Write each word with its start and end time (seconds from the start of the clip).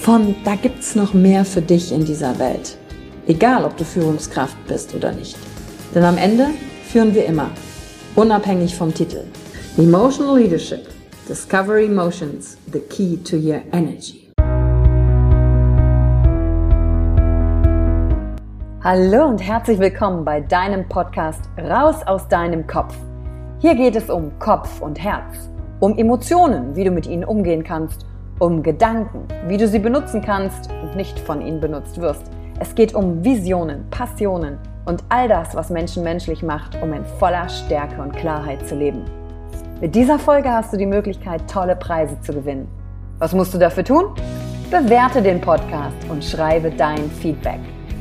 von 0.00 0.36
da 0.44 0.54
gibt's 0.54 0.94
noch 0.94 1.12
mehr 1.12 1.44
für 1.44 1.60
dich 1.60 1.92
in 1.92 2.04
dieser 2.04 2.38
Welt. 2.38 2.78
Egal, 3.26 3.64
ob 3.64 3.76
du 3.76 3.84
Führungskraft 3.84 4.56
bist 4.66 4.94
oder 4.94 5.12
nicht. 5.12 5.36
Denn 5.94 6.04
am 6.04 6.16
Ende 6.16 6.46
führen 6.84 7.14
wir 7.14 7.26
immer, 7.26 7.50
unabhängig 8.14 8.74
vom 8.74 8.94
Titel. 8.94 9.24
Emotional 9.76 10.38
Leadership. 10.38 10.88
Discover 11.28 11.78
Emotions, 11.80 12.56
the 12.72 12.78
key 12.78 13.18
to 13.18 13.36
your 13.36 13.60
energy. 13.72 14.30
Hallo 18.82 19.26
und 19.26 19.38
herzlich 19.38 19.78
willkommen 19.78 20.24
bei 20.24 20.40
deinem 20.40 20.88
Podcast 20.88 21.42
Raus 21.58 21.96
aus 22.06 22.26
deinem 22.28 22.66
Kopf. 22.66 22.94
Hier 23.58 23.74
geht 23.74 23.96
es 23.96 24.08
um 24.08 24.38
Kopf 24.38 24.80
und 24.80 24.98
Herz, 24.98 25.50
um 25.80 25.98
Emotionen, 25.98 26.76
wie 26.76 26.84
du 26.84 26.90
mit 26.90 27.06
ihnen 27.06 27.24
umgehen 27.24 27.64
kannst 27.64 28.06
um 28.38 28.62
Gedanken, 28.62 29.26
wie 29.48 29.56
du 29.56 29.66
sie 29.66 29.78
benutzen 29.78 30.22
kannst 30.22 30.70
und 30.82 30.96
nicht 30.96 31.18
von 31.18 31.40
ihnen 31.40 31.60
benutzt 31.60 32.00
wirst. 32.00 32.22
Es 32.60 32.74
geht 32.74 32.94
um 32.94 33.24
Visionen, 33.24 33.88
Passionen 33.90 34.58
und 34.84 35.02
all 35.08 35.28
das, 35.28 35.54
was 35.54 35.70
Menschen 35.70 36.02
menschlich 36.02 36.42
macht, 36.42 36.80
um 36.80 36.92
in 36.92 37.04
voller 37.18 37.48
Stärke 37.48 38.00
und 38.00 38.16
Klarheit 38.16 38.66
zu 38.66 38.74
leben. 38.74 39.02
Mit 39.80 39.94
dieser 39.94 40.18
Folge 40.18 40.50
hast 40.50 40.72
du 40.72 40.76
die 40.76 40.86
Möglichkeit, 40.86 41.48
tolle 41.50 41.76
Preise 41.76 42.20
zu 42.20 42.32
gewinnen. 42.32 42.68
Was 43.18 43.32
musst 43.32 43.54
du 43.54 43.58
dafür 43.58 43.84
tun? 43.84 44.04
Bewerte 44.70 45.22
den 45.22 45.40
Podcast 45.40 45.96
und 46.08 46.24
schreibe 46.24 46.70
dein 46.70 47.10
Feedback. 47.10 47.60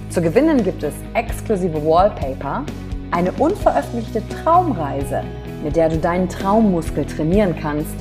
Zu 0.10 0.22
gewinnen 0.22 0.64
gibt 0.64 0.84
es 0.84 0.94
exklusive 1.14 1.84
Wallpaper, 1.84 2.64
eine 3.12 3.32
unveröffentlichte 3.34 4.22
Traumreise, 4.30 5.24
mit 5.64 5.76
der 5.76 5.90
du 5.90 5.98
deinen 5.98 6.30
Traummuskel 6.30 7.06
trainieren 7.06 7.56
kannst 7.60 7.96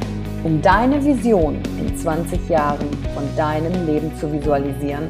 um 0.45 0.61
deine 0.63 1.05
Vision 1.05 1.61
in 1.79 1.97
20 1.97 2.49
Jahren 2.49 2.89
von 3.15 3.25
deinem 3.37 3.87
Leben 3.87 4.15
zu 4.17 4.33
visualisieren 4.33 5.09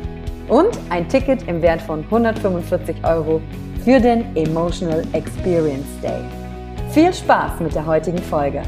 und 0.48 0.78
ein 0.90 1.08
Ticket 1.08 1.46
im 1.48 1.60
Wert 1.62 1.82
von 1.82 2.04
145 2.04 2.96
Euro 3.04 3.40
für 3.84 4.00
den 4.00 4.34
Emotional 4.36 5.02
Experience 5.12 5.86
Day. 6.02 6.22
Viel 6.90 7.12
Spaß 7.12 7.60
mit 7.60 7.74
der 7.74 7.86
heutigen 7.86 8.18
Folge. 8.18 8.62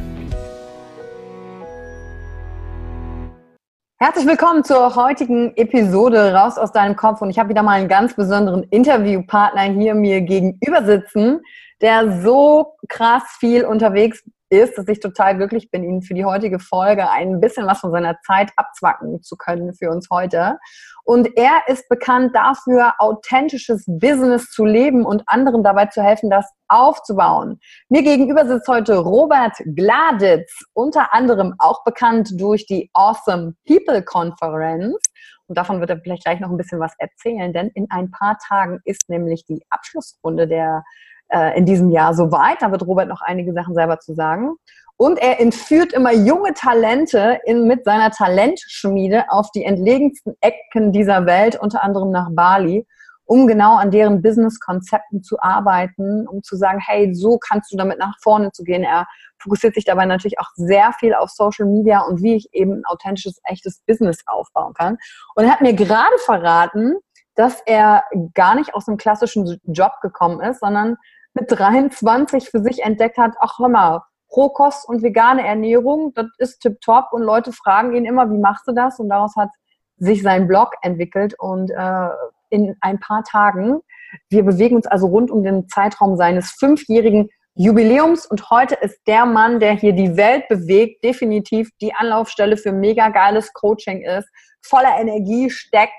Herzlich 4.00 4.26
willkommen 4.26 4.62
zur 4.62 4.94
heutigen 4.94 5.56
Episode 5.56 6.32
Raus 6.32 6.56
aus 6.56 6.70
deinem 6.70 6.94
Kopf 6.94 7.20
und 7.20 7.30
ich 7.30 7.38
habe 7.38 7.48
wieder 7.48 7.64
mal 7.64 7.80
einen 7.80 7.88
ganz 7.88 8.14
besonderen 8.14 8.62
Interviewpartner 8.70 9.62
hier 9.62 9.94
mir 9.94 10.20
gegenüber 10.20 10.84
sitzen, 10.84 11.40
der 11.80 12.22
so 12.22 12.76
krass 12.88 13.24
viel 13.40 13.64
unterwegs 13.64 14.22
ist, 14.50 14.78
dass 14.78 14.88
ich 14.88 15.00
total 15.00 15.36
glücklich 15.36 15.70
bin, 15.70 15.84
Ihnen 15.84 16.02
für 16.02 16.14
die 16.14 16.24
heutige 16.24 16.58
Folge 16.58 17.10
ein 17.10 17.40
bisschen 17.40 17.66
was 17.66 17.80
von 17.80 17.90
seiner 17.90 18.18
Zeit 18.26 18.50
abzwacken 18.56 19.22
zu 19.22 19.36
können 19.36 19.74
für 19.74 19.90
uns 19.90 20.08
heute. 20.10 20.58
Und 21.04 21.36
er 21.36 21.62
ist 21.68 21.88
bekannt 21.88 22.34
dafür, 22.34 22.94
authentisches 22.98 23.84
Business 23.86 24.50
zu 24.50 24.64
leben 24.64 25.04
und 25.04 25.22
anderen 25.26 25.62
dabei 25.62 25.86
zu 25.86 26.02
helfen, 26.02 26.30
das 26.30 26.46
aufzubauen. 26.68 27.60
Mir 27.88 28.02
gegenüber 28.02 28.46
sitzt 28.46 28.68
heute 28.68 28.98
Robert 28.98 29.56
Gladitz, 29.74 30.52
unter 30.74 31.14
anderem 31.14 31.54
auch 31.58 31.84
bekannt 31.84 32.32
durch 32.38 32.66
die 32.66 32.90
Awesome 32.92 33.54
People 33.66 34.02
Conference. 34.02 34.98
Und 35.48 35.58
davon 35.58 35.80
wird 35.80 35.90
er 35.90 35.98
vielleicht 35.98 36.24
gleich 36.24 36.40
noch 36.40 36.50
ein 36.50 36.56
bisschen 36.56 36.78
was 36.78 36.92
erzählen, 36.98 37.52
denn 37.52 37.68
in 37.68 37.90
ein 37.90 38.10
paar 38.10 38.38
Tagen 38.38 38.80
ist 38.84 39.08
nämlich 39.08 39.44
die 39.46 39.64
Abschlussrunde 39.70 40.46
der 40.46 40.84
äh, 41.28 41.56
in 41.58 41.66
diesem 41.66 41.90
Jahr 41.90 42.14
soweit. 42.14 42.60
Da 42.60 42.70
wird 42.70 42.86
Robert 42.86 43.08
noch 43.08 43.22
einige 43.22 43.52
Sachen 43.52 43.74
selber 43.74 43.98
zu 43.98 44.14
sagen. 44.14 44.54
Und 44.96 45.18
er 45.18 45.40
entführt 45.40 45.92
immer 45.92 46.12
junge 46.12 46.54
Talente 46.54 47.40
in, 47.44 47.66
mit 47.66 47.84
seiner 47.84 48.10
Talentschmiede 48.10 49.30
auf 49.30 49.50
die 49.52 49.64
entlegensten 49.64 50.34
Ecken 50.40 50.92
dieser 50.92 51.24
Welt, 51.24 51.56
unter 51.56 51.84
anderem 51.84 52.10
nach 52.10 52.28
Bali, 52.32 52.84
um 53.28 53.46
genau 53.46 53.76
an 53.76 53.90
deren 53.90 54.22
Business-Konzepten 54.22 55.22
zu 55.22 55.38
arbeiten, 55.38 56.26
um 56.26 56.42
zu 56.42 56.56
sagen, 56.56 56.80
hey, 56.80 57.14
so 57.14 57.38
kannst 57.38 57.70
du 57.70 57.76
damit 57.76 57.98
nach 57.98 58.16
vorne 58.22 58.52
zu 58.52 58.64
gehen. 58.64 58.82
Er 58.82 59.06
fokussiert 59.38 59.74
sich 59.74 59.84
dabei 59.84 60.06
natürlich 60.06 60.40
auch 60.40 60.48
sehr 60.54 60.92
viel 60.94 61.12
auf 61.12 61.28
Social 61.28 61.66
Media 61.66 62.00
und 62.00 62.22
wie 62.22 62.36
ich 62.36 62.48
eben 62.52 62.72
ein 62.72 62.86
authentisches, 62.86 63.38
echtes 63.44 63.82
Business 63.86 64.22
aufbauen 64.26 64.72
kann. 64.72 64.96
Und 65.34 65.44
er 65.44 65.52
hat 65.52 65.60
mir 65.60 65.74
gerade 65.74 66.16
verraten, 66.24 66.96
dass 67.34 67.60
er 67.66 68.02
gar 68.32 68.54
nicht 68.54 68.74
aus 68.74 68.88
einem 68.88 68.96
klassischen 68.96 69.60
Job 69.64 69.92
gekommen 70.00 70.40
ist, 70.40 70.60
sondern 70.60 70.96
mit 71.34 71.50
23 71.50 72.48
für 72.48 72.60
sich 72.60 72.82
entdeckt 72.82 73.18
hat, 73.18 73.34
ach 73.40 73.58
hör 73.58 73.68
mal, 73.68 74.02
Rohkost 74.34 74.88
und 74.88 75.02
vegane 75.02 75.46
Ernährung, 75.46 76.12
das 76.14 76.26
ist 76.38 76.60
tipptopp 76.60 77.12
und 77.12 77.22
Leute 77.22 77.52
fragen 77.52 77.94
ihn 77.94 78.06
immer, 78.06 78.30
wie 78.30 78.38
machst 78.38 78.66
du 78.66 78.72
das? 78.72 78.98
Und 78.98 79.10
daraus 79.10 79.36
hat 79.36 79.50
sich 79.98 80.22
sein 80.22 80.48
Blog 80.48 80.72
entwickelt 80.80 81.34
und 81.38 81.70
äh, 81.70 82.08
in 82.50 82.76
ein 82.80 82.98
paar 83.00 83.24
Tagen, 83.24 83.80
wir 84.30 84.42
bewegen 84.42 84.76
uns 84.76 84.86
also 84.86 85.06
rund 85.06 85.30
um 85.30 85.42
den 85.42 85.68
Zeitraum 85.68 86.16
seines 86.16 86.50
fünfjährigen 86.58 87.28
Jubiläums 87.54 88.24
und 88.24 88.50
heute 88.50 88.76
ist 88.76 89.00
der 89.06 89.26
Mann, 89.26 89.58
der 89.58 89.72
hier 89.72 89.92
die 89.92 90.16
Welt 90.16 90.46
bewegt, 90.48 91.02
definitiv 91.02 91.70
die 91.80 91.92
Anlaufstelle 91.92 92.56
für 92.56 92.70
mega 92.70 93.08
geiles 93.08 93.52
Coaching 93.52 94.02
ist, 94.02 94.28
voller 94.62 94.96
Energie 95.00 95.50
steckt, 95.50 95.92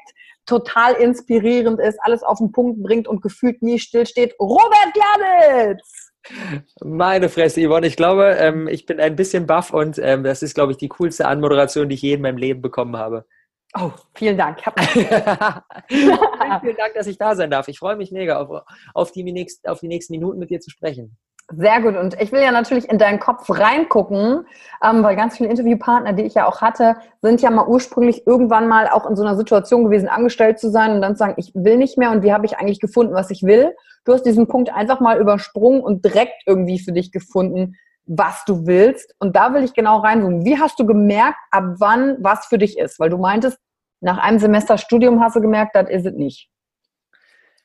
total 0.45 0.93
inspirierend 0.93 1.79
ist, 1.79 1.99
alles 2.01 2.23
auf 2.23 2.37
den 2.37 2.51
Punkt 2.51 2.81
bringt 2.81 3.07
und 3.07 3.21
gefühlt 3.21 3.61
nie 3.61 3.77
stillsteht. 3.77 4.35
Robert 4.39 4.93
Gladitz! 4.93 6.11
Meine 6.81 7.29
Fresse, 7.29 7.61
Yvonne, 7.61 7.87
ich 7.87 7.95
glaube, 7.95 8.37
ähm, 8.39 8.67
ich 8.67 8.85
bin 8.85 8.99
ein 8.99 9.15
bisschen 9.15 9.45
baff 9.45 9.71
und 9.73 9.99
ähm, 9.99 10.23
das 10.23 10.41
ist, 10.41 10.55
glaube 10.55 10.71
ich, 10.71 10.77
die 10.77 10.89
coolste 10.89 11.27
Anmoderation, 11.27 11.89
die 11.89 11.95
ich 11.95 12.01
je 12.01 12.13
in 12.13 12.21
meinem 12.21 12.37
Leben 12.37 12.61
bekommen 12.61 12.97
habe. 12.97 13.25
Oh, 13.77 13.91
vielen 14.15 14.37
Dank. 14.37 14.59
vielen, 14.79 15.07
vielen 15.87 16.77
Dank, 16.77 16.93
dass 16.95 17.07
ich 17.07 17.17
da 17.17 17.35
sein 17.35 17.51
darf. 17.51 17.67
Ich 17.67 17.79
freue 17.79 17.95
mich 17.95 18.11
mega 18.11 18.39
auf, 18.39 18.63
auf, 18.93 19.11
die, 19.11 19.23
nächst, 19.23 19.67
auf 19.67 19.79
die 19.79 19.87
nächsten 19.87 20.13
Minuten 20.13 20.39
mit 20.39 20.49
dir 20.49 20.59
zu 20.59 20.69
sprechen. 20.69 21.17
Sehr 21.55 21.81
gut. 21.81 21.95
Und 21.95 22.19
ich 22.21 22.31
will 22.31 22.41
ja 22.41 22.51
natürlich 22.51 22.89
in 22.89 22.99
deinen 22.99 23.19
Kopf 23.19 23.49
reingucken, 23.49 24.45
ähm, 24.83 25.03
weil 25.03 25.15
ganz 25.15 25.37
viele 25.37 25.49
Interviewpartner, 25.49 26.13
die 26.13 26.23
ich 26.23 26.35
ja 26.35 26.47
auch 26.47 26.61
hatte, 26.61 26.95
sind 27.21 27.41
ja 27.41 27.49
mal 27.49 27.67
ursprünglich 27.67 28.27
irgendwann 28.27 28.67
mal 28.67 28.87
auch 28.87 29.09
in 29.09 29.15
so 29.15 29.23
einer 29.23 29.35
Situation 29.35 29.85
gewesen, 29.85 30.09
angestellt 30.09 30.59
zu 30.59 30.69
sein 30.69 30.91
und 30.93 31.01
dann 31.01 31.15
zu 31.15 31.19
sagen, 31.19 31.33
ich 31.37 31.51
will 31.55 31.77
nicht 31.77 31.97
mehr 31.97 32.11
und 32.11 32.21
wie 32.21 32.33
habe 32.33 32.45
ich 32.45 32.57
eigentlich 32.57 32.79
gefunden, 32.79 33.13
was 33.15 33.31
ich 33.31 33.41
will. 33.43 33.75
Du 34.05 34.13
hast 34.13 34.23
diesen 34.23 34.47
Punkt 34.47 34.71
einfach 34.71 34.99
mal 34.99 35.19
übersprungen 35.19 35.81
und 35.81 36.05
direkt 36.05 36.43
irgendwie 36.45 36.79
für 36.79 36.91
dich 36.91 37.11
gefunden, 37.11 37.75
was 38.09 38.43
du 38.45 38.65
willst. 38.65 39.15
Und 39.19 39.35
da 39.35 39.53
will 39.53 39.63
ich 39.63 39.73
genau 39.73 39.99
reinzoomen. 39.99 40.43
Wie 40.43 40.57
hast 40.57 40.79
du 40.79 40.85
gemerkt, 40.85 41.37
ab 41.51 41.75
wann 41.77 42.17
was 42.19 42.47
für 42.47 42.57
dich 42.57 42.77
ist? 42.77 42.99
Weil 42.99 43.09
du 43.09 43.17
meintest, 43.17 43.57
nach 44.01 44.17
einem 44.17 44.39
Semester 44.39 44.77
Studium 44.77 45.21
hast 45.21 45.35
du 45.35 45.41
gemerkt, 45.41 45.75
das 45.75 45.89
ist 45.89 46.05
es 46.05 46.13
nicht. 46.13 46.49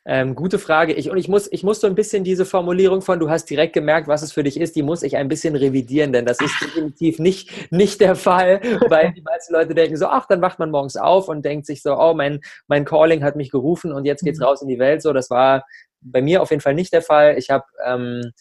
Ähm, 0.06 0.34
gute 0.34 0.58
Frage. 0.58 0.92
Ich, 0.92 1.10
und 1.10 1.16
ich 1.16 1.28
muss, 1.28 1.50
ich 1.50 1.62
muss 1.62 1.80
so 1.80 1.86
ein 1.86 1.94
bisschen 1.94 2.24
diese 2.24 2.44
Formulierung 2.44 3.00
von, 3.00 3.18
du 3.18 3.30
hast 3.30 3.46
direkt 3.46 3.72
gemerkt, 3.72 4.06
was 4.06 4.20
es 4.20 4.32
für 4.32 4.42
dich 4.42 4.60
ist, 4.60 4.76
die 4.76 4.82
muss 4.82 5.02
ich 5.02 5.16
ein 5.16 5.28
bisschen 5.28 5.56
revidieren, 5.56 6.12
denn 6.12 6.26
das 6.26 6.40
ist 6.42 6.60
definitiv 6.60 7.18
nicht, 7.18 7.72
nicht 7.72 8.02
der 8.02 8.14
Fall, 8.14 8.60
weil 8.88 9.14
die 9.14 9.22
meisten 9.22 9.54
Leute 9.54 9.74
denken 9.74 9.96
so, 9.96 10.08
ach, 10.08 10.26
dann 10.26 10.42
wacht 10.42 10.58
man 10.58 10.70
morgens 10.70 10.96
auf 10.96 11.28
und 11.28 11.42
denkt 11.42 11.64
sich 11.64 11.80
so, 11.80 11.98
oh, 11.98 12.12
mein, 12.12 12.40
mein 12.66 12.84
Calling 12.84 13.24
hat 13.24 13.36
mich 13.36 13.50
gerufen 13.50 13.92
und 13.92 14.04
jetzt 14.04 14.22
geht's 14.22 14.40
mhm. 14.40 14.44
raus 14.44 14.60
in 14.60 14.68
die 14.68 14.78
Welt. 14.78 15.00
So, 15.00 15.14
das 15.14 15.30
war 15.30 15.64
bei 16.02 16.20
mir 16.20 16.42
auf 16.42 16.50
jeden 16.50 16.60
Fall 16.60 16.74
nicht 16.74 16.92
der 16.92 17.00
Fall. 17.00 17.38
Ich 17.38 17.48
habe 17.48 17.64
ähm, 17.86 18.32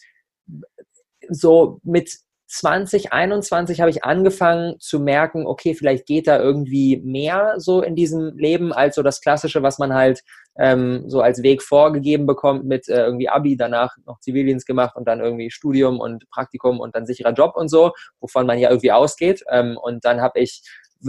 so 1.30 1.80
mit 1.82 2.10
2021 2.46 3.80
habe 3.80 3.90
ich 3.90 4.04
angefangen 4.04 4.78
zu 4.78 5.00
merken, 5.00 5.46
okay, 5.46 5.74
vielleicht 5.74 6.06
geht 6.06 6.26
da 6.26 6.38
irgendwie 6.38 7.00
mehr 7.04 7.54
so 7.58 7.82
in 7.82 7.96
diesem 7.96 8.36
Leben 8.36 8.72
als 8.72 8.94
so 8.94 9.02
das 9.02 9.20
Klassische, 9.20 9.62
was 9.62 9.78
man 9.78 9.94
halt 9.94 10.22
ähm, 10.56 11.04
so 11.08 11.20
als 11.20 11.42
Weg 11.42 11.62
vorgegeben 11.62 12.26
bekommt 12.26 12.64
mit 12.64 12.88
äh, 12.88 13.04
irgendwie 13.04 13.28
Abi, 13.28 13.56
danach 13.56 13.96
noch 14.06 14.20
Zivildienst 14.20 14.66
gemacht 14.66 14.94
und 14.94 15.08
dann 15.08 15.20
irgendwie 15.20 15.50
Studium 15.50 15.98
und 15.98 16.28
Praktikum 16.30 16.78
und 16.78 16.94
dann 16.94 17.06
sicherer 17.06 17.32
Job 17.32 17.56
und 17.56 17.68
so, 17.68 17.92
wovon 18.20 18.46
man 18.46 18.58
ja 18.58 18.68
irgendwie 18.68 18.92
ausgeht. 18.92 19.42
Ähm, 19.50 19.76
und 19.82 20.04
dann 20.04 20.20
habe 20.20 20.38
ich 20.38 20.62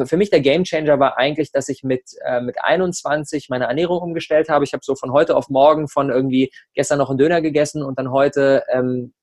für 0.04 0.18
mich 0.18 0.30
der 0.30 0.42
Gamechanger 0.42 1.00
war 1.00 1.18
eigentlich, 1.18 1.52
dass 1.52 1.70
ich 1.70 1.84
mit, 1.84 2.04
äh, 2.26 2.42
mit 2.42 2.58
21 2.62 3.50
meine 3.50 3.66
Ernährung 3.66 4.02
umgestellt 4.02 4.50
habe. 4.50 4.66
Ich 4.66 4.74
habe 4.74 4.84
so 4.84 4.96
von 4.96 5.12
heute 5.12 5.36
auf 5.36 5.50
morgen 5.50 5.88
von 5.88 6.10
irgendwie 6.10 6.52
gestern 6.74 6.98
noch 6.98 7.10
einen 7.10 7.18
Döner 7.18 7.42
gegessen 7.42 7.84
und 7.84 7.98
dann 7.98 8.12
heute 8.12 8.64
ähm, 8.70 9.14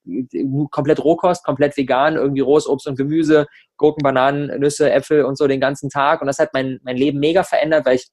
komplett 0.70 1.02
Rohkost, 1.04 1.44
komplett 1.44 1.76
vegan, 1.76 2.16
irgendwie 2.16 2.40
rohes 2.40 2.66
Obst 2.66 2.88
und 2.88 2.96
Gemüse, 2.96 3.46
Gurken, 3.82 4.02
Bananen, 4.02 4.60
Nüsse, 4.60 4.90
Äpfel 4.90 5.24
und 5.24 5.36
so 5.36 5.46
den 5.48 5.60
ganzen 5.60 5.90
Tag. 5.90 6.20
Und 6.20 6.28
das 6.28 6.38
hat 6.38 6.50
mein, 6.54 6.78
mein 6.82 6.96
Leben 6.96 7.18
mega 7.18 7.42
verändert, 7.42 7.84
weil 7.84 7.96
ich 7.96 8.06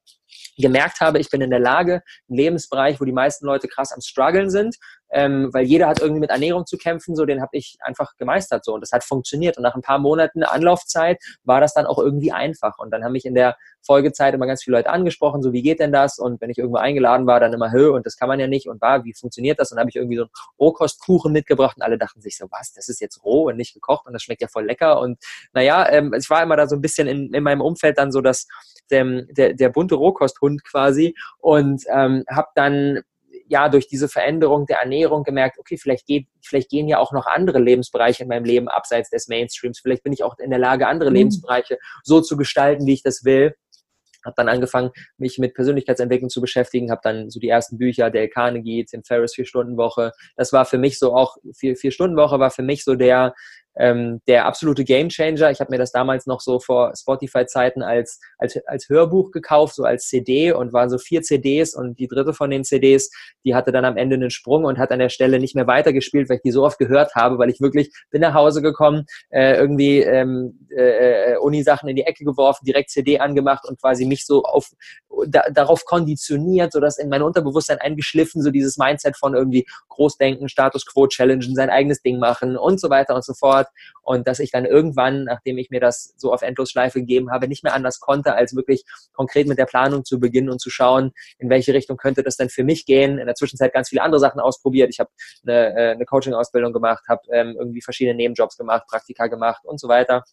gemerkt 0.57 0.99
habe, 0.99 1.19
ich 1.19 1.29
bin 1.29 1.41
in 1.41 1.51
der 1.51 1.59
Lage, 1.59 2.01
einen 2.27 2.37
Lebensbereich, 2.37 2.99
wo 2.99 3.05
die 3.05 3.11
meisten 3.11 3.45
Leute 3.45 3.67
krass 3.67 3.93
am 3.93 4.01
struggeln 4.01 4.49
sind, 4.49 4.75
ähm, 5.11 5.49
weil 5.53 5.65
jeder 5.65 5.87
hat 5.87 5.99
irgendwie 5.99 6.19
mit 6.19 6.31
Ernährung 6.31 6.65
zu 6.65 6.77
kämpfen, 6.77 7.15
so 7.15 7.25
den 7.25 7.41
habe 7.41 7.55
ich 7.55 7.77
einfach 7.81 8.15
gemeistert 8.17 8.65
so. 8.65 8.73
Und 8.73 8.81
das 8.81 8.91
hat 8.91 9.03
funktioniert. 9.03 9.57
Und 9.57 9.63
nach 9.63 9.75
ein 9.75 9.81
paar 9.81 9.99
Monaten 9.99 10.43
Anlaufzeit 10.43 11.17
war 11.43 11.61
das 11.61 11.73
dann 11.73 11.85
auch 11.85 11.99
irgendwie 11.99 12.31
einfach. 12.31 12.77
Und 12.79 12.91
dann 12.91 13.03
haben 13.03 13.13
mich 13.13 13.25
in 13.25 13.35
der 13.35 13.55
Folgezeit 13.81 14.33
immer 14.33 14.47
ganz 14.47 14.63
viele 14.63 14.77
Leute 14.77 14.89
angesprochen, 14.89 15.41
so 15.41 15.53
wie 15.53 15.61
geht 15.61 15.79
denn 15.79 15.91
das? 15.91 16.19
Und 16.19 16.41
wenn 16.41 16.49
ich 16.49 16.57
irgendwo 16.57 16.77
eingeladen 16.77 17.27
war, 17.27 17.39
dann 17.39 17.53
immer 17.53 17.71
Hö 17.71 17.91
und 17.91 18.05
das 18.05 18.17
kann 18.17 18.27
man 18.27 18.39
ja 18.39 18.47
nicht. 18.47 18.67
Und 18.67 18.81
war, 18.81 19.03
wie 19.05 19.13
funktioniert 19.13 19.59
das? 19.59 19.71
Und 19.71 19.77
dann 19.77 19.81
habe 19.81 19.89
ich 19.89 19.95
irgendwie 19.95 20.17
so 20.17 20.23
einen 20.23 20.31
Rohkostkuchen 20.59 21.31
mitgebracht 21.31 21.77
und 21.77 21.83
alle 21.83 21.97
dachten 21.97 22.21
sich 22.21 22.37
so, 22.37 22.47
was, 22.51 22.73
das 22.73 22.89
ist 22.89 23.01
jetzt 23.01 23.23
roh 23.23 23.47
und 23.47 23.57
nicht 23.57 23.73
gekocht 23.73 24.05
und 24.05 24.13
das 24.13 24.23
schmeckt 24.23 24.41
ja 24.41 24.47
voll 24.47 24.65
lecker. 24.65 24.99
Und 24.99 25.17
naja, 25.53 25.89
ähm, 25.89 26.13
ich 26.13 26.29
war 26.29 26.43
immer 26.43 26.55
da 26.55 26.67
so 26.67 26.75
ein 26.75 26.81
bisschen 26.81 27.07
in, 27.07 27.33
in 27.33 27.43
meinem 27.43 27.61
Umfeld 27.61 27.97
dann 27.97 28.11
so, 28.11 28.21
dass 28.21 28.47
der, 28.89 29.23
der, 29.31 29.53
der 29.53 29.69
bunte 29.69 29.95
Rohkosthund 29.95 30.63
quasi. 30.63 31.15
Und 31.39 31.83
ähm, 31.91 32.23
habe 32.29 32.49
dann 32.55 33.01
ja 33.47 33.67
durch 33.67 33.87
diese 33.87 34.07
Veränderung 34.07 34.65
der 34.67 34.79
Ernährung 34.79 35.23
gemerkt, 35.23 35.57
okay, 35.59 35.77
vielleicht, 35.77 36.05
geht, 36.05 36.27
vielleicht 36.41 36.69
gehen 36.69 36.87
ja 36.87 36.99
auch 36.99 37.11
noch 37.11 37.25
andere 37.25 37.59
Lebensbereiche 37.59 38.23
in 38.23 38.29
meinem 38.29 38.45
Leben 38.45 38.67
abseits 38.67 39.09
des 39.09 39.27
Mainstreams. 39.27 39.79
Vielleicht 39.79 40.03
bin 40.03 40.13
ich 40.13 40.23
auch 40.23 40.37
in 40.37 40.51
der 40.51 40.59
Lage, 40.59 40.87
andere 40.87 41.09
mhm. 41.09 41.15
Lebensbereiche 41.17 41.79
so 42.03 42.21
zu 42.21 42.37
gestalten, 42.37 42.85
wie 42.85 42.93
ich 42.93 43.03
das 43.03 43.25
will 43.25 43.55
habe 44.25 44.33
dann 44.37 44.49
angefangen, 44.49 44.91
mich 45.17 45.37
mit 45.37 45.53
Persönlichkeitsentwicklung 45.53 46.29
zu 46.29 46.41
beschäftigen, 46.41 46.91
habe 46.91 47.01
dann 47.03 47.29
so 47.29 47.39
die 47.39 47.49
ersten 47.49 47.77
Bücher, 47.77 48.09
Dale 48.09 48.29
Carnegie, 48.29 48.85
Tim 48.85 49.03
Ferriss, 49.03 49.35
Vier-Stunden-Woche. 49.35 50.11
Das 50.35 50.53
war 50.53 50.65
für 50.65 50.77
mich 50.77 50.99
so 50.99 51.15
auch, 51.15 51.37
Vier-Stunden-Woche 51.53 52.39
war 52.39 52.51
für 52.51 52.63
mich 52.63 52.83
so 52.83 52.95
der, 52.95 53.33
ähm, 53.79 54.21
der 54.27 54.45
absolute 54.45 54.83
Gamechanger. 54.83 55.49
Ich 55.51 55.61
habe 55.61 55.71
mir 55.71 55.77
das 55.77 55.91
damals 55.91 56.27
noch 56.27 56.41
so 56.41 56.59
vor 56.59 56.93
Spotify-Zeiten 56.95 57.81
als, 57.81 58.19
als, 58.37 58.59
als 58.67 58.89
Hörbuch 58.89 59.31
gekauft, 59.31 59.75
so 59.75 59.83
als 59.83 60.07
CD 60.07 60.51
und 60.51 60.73
waren 60.73 60.89
so 60.89 60.97
vier 60.97 61.21
CDs 61.21 61.73
und 61.73 61.97
die 61.97 62.07
dritte 62.07 62.33
von 62.33 62.49
den 62.49 62.65
CDs, 62.65 63.09
die 63.45 63.55
hatte 63.55 63.71
dann 63.71 63.85
am 63.85 63.95
Ende 63.95 64.15
einen 64.15 64.31
Sprung 64.31 64.65
und 64.65 64.77
hat 64.77 64.91
an 64.91 64.99
der 64.99 65.09
Stelle 65.09 65.39
nicht 65.39 65.55
mehr 65.55 65.65
weitergespielt, 65.65 66.29
weil 66.29 66.37
ich 66.37 66.41
die 66.43 66.51
so 66.51 66.65
oft 66.65 66.77
gehört 66.77 67.15
habe, 67.15 67.37
weil 67.37 67.49
ich 67.49 67.61
wirklich 67.61 67.89
bin 68.11 68.21
nach 68.21 68.33
Hause 68.33 68.61
gekommen, 68.61 69.05
äh, 69.29 69.55
irgendwie 69.55 70.01
ähm, 70.01 70.67
äh, 70.75 71.37
Uni-Sachen 71.37 71.87
in 71.87 71.95
die 71.95 72.03
Ecke 72.03 72.25
geworfen, 72.25 72.65
direkt 72.65 72.89
CD 72.89 73.19
angemacht 73.19 73.65
und 73.65 73.79
quasi 73.79 74.05
mich 74.05 74.25
so 74.25 74.43
auf 74.43 74.71
da, 75.27 75.43
darauf 75.51 75.85
konditioniert, 75.85 76.73
so 76.73 76.79
dass 76.79 76.97
in 76.97 77.09
mein 77.09 77.21
Unterbewusstsein 77.21 77.77
eingeschliffen, 77.79 78.41
so 78.41 78.51
dieses 78.51 78.77
Mindset 78.77 79.17
von 79.17 79.35
irgendwie 79.35 79.65
Großdenken, 79.87 80.49
Status 80.49 80.85
Quo 80.85 81.07
challengen, 81.07 81.55
sein 81.55 81.69
eigenes 81.69 82.01
Ding 82.01 82.19
machen 82.19 82.57
und 82.57 82.79
so 82.79 82.89
weiter 82.89 83.15
und 83.15 83.23
so 83.23 83.33
fort 83.33 83.68
und 84.01 84.27
dass 84.27 84.39
ich 84.39 84.51
dann 84.51 84.65
irgendwann, 84.65 85.25
nachdem 85.25 85.57
ich 85.57 85.69
mir 85.69 85.79
das 85.79 86.13
so 86.17 86.33
auf 86.33 86.41
Endlosschleife 86.41 86.99
gegeben 86.99 87.31
habe, 87.31 87.47
nicht 87.47 87.63
mehr 87.63 87.73
anders 87.73 87.99
konnte, 87.99 88.33
als 88.35 88.55
wirklich 88.55 88.83
konkret 89.13 89.47
mit 89.47 89.57
der 89.57 89.65
Planung 89.65 90.05
zu 90.05 90.19
beginnen 90.19 90.49
und 90.49 90.59
zu 90.59 90.69
schauen, 90.69 91.11
in 91.37 91.49
welche 91.49 91.73
Richtung 91.73 91.97
könnte 91.97 92.23
das 92.23 92.37
denn 92.37 92.49
für 92.49 92.63
mich 92.63 92.85
gehen. 92.85 93.19
In 93.19 93.25
der 93.25 93.35
Zwischenzeit 93.35 93.73
ganz 93.73 93.89
viele 93.89 94.01
andere 94.01 94.19
Sachen 94.19 94.39
ausprobiert. 94.39 94.89
Ich 94.91 94.99
habe 94.99 95.09
eine, 95.43 95.75
äh, 95.75 95.91
eine 95.91 96.05
Coaching-Ausbildung 96.05 96.73
gemacht, 96.73 97.03
habe 97.07 97.21
ähm, 97.31 97.55
irgendwie 97.57 97.81
verschiedene 97.81 98.15
Nebenjobs 98.15 98.57
gemacht, 98.57 98.83
Praktika 98.87 99.27
gemacht 99.27 99.63
und 99.65 99.79
so 99.79 99.87
weiter 99.87 100.23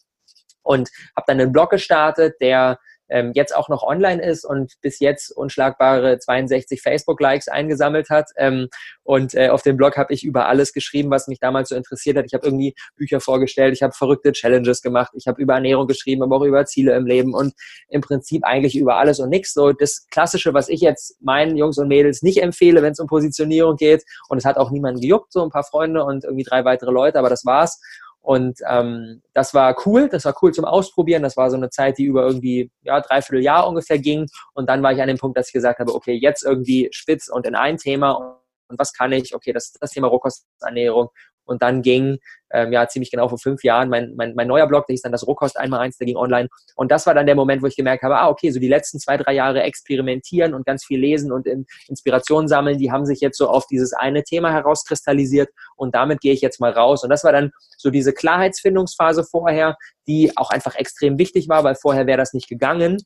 und 0.67 0.89
habe 1.15 1.25
dann 1.27 1.39
einen 1.39 1.51
Blog 1.51 1.69
gestartet, 1.69 2.35
der 2.41 2.77
ähm, 3.09 3.31
jetzt 3.33 3.55
auch 3.55 3.69
noch 3.69 3.83
online 3.83 4.21
ist 4.21 4.45
und 4.45 4.73
bis 4.81 4.99
jetzt 4.99 5.31
unschlagbare 5.31 6.19
62 6.19 6.81
Facebook-Likes 6.81 7.47
eingesammelt 7.47 8.09
hat. 8.09 8.29
Ähm, 8.37 8.67
und 9.03 9.33
äh, 9.35 9.49
auf 9.49 9.61
dem 9.61 9.77
Blog 9.77 9.97
habe 9.97 10.13
ich 10.13 10.23
über 10.23 10.47
alles 10.47 10.73
geschrieben, 10.73 11.09
was 11.09 11.27
mich 11.27 11.39
damals 11.39 11.69
so 11.69 11.75
interessiert 11.75 12.17
hat. 12.17 12.25
Ich 12.25 12.33
habe 12.33 12.45
irgendwie 12.45 12.75
Bücher 12.95 13.19
vorgestellt, 13.19 13.73
ich 13.73 13.83
habe 13.83 13.93
verrückte 13.93 14.31
Challenges 14.31 14.81
gemacht, 14.81 15.11
ich 15.15 15.27
habe 15.27 15.41
über 15.41 15.55
Ernährung 15.55 15.87
geschrieben, 15.87 16.23
aber 16.23 16.37
auch 16.37 16.43
über 16.43 16.65
Ziele 16.65 16.95
im 16.95 17.05
Leben 17.05 17.33
und 17.33 17.53
im 17.89 18.01
Prinzip 18.01 18.43
eigentlich 18.43 18.77
über 18.77 18.97
alles 18.97 19.19
und 19.19 19.29
nichts. 19.29 19.53
So 19.53 19.71
das 19.71 20.07
Klassische, 20.09 20.53
was 20.53 20.69
ich 20.69 20.81
jetzt 20.81 21.21
meinen 21.21 21.57
Jungs 21.57 21.77
und 21.77 21.87
Mädels 21.87 22.21
nicht 22.21 22.41
empfehle, 22.41 22.81
wenn 22.81 22.91
es 22.91 22.99
um 22.99 23.07
Positionierung 23.07 23.75
geht. 23.75 24.03
Und 24.29 24.37
es 24.37 24.45
hat 24.45 24.57
auch 24.57 24.71
niemanden 24.71 25.01
gejuckt, 25.01 25.31
so 25.31 25.43
ein 25.43 25.49
paar 25.49 25.63
Freunde 25.63 26.03
und 26.03 26.23
irgendwie 26.23 26.43
drei 26.43 26.65
weitere 26.65 26.91
Leute, 26.91 27.19
aber 27.19 27.29
das 27.29 27.45
war's. 27.45 27.79
Und 28.21 28.59
ähm, 28.69 29.21
das 29.33 29.53
war 29.53 29.75
cool, 29.85 30.09
das 30.09 30.25
war 30.25 30.35
cool 30.41 30.53
zum 30.53 30.65
Ausprobieren. 30.65 31.23
Das 31.23 31.37
war 31.37 31.49
so 31.49 31.55
eine 31.55 31.69
Zeit, 31.69 31.97
die 31.97 32.03
über 32.03 32.25
irgendwie 32.25 32.69
ja, 32.81 32.99
dreiviertel 32.99 33.41
Jahr 33.41 33.67
ungefähr 33.67 33.99
ging. 33.99 34.27
Und 34.53 34.69
dann 34.69 34.83
war 34.83 34.91
ich 34.91 35.01
an 35.01 35.07
dem 35.07 35.17
Punkt, 35.17 35.37
dass 35.37 35.47
ich 35.47 35.53
gesagt 35.53 35.79
habe, 35.79 35.93
okay, 35.93 36.13
jetzt 36.13 36.43
irgendwie 36.43 36.89
spitz 36.91 37.29
und 37.29 37.45
in 37.45 37.55
ein 37.55 37.77
Thema. 37.77 38.41
Und 38.67 38.77
was 38.77 38.91
kann 38.91 39.13
ich? 39.13 39.33
Okay, 39.33 39.53
das 39.53 39.67
ist 39.67 39.77
das 39.81 39.91
Thema 39.91 40.07
Rohkosternährung. 40.07 41.09
Und 41.47 41.61
dann 41.61 41.81
ging, 41.81 42.19
ähm, 42.51 42.71
ja, 42.71 42.87
ziemlich 42.87 43.11
genau 43.11 43.27
vor 43.27 43.37
fünf 43.37 43.63
Jahren 43.63 43.89
mein, 43.89 44.13
mein, 44.15 44.33
mein 44.35 44.47
neuer 44.47 44.67
Blog, 44.67 44.87
der 44.87 44.93
hieß 44.93 45.01
dann 45.01 45.11
das 45.11 45.25
Rohkost 45.27 45.57
einmal 45.57 45.81
eins, 45.81 45.97
der 45.97 46.05
ging 46.05 46.15
online. 46.15 46.49
Und 46.75 46.91
das 46.91 47.05
war 47.05 47.13
dann 47.13 47.25
der 47.25 47.35
Moment, 47.35 47.61
wo 47.61 47.67
ich 47.67 47.75
gemerkt 47.75 48.03
habe, 48.03 48.17
ah, 48.17 48.29
okay, 48.29 48.51
so 48.51 48.59
die 48.59 48.67
letzten 48.67 48.99
zwei, 48.99 49.17
drei 49.17 49.33
Jahre 49.33 49.63
experimentieren 49.63 50.53
und 50.53 50.65
ganz 50.65 50.85
viel 50.85 50.99
lesen 50.99 51.31
und 51.31 51.47
Inspiration 51.87 52.47
sammeln, 52.47 52.77
die 52.77 52.91
haben 52.91 53.05
sich 53.05 53.19
jetzt 53.19 53.37
so 53.37 53.49
auf 53.49 53.67
dieses 53.67 53.93
eine 53.93 54.23
Thema 54.23 54.51
herauskristallisiert 54.51 55.49
und 55.75 55.95
damit 55.95 56.21
gehe 56.21 56.33
ich 56.33 56.41
jetzt 56.41 56.59
mal 56.59 56.71
raus. 56.71 57.03
Und 57.03 57.09
das 57.09 57.23
war 57.23 57.31
dann 57.31 57.51
so 57.77 57.89
diese 57.89 58.13
Klarheitsfindungsphase 58.13 59.23
vorher, 59.23 59.77
die 60.07 60.31
auch 60.37 60.49
einfach 60.49 60.75
extrem 60.75 61.17
wichtig 61.17 61.49
war, 61.49 61.63
weil 61.63 61.75
vorher 61.75 62.07
wäre 62.07 62.17
das 62.17 62.33
nicht 62.33 62.47
gegangen. 62.47 62.97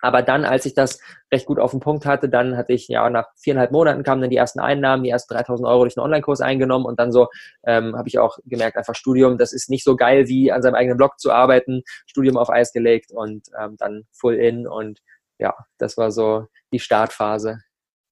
Aber 0.00 0.22
dann, 0.22 0.44
als 0.44 0.66
ich 0.66 0.74
das 0.74 1.00
recht 1.32 1.46
gut 1.46 1.58
auf 1.58 1.70
den 1.70 1.80
Punkt 1.80 2.06
hatte, 2.06 2.28
dann 2.28 2.56
hatte 2.56 2.72
ich, 2.72 2.88
ja, 2.88 3.08
nach 3.10 3.26
viereinhalb 3.36 3.70
Monaten 3.70 4.02
kamen 4.02 4.20
dann 4.20 4.30
die 4.30 4.36
ersten 4.36 4.60
Einnahmen, 4.60 5.02
die 5.02 5.10
ersten 5.10 5.34
3000 5.34 5.68
Euro 5.68 5.82
durch 5.84 5.96
einen 5.96 6.04
Online-Kurs 6.04 6.40
eingenommen 6.40 6.86
und 6.86 6.98
dann 6.98 7.12
so 7.12 7.28
ähm, 7.66 7.96
habe 7.96 8.08
ich 8.08 8.18
auch 8.18 8.38
gemerkt, 8.44 8.76
einfach 8.76 8.94
Studium, 8.94 9.38
das 9.38 9.52
ist 9.52 9.70
nicht 9.70 9.84
so 9.84 9.96
geil, 9.96 10.28
wie 10.28 10.52
an 10.52 10.62
seinem 10.62 10.74
eigenen 10.74 10.96
Blog 10.96 11.18
zu 11.18 11.32
arbeiten, 11.32 11.82
Studium 12.06 12.36
auf 12.36 12.50
Eis 12.50 12.72
gelegt 12.72 13.12
und 13.12 13.48
ähm, 13.60 13.76
dann 13.78 14.04
full 14.12 14.34
in 14.34 14.66
und 14.66 15.00
ja, 15.38 15.54
das 15.78 15.96
war 15.96 16.10
so 16.10 16.46
die 16.72 16.80
Startphase. 16.80 17.58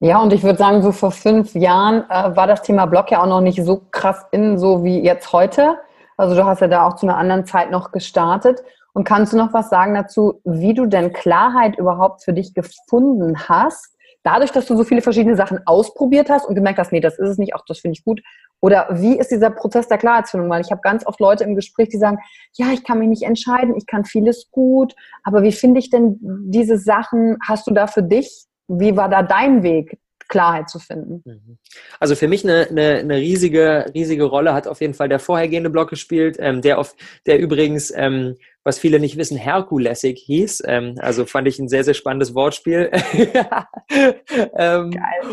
Ja, 0.01 0.21
und 0.21 0.31
ich 0.31 0.43
würde 0.43 0.57
sagen, 0.57 0.81
so 0.81 0.91
vor 0.93 1.11
fünf 1.11 1.53
Jahren 1.55 2.09
äh, 2.09 2.35
war 2.35 2.47
das 2.47 2.61
Thema 2.61 2.85
Blog 2.85 3.11
ja 3.11 3.21
auch 3.21 3.27
noch 3.27 3.41
nicht 3.41 3.63
so 3.63 3.85
krass 3.91 4.25
in, 4.31 4.57
so 4.57 4.83
wie 4.83 5.01
jetzt 5.01 5.33
heute. 5.33 5.77
Also 6.15 6.35
du 6.35 6.45
hast 6.45 6.61
ja 6.61 6.67
da 6.67 6.87
auch 6.87 6.95
zu 6.95 7.05
einer 7.05 7.17
anderen 7.17 7.45
Zeit 7.45 7.69
noch 7.69 7.91
gestartet. 7.91 8.61
Und 8.93 9.03
kannst 9.03 9.33
du 9.33 9.37
noch 9.37 9.53
was 9.53 9.69
sagen 9.69 9.93
dazu, 9.93 10.41
wie 10.43 10.73
du 10.73 10.85
denn 10.85 11.13
Klarheit 11.13 11.77
überhaupt 11.77 12.23
für 12.23 12.33
dich 12.33 12.53
gefunden 12.53 13.47
hast? 13.47 13.95
Dadurch, 14.23 14.51
dass 14.51 14.65
du 14.65 14.75
so 14.75 14.83
viele 14.83 15.01
verschiedene 15.01 15.35
Sachen 15.35 15.59
ausprobiert 15.65 16.29
hast 16.29 16.45
und 16.45 16.55
gemerkt 16.55 16.77
hast, 16.77 16.91
nee, 16.91 16.99
das 16.99 17.17
ist 17.17 17.29
es 17.29 17.37
nicht, 17.37 17.55
auch 17.55 17.63
das 17.65 17.79
finde 17.79 17.97
ich 17.97 18.03
gut. 18.03 18.21
Oder 18.59 18.87
wie 18.91 19.17
ist 19.17 19.31
dieser 19.31 19.49
Prozess 19.49 19.87
der 19.87 19.97
Klarheitsfindung? 19.97 20.49
Weil 20.49 20.61
ich 20.61 20.71
habe 20.71 20.81
ganz 20.81 21.07
oft 21.07 21.19
Leute 21.21 21.45
im 21.45 21.55
Gespräch, 21.55 21.89
die 21.89 21.97
sagen, 21.97 22.19
ja, 22.53 22.67
ich 22.73 22.83
kann 22.83 22.99
mich 22.99 23.07
nicht 23.07 23.23
entscheiden, 23.23 23.77
ich 23.77 23.85
kann 23.85 24.03
vieles 24.03 24.49
gut, 24.51 24.93
aber 25.23 25.43
wie 25.43 25.53
finde 25.53 25.79
ich 25.79 25.89
denn 25.89 26.17
diese 26.21 26.77
Sachen? 26.77 27.37
Hast 27.47 27.67
du 27.67 27.73
da 27.73 27.87
für 27.87 28.03
dich, 28.03 28.45
wie 28.67 28.97
war 28.97 29.07
da 29.07 29.23
dein 29.23 29.63
Weg? 29.63 29.97
Klarheit 30.29 30.69
zu 30.69 30.79
finden. 30.79 31.21
Mhm. 31.25 31.57
Also 31.99 32.15
für 32.15 32.27
mich 32.27 32.43
eine, 32.43 32.67
eine, 32.67 32.99
eine, 32.99 33.17
riesige, 33.17 33.91
riesige 33.93 34.23
Rolle 34.23 34.53
hat 34.53 34.67
auf 34.67 34.79
jeden 34.79 34.93
Fall 34.93 35.09
der 35.09 35.19
vorhergehende 35.19 35.69
Block 35.69 35.89
gespielt, 35.89 36.37
ähm, 36.39 36.61
der, 36.61 36.79
auf, 36.79 36.95
der 37.25 37.39
übrigens, 37.39 37.91
ähm, 37.93 38.35
was 38.63 38.79
viele 38.79 38.99
nicht 38.99 39.17
wissen, 39.17 39.37
Herkulesig 39.37 40.19
hieß. 40.19 40.63
Ähm, 40.65 40.95
also 40.99 41.25
fand 41.25 41.47
ich 41.47 41.59
ein 41.59 41.67
sehr, 41.67 41.83
sehr 41.83 41.93
spannendes 41.93 42.35
Wortspiel. 42.35 42.91
ähm. 44.55 44.91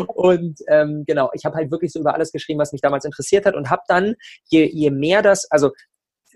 Und 0.09 0.59
ähm, 0.69 1.05
genau, 1.07 1.31
ich 1.35 1.45
habe 1.45 1.57
halt 1.57 1.71
wirklich 1.71 1.93
so 1.93 2.01
über 2.01 2.15
alles 2.15 2.33
geschrieben, 2.33 2.59
was 2.59 2.73
mich 2.73 2.81
damals 2.81 3.05
interessiert 3.05 3.47
hat 3.47 3.55
und 3.55 3.71
habe 3.71 3.83
dann, 3.89 4.15
je, 4.49 4.65
je 4.65 4.91
mehr 4.91 5.23
das, 5.23 5.51
also 5.51 5.71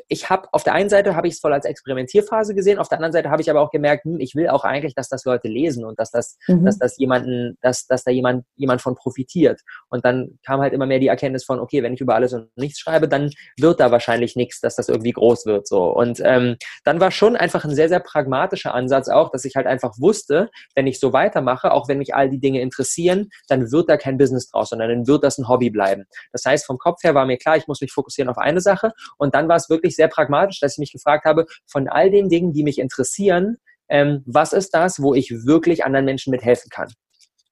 ich 0.09 0.30
habe 0.30 0.49
auf 0.52 0.64
der 0.64 0.75
einen 0.75 0.88
Seite 0.88 1.14
habe 1.16 1.28
ich 1.28 1.35
es 1.35 1.40
voll 1.40 1.52
als 1.52 1.64
Experimentierphase 1.64 2.54
gesehen, 2.54 2.78
auf 2.78 2.88
der 2.88 2.99
anderen 2.99 3.12
Seite 3.12 3.30
habe 3.30 3.42
ich 3.42 3.50
aber 3.50 3.61
auch 3.61 3.71
gemerkt, 3.71 4.04
hm, 4.04 4.21
ich 4.21 4.35
will 4.35 4.49
auch 4.49 4.64
eigentlich, 4.64 4.95
dass 4.95 5.09
das 5.09 5.25
Leute 5.25 5.49
lesen 5.49 5.85
und 5.85 5.99
dass 5.99 6.11
das, 6.11 6.38
mhm. 6.47 6.64
dass 6.64 6.78
das 6.78 6.99
jemanden, 6.99 7.57
dass, 7.61 7.87
dass 7.87 8.04
da 8.04 8.11
jemand, 8.11 8.45
jemand 8.57 8.83
von 8.83 8.95
profitiert. 8.95 9.61
Und 9.88 10.04
dann 10.04 10.38
kam 10.45 10.61
halt 10.61 10.73
immer 10.73 10.87
mehr 10.87 10.99
die 10.99 11.09
Erkenntnis 11.09 11.45
von, 11.45 11.61
okay, 11.61 11.83
wenn 11.83 11.95
ich 11.95 12.00
über 12.00 12.14
alles 12.14 12.33
und 12.33 12.49
nichts 12.57 12.80
schreibe, 12.80 13.09
dann 13.09 13.30
wird 13.59 13.80
da 13.80 13.90
wahrscheinlich 13.90 14.37
nichts, 14.37 14.61
dass 14.61 14.76
das 14.76 14.88
irgendwie 14.88 15.12
groß 15.12 15.47
wird. 15.47 15.66
So. 15.66 15.85
Und 15.95 16.21
ähm, 16.25 16.57
dann 16.85 17.00
war 17.00 17.11
schon 17.11 17.37
einfach 17.37 17.64
ein 17.64 17.75
sehr, 17.75 17.88
sehr 17.88 18.00
pragmatischer 18.00 18.75
Ansatz 18.75 19.09
auch, 19.09 19.30
dass 19.30 19.45
ich 19.45 19.57
halt 19.57 19.66
einfach 19.66 19.95
wusste, 19.99 20.50
wenn 20.75 20.87
ich 20.87 21.00
so 21.00 21.12
weitermache, 21.12 21.73
auch 21.73 21.88
wenn 21.88 21.99
mich 21.99 22.14
all 22.14 22.30
die 22.30 22.40
Dinge 22.40 22.61
interessieren, 22.61 23.28
dann 23.49 23.71
wird 23.71 23.88
da 23.88 23.97
kein 23.97 24.19
Business 24.19 24.50
draus, 24.50 24.71
sondern 24.71 24.88
dann 24.88 25.07
wird 25.07 25.25
das 25.25 25.38
ein 25.38 25.49
Hobby 25.49 25.71
bleiben. 25.71 26.04
Das 26.33 26.45
heißt, 26.45 26.66
vom 26.66 26.78
Kopf 26.78 27.02
her 27.02 27.14
war 27.14 27.26
mir 27.26 27.37
klar, 27.37 27.57
ich 27.57 27.66
muss 27.66 27.80
mich 27.80 27.92
fokussieren 27.92 28.28
auf 28.28 28.38
eine 28.38 28.61
Sache. 28.61 28.92
Und 29.19 29.35
dann 29.35 29.49
war 29.49 29.57
es 29.57 29.69
wirklich 29.69 29.89
sehr 29.97 30.09
pragmatisch, 30.09 30.61
dass 30.61 30.75
ich 30.75 30.78
mich 30.78 30.92
gefragt 30.92 31.25
habe, 31.25 31.47
von 31.66 31.88
all 31.88 32.11
den 32.11 32.28
Dingen, 32.28 32.52
die 32.52 32.62
mich 32.62 32.78
interessieren, 32.78 33.56
ähm, 33.88 34.23
was 34.26 34.52
ist 34.52 34.75
das, 34.75 35.02
wo 35.02 35.14
ich 35.14 35.30
wirklich 35.44 35.85
anderen 35.85 36.04
Menschen 36.04 36.30
mithelfen 36.30 36.70
kann? 36.70 36.88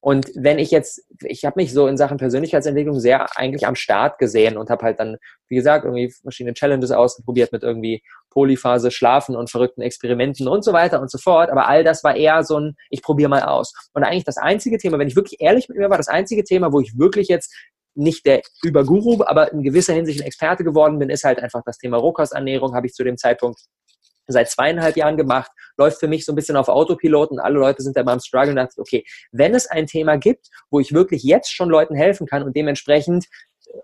Und 0.01 0.31
wenn 0.33 0.59
ich 0.59 0.71
jetzt, 0.71 1.01
ich 1.23 1.43
habe 1.43 1.59
mich 1.59 1.73
so 1.73 1.87
in 1.87 1.97
Sachen 1.97 2.17
Persönlichkeitsentwicklung 2.17 3.01
sehr 3.01 3.37
eigentlich 3.37 3.67
am 3.67 3.75
Start 3.75 4.17
gesehen 4.17 4.57
und 4.57 4.69
habe 4.69 4.85
halt 4.85 4.99
dann, 4.99 5.17
wie 5.49 5.55
gesagt, 5.55 5.83
irgendwie 5.83 6.09
verschiedene 6.21 6.53
Challenges 6.53 6.91
ausprobiert 6.91 7.51
mit 7.51 7.63
irgendwie 7.63 8.01
Polyphase, 8.29 8.91
Schlafen 8.91 9.35
und 9.35 9.49
verrückten 9.49 9.81
Experimenten 9.81 10.47
und 10.47 10.63
so 10.63 10.71
weiter 10.71 11.01
und 11.01 11.11
so 11.11 11.17
fort. 11.17 11.49
Aber 11.49 11.67
all 11.67 11.83
das 11.83 12.01
war 12.05 12.15
eher 12.15 12.43
so 12.43 12.57
ein, 12.57 12.75
ich 12.89 13.01
probiere 13.01 13.29
mal 13.29 13.43
aus. 13.43 13.73
Und 13.93 14.03
eigentlich 14.03 14.23
das 14.23 14.37
einzige 14.37 14.77
Thema, 14.77 14.99
wenn 14.99 15.09
ich 15.09 15.17
wirklich 15.17 15.41
ehrlich 15.41 15.67
mit 15.67 15.77
mir 15.77 15.89
war, 15.89 15.97
das 15.97 16.07
einzige 16.07 16.45
Thema, 16.45 16.71
wo 16.71 16.79
ich 16.79 16.97
wirklich 16.97 17.27
jetzt 17.27 17.53
nicht 17.95 18.25
der 18.25 18.41
Überguru, 18.63 19.23
aber 19.25 19.51
in 19.51 19.63
gewisser 19.63 19.93
Hinsicht 19.93 20.21
ein 20.21 20.27
Experte 20.27 20.63
geworden 20.63 20.99
bin, 20.99 21.09
ist 21.09 21.23
halt 21.23 21.39
einfach 21.39 21.61
das 21.65 21.77
Thema 21.77 21.97
Rohkosternährung, 21.97 22.75
habe 22.75 22.87
ich 22.87 22.93
zu 22.93 23.03
dem 23.03 23.17
Zeitpunkt 23.17 23.59
seit 24.31 24.49
zweieinhalb 24.49 24.95
Jahren 24.95 25.17
gemacht, 25.17 25.51
läuft 25.77 25.99
für 25.99 26.07
mich 26.07 26.23
so 26.23 26.31
ein 26.31 26.35
bisschen 26.35 26.55
auf 26.55 26.69
Autopilot 26.69 27.31
und 27.31 27.39
alle 27.39 27.59
Leute 27.59 27.81
sind 27.81 27.97
da 27.97 28.03
mal 28.03 28.13
am 28.13 28.19
Struggle 28.19 28.51
und 28.51 28.55
dachte, 28.57 28.79
okay, 28.79 29.03
wenn 29.31 29.55
es 29.55 29.67
ein 29.67 29.87
Thema 29.87 30.17
gibt, 30.17 30.47
wo 30.69 30.79
ich 30.79 30.93
wirklich 30.93 31.23
jetzt 31.23 31.51
schon 31.51 31.69
Leuten 31.69 31.95
helfen 31.95 32.27
kann 32.27 32.43
und 32.43 32.55
dementsprechend 32.55 33.25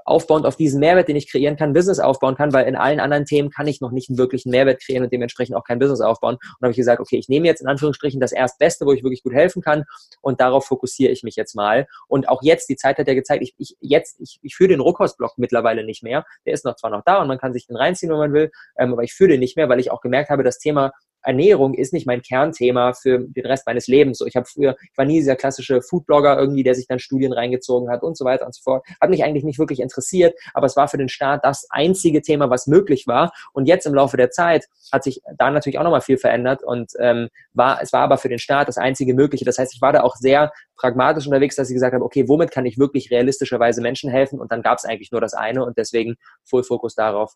aufbauend 0.04 0.46
auf 0.46 0.56
diesen 0.56 0.80
Mehrwert, 0.80 1.08
den 1.08 1.16
ich 1.16 1.30
kreieren 1.30 1.58
kann, 1.58 1.74
Business 1.74 2.00
aufbauen 2.00 2.36
kann, 2.36 2.54
weil 2.54 2.68
in 2.68 2.76
allen 2.76 3.00
anderen 3.00 3.26
Themen 3.26 3.50
kann 3.50 3.68
ich 3.68 3.82
noch 3.82 3.92
nicht 3.92 4.10
einen 4.10 4.18
wirklichen 4.18 4.50
Mehrwert 4.50 4.82
kreieren 4.82 5.04
und 5.04 5.14
dementsprechend 5.14 5.56
auch 5.56 5.64
kein 5.64 5.80
Business 5.80 6.02
aufbauen. 6.02 6.36
Und 6.36 6.62
habe 6.62 6.72
ich 6.72 6.78
gesagt, 6.78 7.00
okay, 7.00 7.18
ich 7.18 7.30
nehme 7.30 7.48
jetzt 7.48 7.62
in 7.62 7.68
Anführungsstrichen 7.68 8.20
das 8.20 8.32
Erstbeste, 8.32 8.86
wo 8.86 8.92
ich 8.92 9.04
wirklich 9.04 9.24
gut 9.24 9.34
helfen 9.34 9.62
kann 9.62 9.84
und 10.22 10.42
darauf 10.42 10.66
fokussiere 10.66 11.12
ich 11.12 11.24
mich 11.24 11.36
jetzt 11.36 11.56
mal. 11.56 11.88
Und 12.08 12.30
auch 12.30 12.42
jetzt, 12.42 12.70
die 12.70 12.76
Zeit 12.76 12.98
hat 12.98 13.08
ja 13.08 13.14
gezeigt, 13.14 13.44
ich, 13.44 13.56
ich 13.58 13.76
ich, 13.80 14.40
ich 14.42 14.56
führe 14.56 14.70
den 14.70 14.80
Rohkostblock 14.80 15.38
mittlerweile 15.38 15.84
nicht 15.84 16.04
mehr. 16.04 16.26
Der 16.46 16.54
ist 16.54 16.66
noch 16.66 16.76
zwar 16.76 16.90
noch 16.90 17.04
da 17.06 17.22
und 17.22 17.28
man 17.28 17.38
kann 17.38 17.54
sich 17.54 17.68
den 17.68 17.78
reinziehen, 17.78 18.12
wenn 18.12 18.18
man 18.18 18.34
will, 18.34 18.52
ähm, 18.78 18.94
aber 18.94 19.04
ich 19.04 19.14
führe 19.14 19.32
den 19.32 19.40
nicht 19.40 19.56
mehr, 19.56 19.70
weil 19.70 19.80
ich 19.80 19.92
auch 19.92 20.02
gemerkt 20.02 20.30
habe, 20.30 20.44
das 20.44 20.60
Thema 20.60 20.92
Ernährung 21.26 21.74
ist 21.74 21.94
nicht 21.94 22.08
mein 22.08 22.22
Kernthema 22.22 22.94
für 22.94 23.20
den 23.20 23.46
Rest 23.46 23.66
meines 23.66 23.88
Lebens. 23.88 24.20
So, 24.20 24.26
ich 24.26 24.36
habe 24.36 24.46
früher, 24.46 24.76
ich 24.92 24.98
war 24.98 25.06
nie 25.06 25.20
dieser 25.20 25.36
klassische 25.36 25.82
Foodblogger 25.82 26.38
irgendwie, 26.38 26.64
der 26.64 26.76
sich 26.76 26.88
dann 26.88 27.00
Studien 27.00 27.34
reingezogen 27.34 27.90
hat 27.90 28.04
und 28.04 28.18
so 28.18 28.26
weiter 28.26 28.46
und 28.46 28.56
so 28.56 28.62
fort. 28.64 28.86
Hat 29.02 29.10
mich 29.10 29.24
eigentlich 29.24 29.44
nicht 29.44 29.60
wirklich 29.60 29.80
interessiert, 29.80 30.38
aber 30.54 30.66
es 30.66 30.76
war 30.76 30.88
für 30.88 30.98
den 30.98 31.10
Staat 31.10 31.44
das 31.44 31.68
einzige 31.70 32.22
Thema, 32.22 32.50
was 32.50 32.68
möglich 32.68 33.08
war. 33.08 33.32
Und 33.54 33.66
jetzt 33.66 33.86
im 33.86 33.94
Laufe 33.94 34.18
der 34.18 34.30
Zeit 34.32 34.66
hat 34.92 35.04
sich 35.04 35.22
da 35.38 35.52
natürlich 35.52 35.80
auch 35.80 35.84
nochmal 35.84 36.02
viel 36.02 36.18
verändert 36.18 36.64
und 36.64 36.92
ähm, 37.00 37.30
war, 37.54 37.82
es 37.82 37.94
war 37.94 38.02
aber 38.02 38.18
für 38.18 38.30
den 38.30 38.40
Staat 38.40 38.68
das 38.68 38.78
einzige 38.78 39.14
Mögliche. 39.14 39.46
Das 39.46 39.58
heißt, 39.58 39.74
ich 39.74 39.82
war 39.82 39.94
da 39.94 40.02
auch 40.02 40.16
sehr 40.16 40.52
pragmatisch 40.78 41.26
unterwegs, 41.26 41.56
dass 41.56 41.70
ich 41.70 41.76
gesagt 41.76 41.94
habe, 41.94 42.06
okay, 42.06 42.28
womit 42.28 42.52
kann 42.52 42.66
ich 42.66 42.78
wirklich 42.78 43.12
realistischerweise 43.12 43.82
Menschen 43.82 44.10
helfen? 44.10 44.40
Und 44.40 44.52
dann 44.52 44.62
gab 44.62 44.78
es 44.78 44.86
eigentlich 44.86 45.12
nur 45.12 45.22
das 45.22 45.34
eine 45.34 45.66
und 45.66 45.78
deswegen 45.78 46.16
Full 46.44 46.64
Fokus 46.64 46.96
darauf. 46.96 47.34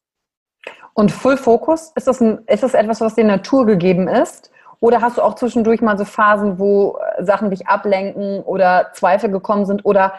Und 0.93 1.11
Full 1.11 1.37
Focus, 1.37 1.91
ist 1.95 2.07
das, 2.07 2.19
ein, 2.19 2.39
ist 2.47 2.63
das 2.63 2.73
etwas, 2.73 2.99
was 3.01 3.15
dir 3.15 3.23
Natur 3.23 3.65
gegeben 3.65 4.07
ist? 4.07 4.51
Oder 4.81 5.01
hast 5.01 5.17
du 5.17 5.21
auch 5.21 5.35
zwischendurch 5.35 5.81
mal 5.81 5.97
so 5.97 6.05
Phasen, 6.05 6.59
wo 6.59 6.97
äh, 7.17 7.23
Sachen 7.23 7.49
dich 7.49 7.67
ablenken 7.67 8.41
oder 8.43 8.91
Zweifel 8.93 9.29
gekommen 9.29 9.65
sind? 9.65 9.85
Oder 9.85 10.13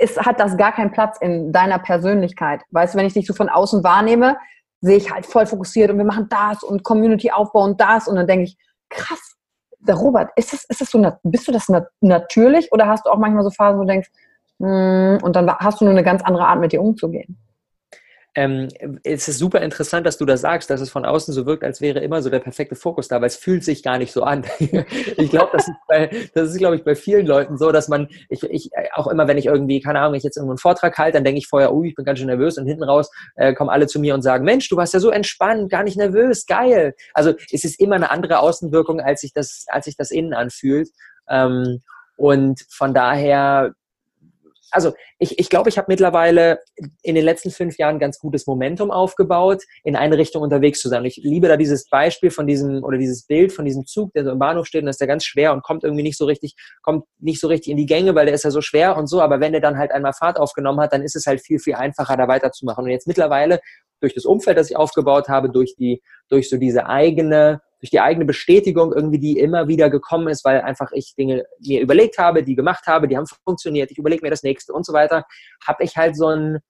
ist, 0.00 0.20
hat 0.20 0.40
das 0.40 0.56
gar 0.56 0.72
keinen 0.72 0.92
Platz 0.92 1.18
in 1.20 1.52
deiner 1.52 1.78
Persönlichkeit? 1.78 2.62
Weißt 2.70 2.94
du, 2.94 2.98
wenn 2.98 3.06
ich 3.06 3.14
dich 3.14 3.26
so 3.26 3.34
von 3.34 3.48
außen 3.48 3.82
wahrnehme, 3.84 4.36
sehe 4.80 4.98
ich 4.98 5.10
halt 5.10 5.24
voll 5.24 5.46
fokussiert 5.46 5.90
und 5.90 5.98
wir 5.98 6.04
machen 6.04 6.28
das 6.28 6.62
und 6.62 6.84
Community 6.84 7.30
Aufbau 7.30 7.64
und 7.64 7.80
das. 7.80 8.06
Und 8.06 8.16
dann 8.16 8.26
denke 8.26 8.44
ich, 8.44 8.58
krass, 8.90 9.36
der 9.80 9.94
Robert, 9.94 10.30
ist 10.36 10.52
das, 10.52 10.64
ist 10.64 10.80
das 10.80 10.90
so, 10.90 11.02
bist 11.22 11.48
du 11.48 11.52
das 11.52 11.68
natürlich 12.00 12.72
oder 12.72 12.86
hast 12.86 13.06
du 13.06 13.10
auch 13.10 13.18
manchmal 13.18 13.44
so 13.44 13.50
Phasen, 13.50 13.78
wo 13.78 13.82
du 13.82 13.88
denkst, 13.88 14.10
mm, 14.58 15.18
und 15.22 15.36
dann 15.36 15.50
hast 15.58 15.80
du 15.80 15.84
nur 15.84 15.92
eine 15.92 16.02
ganz 16.02 16.22
andere 16.22 16.46
Art, 16.46 16.60
mit 16.60 16.72
dir 16.72 16.82
umzugehen? 16.82 17.38
Ähm, 18.36 18.68
es 19.04 19.28
ist 19.28 19.38
super 19.38 19.60
interessant, 19.60 20.06
dass 20.06 20.18
du 20.18 20.24
das 20.24 20.40
sagst, 20.40 20.68
dass 20.68 20.80
es 20.80 20.90
von 20.90 21.04
außen 21.04 21.32
so 21.32 21.46
wirkt, 21.46 21.62
als 21.62 21.80
wäre 21.80 22.00
immer 22.00 22.20
so 22.20 22.30
der 22.30 22.40
perfekte 22.40 22.74
Fokus 22.74 23.06
da, 23.06 23.20
weil 23.20 23.28
es 23.28 23.36
fühlt 23.36 23.62
sich 23.62 23.82
gar 23.82 23.98
nicht 23.98 24.12
so 24.12 24.24
an. 24.24 24.44
ich 24.58 25.30
glaube, 25.30 25.50
das 25.52 25.68
ist, 25.68 25.76
bei, 25.86 26.10
das 26.34 26.50
ist, 26.50 26.58
glaube 26.58 26.74
ich, 26.74 26.84
bei 26.84 26.96
vielen 26.96 27.26
Leuten 27.26 27.56
so, 27.56 27.70
dass 27.70 27.88
man, 27.88 28.08
ich, 28.28 28.42
ich 28.42 28.70
auch 28.94 29.06
immer, 29.06 29.28
wenn 29.28 29.38
ich 29.38 29.46
irgendwie, 29.46 29.80
keine 29.80 30.00
Ahnung, 30.00 30.14
ich 30.14 30.24
jetzt 30.24 30.36
irgendwo 30.36 30.52
einen 30.52 30.58
Vortrag 30.58 30.98
halte, 30.98 31.16
dann 31.16 31.24
denke 31.24 31.38
ich 31.38 31.46
vorher, 31.46 31.72
oh, 31.72 31.84
ich 31.84 31.94
bin 31.94 32.04
ganz 32.04 32.18
schön 32.18 32.26
nervös 32.26 32.58
und 32.58 32.66
hinten 32.66 32.82
raus 32.82 33.08
äh, 33.36 33.54
kommen 33.54 33.70
alle 33.70 33.86
zu 33.86 34.00
mir 34.00 34.14
und 34.14 34.22
sagen, 34.22 34.44
Mensch, 34.44 34.68
du 34.68 34.76
warst 34.76 34.94
ja 34.94 35.00
so 35.00 35.10
entspannt, 35.10 35.70
gar 35.70 35.84
nicht 35.84 35.96
nervös, 35.96 36.46
geil. 36.46 36.94
Also 37.12 37.34
es 37.52 37.64
ist 37.64 37.78
immer 37.78 37.96
eine 37.96 38.10
andere 38.10 38.40
Außenwirkung, 38.40 39.00
als 39.00 39.20
sich 39.20 39.32
das, 39.32 39.64
als 39.68 39.84
sich 39.84 39.96
das 39.96 40.10
innen 40.10 40.34
anfühlt. 40.34 40.88
Ähm, 41.28 41.82
und 42.16 42.60
von 42.70 42.94
daher 42.94 43.74
also 44.74 44.92
ich, 45.18 45.38
ich 45.38 45.48
glaube, 45.48 45.68
ich 45.68 45.78
habe 45.78 45.86
mittlerweile 45.88 46.58
in 47.02 47.14
den 47.14 47.24
letzten 47.24 47.50
fünf 47.50 47.78
Jahren 47.78 48.00
ganz 48.00 48.18
gutes 48.18 48.46
Momentum 48.46 48.90
aufgebaut, 48.90 49.62
in 49.84 49.94
eine 49.94 50.18
Richtung 50.18 50.42
unterwegs 50.42 50.80
zu 50.80 50.88
sein. 50.88 51.00
Und 51.00 51.06
ich 51.06 51.20
liebe 51.22 51.46
da 51.46 51.56
dieses 51.56 51.88
Beispiel 51.88 52.30
von 52.30 52.46
diesem 52.46 52.82
oder 52.82 52.98
dieses 52.98 53.24
Bild 53.24 53.52
von 53.52 53.64
diesem 53.64 53.86
Zug, 53.86 54.12
der 54.14 54.24
so 54.24 54.32
im 54.32 54.38
Bahnhof 54.40 54.66
steht 54.66 54.82
und 54.82 54.88
ist 54.88 55.00
der 55.00 55.06
ganz 55.06 55.24
schwer 55.24 55.52
und 55.52 55.62
kommt 55.62 55.84
irgendwie 55.84 56.02
nicht 56.02 56.18
so 56.18 56.24
richtig, 56.24 56.56
kommt 56.82 57.04
nicht 57.20 57.40
so 57.40 57.46
richtig 57.46 57.70
in 57.70 57.76
die 57.76 57.86
Gänge, 57.86 58.16
weil 58.16 58.26
der 58.26 58.34
ist 58.34 58.42
ja 58.42 58.50
so 58.50 58.60
schwer 58.60 58.96
und 58.96 59.06
so. 59.06 59.20
Aber 59.20 59.38
wenn 59.38 59.52
der 59.52 59.60
dann 59.60 59.78
halt 59.78 59.92
einmal 59.92 60.12
Fahrt 60.12 60.38
aufgenommen 60.38 60.80
hat, 60.80 60.92
dann 60.92 61.02
ist 61.02 61.14
es 61.14 61.26
halt 61.26 61.40
viel, 61.40 61.60
viel 61.60 61.74
einfacher, 61.74 62.16
da 62.16 62.26
weiterzumachen. 62.26 62.84
Und 62.84 62.90
jetzt 62.90 63.06
mittlerweile 63.06 63.60
durch 64.00 64.14
das 64.14 64.24
Umfeld, 64.24 64.58
das 64.58 64.70
ich 64.70 64.76
aufgebaut 64.76 65.28
habe, 65.28 65.50
durch 65.50 65.76
die, 65.76 66.02
durch 66.28 66.50
so 66.50 66.56
diese 66.56 66.86
eigene 66.86 67.60
durch 67.84 67.90
die 67.90 68.00
eigene 68.00 68.24
Bestätigung 68.24 68.94
irgendwie, 68.94 69.18
die 69.18 69.38
immer 69.38 69.68
wieder 69.68 69.90
gekommen 69.90 70.28
ist, 70.28 70.42
weil 70.42 70.62
einfach 70.62 70.90
ich 70.92 71.14
Dinge 71.16 71.44
mir 71.60 71.82
überlegt 71.82 72.16
habe, 72.16 72.42
die 72.42 72.54
gemacht 72.54 72.86
habe, 72.86 73.08
die 73.08 73.18
haben 73.18 73.26
funktioniert, 73.44 73.90
ich 73.90 73.98
überlege 73.98 74.24
mir 74.24 74.30
das 74.30 74.42
nächste 74.42 74.72
und 74.72 74.86
so 74.86 74.94
weiter, 74.94 75.26
habe 75.66 75.84
ich 75.84 75.94
halt 75.94 76.16
so 76.16 76.28
ein, 76.28 76.60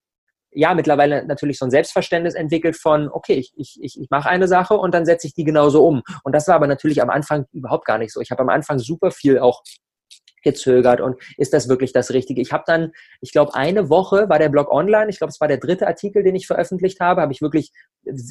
ja, 0.51 0.75
mittlerweile 0.75 1.25
natürlich 1.25 1.61
so 1.61 1.67
ein 1.67 1.71
Selbstverständnis 1.71 2.35
entwickelt 2.35 2.77
von, 2.77 3.09
okay, 3.09 3.35
ich, 3.35 3.53
ich, 3.57 3.79
ich 3.81 4.11
mache 4.11 4.29
eine 4.29 4.49
Sache 4.49 4.75
und 4.75 4.93
dann 4.93 5.07
setze 5.07 5.29
ich 5.29 5.35
die 5.35 5.45
genauso 5.45 5.87
um. 5.87 6.03
Und 6.25 6.35
das 6.35 6.49
war 6.49 6.57
aber 6.57 6.67
natürlich 6.67 7.01
am 7.01 7.11
Anfang 7.11 7.47
überhaupt 7.53 7.85
gar 7.85 7.99
nicht 7.99 8.13
so. 8.13 8.21
Ich 8.21 8.33
habe 8.33 8.43
am 8.43 8.49
Anfang 8.49 8.81
super 8.81 9.13
viel 9.13 9.39
auch 9.39 9.63
gezögert 10.45 11.01
und 11.01 11.21
ist 11.37 11.53
das 11.53 11.69
wirklich 11.69 11.93
das 11.93 12.13
Richtige? 12.13 12.41
Ich 12.41 12.53
habe 12.53 12.65
dann, 12.67 12.93
ich 13.21 13.33
glaube, 13.33 13.55
eine 13.55 13.91
Woche 13.91 14.29
war 14.29 14.39
der 14.39 14.49
Blog 14.49 14.71
online. 14.71 15.09
Ich 15.09 15.19
glaube, 15.19 15.31
es 15.31 15.41
war 15.41 15.49
der 15.49 15.59
dritte 15.59 15.87
Artikel, 15.87 16.23
den 16.23 16.37
ich 16.37 16.47
veröffentlicht 16.47 17.01
habe. 17.01 17.21
Habe 17.21 17.33
ich 17.33 17.43
wirklich 17.43 17.73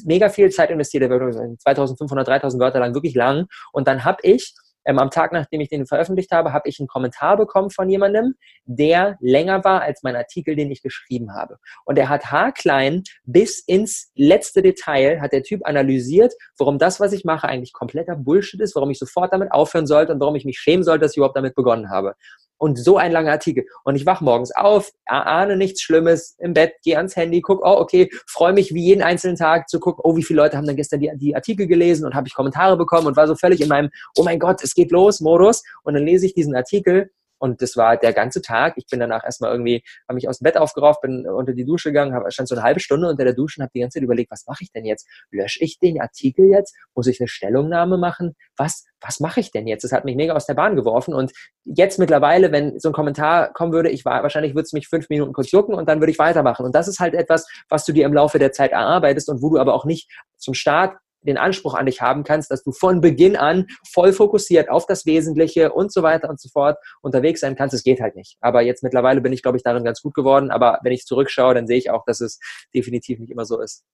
mega 0.04 0.28
viel 0.28 0.50
Zeit 0.50 0.70
investiert. 0.70 1.02
Der 1.02 1.10
war 1.10 1.30
2500, 1.58 2.26
3000 2.26 2.62
Wörter 2.62 2.80
lang, 2.80 2.94
wirklich 2.94 3.14
lang. 3.14 3.46
Und 3.72 3.88
dann 3.88 4.04
habe 4.04 4.18
ich 4.22 4.54
ähm, 4.84 4.98
am 4.98 5.10
Tag, 5.10 5.32
nachdem 5.32 5.60
ich 5.60 5.68
den 5.68 5.86
veröffentlicht 5.86 6.30
habe, 6.32 6.52
habe 6.52 6.68
ich 6.68 6.78
einen 6.78 6.88
Kommentar 6.88 7.36
bekommen 7.36 7.70
von 7.70 7.88
jemandem, 7.88 8.34
der 8.64 9.16
länger 9.20 9.64
war 9.64 9.82
als 9.82 10.02
mein 10.02 10.16
Artikel, 10.16 10.56
den 10.56 10.70
ich 10.70 10.82
geschrieben 10.82 11.34
habe. 11.34 11.58
Und 11.84 11.98
er 11.98 12.08
hat 12.08 12.30
haarklein 12.30 13.02
bis 13.24 13.60
ins 13.60 14.10
letzte 14.14 14.62
Detail, 14.62 15.20
hat 15.20 15.32
der 15.32 15.42
Typ 15.42 15.66
analysiert, 15.66 16.34
warum 16.58 16.78
das, 16.78 17.00
was 17.00 17.12
ich 17.12 17.24
mache, 17.24 17.48
eigentlich 17.48 17.72
kompletter 17.72 18.16
Bullshit 18.16 18.60
ist, 18.60 18.74
warum 18.74 18.90
ich 18.90 18.98
sofort 18.98 19.32
damit 19.32 19.52
aufhören 19.52 19.86
sollte 19.86 20.12
und 20.12 20.20
warum 20.20 20.36
ich 20.36 20.44
mich 20.44 20.58
schämen 20.58 20.84
sollte, 20.84 21.02
dass 21.02 21.12
ich 21.12 21.18
überhaupt 21.18 21.36
damit 21.36 21.54
begonnen 21.54 21.90
habe. 21.90 22.14
Und 22.56 22.78
so 22.78 22.96
ein 22.96 23.12
langer 23.12 23.32
Artikel. 23.32 23.66
Und 23.84 23.96
ich 23.96 24.06
wach 24.06 24.20
morgens 24.20 24.54
auf, 24.54 24.90
ahne 25.06 25.56
nichts 25.56 25.82
Schlimmes 25.82 26.36
im 26.38 26.54
Bett, 26.54 26.74
gehe 26.82 26.96
ans 26.96 27.16
Handy, 27.16 27.40
guck, 27.40 27.60
oh, 27.64 27.78
okay, 27.78 28.08
freue 28.26 28.52
mich 28.52 28.72
wie 28.72 28.84
jeden 28.84 29.02
einzelnen 29.02 29.36
Tag 29.36 29.68
zu 29.68 29.80
gucken, 29.80 30.02
oh, 30.04 30.16
wie 30.16 30.22
viele 30.22 30.42
Leute 30.42 30.56
haben 30.56 30.66
dann 30.66 30.76
gestern 30.76 31.00
die, 31.00 31.10
die 31.16 31.34
Artikel 31.34 31.66
gelesen 31.66 32.06
und 32.06 32.14
habe 32.14 32.28
ich 32.28 32.34
Kommentare 32.34 32.76
bekommen 32.76 33.06
und 33.06 33.16
war 33.16 33.26
so 33.26 33.34
völlig 33.34 33.60
in 33.60 33.68
meinem, 33.68 33.90
oh 34.16 34.22
mein 34.22 34.38
Gott, 34.38 34.62
es 34.62 34.74
geht 34.74 34.92
los 34.92 35.20
Modus. 35.20 35.62
Und 35.82 35.94
dann 35.94 36.04
lese 36.04 36.26
ich 36.26 36.34
diesen 36.34 36.54
Artikel 36.54 37.10
und 37.44 37.60
das 37.60 37.76
war 37.76 37.98
der 37.98 38.14
ganze 38.14 38.40
Tag. 38.40 38.72
Ich 38.78 38.86
bin 38.86 39.00
danach 39.00 39.22
erstmal 39.22 39.52
irgendwie, 39.52 39.84
habe 40.08 40.14
mich 40.14 40.30
aus 40.30 40.38
dem 40.38 40.44
Bett 40.44 40.56
aufgerauft, 40.56 41.02
bin 41.02 41.26
unter 41.26 41.52
die 41.52 41.66
Dusche 41.66 41.90
gegangen, 41.90 42.18
stand 42.30 42.48
so 42.48 42.54
eine 42.54 42.64
halbe 42.64 42.80
Stunde 42.80 43.06
unter 43.06 43.22
der 43.22 43.34
Dusche 43.34 43.60
und 43.60 43.64
habe 43.64 43.72
die 43.74 43.80
ganze 43.80 43.98
Zeit 43.98 44.02
überlegt, 44.02 44.30
was 44.30 44.46
mache 44.46 44.62
ich 44.62 44.72
denn 44.72 44.86
jetzt? 44.86 45.06
Lösche 45.30 45.62
ich 45.62 45.78
den 45.78 46.00
Artikel 46.00 46.48
jetzt? 46.48 46.74
Muss 46.94 47.06
ich 47.06 47.20
eine 47.20 47.28
Stellungnahme 47.28 47.98
machen? 47.98 48.34
Was, 48.56 48.86
was 48.98 49.20
mache 49.20 49.40
ich 49.40 49.50
denn 49.50 49.66
jetzt? 49.66 49.84
Das 49.84 49.92
hat 49.92 50.06
mich 50.06 50.16
mega 50.16 50.32
aus 50.32 50.46
der 50.46 50.54
Bahn 50.54 50.74
geworfen. 50.74 51.12
Und 51.12 51.32
jetzt 51.64 51.98
mittlerweile, 51.98 52.50
wenn 52.50 52.78
so 52.80 52.88
ein 52.88 52.94
Kommentar 52.94 53.52
kommen 53.52 53.72
würde, 53.72 53.90
ich 53.90 54.06
war, 54.06 54.22
wahrscheinlich 54.22 54.54
würde 54.54 54.64
es 54.64 54.72
mich 54.72 54.88
fünf 54.88 55.10
Minuten 55.10 55.34
kurz 55.34 55.50
jucken 55.50 55.74
und 55.74 55.86
dann 55.86 56.00
würde 56.00 56.12
ich 56.12 56.18
weitermachen. 56.18 56.64
Und 56.64 56.74
das 56.74 56.88
ist 56.88 56.98
halt 56.98 57.12
etwas, 57.12 57.46
was 57.68 57.84
du 57.84 57.92
dir 57.92 58.06
im 58.06 58.14
Laufe 58.14 58.38
der 58.38 58.52
Zeit 58.52 58.72
erarbeitest 58.72 59.28
und 59.28 59.42
wo 59.42 59.50
du 59.50 59.58
aber 59.58 59.74
auch 59.74 59.84
nicht 59.84 60.10
zum 60.38 60.54
Start 60.54 60.96
den 61.26 61.38
Anspruch 61.38 61.74
an 61.74 61.86
dich 61.86 62.00
haben 62.00 62.24
kannst, 62.24 62.50
dass 62.50 62.62
du 62.62 62.72
von 62.72 63.00
Beginn 63.00 63.36
an 63.36 63.66
voll 63.90 64.12
fokussiert 64.12 64.70
auf 64.70 64.86
das 64.86 65.06
Wesentliche 65.06 65.72
und 65.72 65.92
so 65.92 66.02
weiter 66.02 66.28
und 66.28 66.40
so 66.40 66.48
fort 66.48 66.78
unterwegs 67.02 67.40
sein 67.40 67.56
kannst. 67.56 67.74
Es 67.74 67.82
geht 67.82 68.00
halt 68.00 68.16
nicht. 68.16 68.36
Aber 68.40 68.62
jetzt 68.62 68.82
mittlerweile 68.82 69.20
bin 69.20 69.32
ich, 69.32 69.42
glaube 69.42 69.56
ich, 69.56 69.62
darin 69.62 69.84
ganz 69.84 70.02
gut 70.02 70.14
geworden. 70.14 70.50
Aber 70.50 70.78
wenn 70.82 70.92
ich 70.92 71.04
zurückschaue, 71.04 71.54
dann 71.54 71.66
sehe 71.66 71.78
ich 71.78 71.90
auch, 71.90 72.04
dass 72.04 72.20
es 72.20 72.38
definitiv 72.74 73.18
nicht 73.18 73.30
immer 73.30 73.44
so 73.44 73.60
ist. 73.60 73.84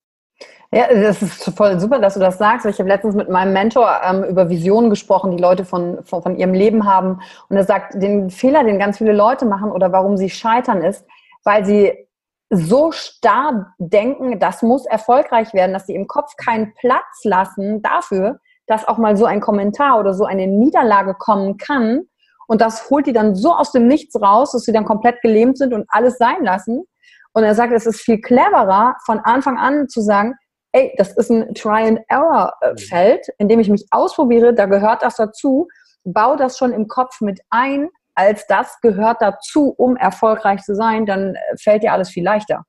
Ja, 0.72 0.86
das 0.88 1.20
ist 1.20 1.52
voll 1.56 1.78
super, 1.80 1.98
dass 1.98 2.14
du 2.14 2.20
das 2.20 2.38
sagst. 2.38 2.64
Ich 2.64 2.78
habe 2.78 2.88
letztens 2.88 3.14
mit 3.14 3.28
meinem 3.28 3.52
Mentor 3.52 4.00
ähm, 4.04 4.24
über 4.24 4.48
Visionen 4.48 4.88
gesprochen, 4.88 5.36
die 5.36 5.42
Leute 5.42 5.64
von, 5.64 6.04
von, 6.04 6.22
von 6.22 6.36
ihrem 6.36 6.54
Leben 6.54 6.86
haben. 6.86 7.20
Und 7.48 7.56
er 7.56 7.64
sagt, 7.64 8.00
den 8.00 8.30
Fehler, 8.30 8.64
den 8.64 8.78
ganz 8.78 8.98
viele 8.98 9.12
Leute 9.12 9.46
machen 9.46 9.72
oder 9.72 9.92
warum 9.92 10.16
sie 10.16 10.30
scheitern, 10.30 10.82
ist, 10.82 11.04
weil 11.44 11.64
sie 11.64 12.06
so 12.50 12.90
starr 12.90 13.74
denken, 13.78 14.40
das 14.40 14.62
muss 14.62 14.84
erfolgreich 14.84 15.54
werden, 15.54 15.72
dass 15.72 15.86
sie 15.86 15.94
im 15.94 16.08
Kopf 16.08 16.36
keinen 16.36 16.74
Platz 16.74 17.24
lassen 17.24 17.80
dafür, 17.80 18.40
dass 18.66 18.86
auch 18.86 18.98
mal 18.98 19.16
so 19.16 19.24
ein 19.24 19.40
Kommentar 19.40 19.98
oder 19.98 20.14
so 20.14 20.24
eine 20.24 20.46
Niederlage 20.46 21.14
kommen 21.14 21.56
kann. 21.56 22.02
Und 22.48 22.60
das 22.60 22.90
holt 22.90 23.06
die 23.06 23.12
dann 23.12 23.36
so 23.36 23.54
aus 23.54 23.70
dem 23.70 23.86
Nichts 23.86 24.20
raus, 24.20 24.52
dass 24.52 24.64
sie 24.64 24.72
dann 24.72 24.84
komplett 24.84 25.22
gelähmt 25.22 25.58
sind 25.58 25.72
und 25.72 25.86
alles 25.88 26.18
sein 26.18 26.42
lassen. 26.42 26.84
Und 27.32 27.44
er 27.44 27.54
sagt, 27.54 27.72
es 27.72 27.86
ist 27.86 28.00
viel 28.00 28.20
cleverer, 28.20 28.96
von 29.06 29.20
Anfang 29.20 29.56
an 29.56 29.88
zu 29.88 30.00
sagen, 30.00 30.34
ey, 30.72 30.92
das 30.98 31.16
ist 31.16 31.30
ein 31.30 31.54
Try-and-Error-Feld, 31.54 33.28
in 33.38 33.48
dem 33.48 33.60
ich 33.60 33.68
mich 33.68 33.86
ausprobiere, 33.92 34.54
da 34.54 34.66
gehört 34.66 35.02
das 35.02 35.16
dazu, 35.16 35.68
bau 36.04 36.34
das 36.34 36.58
schon 36.58 36.72
im 36.72 36.88
Kopf 36.88 37.20
mit 37.20 37.40
ein, 37.50 37.88
als 38.14 38.46
das 38.46 38.80
gehört 38.80 39.20
dazu, 39.20 39.74
um 39.76 39.96
erfolgreich 39.96 40.62
zu 40.62 40.74
sein, 40.74 41.06
dann 41.06 41.34
äh, 41.34 41.38
fällt 41.58 41.82
dir 41.82 41.92
alles 41.92 42.10
viel 42.10 42.24
leichter. 42.24 42.64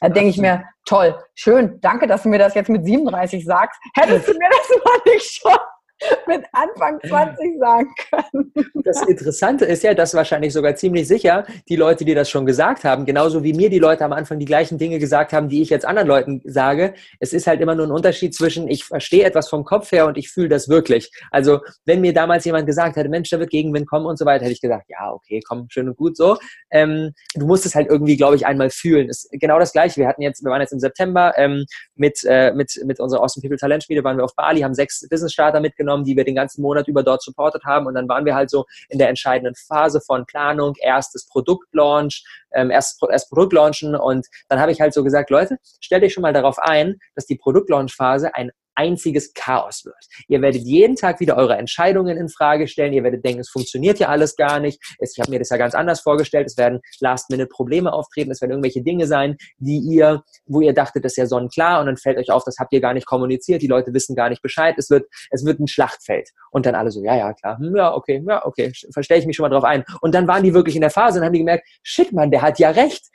Da 0.00 0.10
denke 0.10 0.28
ich 0.28 0.38
mir, 0.38 0.64
toll, 0.84 1.18
schön, 1.34 1.80
danke, 1.80 2.06
dass 2.06 2.24
du 2.24 2.28
mir 2.28 2.38
das 2.38 2.54
jetzt 2.54 2.68
mit 2.68 2.84
37 2.84 3.44
sagst. 3.46 3.80
Hättest 3.94 4.28
du 4.28 4.32
mir 4.32 4.48
das 4.50 4.84
mal 4.84 5.12
nicht 5.12 5.40
schon 5.40 5.58
mit 6.26 6.44
Anfang 6.52 7.00
20 7.06 7.58
sagen 7.58 7.88
können. 8.10 8.52
Das 8.84 9.02
Interessante 9.02 9.64
ist 9.64 9.82
ja, 9.82 9.94
dass 9.94 10.14
wahrscheinlich 10.14 10.52
sogar 10.52 10.74
ziemlich 10.76 11.08
sicher 11.08 11.46
die 11.68 11.76
Leute, 11.76 12.04
die 12.04 12.14
das 12.14 12.28
schon 12.28 12.44
gesagt 12.44 12.84
haben, 12.84 13.06
genauso 13.06 13.42
wie 13.42 13.54
mir 13.54 13.70
die 13.70 13.78
Leute 13.78 14.04
am 14.04 14.12
Anfang 14.12 14.38
die 14.38 14.44
gleichen 14.44 14.78
Dinge 14.78 14.98
gesagt 14.98 15.32
haben, 15.32 15.48
die 15.48 15.62
ich 15.62 15.70
jetzt 15.70 15.86
anderen 15.86 16.08
Leuten 16.08 16.42
sage. 16.44 16.94
Es 17.18 17.32
ist 17.32 17.46
halt 17.46 17.60
immer 17.60 17.74
nur 17.74 17.86
ein 17.86 17.92
Unterschied 17.92 18.34
zwischen, 18.34 18.68
ich 18.68 18.84
verstehe 18.84 19.24
etwas 19.24 19.48
vom 19.48 19.64
Kopf 19.64 19.90
her 19.90 20.06
und 20.06 20.18
ich 20.18 20.30
fühle 20.30 20.48
das 20.48 20.68
wirklich. 20.68 21.10
Also, 21.30 21.60
wenn 21.86 22.00
mir 22.00 22.12
damals 22.12 22.44
jemand 22.44 22.66
gesagt 22.66 22.96
hätte, 22.96 23.08
Mensch, 23.08 23.30
da 23.30 23.38
wird 23.38 23.50
Gegenwind 23.50 23.88
kommen 23.88 24.06
und 24.06 24.18
so 24.18 24.26
weiter, 24.26 24.44
hätte 24.44 24.52
ich 24.52 24.60
gesagt, 24.60 24.86
ja, 24.88 25.10
okay, 25.12 25.40
komm, 25.46 25.66
schön 25.70 25.88
und 25.88 25.96
gut 25.96 26.16
so. 26.16 26.36
Ähm, 26.70 27.12
du 27.34 27.46
musst 27.46 27.64
es 27.64 27.74
halt 27.74 27.88
irgendwie, 27.88 28.16
glaube 28.16 28.36
ich, 28.36 28.46
einmal 28.46 28.68
fühlen. 28.70 29.08
ist 29.08 29.28
genau 29.32 29.58
das 29.58 29.72
Gleiche. 29.72 29.96
Wir 29.96 30.08
hatten 30.08 30.22
jetzt, 30.22 30.44
wir 30.44 30.50
waren 30.50 30.60
jetzt 30.60 30.72
im 30.72 30.80
September 30.80 31.32
ähm, 31.36 31.64
mit, 31.94 32.20
äh, 32.26 32.52
mit, 32.52 32.78
mit 32.84 33.00
unserer 33.00 33.22
Awesome 33.22 33.42
People 33.42 33.56
Talentschmiede, 33.56 34.04
waren 34.04 34.18
wir 34.18 34.24
auf 34.24 34.36
Bali, 34.36 34.60
haben 34.60 34.74
sechs 34.74 35.06
Business 35.08 35.32
Starter 35.32 35.60
mitgenommen 35.60 35.85
genommen, 35.86 36.04
die 36.04 36.16
wir 36.16 36.24
den 36.24 36.34
ganzen 36.34 36.62
Monat 36.62 36.88
über 36.88 37.02
dort 37.02 37.22
supportet 37.22 37.64
haben. 37.64 37.86
Und 37.86 37.94
dann 37.94 38.08
waren 38.08 38.24
wir 38.24 38.34
halt 38.34 38.50
so 38.50 38.64
in 38.88 38.98
der 38.98 39.08
entscheidenden 39.08 39.54
Phase 39.54 40.00
von 40.00 40.26
Planung, 40.26 40.74
erstes 40.80 41.26
Produktlaunch, 41.26 42.24
ähm, 42.52 42.70
erstes, 42.70 42.98
erstes 43.08 43.28
Produktlaunchen. 43.30 43.94
Und 43.94 44.26
dann 44.48 44.60
habe 44.60 44.72
ich 44.72 44.80
halt 44.80 44.92
so 44.92 45.04
gesagt, 45.04 45.30
Leute, 45.30 45.58
stellt 45.80 46.02
euch 46.02 46.12
schon 46.12 46.22
mal 46.22 46.32
darauf 46.32 46.58
ein, 46.58 46.96
dass 47.14 47.26
die 47.26 47.36
Produktlaunchphase 47.36 48.34
ein 48.34 48.50
einziges 48.76 49.34
Chaos 49.34 49.84
wird. 49.84 49.96
Ihr 50.28 50.40
werdet 50.42 50.62
jeden 50.62 50.96
Tag 50.96 51.20
wieder 51.20 51.36
eure 51.36 51.56
Entscheidungen 51.56 52.16
in 52.16 52.28
Frage 52.28 52.68
stellen. 52.68 52.92
Ihr 52.92 53.02
werdet 53.02 53.24
denken, 53.24 53.40
es 53.40 53.50
funktioniert 53.50 53.98
ja 53.98 54.08
alles 54.08 54.36
gar 54.36 54.60
nicht. 54.60 54.80
Ich 55.00 55.18
habe 55.18 55.30
mir 55.30 55.38
das 55.38 55.50
ja 55.50 55.56
ganz 55.56 55.74
anders 55.74 56.00
vorgestellt. 56.00 56.46
Es 56.46 56.56
werden 56.56 56.80
Last-Minute-Probleme 57.00 57.92
auftreten. 57.92 58.30
Es 58.30 58.40
werden 58.40 58.52
irgendwelche 58.52 58.82
Dinge 58.82 59.06
sein, 59.06 59.36
die 59.58 59.78
ihr, 59.78 60.22
wo 60.46 60.60
ihr 60.60 60.72
dachtet, 60.72 61.04
das 61.04 61.12
ist 61.12 61.16
ja 61.16 61.26
sonnenklar 61.26 61.80
und 61.80 61.86
dann 61.86 61.96
fällt 61.96 62.18
euch 62.18 62.30
auf, 62.30 62.44
das 62.44 62.56
habt 62.58 62.72
ihr 62.72 62.80
gar 62.80 62.94
nicht 62.94 63.06
kommuniziert. 63.06 63.62
Die 63.62 63.66
Leute 63.66 63.92
wissen 63.94 64.14
gar 64.14 64.28
nicht 64.28 64.42
Bescheid. 64.42 64.74
Es 64.78 64.90
wird, 64.90 65.06
es 65.30 65.44
wird 65.44 65.60
ein 65.60 65.68
Schlachtfeld. 65.68 66.30
Und 66.50 66.66
dann 66.66 66.74
alle 66.74 66.90
so, 66.90 67.02
ja, 67.02 67.16
ja, 67.16 67.32
klar. 67.32 67.58
Hm, 67.58 67.76
ja, 67.76 67.94
okay, 67.94 68.22
ja, 68.26 68.44
okay. 68.44 68.72
Verstehe 68.92 69.18
ich 69.18 69.26
mich 69.26 69.36
schon 69.36 69.44
mal 69.44 69.50
drauf 69.50 69.64
ein. 69.64 69.84
Und 70.00 70.14
dann 70.14 70.28
waren 70.28 70.42
die 70.42 70.54
wirklich 70.54 70.74
in 70.74 70.80
der 70.80 70.90
Phase 70.90 71.18
und 71.18 71.24
haben 71.24 71.32
die 71.32 71.40
gemerkt, 71.40 71.66
shit, 71.82 72.12
man, 72.12 72.30
der 72.30 72.42
hat 72.42 72.58
ja 72.58 72.70
recht 72.70 73.06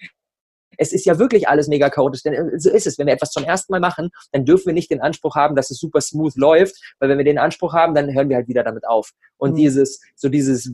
es 0.77 0.93
ist 0.93 1.05
ja 1.05 1.19
wirklich 1.19 1.47
alles 1.47 1.67
mega 1.67 1.89
chaotisch, 1.89 2.23
denn 2.23 2.33
äh, 2.33 2.59
so 2.59 2.69
ist 2.69 2.87
es. 2.87 2.97
Wenn 2.97 3.07
wir 3.07 3.13
etwas 3.13 3.31
zum 3.31 3.43
ersten 3.43 3.71
Mal 3.71 3.79
machen, 3.79 4.09
dann 4.31 4.45
dürfen 4.45 4.67
wir 4.67 4.73
nicht 4.73 4.91
den 4.91 5.01
Anspruch 5.01 5.35
haben, 5.35 5.55
dass 5.55 5.71
es 5.71 5.79
super 5.79 6.01
smooth 6.01 6.35
läuft, 6.35 6.75
weil 6.99 7.09
wenn 7.09 7.17
wir 7.17 7.25
den 7.25 7.37
Anspruch 7.37 7.73
haben, 7.73 7.93
dann 7.93 8.13
hören 8.13 8.29
wir 8.29 8.37
halt 8.37 8.47
wieder 8.47 8.63
damit 8.63 8.87
auf. 8.87 9.11
Und 9.37 9.51
mhm. 9.51 9.57
dieses, 9.57 10.01
so 10.15 10.29
dieses, 10.29 10.73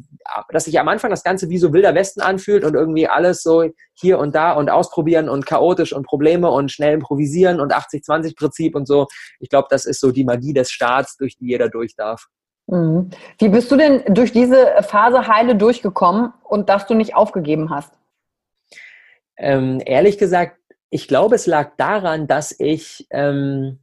dass 0.51 0.65
sich 0.65 0.79
am 0.79 0.87
Anfang 0.87 1.11
das 1.11 1.23
Ganze 1.23 1.49
wie 1.49 1.57
so 1.57 1.73
wilder 1.73 1.95
Westen 1.95 2.21
anfühlt 2.21 2.63
und 2.63 2.75
irgendwie 2.75 3.07
alles 3.07 3.41
so 3.41 3.69
hier 3.93 4.19
und 4.19 4.35
da 4.35 4.53
und 4.53 4.69
ausprobieren 4.69 5.29
und 5.29 5.45
chaotisch 5.45 5.93
und 5.93 6.05
Probleme 6.05 6.49
und 6.49 6.71
schnell 6.71 6.93
improvisieren 6.93 7.59
und 7.59 7.73
80-20-Prinzip 7.73 8.75
und 8.75 8.87
so. 8.87 9.07
Ich 9.39 9.49
glaube, 9.49 9.67
das 9.69 9.85
ist 9.85 9.99
so 9.99 10.11
die 10.11 10.23
Magie 10.23 10.53
des 10.53 10.71
Staats, 10.71 11.17
durch 11.17 11.37
die 11.37 11.47
jeder 11.47 11.69
durch 11.69 11.95
darf. 11.95 12.27
Mhm. 12.67 13.09
Wie 13.39 13.49
bist 13.49 13.71
du 13.71 13.77
denn 13.77 14.03
durch 14.13 14.31
diese 14.31 14.67
Phase 14.81 15.27
heile 15.27 15.55
durchgekommen 15.55 16.33
und 16.43 16.69
dass 16.69 16.85
du 16.85 16.93
nicht 16.93 17.15
aufgegeben 17.15 17.69
hast? 17.69 17.93
Ähm, 19.37 19.81
ehrlich 19.85 20.17
gesagt, 20.17 20.57
ich 20.89 21.07
glaube, 21.07 21.35
es 21.35 21.47
lag 21.47 21.75
daran, 21.77 22.27
dass 22.27 22.55
ich 22.57 23.07
ähm, 23.09 23.79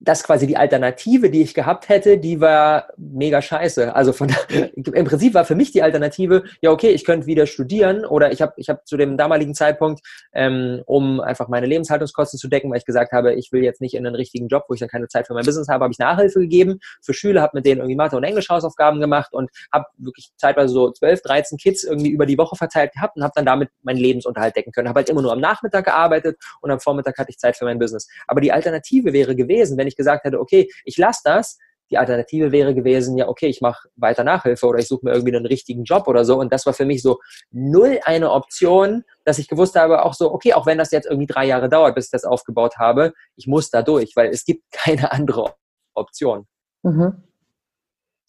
dass 0.00 0.22
quasi 0.22 0.46
die 0.46 0.56
Alternative, 0.56 1.30
die 1.30 1.42
ich 1.42 1.54
gehabt 1.54 1.88
hätte, 1.88 2.18
die 2.18 2.40
war 2.40 2.88
mega 2.96 3.42
scheiße. 3.42 3.94
Also 3.94 4.12
von 4.12 4.28
im 4.74 5.04
Prinzip 5.04 5.34
war 5.34 5.44
für 5.44 5.56
mich 5.56 5.72
die 5.72 5.82
Alternative, 5.82 6.44
ja 6.60 6.70
okay, 6.70 6.90
ich 6.90 7.04
könnte 7.04 7.26
wieder 7.26 7.46
studieren 7.46 8.04
oder 8.04 8.30
ich 8.30 8.40
habe 8.40 8.52
ich 8.56 8.68
hab 8.68 8.86
zu 8.86 8.96
dem 8.96 9.16
damaligen 9.16 9.54
Zeitpunkt, 9.54 10.00
ähm, 10.32 10.82
um 10.86 11.20
einfach 11.20 11.48
meine 11.48 11.66
Lebenshaltungskosten 11.66 12.38
zu 12.38 12.48
decken, 12.48 12.70
weil 12.70 12.78
ich 12.78 12.84
gesagt 12.84 13.12
habe, 13.12 13.34
ich 13.34 13.50
will 13.50 13.64
jetzt 13.64 13.80
nicht 13.80 13.94
in 13.94 14.06
einen 14.06 14.14
richtigen 14.14 14.46
Job, 14.46 14.64
wo 14.68 14.74
ich 14.74 14.80
dann 14.80 14.88
keine 14.88 15.08
Zeit 15.08 15.26
für 15.26 15.34
mein 15.34 15.44
Business 15.44 15.68
habe, 15.68 15.82
habe 15.82 15.92
ich 15.92 15.98
Nachhilfe 15.98 16.40
gegeben 16.40 16.78
für 17.02 17.12
Schüler, 17.12 17.42
habe 17.42 17.56
mit 17.56 17.66
denen 17.66 17.78
irgendwie 17.80 17.96
Mathe 17.96 18.16
und 18.16 18.24
Englisch 18.24 18.48
Hausaufgaben 18.48 19.00
gemacht 19.00 19.32
und 19.32 19.50
habe 19.72 19.86
wirklich 19.96 20.30
zeitweise 20.36 20.72
so 20.72 20.92
12, 20.92 21.22
13 21.22 21.58
Kids 21.58 21.82
irgendwie 21.82 22.10
über 22.10 22.26
die 22.26 22.38
Woche 22.38 22.54
verteilt 22.54 22.92
gehabt 22.92 23.16
und 23.16 23.24
habe 23.24 23.32
dann 23.34 23.46
damit 23.46 23.70
meinen 23.82 23.98
Lebensunterhalt 23.98 24.54
decken 24.54 24.72
können. 24.72 24.88
Habe 24.88 24.98
halt 24.98 25.08
immer 25.08 25.22
nur 25.22 25.32
am 25.32 25.40
Nachmittag 25.40 25.86
gearbeitet 25.86 26.38
und 26.60 26.70
am 26.70 26.78
Vormittag 26.78 27.18
hatte 27.18 27.30
ich 27.30 27.38
Zeit 27.38 27.56
für 27.56 27.64
mein 27.64 27.80
Business. 27.80 28.08
Aber 28.28 28.40
die 28.40 28.52
Alternative 28.52 29.12
wäre 29.12 29.34
gewesen, 29.34 29.76
wenn 29.76 29.87
ich 29.88 29.96
gesagt 29.96 30.24
hätte, 30.24 30.40
okay, 30.40 30.68
ich 30.84 30.96
lasse 30.96 31.20
das, 31.24 31.58
die 31.90 31.98
Alternative 31.98 32.52
wäre 32.52 32.74
gewesen, 32.74 33.16
ja, 33.16 33.28
okay, 33.28 33.46
ich 33.46 33.60
mache 33.60 33.88
weiter 33.96 34.24
Nachhilfe 34.24 34.66
oder 34.66 34.78
ich 34.78 34.88
suche 34.88 35.04
mir 35.04 35.12
irgendwie 35.12 35.34
einen 35.34 35.46
richtigen 35.46 35.84
Job 35.84 36.06
oder 36.06 36.24
so. 36.24 36.38
Und 36.38 36.52
das 36.52 36.66
war 36.66 36.74
für 36.74 36.84
mich 36.84 37.02
so 37.02 37.18
null 37.50 37.98
eine 38.04 38.30
Option, 38.30 39.04
dass 39.24 39.38
ich 39.38 39.48
gewusst 39.48 39.74
habe, 39.74 40.04
auch 40.04 40.14
so, 40.14 40.32
okay, 40.32 40.52
auch 40.54 40.66
wenn 40.66 40.78
das 40.78 40.90
jetzt 40.90 41.06
irgendwie 41.06 41.26
drei 41.26 41.46
Jahre 41.46 41.68
dauert, 41.68 41.94
bis 41.94 42.06
ich 42.06 42.10
das 42.10 42.24
aufgebaut 42.24 42.76
habe, 42.78 43.14
ich 43.36 43.46
muss 43.46 43.70
da 43.70 43.82
durch, 43.82 44.12
weil 44.16 44.30
es 44.30 44.44
gibt 44.44 44.64
keine 44.72 45.12
andere 45.12 45.54
Option. 45.94 46.46
Mhm. 46.82 47.22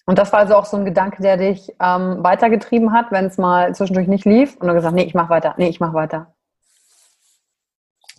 Und 0.06 0.18
das 0.18 0.32
war 0.32 0.40
also 0.40 0.56
auch 0.56 0.66
so 0.66 0.76
ein 0.76 0.86
Gedanke, 0.86 1.22
der 1.22 1.38
dich 1.38 1.70
ähm, 1.80 2.24
weitergetrieben 2.24 2.94
hat, 2.94 3.12
wenn 3.12 3.26
es 3.26 3.38
mal 3.38 3.76
zwischendurch 3.76 4.08
nicht 4.08 4.26
lief 4.26 4.56
und 4.58 4.68
du 4.68 4.74
gesagt, 4.74 4.96
nee, 4.96 5.04
ich 5.04 5.14
mache 5.14 5.30
weiter, 5.30 5.54
nee, 5.58 5.70
ich 5.70 5.80
mache 5.80 5.94
weiter. 5.94 6.34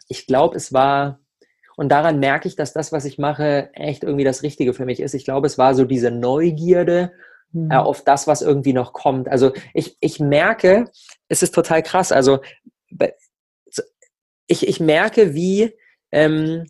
Ich 0.07 0.27
glaube, 0.27 0.57
es 0.57 0.73
war 0.73 1.20
und 1.81 1.89
daran 1.89 2.19
merke 2.19 2.47
ich, 2.47 2.57
dass 2.57 2.75
das, 2.75 2.93
was 2.93 3.07
ich 3.07 3.17
mache, 3.17 3.71
echt 3.73 4.05
irgendwie 4.05 4.25
das 4.25 4.43
Richtige 4.43 4.75
für 4.75 4.85
mich 4.85 5.01
ist. 5.01 5.15
Ich 5.15 5.25
glaube, 5.25 5.47
es 5.47 5.57
war 5.57 5.75
so 5.75 5.87
diese 5.87 6.11
Neugierde 6.11 7.11
mhm. 7.53 7.71
äh, 7.71 7.77
auf 7.77 8.05
das, 8.05 8.27
was 8.27 8.43
irgendwie 8.43 8.75
noch 8.75 8.93
kommt. 8.93 9.31
Also 9.31 9.53
ich, 9.73 9.97
ich 10.01 10.21
merke, 10.21 10.91
es 11.29 11.43
ist 11.43 11.55
total 11.55 11.83
krass. 11.83 12.13
Also 12.13 12.41
ich, 14.47 14.69
ich 14.69 14.79
merke, 14.79 15.33
wie, 15.33 15.75
ähm, 16.13 16.67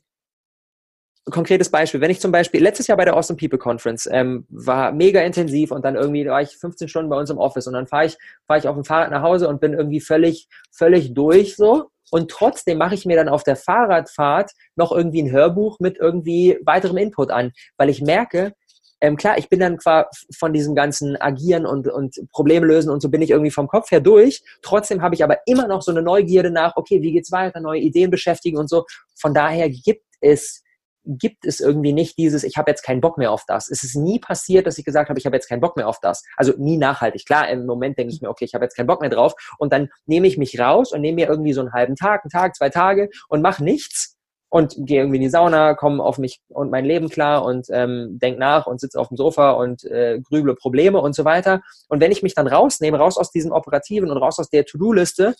konkretes 1.29 1.73
Beispiel, 1.73 2.01
wenn 2.01 2.13
ich 2.13 2.21
zum 2.21 2.31
Beispiel 2.31 2.63
letztes 2.63 2.87
Jahr 2.87 2.97
bei 2.97 3.05
der 3.05 3.17
Awesome 3.17 3.37
People 3.37 3.59
Conference 3.59 4.09
ähm, 4.13 4.47
war 4.49 4.93
mega 4.93 5.23
intensiv 5.23 5.73
und 5.73 5.85
dann 5.85 5.97
irgendwie 5.97 6.25
war 6.27 6.41
ich 6.41 6.57
15 6.57 6.87
Stunden 6.87 7.11
bei 7.11 7.19
uns 7.19 7.31
im 7.31 7.39
Office 7.39 7.67
und 7.67 7.73
dann 7.73 7.89
fahre 7.89 8.07
ich, 8.07 8.17
fahr 8.47 8.59
ich 8.59 8.69
auf 8.69 8.77
dem 8.77 8.85
Fahrrad 8.85 9.11
nach 9.11 9.23
Hause 9.23 9.49
und 9.49 9.61
bin 9.61 9.73
irgendwie 9.73 10.01
völlig, 10.01 10.47
völlig 10.71 11.15
durch 11.15 11.57
so 11.57 11.91
und 12.11 12.31
trotzdem 12.31 12.79
mache 12.79 12.95
ich 12.95 13.07
mir 13.07 13.17
dann 13.17 13.29
auf 13.29 13.45
der 13.45 13.57
Fahrradfahrt 13.57 14.53
noch 14.77 14.93
irgendwie 14.93 15.23
ein 15.23 15.31
Hörbuch 15.31 15.79
mit 15.81 15.99
irgendwie 15.99 16.59
weiterem 16.65 16.97
Input 16.97 17.31
an, 17.31 17.53
weil 17.77 17.89
ich 17.89 18.03
merke, 18.03 18.55
ähm, 19.01 19.17
klar, 19.17 19.39
ich 19.39 19.49
bin 19.49 19.61
dann 19.61 19.79
quasi 19.79 20.09
von 20.39 20.53
diesem 20.53 20.75
ganzen 20.75 21.21
Agieren 21.21 21.65
und, 21.65 21.89
und 21.89 22.21
Probleme 22.33 22.67
lösen 22.67 22.91
und 22.91 23.01
so 23.01 23.09
bin 23.09 23.23
ich 23.23 23.31
irgendwie 23.31 23.51
vom 23.51 23.67
Kopf 23.67 23.91
her 23.91 24.01
durch. 24.01 24.43
Trotzdem 24.63 25.01
habe 25.01 25.15
ich 25.15 25.25
aber 25.25 25.39
immer 25.47 25.67
noch 25.67 25.83
so 25.83 25.91
eine 25.91 26.03
Neugierde 26.03 26.51
nach, 26.51 26.77
okay, 26.77 27.01
wie 27.01 27.13
geht's 27.13 27.33
weiter, 27.33 27.61
neue 27.61 27.81
Ideen 27.81 28.11
beschäftigen 28.11 28.59
und 28.59 28.69
so. 28.69 28.85
Von 29.19 29.33
daher 29.33 29.71
gibt 29.71 30.05
es 30.21 30.63
gibt 31.05 31.47
es 31.47 31.61
irgendwie 31.61 31.93
nicht 31.93 32.19
dieses, 32.19 32.45
ich 32.45 32.57
habe 32.57 32.71
jetzt 32.71 32.83
keinen 32.83 33.01
Bock 33.01 33.19
mehr 33.19 33.33
auf 33.33 33.45
das. 33.47 33.71
Es 33.71 33.83
ist 33.83 33.97
nie 33.97 34.19
passiert, 34.19 34.67
dass 34.67 34.79
ich 34.79 34.85
gesagt 34.85 35.09
habe, 35.09 35.19
ich 35.19 35.27
habe 35.27 35.37
jetzt 35.37 35.49
keinen 35.49 35.61
Bock 35.61 35.77
mehr 35.77 35.89
auf 35.89 36.01
das. 36.01 36.23
Also 36.37 36.53
nie 36.59 36.77
nachhaltig. 36.77 37.27
Klar, 37.27 37.49
im 37.49 37.67
Moment 37.67 37.99
denke 37.99 38.13
ich 38.13 38.21
mir, 38.21 38.29
okay, 38.29 38.45
ich 38.45 38.55
habe 38.55 38.65
jetzt 38.65 38.77
keinen 38.77 38.87
Bock 38.87 39.01
mehr 39.01 39.11
drauf. 39.11 39.35
Und 39.59 39.73
dann 39.73 39.89
nehme 40.07 40.27
ich 40.27 40.39
mich 40.39 40.59
raus 40.59 40.93
und 40.93 41.01
nehme 41.01 41.17
mir 41.17 41.29
irgendwie 41.29 41.53
so 41.53 41.61
einen 41.61 41.73
halben 41.73 41.97
Tag, 41.97 42.25
einen 42.25 42.31
Tag, 42.31 42.57
zwei 42.57 42.69
Tage 42.69 43.09
und 43.29 43.43
mache 43.43 43.65
nichts 43.65 44.17
und 44.51 44.75
gehe 44.79 45.01
irgendwie 45.01 45.17
in 45.17 45.23
die 45.23 45.29
Sauna, 45.29 45.75
komme 45.75 46.03
auf 46.03 46.19
mich 46.19 46.41
und 46.49 46.71
mein 46.71 46.85
Leben 46.85 47.09
klar 47.09 47.45
und 47.45 47.69
ähm, 47.71 48.19
denk 48.21 48.39
nach 48.39 48.67
und 48.67 48.81
sitze 48.81 48.99
auf 48.99 49.09
dem 49.09 49.17
Sofa 49.17 49.53
und 49.53 49.85
äh, 49.85 50.21
grüble 50.21 50.55
Probleme 50.57 51.01
und 51.01 51.15
so 51.15 51.25
weiter. 51.25 51.63
Und 51.89 52.01
wenn 52.01 52.11
ich 52.11 52.23
mich 52.23 52.35
dann 52.35 52.49
rausnehme, 52.49 52.99
raus 52.99 53.17
aus 53.17 53.31
diesem 53.31 53.53
Operativen 53.53 54.11
und 54.11 54.19
raus 54.19 54.39
aus 54.39 54.51
der 54.51 54.67
To-Do-Liste, 54.67 55.35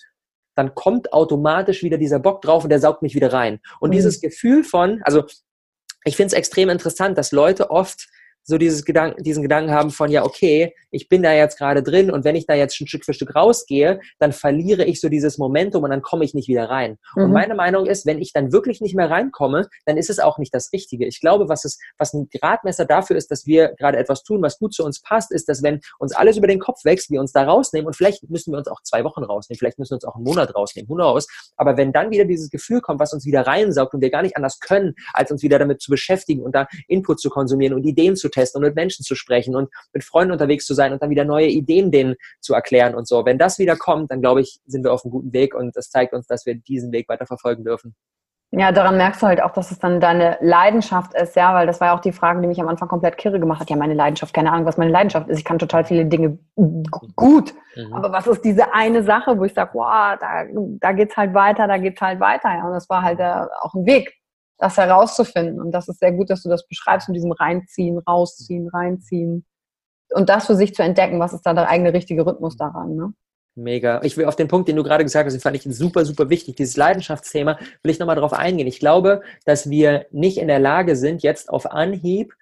dann 0.55 0.75
kommt 0.75 1.13
automatisch 1.13 1.83
wieder 1.83 1.99
dieser 1.99 2.19
Bock 2.19 2.43
drauf 2.43 2.65
und 2.65 2.71
der 2.71 2.81
saugt 2.81 3.03
mich 3.03 3.15
wieder 3.15 3.33
rein. 3.33 3.61
Und 3.81 3.91
mhm. 3.91 3.95
dieses 3.95 4.21
Gefühl 4.21 4.63
von, 4.63 5.01
also 5.03 5.25
ich 6.05 6.17
finde 6.17 6.29
es 6.29 6.39
extrem 6.39 6.69
interessant, 6.69 7.19
dass 7.19 7.33
Leute 7.33 7.71
oft 7.71 8.09
so 8.43 8.59
dieses 8.59 8.85
Gedanken, 8.85 9.23
diesen 9.23 9.43
Gedanken 9.43 9.73
haben 9.73 9.91
von, 9.91 10.11
ja, 10.11 10.25
okay, 10.25 10.75
ich 10.91 11.09
bin 11.09 11.23
da 11.23 11.33
jetzt 11.33 11.59
gerade 11.59 11.83
drin 11.83 12.11
und 12.11 12.25
wenn 12.25 12.37
ich 12.37 12.47
da 12.47 12.55
jetzt 12.55 12.81
ein 12.81 12.87
Stück 12.87 13.05
für 13.05 13.15
Stück 13.15 13.35
rausgehe, 13.35 14.01
dann 14.19 14.33
verliere 14.33 14.85
ich 14.85 15.01
so 15.01 15.09
dieses 15.09 15.39
Momentum 15.39 15.85
und 15.85 15.91
dann 15.91 16.03
komme 16.03 16.25
ich 16.25 16.35
nicht 16.35 16.49
wieder 16.49 16.69
rein. 16.69 16.99
Mhm. 17.15 17.25
Und 17.25 17.33
meine 17.33 17.55
Meinung 17.55 17.87
ist, 17.87 18.07
wenn 18.07 18.19
ich 18.19 18.33
dann 18.33 18.53
wirklich 18.53 18.81
nicht 18.81 18.97
mehr 18.97 19.11
reinkomme, 19.11 19.69
dann 19.87 19.97
ist 19.97 20.11
es 20.11 20.19
auch 20.19 20.39
nicht 20.39 20.55
das 20.55 20.73
Richtige. 20.73 21.07
Ich 21.07 21.21
glaube, 21.21 21.49
was, 21.49 21.65
es, 21.65 21.79
was 21.99 22.13
ein 22.13 22.29
Gradmesser 22.29 22.85
dafür 22.85 23.17
ist, 23.17 23.31
dass 23.31 23.47
wir 23.47 23.75
gerade 23.79 23.99
etwas 23.99 24.23
tun, 24.23 24.43
was 24.43 24.59
gut 24.59 24.75
zu 24.75 24.85
uns 24.85 25.01
passt, 25.01 25.33
ist, 25.33 25.49
dass 25.49 25.63
wenn 25.63 25.81
uns 25.99 26.13
alles 26.13 26.37
über 26.37 26.47
den 26.47 26.59
Kopf 26.59 26.85
wächst, 26.85 27.11
wir 27.11 27.21
uns 27.21 27.33
da 27.33 27.45
rausnehmen 27.45 27.87
und 27.87 27.95
vielleicht 27.95 28.29
müssen 28.31 28.53
wir 28.53 28.59
uns 28.59 28.69
auch 28.69 28.83
zwei 28.83 29.05
Wochen 29.05 29.23
rausnehmen, 29.23 29.59
vielleicht 29.59 29.79
müssen 29.79 29.93
wir 29.93 29.97
uns 29.97 30.05
auch 30.05 30.17
einen 30.17 30.25
Monat 30.25 30.55
rausnehmen, 30.55 30.89
who 30.89 30.95
knows. 30.95 31.27
Aber 31.57 31.77
wenn 31.77 31.93
dann 31.93 32.11
wieder 32.11 32.25
dieses 32.25 32.51
Gefühl 32.51 32.81
kommt, 32.81 33.01
was 33.01 33.13
uns 33.13 33.25
wieder 33.27 33.47
reinsaugt 33.47 33.95
und 33.95 34.01
wir 34.01 34.11
gar 34.11 34.23
nicht 34.23 34.37
anders 34.37 34.59
können, 34.61 34.95
als 35.13 35.31
uns 35.31 35.43
wieder 35.43 35.59
damit 35.59 35.81
zu 35.81 35.91
beschäftigen 35.91 36.43
und 36.43 36.55
da 36.55 36.67
Input 36.89 37.21
zu 37.21 37.31
konsumieren 37.31 37.75
und 37.75 37.85
Ideen 37.85 38.17
zu 38.17 38.30
testen 38.31 38.61
und 38.61 38.69
mit 38.69 38.75
Menschen 38.75 39.05
zu 39.05 39.15
sprechen 39.15 39.55
und 39.57 39.71
mit 39.93 40.05
Freunden 40.05 40.33
unterwegs 40.33 40.67
zu 40.67 40.75
sein 40.75 40.93
und 40.93 41.03
dann 41.03 41.11
wieder 41.11 41.25
neue 41.25 41.49
Ideen 41.49 41.91
denen 41.91 42.15
zu 42.41 42.55
erklären 42.55 42.95
und 42.95 43.07
so. 43.07 43.25
Wenn 43.25 43.39
das 43.39 43.59
wieder 43.59 43.77
kommt, 43.77 44.11
dann 44.11 44.21
glaube 44.21 44.41
ich, 44.41 44.61
sind 44.67 44.85
wir 44.85 44.93
auf 44.93 45.05
einem 45.05 45.13
guten 45.13 45.33
Weg 45.33 45.55
und 45.55 45.77
das 45.77 45.91
zeigt 45.91 46.13
uns, 46.13 46.27
dass 46.27 46.47
wir 46.47 46.55
diesen 46.55 46.93
Weg 46.93 47.09
weiter 47.09 47.27
verfolgen 47.27 47.65
dürfen. 47.65 47.95
Ja, 48.53 48.73
daran 48.73 48.97
merkst 48.97 49.23
du 49.23 49.29
halt 49.29 49.41
auch, 49.41 49.53
dass 49.53 49.71
es 49.71 49.79
dann 49.79 50.01
deine 50.01 50.37
Leidenschaft 50.41 51.15
ist, 51.15 51.37
ja, 51.37 51.55
weil 51.55 51.69
das 51.69 51.81
war 51.81 51.89
ja 51.89 51.97
auch 51.97 52.01
die 52.01 52.11
Frage, 52.11 52.41
die 52.41 52.49
mich 52.49 52.61
am 52.61 52.67
Anfang 52.67 52.89
komplett 52.89 53.17
kirre 53.17 53.39
gemacht 53.39 53.61
hat. 53.61 53.71
Ja, 53.71 53.77
meine 53.77 53.95
Leidenschaft, 53.95 54.35
keine 54.35 54.51
Ahnung, 54.51 54.67
was 54.67 54.77
meine 54.77 54.91
Leidenschaft 54.91 55.29
ist. 55.29 55.39
Ich 55.39 55.45
kann 55.45 55.61
total 55.61 55.85
viele 55.85 56.05
Dinge 56.07 56.37
gut, 56.57 57.55
mhm. 57.77 57.93
aber 57.93 58.11
was 58.11 58.27
ist 58.27 58.45
diese 58.45 58.75
eine 58.75 59.05
Sache, 59.05 59.39
wo 59.39 59.45
ich 59.45 59.55
sage, 59.55 59.71
wow, 59.75 60.19
da, 60.19 60.47
da 60.81 60.93
geht's 60.93 61.17
halt 61.17 61.33
weiter, 61.33 61.69
da 61.69 61.79
geht's 61.79 62.01
halt 62.01 62.19
weiter, 62.19 62.53
ja, 62.53 62.67
und 62.67 62.73
das 62.73 62.89
war 62.89 63.03
halt 63.03 63.21
äh, 63.21 63.47
auch 63.61 63.75
ein 63.75 63.87
Weg, 63.87 64.20
das 64.61 64.77
herauszufinden. 64.77 65.61
Und 65.61 65.73
das 65.73 65.89
ist 65.89 65.99
sehr 65.99 66.13
gut, 66.13 66.31
dass 66.31 66.43
du 66.43 66.49
das 66.49 66.67
beschreibst 66.69 67.09
mit 67.09 67.17
diesem 67.17 67.33
Reinziehen, 67.33 67.99
Rausziehen, 67.99 68.69
Reinziehen. 68.69 69.45
Und 70.11 70.29
das 70.29 70.47
für 70.47 70.55
sich 70.55 70.75
zu 70.75 70.83
entdecken, 70.83 71.19
was 71.19 71.33
ist 71.33 71.43
da 71.43 71.55
der 71.55 71.69
eigene 71.69 71.93
richtige 71.93 72.27
Rhythmus 72.27 72.57
daran. 72.57 72.95
Ne? 72.95 73.13
Mega. 73.55 74.01
Ich 74.03 74.17
will 74.17 74.27
auf 74.27 74.37
den 74.37 74.49
Punkt, 74.49 74.69
den 74.69 74.77
du 74.77 74.83
gerade 74.83 75.05
gesagt 75.05 75.27
hast, 75.27 75.33
den 75.33 75.41
fand 75.41 75.57
ich 75.57 75.63
super, 75.65 76.05
super 76.05 76.29
wichtig. 76.31 76.57
Dieses 76.57 76.77
Leidenschaftsthema 76.77 77.59
will 77.83 77.91
ich 77.91 77.99
nochmal 77.99 78.17
drauf 78.17 78.33
eingehen. 78.33 78.67
Ich 78.67 78.81
glaube, 78.81 79.23
dass 79.45 79.71
wir 79.71 80.07
nicht 80.11 80.39
in 80.39 80.49
der 80.49 80.59
Lage 80.59 80.95
sind, 80.95 81.23
jetzt 81.23 81.49
auf 81.49 81.71
Anhieb 81.71 82.35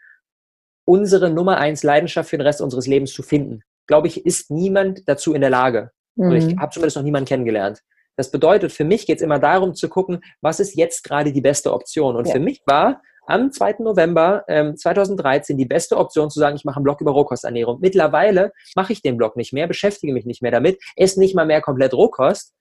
unsere 0.85 1.31
Nummer 1.31 1.59
eins 1.59 1.83
Leidenschaft 1.83 2.31
für 2.31 2.39
den 2.39 2.47
Rest 2.47 2.61
unseres 2.61 2.87
Lebens 2.87 3.13
zu 3.13 3.23
finden. 3.23 3.63
Glaube 3.87 4.09
ich, 4.09 4.27
ist 4.27 4.51
niemand 4.51 5.07
dazu 5.07 5.35
in 5.35 5.41
der 5.41 5.51
Lage. 5.51 5.93
Mhm. 6.17 6.33
Ich 6.33 6.57
habe 6.57 6.73
zumindest 6.73 6.97
noch 6.97 7.05
niemanden 7.05 7.29
kennengelernt. 7.29 7.83
Das 8.19 8.33
bedeutet, 8.33 8.73
für 8.73 8.85
mich 8.85 9.07
geht 9.07 9.19
es 9.19 9.23
immer 9.23 9.39
darum 9.39 9.77
zu 9.77 9.89
gucken, 9.89 10.25
was 10.41 10.59
ist 10.59 10.75
jetzt 10.75 11.05
gerade 11.05 11.33
die 11.33 11.41
beste 11.41 11.73
Option. 11.73 12.17
Und 12.17 12.27
ja. 12.27 12.33
für 12.33 12.41
mich 12.41 12.61
war 12.67 13.01
am 13.29 13.53
2. 13.53 13.77
November 13.79 14.43
ähm, 14.49 14.77
2013 14.77 15.57
die 15.57 15.67
beste 15.67 15.97
Option 15.97 16.29
zu 16.29 16.41
sagen, 16.41 16.57
ich 16.57 16.65
mache 16.65 16.79
einen 16.79 16.83
Blog 16.83 17.01
über 17.01 17.13
Rohkosternährung. 17.13 17.79
Mittlerweile 17.81 18.53
mache 18.75 18.93
ich 18.93 19.03
den 19.03 19.17
Blog 19.17 19.37
nicht 19.37 19.53
mehr, 19.53 19.69
beschäftige 19.69 20.13
mich 20.13 20.27
nicht 20.27 20.43
mehr 20.43 20.51
damit, 20.51 20.83
esse 20.97 21.21
nicht 21.21 21.37
mal 21.37 21.47
mehr 21.47 21.61
komplett 21.61 21.95
Rohkost. 21.95 22.55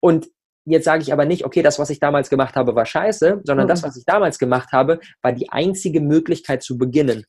Und 0.00 0.28
jetzt 0.66 0.84
sage 0.84 1.02
ich 1.02 1.14
aber 1.14 1.24
nicht, 1.24 1.46
okay, 1.46 1.62
das, 1.62 1.78
was 1.78 1.88
ich 1.88 1.98
damals 1.98 2.28
gemacht 2.28 2.54
habe, 2.54 2.74
war 2.74 2.84
scheiße, 2.84 3.40
sondern 3.44 3.64
mhm. 3.64 3.70
das, 3.70 3.82
was 3.82 3.96
ich 3.96 4.04
damals 4.04 4.38
gemacht 4.38 4.72
habe, 4.72 5.00
war 5.22 5.32
die 5.32 5.48
einzige 5.48 6.02
Möglichkeit 6.02 6.62
zu 6.62 6.76
beginnen. 6.76 7.24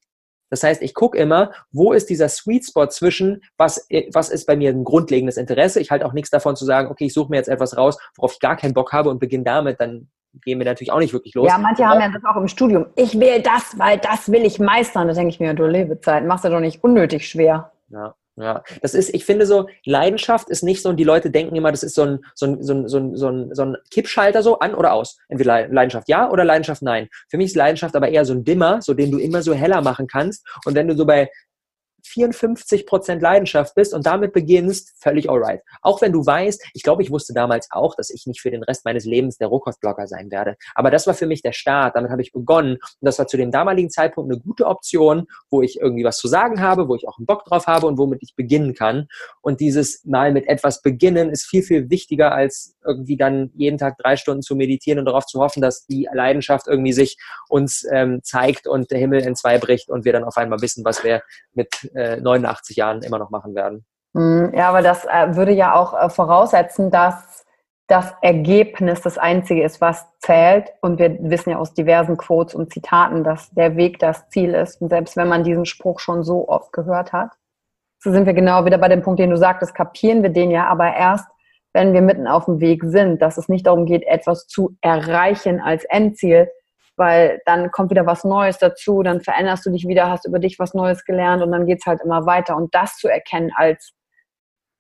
Das 0.52 0.64
heißt, 0.64 0.84
ich 0.84 0.94
gucke 0.94 1.18
immer, 1.18 1.52
wo 1.72 1.94
ist 1.94 2.10
dieser 2.10 2.30
Sweet 2.30 2.66
Spot 2.66 2.88
zwischen, 2.88 3.42
was, 3.58 3.88
was 4.14 4.30
ist 4.30 4.46
bei 4.46 4.56
mir 4.56 4.70
ein 4.70 4.84
grundlegendes 4.84 5.38
Interesse. 5.38 5.80
Ich 5.80 5.90
halte 5.90 6.06
auch 6.06 6.14
nichts 6.14 6.30
davon 6.30 6.56
zu 6.56 6.66
sagen, 6.66 6.92
okay, 6.92 7.06
ich 7.06 7.14
suche 7.14 7.32
mir 7.32 7.38
jetzt 7.38 7.50
etwas 7.50 7.76
raus, 7.78 7.98
worauf 8.18 8.34
ich 8.34 8.40
gar 8.40 8.58
keinen 8.58 8.74
Bock 8.74 8.92
habe 8.94 9.10
und 9.10 9.20
beginne 9.20 9.46
damit, 9.46 9.80
dann 9.80 10.10
gehen 10.44 10.60
wir 10.60 10.66
natürlich 10.66 10.92
auch 10.92 11.00
nicht 11.00 11.14
wirklich 11.14 11.34
los. 11.34 11.48
Ja, 11.48 11.58
manche 11.58 11.86
haben 11.86 12.00
ja 12.00 12.10
das 12.10 12.24
auch 12.24 12.40
im 12.40 12.48
Studium. 12.48 12.86
Ich 12.96 13.20
will 13.20 13.42
das, 13.42 13.78
weil 13.78 13.98
das 13.98 14.32
will 14.32 14.46
ich 14.46 14.60
meistern. 14.60 15.08
Da 15.08 15.14
denke 15.14 15.30
ich 15.30 15.40
mir, 15.40 15.54
du 15.54 15.66
Lebezeit, 15.66 16.26
machst 16.26 16.46
du 16.46 16.50
doch 16.50 16.60
nicht 16.60 16.84
unnötig 16.84 17.28
schwer. 17.28 17.72
Ja. 17.90 18.16
Ja, 18.38 18.64
das 18.82 18.94
ist, 18.94 19.14
ich 19.14 19.26
finde 19.26 19.46
so, 19.46 19.68
Leidenschaft 19.86 20.50
ist 20.50 20.64
nicht 20.64 20.82
so, 20.82 20.90
und 20.90 20.98
die 20.98 21.04
Leute 21.04 21.32
denken 21.32 21.56
immer, 21.56 21.72
das 21.72 21.84
ist 21.84 21.96
so 21.96 22.04
ein, 22.04 22.20
so 22.34 22.46
ein, 22.46 22.64
so 22.64 22.74
ein, 22.74 22.88
so 22.88 22.98
ein, 22.98 23.16
so 23.16 23.28
ein, 23.30 23.54
so 23.54 23.62
ein 23.64 23.78
Kippschalter 23.92 24.42
so, 24.42 24.60
an 24.60 24.74
oder 24.74 24.94
aus. 24.94 25.18
Entweder 25.28 25.68
Leidenschaft 25.68 26.08
ja 26.08 26.30
oder 26.30 26.46
Leidenschaft 26.46 26.82
nein. 26.82 27.10
Für 27.30 27.38
mich 27.38 27.48
ist 27.48 27.56
Leidenschaft 27.56 27.96
aber 27.96 28.10
eher 28.10 28.24
so 28.24 28.34
ein 28.34 28.46
Dimmer, 28.46 28.82
so 28.82 28.94
den 28.94 29.12
du 29.12 29.18
immer 29.18 29.42
so 29.42 29.54
heller 29.54 29.82
machen 29.82 30.08
kannst. 30.08 30.48
Und 30.66 30.76
wenn 30.76 30.88
du 30.88 30.96
so 30.96 31.06
bei 31.06 31.30
54 32.04 32.86
Prozent 32.86 33.22
Leidenschaft 33.22 33.76
bist 33.76 33.94
und 33.94 34.06
damit 34.06 34.34
beginnst, 34.34 34.94
völlig 35.00 35.30
alright. 35.30 35.62
Auch 35.82 36.02
wenn 36.02 36.12
du 36.12 36.26
weißt, 36.26 36.64
ich 36.74 36.84
glaube, 36.84 37.04
ich 37.04 37.12
wusste 37.12 37.34
damals 37.34 37.68
auch, 37.72 37.96
dass 37.96 38.10
ich 38.10 38.26
nicht 38.26 38.42
für 38.42 38.52
den 38.52 38.64
Rest 38.64 38.86
meines 38.86 39.06
Lebens 39.06 39.38
der 39.38 39.48
Rohkostblogger 39.48 40.08
sein 40.08 40.32
werde. 40.32 40.56
Aber 40.76 40.92
das 40.92 41.08
war 41.08 41.14
für 41.14 41.26
mich 41.26 41.42
der 41.42 41.54
Start. 41.54 41.96
Damit 41.96 42.12
habe 42.12 42.22
ich 42.22 42.32
begonnen. 42.32 42.74
Und 42.74 42.82
das 43.02 43.20
war 43.20 43.28
zu 43.28 43.38
dem 43.38 43.52
damaligen 43.52 43.90
Zeitpunkt 43.90 44.32
eine 44.32 44.42
gute 44.42 44.66
Option, 44.66 45.28
wo 45.50 45.62
ich 45.62 45.80
irgendwie 45.80 46.04
was 46.04 46.18
zu 46.18 46.28
sagen 46.28 46.62
habe, 46.62 46.88
wo 46.88 46.96
ich 46.96 47.08
auch 47.08 47.18
einen 47.18 47.26
Bock 47.26 47.46
drauf 47.46 47.68
habe 47.68 47.88
und 47.88 47.98
womit 47.98 48.24
ich 48.24 48.36
beginnen 48.36 48.74
kann. 48.74 49.08
Und 49.42 49.60
dieses 49.60 50.04
Mal 50.06 50.32
mit 50.32 50.48
etwas 50.48 50.82
beginnen 50.82 51.30
ist 51.30 51.46
viel, 51.46 51.64
viel 51.64 51.90
wichtiger, 51.90 52.32
als 52.32 52.76
irgendwie 52.86 53.18
dann 53.18 53.52
jeden 53.56 53.78
Tag 53.78 53.98
drei 53.98 54.16
Stunden 54.16 54.42
zu 54.42 54.56
meditieren 54.56 55.00
und 55.00 55.06
darauf 55.06 55.26
zu 55.26 55.40
hoffen, 55.40 55.62
dass 55.62 55.86
die 55.86 56.08
Leidenschaft 56.12 56.68
irgendwie 56.68 56.94
sich 56.94 57.18
uns 57.50 57.86
ähm, 57.92 58.22
zeigt 58.24 58.68
und 58.68 58.92
der 58.92 59.00
Himmel 59.00 59.22
in 59.22 59.36
zwei 59.36 59.58
bricht 59.58 59.90
und 59.90 60.06
wir 60.06 60.14
dann 60.14 60.24
auf 60.24 60.38
einmal 60.38 60.62
wissen, 60.62 60.84
was 60.86 61.04
wir 61.04 61.22
mit 61.54 61.91
äh, 61.94 62.18
89 62.18 62.76
Jahren 62.78 63.02
immer 63.02 63.20
noch 63.20 63.30
machen 63.30 63.56
werden. 63.56 63.86
Hm, 64.16 64.54
ja, 64.54 64.70
aber 64.70 64.82
das 64.82 65.06
äh, 65.06 65.36
würde 65.36 65.52
ja 65.52 65.76
auch 65.76 65.94
äh, 65.94 66.10
voraussetzen, 66.10 66.92
dass 66.92 67.46
das 67.88 68.14
Ergebnis 68.22 69.02
das 69.02 69.18
Einzige 69.18 69.64
ist, 69.64 69.82
was 69.82 70.06
zählt. 70.20 70.70
Und 70.82 70.98
wir 70.98 71.18
wissen 71.24 71.50
ja 71.50 71.58
aus 71.58 71.74
diversen 71.74 72.18
Quotes 72.18 72.56
und 72.56 72.72
Zitaten, 72.72 73.24
dass 73.24 73.50
der 73.52 73.76
Weg 73.76 74.00
das 74.00 74.30
Ziel 74.30 74.54
ist. 74.54 74.82
Und 74.82 74.90
selbst 74.90 75.18
wenn 75.18 75.28
man 75.28 75.44
diesen 75.44 75.66
Spruch 75.66 76.00
schon 76.00 76.24
so 76.24 76.48
oft 76.48 76.72
gehört 76.72 77.12
hat, 77.12 77.32
so 78.00 78.12
sind 78.12 78.26
wir 78.26 78.34
genau 78.34 78.66
wieder 78.66 78.78
bei 78.78 78.88
dem 78.88 79.02
Punkt, 79.02 79.20
den 79.20 79.30
du 79.30 79.38
sagtest, 79.38 79.76
kapieren 79.76 80.24
wir 80.24 80.30
den 80.30 80.52
ja 80.52 80.68
aber 80.68 80.94
erst, 80.96 81.28
wenn 81.74 81.94
wir 81.94 82.02
mitten 82.02 82.28
auf 82.28 82.46
dem 82.46 82.60
Weg 82.60 82.84
sind, 82.84 83.22
dass 83.22 83.38
es 83.38 83.48
nicht 83.48 83.68
darum 83.68 83.86
geht, 83.86 84.04
etwas 84.04 84.48
zu 84.48 84.76
erreichen 84.82 85.62
als 85.62 85.84
Endziel, 85.86 86.50
weil 86.98 87.42
dann 87.46 87.72
kommt 87.72 87.92
wieder 87.92 88.06
was 88.06 88.24
Neues 88.24 88.58
dazu, 88.58 89.04
dann 89.04 89.22
veränderst 89.22 89.66
du 89.66 89.72
dich 89.72 89.88
wieder, 89.88 90.10
hast 90.10 90.26
über 90.26 90.40
dich 90.40 90.60
was 90.60 90.74
Neues 90.74 91.04
gelernt 91.06 91.42
und 91.44 91.52
dann 91.52 91.66
geht 91.66 91.80
es 91.80 91.86
halt 91.86 92.02
immer 92.04 92.26
weiter. 92.26 92.56
Und 92.56 92.74
das 92.76 92.98
zu 92.98 93.08
erkennen 93.08 93.52
als 93.56 93.94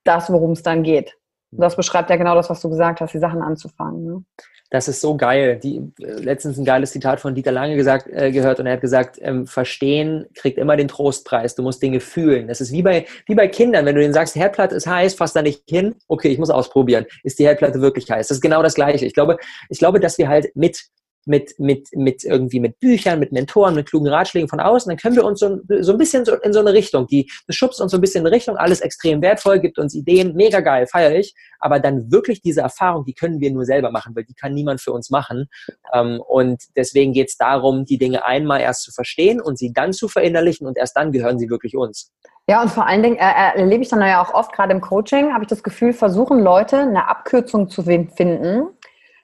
das, 0.03 0.31
worum 0.31 0.51
es 0.51 0.63
dann 0.63 0.83
geht. 0.83 1.15
das 1.51 1.75
beschreibt 1.75 2.09
ja 2.09 2.15
genau 2.15 2.35
das, 2.35 2.49
was 2.49 2.61
du 2.61 2.69
gesagt 2.69 3.01
hast, 3.01 3.13
die 3.13 3.19
Sachen 3.19 3.41
anzufangen. 3.41 4.05
Ne? 4.05 4.23
Das 4.71 4.87
ist 4.87 5.01
so 5.01 5.17
geil. 5.17 5.59
Die, 5.61 5.79
äh, 6.01 6.13
letztens 6.13 6.57
ein 6.57 6.63
geiles 6.63 6.91
Zitat 6.91 7.19
von 7.19 7.35
Dieter 7.35 7.51
Lange 7.51 7.75
gesagt, 7.75 8.07
äh, 8.07 8.31
gehört 8.31 8.61
und 8.61 8.67
er 8.67 8.73
hat 8.73 8.81
gesagt, 8.81 9.19
ähm, 9.21 9.45
Verstehen 9.45 10.27
kriegt 10.33 10.57
immer 10.57 10.77
den 10.77 10.87
Trostpreis. 10.87 11.55
Du 11.55 11.61
musst 11.61 11.83
Dinge 11.83 11.99
fühlen. 11.99 12.47
Das 12.47 12.61
ist 12.61 12.71
wie 12.71 12.81
bei, 12.81 13.05
wie 13.25 13.35
bei 13.35 13.49
Kindern. 13.49 13.85
Wenn 13.85 13.95
du 13.95 14.01
denen 14.01 14.13
sagst, 14.13 14.35
Herdplatte 14.35 14.75
ist 14.75 14.87
heiß, 14.87 15.15
fass 15.15 15.33
da 15.33 15.41
nicht 15.41 15.63
hin. 15.69 15.95
Okay, 16.07 16.29
ich 16.29 16.39
muss 16.39 16.49
ausprobieren. 16.49 17.05
Ist 17.23 17.37
die 17.39 17.43
Herdplatte 17.43 17.81
wirklich 17.81 18.09
heiß? 18.09 18.29
Das 18.29 18.37
ist 18.37 18.41
genau 18.41 18.63
das 18.63 18.75
Gleiche. 18.75 19.05
Ich 19.05 19.13
glaube, 19.13 19.37
ich 19.67 19.77
glaube, 19.77 19.99
dass 19.99 20.17
wir 20.17 20.29
halt 20.29 20.55
mit 20.55 20.81
mit, 21.25 21.59
mit, 21.59 21.89
mit 21.93 22.23
irgendwie 22.23 22.59
mit 22.59 22.79
Büchern, 22.79 23.19
mit 23.19 23.31
Mentoren, 23.31 23.75
mit 23.75 23.89
klugen 23.89 24.07
Ratschlägen 24.07 24.49
von 24.49 24.59
außen, 24.59 24.89
dann 24.89 24.97
können 24.97 25.15
wir 25.15 25.25
uns 25.25 25.39
so, 25.39 25.59
so 25.81 25.91
ein 25.91 25.97
bisschen 25.97 26.25
so 26.25 26.35
in 26.35 26.53
so 26.53 26.59
eine 26.59 26.73
Richtung, 26.73 27.07
die, 27.07 27.29
das 27.47 27.55
schubst 27.55 27.81
uns 27.81 27.91
so 27.91 27.97
ein 27.97 28.01
bisschen 28.01 28.21
in 28.21 28.27
eine 28.27 28.35
Richtung, 28.35 28.57
alles 28.57 28.81
extrem 28.81 29.21
wertvoll, 29.21 29.59
gibt 29.59 29.77
uns 29.77 29.93
Ideen, 29.93 30.35
mega 30.35 30.59
geil, 30.59 30.87
feiere 30.87 31.15
ich, 31.15 31.33
aber 31.59 31.79
dann 31.79 32.11
wirklich 32.11 32.41
diese 32.41 32.61
Erfahrung, 32.61 33.05
die 33.05 33.13
können 33.13 33.39
wir 33.39 33.51
nur 33.51 33.65
selber 33.65 33.91
machen, 33.91 34.15
weil 34.15 34.23
die 34.23 34.33
kann 34.33 34.53
niemand 34.53 34.81
für 34.81 34.91
uns 34.91 35.09
machen 35.09 35.47
ähm, 35.93 36.21
und 36.27 36.61
deswegen 36.75 37.13
geht 37.13 37.29
es 37.29 37.37
darum, 37.37 37.85
die 37.85 37.97
Dinge 37.97 38.25
einmal 38.25 38.61
erst 38.61 38.83
zu 38.83 38.91
verstehen 38.91 39.41
und 39.41 39.57
sie 39.57 39.73
dann 39.73 39.93
zu 39.93 40.07
verinnerlichen 40.07 40.67
und 40.67 40.77
erst 40.77 40.97
dann 40.97 41.11
gehören 41.11 41.39
sie 41.39 41.49
wirklich 41.49 41.75
uns. 41.75 42.11
Ja, 42.47 42.61
und 42.61 42.69
vor 42.69 42.87
allen 42.87 43.03
Dingen 43.03 43.17
äh, 43.17 43.59
erlebe 43.59 43.83
ich 43.83 43.89
dann 43.89 44.01
ja 44.01 44.21
auch 44.21 44.33
oft, 44.33 44.51
gerade 44.51 44.73
im 44.73 44.81
Coaching, 44.81 45.33
habe 45.33 45.43
ich 45.43 45.47
das 45.47 45.63
Gefühl, 45.63 45.93
versuchen 45.93 46.39
Leute 46.39 46.79
eine 46.79 47.07
Abkürzung 47.07 47.69
zu 47.69 47.83
finden, 47.83 48.67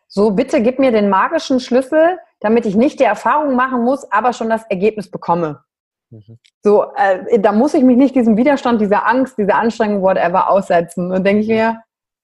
so, 0.08 0.32
bitte 0.32 0.62
gib 0.62 0.80
mir 0.80 0.92
den 0.92 1.10
magischen 1.10 1.60
Schlüssel, 1.60 2.18
damit 2.40 2.66
ich 2.66 2.76
nicht 2.76 3.00
die 3.00 3.06
Erfahrung 3.06 3.56
machen 3.56 3.84
muss, 3.84 4.10
aber 4.12 4.34
schon 4.34 4.50
das 4.50 4.64
Ergebnis 4.70 5.12
bekomme. 5.12 5.64
Mhm. 6.10 6.40
So, 6.64 6.94
äh, 6.96 7.40
da 7.40 7.52
muss 7.52 7.74
ich 7.74 7.84
mich 7.84 7.98
nicht 7.98 8.16
diesem 8.16 8.38
Widerstand, 8.38 8.80
dieser 8.80 9.08
Angst, 9.08 9.38
dieser 9.38 9.56
Anstrengung, 9.56 10.02
whatever, 10.02 10.50
aussetzen. 10.50 11.12
Und 11.12 11.24
denke 11.26 11.42
ich 11.42 11.48
mir, 11.48 11.82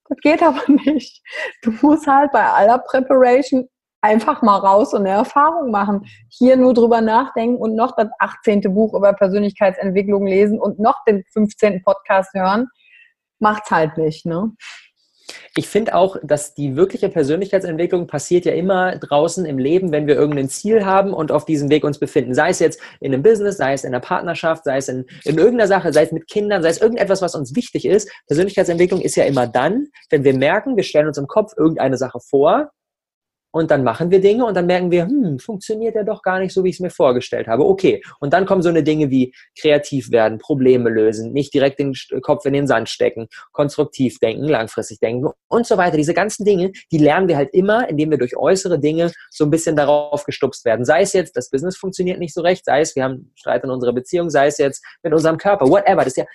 das 0.07 0.17
geht 0.19 0.41
aber 0.43 0.61
nicht. 0.67 1.21
Du 1.61 1.71
musst 1.81 2.07
halt 2.07 2.31
bei 2.31 2.43
aller 2.43 2.79
Preparation 2.79 3.67
einfach 4.01 4.41
mal 4.41 4.57
raus 4.57 4.93
und 4.93 5.01
eine 5.01 5.11
Erfahrung 5.11 5.71
machen. 5.71 6.05
Hier 6.29 6.57
nur 6.57 6.73
drüber 6.73 7.01
nachdenken 7.01 7.57
und 7.57 7.75
noch 7.75 7.95
das 7.95 8.09
18. 8.19 8.61
Buch 8.73 8.93
über 8.93 9.13
Persönlichkeitsentwicklung 9.13 10.27
lesen 10.27 10.59
und 10.59 10.77
noch 10.79 11.03
den 11.05 11.23
15. 11.31 11.83
Podcast 11.83 12.33
hören, 12.33 12.67
macht's 13.39 13.71
halt 13.71 13.97
nicht, 13.97 14.25
ne? 14.25 14.51
Ich 15.55 15.67
finde 15.67 15.95
auch, 15.95 16.17
dass 16.23 16.53
die 16.53 16.75
wirkliche 16.75 17.09
Persönlichkeitsentwicklung 17.09 18.07
passiert 18.07 18.45
ja 18.45 18.53
immer 18.53 18.97
draußen 18.97 19.45
im 19.45 19.57
Leben, 19.57 19.91
wenn 19.91 20.07
wir 20.07 20.15
irgendein 20.15 20.49
Ziel 20.49 20.85
haben 20.85 21.13
und 21.13 21.31
auf 21.31 21.45
diesem 21.45 21.69
Weg 21.69 21.83
uns 21.83 21.99
befinden. 21.99 22.33
Sei 22.33 22.49
es 22.49 22.59
jetzt 22.59 22.79
in 22.99 23.13
einem 23.13 23.23
Business, 23.23 23.57
sei 23.57 23.73
es 23.73 23.83
in 23.83 23.93
einer 23.93 24.01
Partnerschaft, 24.01 24.63
sei 24.63 24.77
es 24.77 24.89
in, 24.89 25.05
in 25.23 25.37
irgendeiner 25.37 25.67
Sache, 25.67 25.93
sei 25.93 26.03
es 26.03 26.11
mit 26.11 26.27
Kindern, 26.27 26.63
sei 26.63 26.69
es 26.69 26.81
irgendetwas, 26.81 27.21
was 27.21 27.35
uns 27.35 27.55
wichtig 27.55 27.85
ist. 27.85 28.11
Persönlichkeitsentwicklung 28.27 29.01
ist 29.01 29.15
ja 29.15 29.25
immer 29.25 29.47
dann, 29.47 29.87
wenn 30.09 30.23
wir 30.23 30.33
merken, 30.33 30.75
wir 30.75 30.83
stellen 30.83 31.07
uns 31.07 31.17
im 31.17 31.27
Kopf 31.27 31.53
irgendeine 31.57 31.97
Sache 31.97 32.19
vor 32.19 32.71
und 33.53 33.69
dann 33.69 33.83
machen 33.83 34.09
wir 34.09 34.19
Dinge 34.19 34.45
und 34.45 34.57
dann 34.57 34.65
merken 34.65 34.89
wir, 34.89 35.05
hm, 35.05 35.37
funktioniert 35.37 35.93
ja 35.93 36.03
doch 36.03 36.23
gar 36.23 36.39
nicht 36.39 36.53
so, 36.53 36.63
wie 36.63 36.69
ich 36.69 36.77
es 36.77 36.79
mir 36.79 36.89
vorgestellt 36.89 37.47
habe. 37.47 37.65
Okay. 37.65 38.01
Und 38.19 38.33
dann 38.33 38.47
kommen 38.47 38.63
so 38.63 38.69
eine 38.69 38.81
Dinge 38.81 39.11
wie 39.11 39.33
kreativ 39.59 40.11
werden, 40.11 40.39
Probleme 40.39 40.89
lösen, 40.89 41.33
nicht 41.33 41.53
direkt 41.53 41.79
den 41.79 41.93
Kopf 42.23 42.45
in 42.45 42.53
den 42.53 42.65
Sand 42.65 42.89
stecken, 42.89 43.27
konstruktiv 43.51 44.17
denken, 44.17 44.47
langfristig 44.47 44.99
denken 44.99 45.29
und 45.49 45.67
so 45.67 45.77
weiter. 45.77 45.97
Diese 45.97 46.15
ganzen 46.15 46.45
Dinge, 46.45 46.71
die 46.91 46.97
lernen 46.97 47.27
wir 47.27 47.37
halt 47.37 47.53
immer, 47.53 47.87
indem 47.87 48.09
wir 48.09 48.17
durch 48.17 48.35
äußere 48.35 48.79
Dinge 48.79 49.11
so 49.29 49.43
ein 49.43 49.51
bisschen 49.51 49.75
darauf 49.75 50.25
gestupst 50.25 50.65
werden. 50.65 50.83
Sei 50.83 51.01
es 51.01 51.13
jetzt, 51.13 51.37
das 51.37 51.51
Business 51.51 51.77
funktioniert 51.77 52.17
nicht 52.17 52.33
so 52.33 52.41
recht, 52.41 52.65
sei 52.65 52.81
es, 52.81 52.95
wir 52.95 53.03
haben 53.03 53.31
Streit 53.35 53.63
in 53.63 53.69
unserer 53.69 53.93
Beziehung, 53.93 54.31
sei 54.31 54.47
es 54.47 54.57
jetzt 54.57 54.83
mit 55.03 55.13
unserem 55.13 55.37
Körper, 55.37 55.69
whatever. 55.69 55.97
Das 55.97 56.07
ist 56.07 56.17
ja 56.17 56.25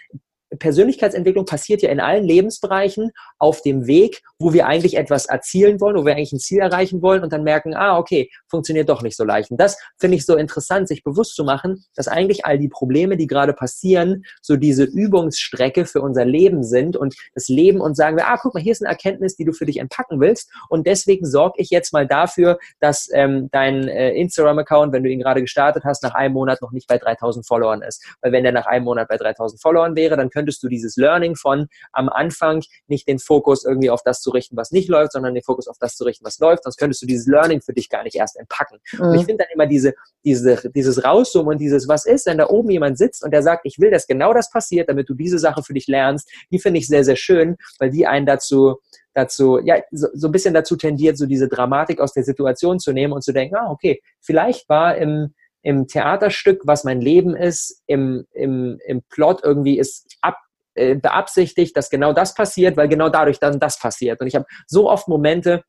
Persönlichkeitsentwicklung 0.58 1.44
passiert 1.44 1.82
ja 1.82 1.90
in 1.90 2.00
allen 2.00 2.24
Lebensbereichen 2.24 3.10
auf 3.38 3.62
dem 3.62 3.86
Weg, 3.86 4.22
wo 4.38 4.52
wir 4.52 4.66
eigentlich 4.66 4.96
etwas 4.96 5.26
erzielen 5.26 5.80
wollen, 5.80 5.96
wo 5.96 6.04
wir 6.04 6.14
eigentlich 6.14 6.32
ein 6.32 6.38
Ziel 6.38 6.60
erreichen 6.60 7.02
wollen 7.02 7.22
und 7.22 7.32
dann 7.32 7.42
merken, 7.42 7.74
ah, 7.74 7.98
okay, 7.98 8.30
funktioniert 8.48 8.88
doch 8.88 9.02
nicht 9.02 9.16
so 9.16 9.24
leicht. 9.24 9.50
Und 9.50 9.60
das 9.60 9.78
finde 9.98 10.16
ich 10.16 10.24
so 10.24 10.36
interessant, 10.36 10.88
sich 10.88 11.04
bewusst 11.04 11.34
zu 11.34 11.44
machen, 11.44 11.84
dass 11.94 12.08
eigentlich 12.08 12.44
all 12.44 12.58
die 12.58 12.68
Probleme, 12.68 13.16
die 13.16 13.26
gerade 13.26 13.52
passieren, 13.52 14.24
so 14.40 14.56
diese 14.56 14.84
Übungsstrecke 14.84 15.84
für 15.84 16.00
unser 16.00 16.24
Leben 16.24 16.62
sind 16.62 16.96
und 16.96 17.14
das 17.34 17.48
Leben 17.48 17.80
und 17.80 17.96
sagen 17.96 18.16
wir, 18.16 18.28
ah, 18.28 18.38
guck 18.40 18.54
mal, 18.54 18.62
hier 18.62 18.72
ist 18.72 18.82
eine 18.82 18.90
Erkenntnis, 18.90 19.36
die 19.36 19.44
du 19.44 19.52
für 19.52 19.66
dich 19.66 19.78
entpacken 19.78 20.20
willst 20.20 20.50
und 20.68 20.86
deswegen 20.86 21.26
sorge 21.26 21.60
ich 21.60 21.70
jetzt 21.70 21.92
mal 21.92 22.06
dafür, 22.06 22.58
dass 22.80 23.08
ähm, 23.12 23.48
dein 23.52 23.88
äh, 23.88 24.12
Instagram-Account, 24.12 24.92
wenn 24.92 25.02
du 25.02 25.10
ihn 25.10 25.20
gerade 25.20 25.40
gestartet 25.40 25.84
hast, 25.84 26.02
nach 26.02 26.14
einem 26.14 26.34
Monat 26.34 26.62
noch 26.62 26.72
nicht 26.72 26.88
bei 26.88 26.98
3000 26.98 27.46
Followern 27.46 27.82
ist. 27.82 28.04
Weil 28.20 28.32
wenn 28.32 28.44
der 28.44 28.52
nach 28.52 28.66
einem 28.66 28.84
Monat 28.84 29.08
bei 29.08 29.16
3000 29.16 29.60
Followern 29.60 29.96
wäre, 29.96 30.16
dann 30.16 30.30
könntest 30.38 30.62
du 30.62 30.68
dieses 30.68 30.96
Learning 30.96 31.34
von 31.34 31.66
am 31.92 32.08
Anfang 32.08 32.62
nicht 32.86 33.08
den 33.08 33.18
Fokus 33.18 33.64
irgendwie 33.64 33.90
auf 33.90 34.02
das 34.04 34.20
zu 34.20 34.30
richten, 34.30 34.56
was 34.56 34.70
nicht 34.70 34.88
läuft, 34.88 35.12
sondern 35.12 35.34
den 35.34 35.42
Fokus 35.42 35.66
auf 35.66 35.78
das 35.80 35.96
zu 35.96 36.04
richten, 36.04 36.24
was 36.24 36.38
läuft. 36.38 36.62
Sonst 36.62 36.76
könntest 36.76 37.02
du 37.02 37.06
dieses 37.06 37.26
Learning 37.26 37.60
für 37.60 37.72
dich 37.72 37.88
gar 37.88 38.04
nicht 38.04 38.14
erst 38.14 38.38
entpacken. 38.38 38.78
Mhm. 38.92 39.00
Und 39.00 39.14
ich 39.16 39.24
finde 39.24 39.44
dann 39.44 39.52
immer 39.52 39.66
diese, 39.66 39.94
diese, 40.24 40.70
dieses 40.72 41.04
Rauszoomen 41.04 41.54
und 41.54 41.58
dieses, 41.58 41.88
was 41.88 42.06
ist, 42.06 42.26
wenn 42.26 42.38
da 42.38 42.48
oben 42.48 42.70
jemand 42.70 42.98
sitzt 42.98 43.24
und 43.24 43.32
der 43.32 43.42
sagt, 43.42 43.62
ich 43.64 43.80
will, 43.80 43.90
dass 43.90 44.06
genau 44.06 44.32
das 44.32 44.50
passiert, 44.50 44.88
damit 44.88 45.08
du 45.08 45.14
diese 45.14 45.40
Sache 45.40 45.64
für 45.64 45.74
dich 45.74 45.88
lernst, 45.88 46.30
die 46.52 46.60
finde 46.60 46.78
ich 46.78 46.86
sehr, 46.86 47.04
sehr 47.04 47.16
schön, 47.16 47.56
weil 47.80 47.90
die 47.90 48.06
einen 48.06 48.26
dazu, 48.26 48.76
dazu, 49.14 49.58
ja, 49.58 49.82
so, 49.90 50.06
so 50.14 50.28
ein 50.28 50.32
bisschen 50.32 50.54
dazu 50.54 50.76
tendiert, 50.76 51.18
so 51.18 51.26
diese 51.26 51.48
Dramatik 51.48 52.00
aus 52.00 52.12
der 52.12 52.22
Situation 52.22 52.78
zu 52.78 52.92
nehmen 52.92 53.12
und 53.12 53.22
zu 53.22 53.32
denken, 53.32 53.56
ah, 53.56 53.70
okay, 53.70 54.00
vielleicht 54.20 54.68
war 54.68 54.96
im, 54.96 55.34
im 55.62 55.86
Theaterstück, 55.86 56.62
was 56.64 56.84
mein 56.84 57.00
Leben 57.00 57.36
ist, 57.36 57.82
im, 57.86 58.26
im, 58.32 58.78
im 58.86 59.02
Plot 59.10 59.40
irgendwie 59.42 59.78
ist 59.78 60.16
ab, 60.20 60.36
äh, 60.74 60.94
beabsichtigt, 60.94 61.76
dass 61.76 61.90
genau 61.90 62.12
das 62.12 62.34
passiert, 62.34 62.76
weil 62.76 62.88
genau 62.88 63.08
dadurch 63.08 63.38
dann 63.40 63.58
das 63.58 63.78
passiert. 63.78 64.20
Und 64.20 64.28
ich 64.28 64.34
habe 64.34 64.46
so 64.66 64.88
oft 64.88 65.08
Momente, 65.08 65.64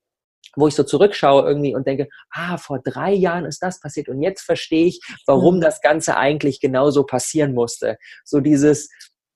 wo 0.55 0.67
ich 0.67 0.75
so 0.75 0.83
zurückschaue 0.83 1.47
irgendwie 1.47 1.75
und 1.75 1.87
denke, 1.87 2.07
ah, 2.31 2.57
vor 2.57 2.79
drei 2.83 3.11
Jahren 3.13 3.45
ist 3.45 3.61
das 3.61 3.79
passiert 3.79 4.09
und 4.09 4.21
jetzt 4.21 4.41
verstehe 4.41 4.85
ich, 4.85 4.99
warum 5.25 5.57
mhm. 5.57 5.61
das 5.61 5.81
Ganze 5.81 6.17
eigentlich 6.17 6.59
genauso 6.59 7.03
passieren 7.05 7.53
musste. 7.53 7.97
So 8.23 8.39
dieses, 8.39 8.89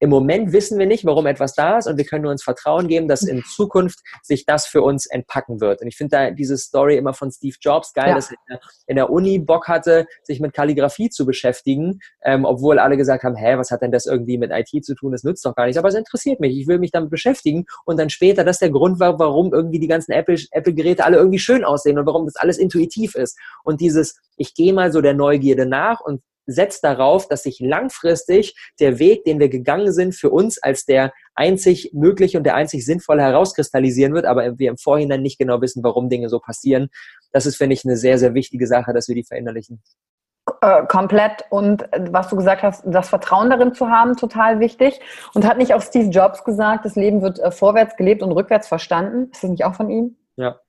im 0.03 0.09
Moment 0.09 0.51
wissen 0.51 0.77
wir 0.77 0.85
nicht, 0.85 1.05
warum 1.05 1.27
etwas 1.27 1.53
da 1.53 1.77
ist 1.77 1.87
und 1.87 1.95
wir 1.95 2.03
können 2.03 2.23
nur 2.23 2.31
uns 2.33 2.43
Vertrauen 2.43 2.89
geben, 2.89 3.07
dass 3.07 3.23
in 3.23 3.41
Zukunft 3.45 3.99
sich 4.21 4.45
das 4.45 4.67
für 4.67 4.81
uns 4.81 5.05
entpacken 5.05 5.61
wird. 5.61 5.81
Und 5.81 5.87
ich 5.87 5.95
finde 5.95 6.17
da 6.17 6.31
diese 6.31 6.57
Story 6.57 6.97
immer 6.97 7.13
von 7.13 7.31
Steve 7.31 7.55
Jobs 7.61 7.93
geil, 7.93 8.09
ja. 8.09 8.15
dass 8.15 8.29
er 8.29 8.59
in 8.85 8.97
der 8.97 9.09
Uni 9.09 9.39
Bock 9.39 9.69
hatte, 9.69 10.05
sich 10.23 10.41
mit 10.41 10.53
Kalligrafie 10.53 11.09
zu 11.09 11.25
beschäftigen, 11.25 12.01
ähm, 12.21 12.43
obwohl 12.43 12.79
alle 12.79 12.97
gesagt 12.97 13.23
haben, 13.23 13.37
hä, 13.37 13.55
was 13.55 13.71
hat 13.71 13.81
denn 13.81 13.93
das 13.93 14.05
irgendwie 14.05 14.37
mit 14.37 14.51
IT 14.51 14.83
zu 14.83 14.93
tun? 14.93 15.13
Das 15.13 15.23
nützt 15.23 15.45
doch 15.45 15.55
gar 15.55 15.67
nichts. 15.67 15.77
Aber 15.77 15.87
es 15.87 15.95
interessiert 15.95 16.41
mich. 16.41 16.57
Ich 16.57 16.67
will 16.67 16.79
mich 16.79 16.91
damit 16.91 17.09
beschäftigen. 17.09 17.63
Und 17.85 17.97
dann 17.97 18.09
später, 18.09 18.43
das 18.43 18.59
der 18.59 18.71
Grund 18.71 18.99
war, 18.99 19.19
warum 19.19 19.53
irgendwie 19.53 19.79
die 19.79 19.87
ganzen 19.87 20.11
Apple-Geräte 20.11 20.49
Apple 20.51 21.05
alle 21.05 21.15
irgendwie 21.15 21.39
schön 21.39 21.63
aussehen 21.63 21.97
und 21.97 22.05
warum 22.05 22.25
das 22.25 22.35
alles 22.35 22.57
intuitiv 22.57 23.15
ist. 23.15 23.39
Und 23.63 23.79
dieses, 23.79 24.19
ich 24.35 24.53
gehe 24.53 24.73
mal 24.73 24.91
so 24.91 24.99
der 24.99 25.13
Neugierde 25.13 25.65
nach 25.65 26.01
und 26.01 26.19
setzt 26.45 26.84
darauf, 26.84 27.27
dass 27.27 27.43
sich 27.43 27.60
langfristig 27.60 28.56
der 28.79 28.99
Weg, 28.99 29.23
den 29.25 29.39
wir 29.39 29.49
gegangen 29.49 29.91
sind, 29.91 30.15
für 30.15 30.29
uns 30.29 30.62
als 30.62 30.86
der 30.86 31.13
einzig 31.36 31.91
mögliche 31.93 32.38
und 32.38 32.43
der 32.43 32.56
einzig 32.56 32.86
sinnvolle 32.86 33.23
herauskristallisieren 33.23 34.13
wird, 34.13 34.25
aber 34.25 34.58
wir 34.60 34.69
im 34.69 34.77
Vorhinein 34.77 35.21
nicht 35.21 35.39
genau 35.39 35.62
wissen, 35.62 35.84
warum 35.84 36.10
Dinge 36.10 36.29
so 36.29 36.39
passieren. 36.39 36.89
Das 37.32 37.45
ist, 37.45 37.56
finde 37.56 37.73
ich, 37.73 37.86
eine 37.86 37.97
sehr, 37.97 38.17
sehr 38.17 38.34
wichtige 38.34 38.67
Sache, 38.67 38.93
dass 38.93 39.08
wir 39.08 39.15
die 39.15 39.23
verinnerlichen. 39.23 39.82
Äh, 40.62 40.86
komplett 40.88 41.45
und 41.49 41.84
äh, 41.93 42.06
was 42.12 42.27
du 42.27 42.36
gesagt 42.36 42.63
hast, 42.63 42.84
das 42.86 43.08
Vertrauen 43.08 43.49
darin 43.49 43.73
zu 43.73 43.89
haben, 43.89 44.17
total 44.17 44.60
wichtig. 44.60 44.99
Und 45.34 45.47
hat 45.47 45.58
nicht 45.58 45.73
auch 45.73 45.82
Steve 45.82 46.10
Jobs 46.10 46.43
gesagt, 46.43 46.84
das 46.84 46.95
Leben 46.95 47.21
wird 47.21 47.39
äh, 47.39 47.49
vorwärts 47.49 47.95
gelebt 47.95 48.21
und 48.21 48.34
rückwärts 48.34 48.67
verstanden? 48.67 49.29
Ist 49.32 49.43
das 49.43 49.49
nicht 49.49 49.63
auch 49.63 49.75
von 49.75 49.89
ihm? 49.89 50.17
Ja. 50.36 50.60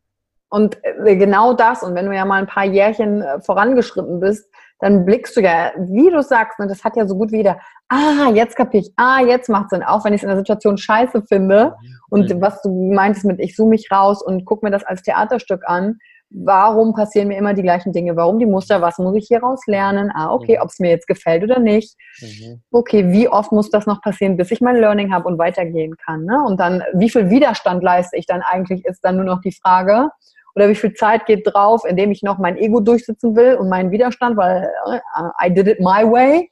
Und 0.49 0.79
genau 1.05 1.55
das, 1.55 1.83
und 1.83 1.97
wenn 1.97 2.07
du 2.07 2.15
ja 2.15 2.25
mal 2.25 2.41
ein 2.41 2.47
paar 2.47 2.65
Jährchen 2.65 3.25
vorangeschritten 3.41 4.21
bist, 4.21 4.49
dann 4.81 5.05
blickst 5.05 5.37
du 5.37 5.41
ja, 5.41 5.73
wie 5.79 6.11
du 6.11 6.23
sagst, 6.23 6.59
und 6.59 6.69
das 6.69 6.85
hat 6.85 6.97
ja 6.97 7.07
so 7.07 7.17
gut 7.17 7.33
wie 7.33 7.39
jeder, 7.39 7.59
ah, 7.89 8.31
jetzt 8.33 8.57
kapiere 8.57 8.83
ich, 8.83 8.93
ah, 8.97 9.21
jetzt 9.21 9.49
macht 9.49 9.71
Sinn, 9.71 9.83
auch 9.83 10.05
wenn 10.05 10.13
ich 10.13 10.19
es 10.19 10.25
in 10.25 10.29
der 10.29 10.39
Situation 10.39 10.77
scheiße 10.77 11.23
finde. 11.29 11.75
Und 12.11 12.29
mhm. 12.29 12.41
was 12.41 12.61
du 12.63 12.93
meintest 12.93 13.25
mit, 13.25 13.41
ich 13.41 13.55
zoome 13.55 13.71
mich 13.71 13.89
raus 13.91 14.23
und 14.23 14.45
gucke 14.45 14.67
mir 14.67 14.73
das 14.73 14.85
als 14.85 15.03
Theaterstück 15.03 15.63
an, 15.67 15.99
warum 16.31 16.95
passieren 16.95 17.29
mir 17.29 17.39
immer 17.39 17.55
die 17.55 17.63
gleichen 17.63 17.93
Dinge? 17.93 18.17
Warum 18.17 18.39
die 18.39 18.47
Muster? 18.47 18.83
Was 18.83 18.99
muss 18.99 19.15
ich 19.15 19.29
hieraus 19.29 19.61
lernen? 19.67 20.11
Ah, 20.13 20.33
okay, 20.33 20.57
mhm. 20.57 20.63
ob 20.63 20.69
es 20.71 20.81
mir 20.81 20.91
jetzt 20.91 21.07
gefällt 21.07 21.45
oder 21.45 21.61
nicht. 21.61 21.95
Mhm. 22.21 22.63
Okay, 22.73 23.13
wie 23.13 23.29
oft 23.29 23.53
muss 23.53 23.71
das 23.71 23.87
noch 23.87 24.03
passieren, 24.03 24.37
bis 24.37 24.51
ich 24.51 24.61
mein 24.61 24.77
Learning 24.77 25.15
habe 25.15 25.29
und 25.29 25.39
weitergehen 25.39 25.97
kann? 26.05 26.25
Ne? 26.25 26.43
Und 26.45 26.59
dann, 26.59 26.83
wie 26.95 27.11
viel 27.11 27.31
Widerstand 27.31 27.83
leiste 27.83 28.17
ich 28.17 28.27
dann 28.27 28.43
eigentlich, 28.43 28.85
ist 28.85 29.01
dann 29.05 29.17
nur 29.17 29.25
noch 29.25 29.41
die 29.41 29.53
Frage 29.53 30.11
oder 30.55 30.69
wie 30.69 30.75
viel 30.75 30.95
Zeit 30.95 31.27
geht 31.27 31.47
drauf, 31.47 31.85
indem 31.85 32.13
ich 32.13 32.23
noch 32.23 32.39
mein 32.39 32.57
Ego 32.57 32.81
durchsetzen 32.81 33.35
will 33.35 33.55
und 33.55 33.69
meinen 33.69 33.91
Widerstand, 33.91 34.37
weil 34.37 34.71
uh, 34.87 34.99
I 35.45 35.53
did 35.53 35.67
it 35.67 35.81
my 35.81 36.05
way. 36.05 36.51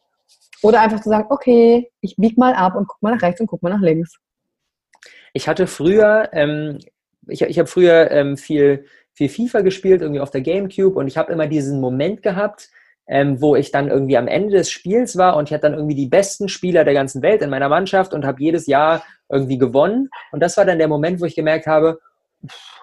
Oder 0.63 0.81
einfach 0.81 1.01
zu 1.01 1.09
sagen, 1.09 1.27
okay, 1.31 1.91
ich 2.01 2.15
bieg 2.17 2.39
mal 2.39 2.55
ab 2.55 2.77
und 2.77 2.87
guck 2.87 3.03
mal 3.03 3.15
nach 3.15 3.23
rechts 3.23 3.41
und 3.41 3.49
guck 3.49 3.63
mal 3.63 3.71
nach 3.71 3.81
links. 3.81 4.17
Ich 5.33 5.49
hatte 5.49 5.67
früher, 5.67 6.29
ähm, 6.33 6.79
ich, 7.27 7.43
ich 7.43 7.59
habe 7.59 7.69
früher 7.69 8.11
ähm, 8.11 8.37
viel, 8.37 8.87
viel 9.13 9.29
FIFA 9.29 9.63
gespielt, 9.63 10.03
irgendwie 10.03 10.21
auf 10.21 10.31
der 10.31 10.41
Gamecube 10.41 10.99
und 10.99 11.09
ich 11.09 11.17
habe 11.17 11.33
immer 11.33 11.47
diesen 11.47 11.81
Moment 11.81 12.23
gehabt, 12.23 12.71
ähm, 13.09 13.41
wo 13.41 13.57
ich 13.57 13.73
dann 13.73 13.89
irgendwie 13.89 14.17
am 14.17 14.29
Ende 14.29 14.57
des 14.57 14.71
Spiels 14.71 15.17
war 15.17 15.37
und 15.37 15.49
ich 15.49 15.53
hatte 15.53 15.63
dann 15.63 15.75
irgendwie 15.75 15.97
die 15.97 16.07
besten 16.07 16.49
Spieler 16.49 16.85
der 16.85 16.95
ganzen 16.95 17.23
Welt 17.23 17.43
in 17.43 17.51
meiner 17.51 17.69
Mannschaft 17.69 18.15
und 18.15 18.25
habe 18.25 18.43
jedes 18.43 18.67
Jahr 18.67 19.05
irgendwie 19.29 19.59
gewonnen. 19.59 20.11
Und 20.31 20.41
das 20.41 20.57
war 20.57 20.65
dann 20.65 20.79
der 20.79 20.89
Moment, 20.89 21.21
wo 21.21 21.25
ich 21.25 21.35
gemerkt 21.35 21.67
habe, 21.67 21.99
pff, 22.47 22.82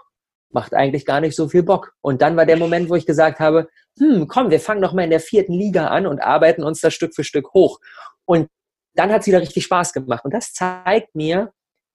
macht 0.51 0.73
eigentlich 0.73 1.05
gar 1.05 1.21
nicht 1.21 1.35
so 1.35 1.47
viel 1.47 1.63
Bock. 1.63 1.93
Und 2.01 2.21
dann 2.21 2.35
war 2.38 2.45
der 2.45 2.57
Moment, 2.57 2.89
wo 2.89 2.95
ich 2.95 3.05
gesagt 3.05 3.39
habe, 3.39 3.69
hm, 3.97 4.27
komm, 4.27 4.49
wir 4.49 4.59
fangen 4.59 4.81
noch 4.81 4.93
mal 4.93 5.03
in 5.03 5.09
der 5.09 5.19
vierten 5.19 5.53
Liga 5.53 5.88
an 5.88 6.07
und 6.07 6.19
arbeiten 6.19 6.63
uns 6.63 6.81
da 6.81 6.91
Stück 6.91 7.13
für 7.13 7.23
Stück 7.23 7.53
hoch. 7.53 7.79
Und 8.25 8.49
dann 8.95 9.12
hat 9.12 9.21
es 9.21 9.27
wieder 9.27 9.41
richtig 9.41 9.63
Spaß 9.63 9.93
gemacht. 9.93 10.25
Und 10.25 10.33
das 10.33 10.53
zeigt 10.53 11.15
mir, 11.15 11.51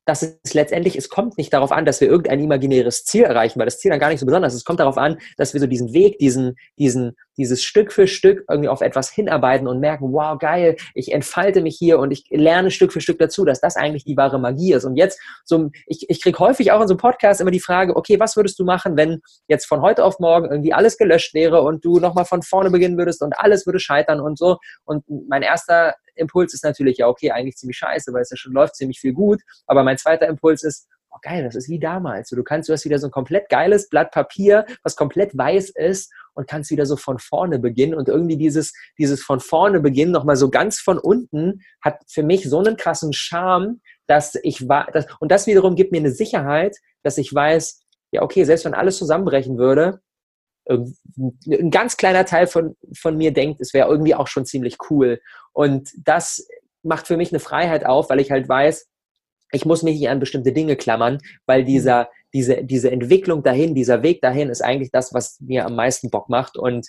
dass 0.06 0.22
es 0.22 0.52
letztendlich, 0.52 0.96
es 0.96 1.08
kommt 1.08 1.38
nicht 1.38 1.52
darauf 1.52 1.72
an, 1.72 1.86
dass 1.86 2.00
wir 2.00 2.08
irgendein 2.08 2.40
imaginäres 2.40 3.04
Ziel 3.04 3.24
erreichen, 3.24 3.58
weil 3.58 3.66
das 3.66 3.78
Ziel 3.78 3.90
dann 3.90 4.00
gar 4.00 4.10
nicht 4.10 4.20
so 4.20 4.26
besonders 4.26 4.52
ist. 4.52 4.60
Es 4.60 4.64
kommt 4.64 4.80
darauf 4.80 4.98
an, 4.98 5.18
dass 5.36 5.54
wir 5.54 5.60
so 5.60 5.66
diesen 5.66 5.92
Weg, 5.92 6.18
diesen, 6.18 6.56
diesen, 6.78 7.16
dieses 7.36 7.62
Stück 7.62 7.92
für 7.92 8.06
Stück 8.06 8.44
irgendwie 8.48 8.68
auf 8.68 8.80
etwas 8.80 9.10
hinarbeiten 9.10 9.66
und 9.66 9.80
merken, 9.80 10.12
wow, 10.12 10.38
geil, 10.38 10.76
ich 10.94 11.12
entfalte 11.12 11.60
mich 11.62 11.76
hier 11.76 11.98
und 11.98 12.10
ich 12.10 12.26
lerne 12.30 12.70
Stück 12.70 12.92
für 12.92 13.00
Stück 13.00 13.18
dazu, 13.18 13.44
dass 13.44 13.60
das 13.60 13.76
eigentlich 13.76 14.04
die 14.04 14.16
wahre 14.16 14.38
Magie 14.38 14.72
ist. 14.72 14.84
Und 14.84 14.96
jetzt, 14.96 15.20
so, 15.44 15.70
ich, 15.86 16.08
ich 16.08 16.22
kriege 16.22 16.38
häufig 16.38 16.72
auch 16.72 16.80
in 16.80 16.88
so 16.88 16.94
einem 16.94 17.00
Podcast 17.00 17.40
immer 17.40 17.50
die 17.50 17.60
Frage, 17.60 17.96
okay, 17.96 18.20
was 18.20 18.36
würdest 18.36 18.58
du 18.58 18.64
machen, 18.64 18.96
wenn 18.96 19.20
jetzt 19.48 19.66
von 19.66 19.80
heute 19.80 20.04
auf 20.04 20.18
morgen 20.18 20.50
irgendwie 20.50 20.72
alles 20.72 20.96
gelöscht 20.96 21.34
wäre 21.34 21.62
und 21.62 21.84
du 21.84 21.98
nochmal 21.98 22.24
von 22.24 22.42
vorne 22.42 22.70
beginnen 22.70 22.98
würdest 22.98 23.22
und 23.22 23.38
alles 23.38 23.66
würde 23.66 23.80
scheitern 23.80 24.20
und 24.20 24.38
so. 24.38 24.58
Und 24.84 25.04
mein 25.28 25.42
erster 25.42 25.94
Impuls 26.16 26.54
ist 26.54 26.64
natürlich, 26.64 26.98
ja, 26.98 27.08
okay, 27.08 27.30
eigentlich 27.30 27.56
ziemlich 27.56 27.76
scheiße, 27.78 28.12
weil 28.12 28.22
es 28.22 28.30
ja 28.30 28.36
schon 28.36 28.52
läuft 28.52 28.76
ziemlich 28.76 29.00
viel 29.00 29.12
gut. 29.12 29.40
Aber 29.66 29.82
mein 29.82 29.98
zweiter 29.98 30.28
Impuls 30.28 30.62
ist, 30.62 30.88
oh 31.14 31.18
geil, 31.22 31.44
das 31.44 31.55
ist 31.55 31.68
wie 31.68 31.79
damals. 31.79 32.31
du 32.31 32.42
kannst, 32.42 32.68
du 32.68 32.72
hast 32.72 32.85
wieder 32.85 32.98
so 32.98 33.07
ein 33.07 33.12
komplett 33.12 33.48
geiles 33.48 33.88
Blatt 33.88 34.11
Papier, 34.11 34.66
was 34.83 34.96
komplett 34.96 35.37
weiß 35.37 35.70
ist 35.70 36.12
und 36.35 36.48
kannst 36.48 36.70
wieder 36.70 36.87
so 36.87 36.96
von 36.96 37.18
vorne 37.18 37.59
beginnen. 37.59 37.94
Und 37.94 38.09
irgendwie 38.09 38.37
dieses, 38.37 38.72
dieses 38.98 39.22
von 39.22 39.40
vorne 39.40 39.81
beginnen, 39.81 40.12
nochmal 40.12 40.37
so 40.37 40.50
ganz 40.50 40.81
von 40.81 40.98
unten, 40.98 41.61
hat 41.81 42.00
für 42.09 42.22
mich 42.22 42.48
so 42.48 42.59
einen 42.59 42.77
krassen 42.77 43.12
Charme, 43.12 43.81
dass 44.07 44.35
ich 44.42 44.68
war, 44.68 44.88
das, 44.92 45.07
und 45.20 45.31
das 45.31 45.46
wiederum 45.46 45.77
gibt 45.77 45.92
mir 45.92 45.98
eine 45.98 46.11
Sicherheit, 46.11 46.77
dass 47.03 47.18
ich 47.18 47.33
weiß, 47.33 47.83
ja, 48.11 48.22
okay, 48.22 48.44
selbst 48.44 48.64
wenn 48.64 48.74
alles 48.74 48.98
zusammenbrechen 48.98 49.59
würde, 49.59 50.00
ein 50.68 51.70
ganz 51.70 51.96
kleiner 51.96 52.24
Teil 52.24 52.46
von, 52.46 52.77
von 52.96 53.16
mir 53.16 53.33
denkt, 53.33 53.61
es 53.61 53.74
wäre 53.74 53.88
irgendwie 53.88 54.14
auch 54.14 54.29
schon 54.29 54.46
ziemlich 54.46 54.79
cool. 54.90 55.20
Und 55.53 55.90
das 55.98 56.46
macht 56.83 57.07
für 57.07 57.16
mich 57.16 57.33
eine 57.33 57.40
Freiheit 57.40 57.85
auf, 57.85 58.09
weil 58.09 58.20
ich 58.20 58.31
halt 58.31 58.48
weiß, 58.48 58.88
ich 59.54 59.64
muss 59.64 59.82
mich 59.82 59.98
nicht 59.98 60.08
an 60.08 60.20
bestimmte 60.20 60.52
Dinge 60.52 60.76
klammern, 60.76 61.18
weil 61.46 61.62
mhm. 61.62 61.66
dieser, 61.66 62.08
diese, 62.32 62.64
diese 62.64 62.90
Entwicklung 62.90 63.42
dahin, 63.42 63.74
dieser 63.74 64.02
Weg 64.02 64.20
dahin 64.20 64.50
ist 64.50 64.62
eigentlich 64.62 64.90
das, 64.90 65.14
was 65.14 65.40
mir 65.40 65.66
am 65.66 65.76
meisten 65.76 66.10
Bock 66.10 66.28
macht. 66.28 66.56
Und 66.56 66.88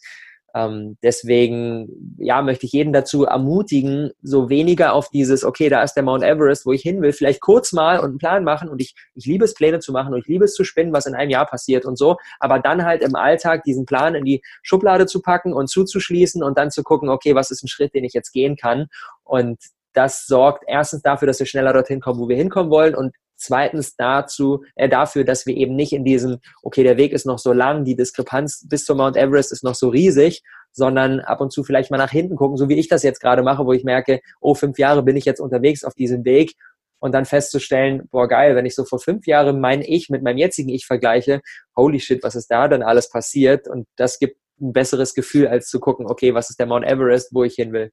Ähm, 0.57 0.95
deswegen, 1.03 2.15
ja, 2.17 2.41
möchte 2.41 2.65
ich 2.65 2.71
jeden 2.71 2.93
dazu 2.93 3.25
ermutigen, 3.25 4.11
so 4.23 4.47
weniger 4.47 4.93
auf 4.93 5.09
dieses, 5.09 5.43
okay, 5.43 5.67
da 5.67 5.83
ist 5.83 5.95
der 5.95 6.03
Mount 6.03 6.23
Everest, 6.23 6.65
wo 6.65 6.71
ich 6.71 6.81
hin 6.81 7.01
will, 7.01 7.11
vielleicht 7.11 7.41
kurz 7.41 7.73
mal 7.73 7.99
und 7.99 8.11
einen 8.11 8.17
Plan 8.19 8.45
machen 8.45 8.69
und 8.69 8.81
ich, 8.81 8.95
ich 9.15 9.25
liebe 9.25 9.43
es, 9.43 9.53
Pläne 9.53 9.79
zu 9.79 9.91
machen 9.91 10.13
und 10.13 10.21
ich 10.21 10.27
liebe 10.27 10.45
es 10.45 10.53
zu 10.53 10.63
spinnen, 10.63 10.93
was 10.93 11.07
in 11.07 11.13
einem 11.13 11.29
Jahr 11.29 11.45
passiert 11.45 11.83
und 11.83 11.97
so, 11.97 12.15
aber 12.39 12.59
dann 12.59 12.85
halt 12.85 13.01
im 13.01 13.15
Alltag 13.15 13.65
diesen 13.65 13.85
Plan 13.85 14.15
in 14.15 14.23
die 14.23 14.41
Schublade 14.63 15.07
zu 15.07 15.21
packen 15.21 15.51
und 15.53 15.67
zuzuschließen 15.67 16.41
und 16.41 16.57
dann 16.57 16.71
zu 16.71 16.83
gucken, 16.83 17.09
okay, 17.09 17.35
was 17.35 17.51
ist 17.51 17.61
ein 17.61 17.67
Schritt, 17.67 17.93
den 17.93 18.05
ich 18.05 18.13
jetzt 18.13 18.31
gehen 18.31 18.55
kann 18.55 18.87
und 19.25 19.59
das 19.95 20.25
sorgt 20.25 20.63
erstens 20.67 21.01
dafür, 21.01 21.27
dass 21.27 21.39
wir 21.39 21.45
schneller 21.45 21.73
dorthin 21.73 22.01
kommen, 22.01 22.19
wo 22.19 22.29
wir 22.29 22.37
hinkommen 22.37 22.71
wollen 22.71 22.95
und 22.95 23.13
Zweitens 23.37 23.95
dazu, 23.97 24.63
äh, 24.75 24.87
dafür, 24.87 25.25
dass 25.25 25.45
wir 25.45 25.55
eben 25.55 25.75
nicht 25.75 25.91
in 25.91 26.05
diesem, 26.05 26.37
okay, 26.63 26.83
der 26.83 26.97
Weg 26.97 27.11
ist 27.11 27.25
noch 27.25 27.39
so 27.39 27.51
lang, 27.51 27.83
die 27.83 27.95
Diskrepanz 27.95 28.65
bis 28.69 28.85
zum 28.85 28.97
Mount 28.97 29.17
Everest 29.17 29.51
ist 29.51 29.63
noch 29.63 29.75
so 29.75 29.89
riesig, 29.89 30.41
sondern 30.71 31.19
ab 31.19 31.41
und 31.41 31.51
zu 31.51 31.63
vielleicht 31.63 31.91
mal 31.91 31.97
nach 31.97 32.11
hinten 32.11 32.37
gucken, 32.37 32.57
so 32.57 32.69
wie 32.69 32.79
ich 32.79 32.87
das 32.87 33.03
jetzt 33.03 33.19
gerade 33.19 33.43
mache, 33.43 33.65
wo 33.65 33.73
ich 33.73 33.83
merke, 33.83 34.21
oh, 34.39 34.55
fünf 34.55 34.77
Jahre 34.79 35.03
bin 35.03 35.17
ich 35.17 35.25
jetzt 35.25 35.41
unterwegs 35.41 35.83
auf 35.83 35.93
diesem 35.95 36.23
Weg 36.23 36.53
und 36.99 37.13
dann 37.13 37.25
festzustellen, 37.25 38.07
boah, 38.09 38.27
geil, 38.27 38.55
wenn 38.55 38.65
ich 38.65 38.75
so 38.75 38.85
vor 38.85 38.99
fünf 38.99 39.27
Jahren 39.27 39.59
mein 39.59 39.81
Ich 39.81 40.09
mit 40.09 40.23
meinem 40.23 40.37
jetzigen 40.37 40.69
Ich 40.69 40.85
vergleiche, 40.85 41.41
holy 41.75 41.99
shit, 41.99 42.23
was 42.23 42.35
ist 42.35 42.47
da 42.47 42.67
denn 42.67 42.83
alles 42.83 43.09
passiert? 43.09 43.67
Und 43.67 43.85
das 43.97 44.17
gibt 44.17 44.37
ein 44.61 44.71
besseres 44.71 45.13
Gefühl, 45.13 45.47
als 45.47 45.67
zu 45.67 45.79
gucken, 45.79 46.07
okay, 46.07 46.33
was 46.33 46.49
ist 46.49 46.59
der 46.59 46.67
Mount 46.67 46.85
Everest, 46.85 47.29
wo 47.33 47.43
ich 47.43 47.55
hin 47.55 47.73
will. 47.73 47.91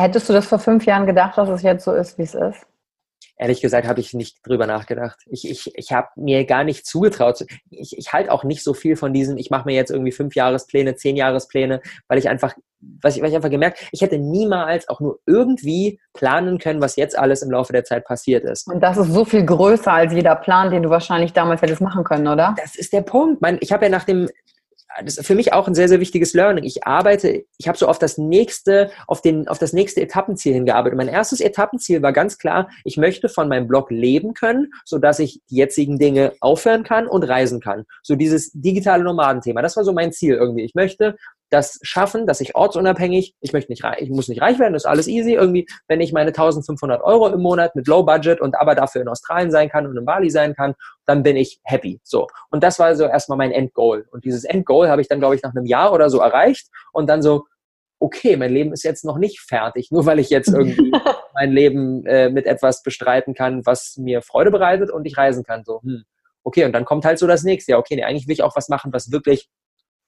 Hättest 0.00 0.28
du 0.28 0.32
das 0.32 0.46
vor 0.46 0.58
fünf 0.58 0.86
Jahren 0.86 1.06
gedacht, 1.06 1.36
dass 1.38 1.48
es 1.48 1.62
jetzt 1.62 1.84
so 1.84 1.92
ist, 1.92 2.18
wie 2.18 2.22
es 2.22 2.34
ist? 2.34 2.66
ehrlich 3.40 3.62
gesagt 3.62 3.88
habe 3.88 4.00
ich 4.00 4.12
nicht 4.12 4.46
drüber 4.46 4.66
nachgedacht. 4.66 5.18
Ich, 5.26 5.50
ich, 5.50 5.72
ich 5.74 5.92
habe 5.92 6.08
mir 6.16 6.44
gar 6.44 6.62
nicht 6.62 6.86
zugetraut. 6.86 7.46
Ich, 7.70 7.96
ich 7.96 8.12
halte 8.12 8.30
auch 8.30 8.44
nicht 8.44 8.62
so 8.62 8.74
viel 8.74 8.96
von 8.96 9.14
diesen, 9.14 9.38
ich 9.38 9.50
mache 9.50 9.64
mir 9.64 9.74
jetzt 9.74 9.90
irgendwie 9.90 10.12
fünf 10.12 10.34
Jahrespläne, 10.34 10.94
zehn 10.94 11.16
Jahrespläne, 11.16 11.80
weil 12.06 12.18
ich 12.18 12.28
einfach, 12.28 12.54
was 13.02 13.16
ich, 13.16 13.22
weil 13.22 13.30
ich 13.30 13.36
einfach 13.36 13.50
gemerkt, 13.50 13.88
ich 13.92 14.02
hätte 14.02 14.18
niemals 14.18 14.90
auch 14.90 15.00
nur 15.00 15.20
irgendwie 15.24 15.98
planen 16.12 16.58
können, 16.58 16.82
was 16.82 16.96
jetzt 16.96 17.18
alles 17.18 17.40
im 17.40 17.50
Laufe 17.50 17.72
der 17.72 17.84
Zeit 17.84 18.04
passiert 18.04 18.44
ist. 18.44 18.68
Und 18.68 18.80
das 18.80 18.98
ist 18.98 19.10
so 19.10 19.24
viel 19.24 19.44
größer 19.44 19.90
als 19.90 20.12
jeder 20.12 20.36
Plan, 20.36 20.70
den 20.70 20.82
du 20.82 20.90
wahrscheinlich 20.90 21.32
damals 21.32 21.62
hättest 21.62 21.80
machen 21.80 22.04
können, 22.04 22.28
oder? 22.28 22.54
Das 22.58 22.76
ist 22.76 22.92
der 22.92 23.02
Punkt. 23.02 23.40
Mein, 23.40 23.56
ich 23.62 23.72
habe 23.72 23.86
ja 23.86 23.90
nach 23.90 24.04
dem 24.04 24.28
das 25.04 25.18
ist 25.18 25.26
für 25.26 25.34
mich 25.34 25.52
auch 25.52 25.68
ein 25.68 25.74
sehr, 25.74 25.88
sehr 25.88 26.00
wichtiges 26.00 26.34
Learning. 26.34 26.64
Ich 26.64 26.86
arbeite, 26.86 27.44
ich 27.58 27.68
habe 27.68 27.78
so 27.78 27.86
auf 27.86 27.98
das 27.98 28.18
nächste, 28.18 28.90
auf 29.06 29.22
den, 29.22 29.48
auf 29.48 29.58
das 29.58 29.72
nächste 29.72 30.00
Etappenziel 30.00 30.54
hingearbeitet. 30.54 30.96
Mein 30.96 31.08
erstes 31.08 31.40
Etappenziel 31.40 32.02
war 32.02 32.12
ganz 32.12 32.38
klar, 32.38 32.68
ich 32.84 32.96
möchte 32.96 33.28
von 33.28 33.48
meinem 33.48 33.68
Blog 33.68 33.90
leben 33.90 34.34
können, 34.34 34.72
so 34.84 34.98
dass 34.98 35.18
ich 35.18 35.40
die 35.50 35.56
jetzigen 35.56 35.98
Dinge 35.98 36.32
aufhören 36.40 36.82
kann 36.82 37.06
und 37.06 37.22
reisen 37.24 37.60
kann. 37.60 37.84
So 38.02 38.16
dieses 38.16 38.50
digitale 38.52 39.04
Nomadenthema. 39.04 39.62
Das 39.62 39.76
war 39.76 39.84
so 39.84 39.92
mein 39.92 40.12
Ziel 40.12 40.34
irgendwie. 40.34 40.64
Ich 40.64 40.74
möchte 40.74 41.16
das 41.50 41.78
schaffen, 41.82 42.26
dass 42.26 42.40
ich 42.40 42.54
ortsunabhängig, 42.54 43.34
ich 43.40 43.52
möchte 43.52 43.72
nicht 43.72 43.84
reich, 43.84 44.00
ich 44.00 44.10
muss 44.10 44.28
nicht 44.28 44.40
reich 44.40 44.58
werden, 44.58 44.72
das 44.72 44.84
ist 44.84 44.88
alles 44.88 45.08
easy 45.08 45.34
irgendwie, 45.34 45.66
wenn 45.88 46.00
ich 46.00 46.12
meine 46.12 46.28
1500 46.28 47.02
Euro 47.02 47.28
im 47.28 47.40
Monat 47.40 47.74
mit 47.74 47.88
Low 47.88 48.04
Budget 48.04 48.40
und 48.40 48.54
aber 48.54 48.74
dafür 48.74 49.02
in 49.02 49.08
Australien 49.08 49.50
sein 49.50 49.68
kann 49.68 49.86
und 49.86 49.96
in 49.96 50.04
Bali 50.04 50.30
sein 50.30 50.54
kann, 50.54 50.74
dann 51.06 51.22
bin 51.22 51.36
ich 51.36 51.60
happy. 51.64 52.00
So. 52.04 52.28
Und 52.50 52.62
das 52.62 52.78
war 52.78 52.94
so 52.94 53.04
erstmal 53.04 53.38
mein 53.38 53.50
Endgoal. 53.50 54.06
Und 54.10 54.24
dieses 54.24 54.44
Endgoal 54.44 54.88
habe 54.88 55.02
ich 55.02 55.08
dann, 55.08 55.18
glaube 55.18 55.34
ich, 55.34 55.42
nach 55.42 55.54
einem 55.54 55.66
Jahr 55.66 55.92
oder 55.92 56.08
so 56.08 56.20
erreicht 56.20 56.68
und 56.92 57.08
dann 57.08 57.20
so, 57.20 57.44
okay, 57.98 58.36
mein 58.36 58.52
Leben 58.52 58.72
ist 58.72 58.82
jetzt 58.82 59.04
noch 59.04 59.18
nicht 59.18 59.40
fertig, 59.40 59.90
nur 59.90 60.06
weil 60.06 60.18
ich 60.18 60.30
jetzt 60.30 60.48
irgendwie 60.48 60.92
mein 61.34 61.52
Leben 61.52 62.06
äh, 62.06 62.30
mit 62.30 62.46
etwas 62.46 62.82
bestreiten 62.82 63.34
kann, 63.34 63.66
was 63.66 63.96
mir 63.98 64.22
Freude 64.22 64.50
bereitet 64.50 64.90
und 64.90 65.04
ich 65.04 65.18
reisen 65.18 65.44
kann. 65.44 65.64
So, 65.64 65.82
hm. 65.82 66.04
okay, 66.42 66.64
und 66.64 66.72
dann 66.72 66.84
kommt 66.84 67.04
halt 67.04 67.18
so 67.18 67.26
das 67.26 67.42
nächste. 67.42 67.72
Ja, 67.72 67.78
okay, 67.78 67.96
nee, 67.96 68.04
eigentlich 68.04 68.26
will 68.26 68.34
ich 68.34 68.42
auch 68.42 68.56
was 68.56 68.68
machen, 68.68 68.92
was 68.92 69.12
wirklich 69.12 69.48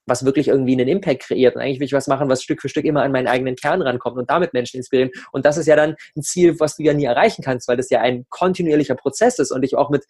was 0.07 0.25
wirklich 0.25 0.49
irgendwie 0.49 0.73
einen 0.73 0.89
Impact 0.89 1.23
kreiert. 1.23 1.57
Und 1.57 1.63
eigentlich 1.63 1.81
will 1.81 1.87
ich 1.87 1.93
was 1.93 2.09
machen, 2.09 2.29
was 2.29 2.43
Stück 2.43 2.61
für 2.61 2.69
Stück 2.69 2.85
immer 2.85 3.03
an 3.03 3.13
meinen 3.13 3.29
eigenen 3.29 3.57
Kern 3.57 3.83
rankommt 3.83 4.19
und 4.19 4.31
damit 4.31 4.53
Menschen 4.53 4.79
inspirieren. 4.79 5.11
Und 5.33 5.45
das 5.47 5.57
ist 5.57 5.67
ja 5.67 5.77
dann 5.77 5.97
ein 6.17 6.23
Ziel, 6.23 6.59
was 6.61 6.77
du 6.77 6.83
ja 6.83 6.95
nie 6.95 7.05
erreichen 7.05 7.43
kannst, 7.43 7.69
weil 7.69 7.77
das 7.77 7.91
ja 7.91 8.01
ein 8.01 8.27
kontinuierlicher 8.29 8.95
Prozess 8.95 9.39
ist 9.39 9.53
und 9.53 9.63
ich 9.63 9.77
auch 9.77 9.91
mit 9.91 10.05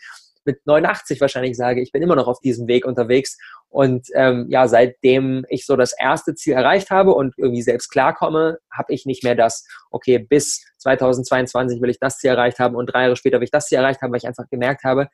mit 0.44 0.66
89 0.66 1.20
wahrscheinlich 1.20 1.57
sage, 1.57 1.81
ich 1.81 1.92
bin 1.92 2.02
immer 2.02 2.16
noch 2.16 2.26
auf 2.26 2.40
diesem 2.40 2.66
Weg 2.66 2.85
unterwegs. 2.85 3.38
Und 3.68 4.09
ähm, 4.14 4.46
ja, 4.48 4.68
seitdem 4.68 5.46
ich 5.48 5.66
so 5.66 5.76
das 5.76 5.94
erste 5.98 6.35
Ziel 6.35 6.55
erreicht 6.55 6.90
habe 6.90 7.14
und 7.14 7.35
irgendwie 7.38 7.62
selbst 7.62 7.90
klarkomme, 7.90 8.59
habe 8.70 8.92
ich 8.92 9.07
nicht 9.07 9.24
mehr 9.24 9.35
das, 9.35 9.66
okay, 9.90 10.18
bis 10.18 10.64
2022 10.78 11.81
will 11.81 11.90
ich 11.90 11.98
das 11.98 12.18
Ziel 12.18 12.31
erreicht 12.31 12.59
haben 12.59 12.76
und 12.76 12.87
drei 12.87 13.02
Jahre 13.02 13.16
später 13.16 13.38
will 13.38 13.44
ich 13.44 13.50
das 13.50 13.66
Ziel 13.66 13.78
erreicht 13.78 14.02
haben, 14.02 14.12
weil 14.12 14.18
ich 14.18 14.26
einfach 14.26 14.48
gemerkt 14.50 14.85
habe, 14.85 15.09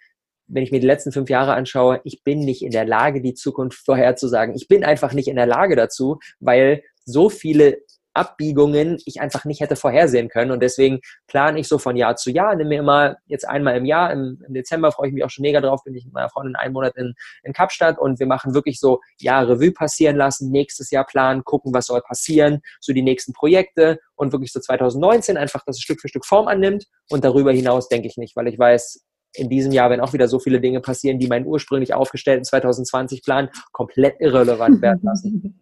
wenn 0.48 0.62
ich 0.62 0.72
mir 0.72 0.80
die 0.80 0.86
letzten 0.86 1.12
fünf 1.12 1.30
Jahre 1.30 1.54
anschaue, 1.54 2.00
ich 2.04 2.24
bin 2.24 2.40
nicht 2.40 2.62
in 2.62 2.70
der 2.70 2.84
Lage, 2.84 3.20
die 3.20 3.34
Zukunft 3.34 3.84
vorherzusagen. 3.84 4.54
Ich 4.54 4.68
bin 4.68 4.84
einfach 4.84 5.12
nicht 5.12 5.28
in 5.28 5.36
der 5.36 5.46
Lage 5.46 5.76
dazu, 5.76 6.18
weil 6.40 6.82
so 7.04 7.28
viele 7.28 7.78
Abbiegungen 8.18 8.98
ich 9.06 9.20
einfach 9.20 9.44
nicht 9.44 9.60
hätte 9.60 9.76
vorhersehen 9.76 10.28
können. 10.28 10.50
Und 10.50 10.60
deswegen 10.60 11.00
plane 11.28 11.60
ich 11.60 11.68
so 11.68 11.78
von 11.78 11.96
Jahr 11.96 12.16
zu 12.16 12.30
Jahr, 12.30 12.56
nehme 12.56 12.70
mir 12.70 12.80
immer 12.80 13.16
jetzt 13.26 13.48
einmal 13.48 13.76
im 13.76 13.84
Jahr, 13.84 14.12
im, 14.12 14.42
im, 14.46 14.54
Dezember 14.54 14.90
freue 14.90 15.08
ich 15.08 15.14
mich 15.14 15.24
auch 15.24 15.30
schon 15.30 15.42
mega 15.42 15.60
drauf, 15.60 15.84
bin 15.84 15.94
ich 15.94 16.04
mit 16.04 16.12
meiner 16.12 16.28
Freundin 16.28 16.56
einen 16.56 16.72
Monat 16.72 16.96
in, 16.96 17.14
in 17.44 17.52
Kapstadt 17.52 17.98
und 17.98 18.18
wir 18.18 18.26
machen 18.26 18.54
wirklich 18.54 18.80
so 18.80 19.00
Jahr 19.20 19.48
Revue 19.48 19.70
passieren 19.70 20.16
lassen, 20.16 20.50
nächstes 20.50 20.90
Jahr 20.90 21.06
planen, 21.06 21.44
gucken, 21.44 21.72
was 21.72 21.86
soll 21.86 22.00
passieren, 22.00 22.60
so 22.80 22.92
die 22.92 23.02
nächsten 23.02 23.32
Projekte 23.32 24.00
und 24.16 24.32
wirklich 24.32 24.52
so 24.52 24.58
2019 24.58 25.36
einfach, 25.36 25.64
dass 25.64 25.76
es 25.76 25.82
Stück 25.82 26.00
für 26.00 26.08
Stück 26.08 26.26
Form 26.26 26.48
annimmt 26.48 26.86
und 27.08 27.24
darüber 27.24 27.52
hinaus 27.52 27.88
denke 27.88 28.08
ich 28.08 28.16
nicht, 28.16 28.34
weil 28.34 28.48
ich 28.48 28.58
weiß, 28.58 29.04
in 29.34 29.48
diesem 29.48 29.72
Jahr 29.72 29.90
werden 29.90 30.00
auch 30.00 30.12
wieder 30.12 30.28
so 30.28 30.38
viele 30.38 30.60
Dinge 30.60 30.80
passieren, 30.80 31.18
die 31.18 31.28
meinen 31.28 31.46
ursprünglich 31.46 31.94
aufgestellten 31.94 32.44
2020-Plan 32.44 33.50
komplett 33.72 34.16
irrelevant 34.20 34.82
werden 34.82 35.00
lassen. 35.02 35.60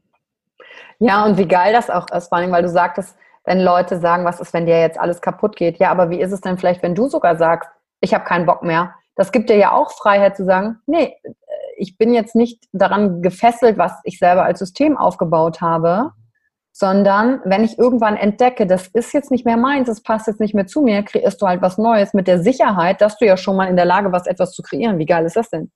Ja, 0.98 1.24
und 1.26 1.37
wie 1.37 1.48
geil 1.48 1.72
das 1.72 1.90
auch 1.90 2.07
ist, 2.11 2.29
vor 2.29 2.38
allem, 2.38 2.52
weil 2.52 2.62
du 2.62 2.68
sagtest, 2.68 3.16
wenn 3.44 3.61
Leute 3.61 3.98
sagen, 4.00 4.24
was 4.24 4.40
ist, 4.40 4.52
wenn 4.52 4.66
dir 4.66 4.81
jetzt 4.81 4.98
alles 4.98 5.20
kaputt 5.20 5.57
geht? 5.57 5.79
Ja, 5.79 5.90
aber 5.90 6.11
wie 6.11 6.20
ist 6.20 6.33
es 6.33 6.40
denn 6.40 6.59
vielleicht, 6.59 6.83
wenn 6.83 6.94
du 6.94 7.09
sogar 7.09 7.37
sagst, 7.37 7.70
ich 8.00 8.12
habe 8.12 8.24
keinen 8.24 8.46
Bock 8.46 8.62
mehr? 8.62 8.94
Das 9.14 9.33
gibt 9.33 9.48
dir 9.48 9.57
ja 9.57 9.72
auch 9.72 9.92
Freiheit 9.92 10.37
zu 10.37 10.44
sagen, 10.44 10.81
nee, 10.87 11.16
ich 11.76 11.96
bin 11.96 12.12
jetzt 12.12 12.35
nicht 12.35 12.64
daran 12.72 13.22
gefesselt, 13.22 13.79
was 13.79 13.92
ich 14.05 14.18
selber 14.18 14.44
als 14.44 14.59
System 14.59 14.96
aufgebaut 14.96 15.61
habe, 15.61 16.12
sondern 16.78 17.40
wenn 17.46 17.64
ich 17.64 17.78
irgendwann 17.78 18.18
entdecke, 18.18 18.66
das 18.66 18.88
ist 18.88 19.14
jetzt 19.14 19.30
nicht 19.30 19.46
mehr 19.46 19.56
meins, 19.56 19.86
das 19.86 20.02
passt 20.02 20.26
jetzt 20.26 20.40
nicht 20.40 20.54
mehr 20.54 20.66
zu 20.66 20.82
mir, 20.82 21.02
kreierst 21.02 21.40
du 21.40 21.46
halt 21.46 21.62
was 21.62 21.78
Neues 21.78 22.12
mit 22.12 22.26
der 22.26 22.42
Sicherheit, 22.42 23.00
dass 23.00 23.16
du 23.16 23.24
ja 23.24 23.38
schon 23.38 23.56
mal 23.56 23.64
in 23.64 23.76
der 23.76 23.86
Lage 23.86 24.12
warst, 24.12 24.26
etwas 24.26 24.52
zu 24.52 24.60
kreieren. 24.60 24.98
Wie 24.98 25.06
geil 25.06 25.24
ist 25.24 25.36
das 25.36 25.48
denn? 25.48 25.70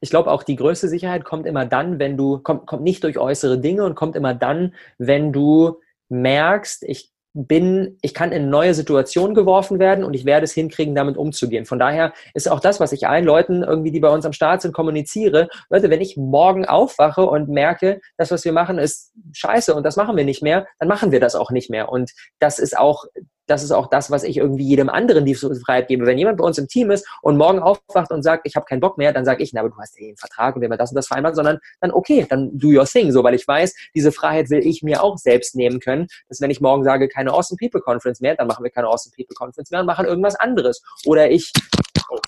Ich 0.00 0.10
glaube, 0.10 0.30
auch 0.30 0.44
die 0.44 0.54
größte 0.54 0.86
Sicherheit 0.86 1.24
kommt 1.24 1.44
immer 1.44 1.66
dann, 1.66 1.98
wenn 1.98 2.16
du, 2.16 2.38
kommt, 2.38 2.68
kommt 2.68 2.84
nicht 2.84 3.02
durch 3.02 3.18
äußere 3.18 3.58
Dinge 3.58 3.84
und 3.84 3.96
kommt 3.96 4.14
immer 4.14 4.32
dann, 4.32 4.74
wenn 4.96 5.32
du 5.32 5.80
merkst, 6.08 6.84
ich 6.84 7.10
bin, 7.34 7.98
ich 8.02 8.14
kann 8.14 8.32
in 8.32 8.50
neue 8.50 8.74
Situationen 8.74 9.34
geworfen 9.34 9.78
werden 9.78 10.04
und 10.04 10.14
ich 10.14 10.24
werde 10.24 10.44
es 10.44 10.52
hinkriegen, 10.52 10.94
damit 10.94 11.16
umzugehen. 11.16 11.64
Von 11.64 11.78
daher 11.78 12.12
ist 12.34 12.50
auch 12.50 12.60
das, 12.60 12.78
was 12.78 12.92
ich 12.92 13.08
allen 13.08 13.24
Leuten 13.24 13.62
irgendwie, 13.62 13.90
die 13.90 14.00
bei 14.00 14.10
uns 14.10 14.26
am 14.26 14.32
Start 14.32 14.62
sind, 14.62 14.74
kommuniziere. 14.74 15.48
Leute, 15.70 15.90
wenn 15.90 16.00
ich 16.00 16.16
morgen 16.16 16.66
aufwache 16.66 17.24
und 17.24 17.48
merke, 17.48 18.00
das, 18.18 18.30
was 18.30 18.44
wir 18.44 18.52
machen, 18.52 18.78
ist 18.78 19.12
scheiße 19.32 19.74
und 19.74 19.84
das 19.84 19.96
machen 19.96 20.16
wir 20.16 20.24
nicht 20.24 20.42
mehr, 20.42 20.66
dann 20.78 20.88
machen 20.88 21.10
wir 21.10 21.20
das 21.20 21.34
auch 21.34 21.50
nicht 21.50 21.70
mehr. 21.70 21.88
Und 21.90 22.12
das 22.38 22.58
ist 22.58 22.76
auch 22.76 23.06
das 23.46 23.62
ist 23.62 23.72
auch 23.72 23.88
das, 23.88 24.10
was 24.10 24.22
ich 24.22 24.36
irgendwie 24.36 24.64
jedem 24.64 24.88
anderen 24.88 25.24
die 25.24 25.34
Freiheit 25.34 25.88
gebe. 25.88 26.06
Wenn 26.06 26.18
jemand 26.18 26.38
bei 26.38 26.44
uns 26.44 26.58
im 26.58 26.68
Team 26.68 26.90
ist 26.90 27.06
und 27.22 27.36
morgen 27.36 27.58
aufwacht 27.58 28.10
und 28.10 28.22
sagt, 28.22 28.46
ich 28.46 28.56
habe 28.56 28.66
keinen 28.66 28.80
Bock 28.80 28.98
mehr, 28.98 29.12
dann 29.12 29.24
sage 29.24 29.42
ich, 29.42 29.52
na, 29.52 29.60
aber 29.60 29.70
du 29.70 29.76
hast 29.78 29.98
ja 29.98 30.06
eh 30.06 30.08
einen 30.08 30.16
Vertrag 30.16 30.54
und 30.54 30.62
wir 30.62 30.68
haben 30.68 30.78
das 30.78 30.90
und 30.90 30.96
das 30.96 31.06
vereinbart, 31.06 31.36
sondern 31.36 31.58
dann 31.80 31.92
okay, 31.92 32.26
dann 32.28 32.56
do 32.56 32.68
your 32.68 32.84
thing, 32.84 33.10
so, 33.12 33.22
weil 33.24 33.34
ich 33.34 33.46
weiß, 33.46 33.74
diese 33.94 34.12
Freiheit 34.12 34.50
will 34.50 34.64
ich 34.64 34.82
mir 34.82 35.02
auch 35.02 35.18
selbst 35.18 35.56
nehmen 35.56 35.80
können, 35.80 36.06
dass 36.28 36.40
wenn 36.40 36.50
ich 36.50 36.60
morgen 36.60 36.84
sage, 36.84 37.08
keine 37.08 37.32
Awesome 37.32 37.58
People 37.58 37.80
Conference 37.80 38.20
mehr, 38.20 38.36
dann 38.36 38.46
machen 38.46 38.62
wir 38.62 38.70
keine 38.70 38.88
Awesome 38.88 39.14
People 39.16 39.34
Conference 39.34 39.70
mehr 39.70 39.80
und 39.80 39.86
machen 39.86 40.06
irgendwas 40.06 40.36
anderes. 40.36 40.82
Oder 41.04 41.30
ich, 41.30 41.52
oh, 42.10 42.18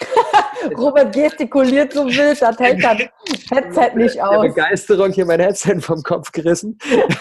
Robert 0.76 1.14
gestikuliert 1.14 1.92
so 1.92 2.06
wild, 2.06 2.40
das 2.40 2.58
hält 2.58 2.82
das 2.82 2.98
Headset 3.50 3.96
nicht 3.96 4.20
aus. 4.20 4.42
Begeisterung 4.42 5.12
hier 5.12 5.26
mein 5.26 5.40
Headset 5.40 5.80
vom 5.80 6.02
Kopf 6.02 6.32
gerissen. 6.32 6.78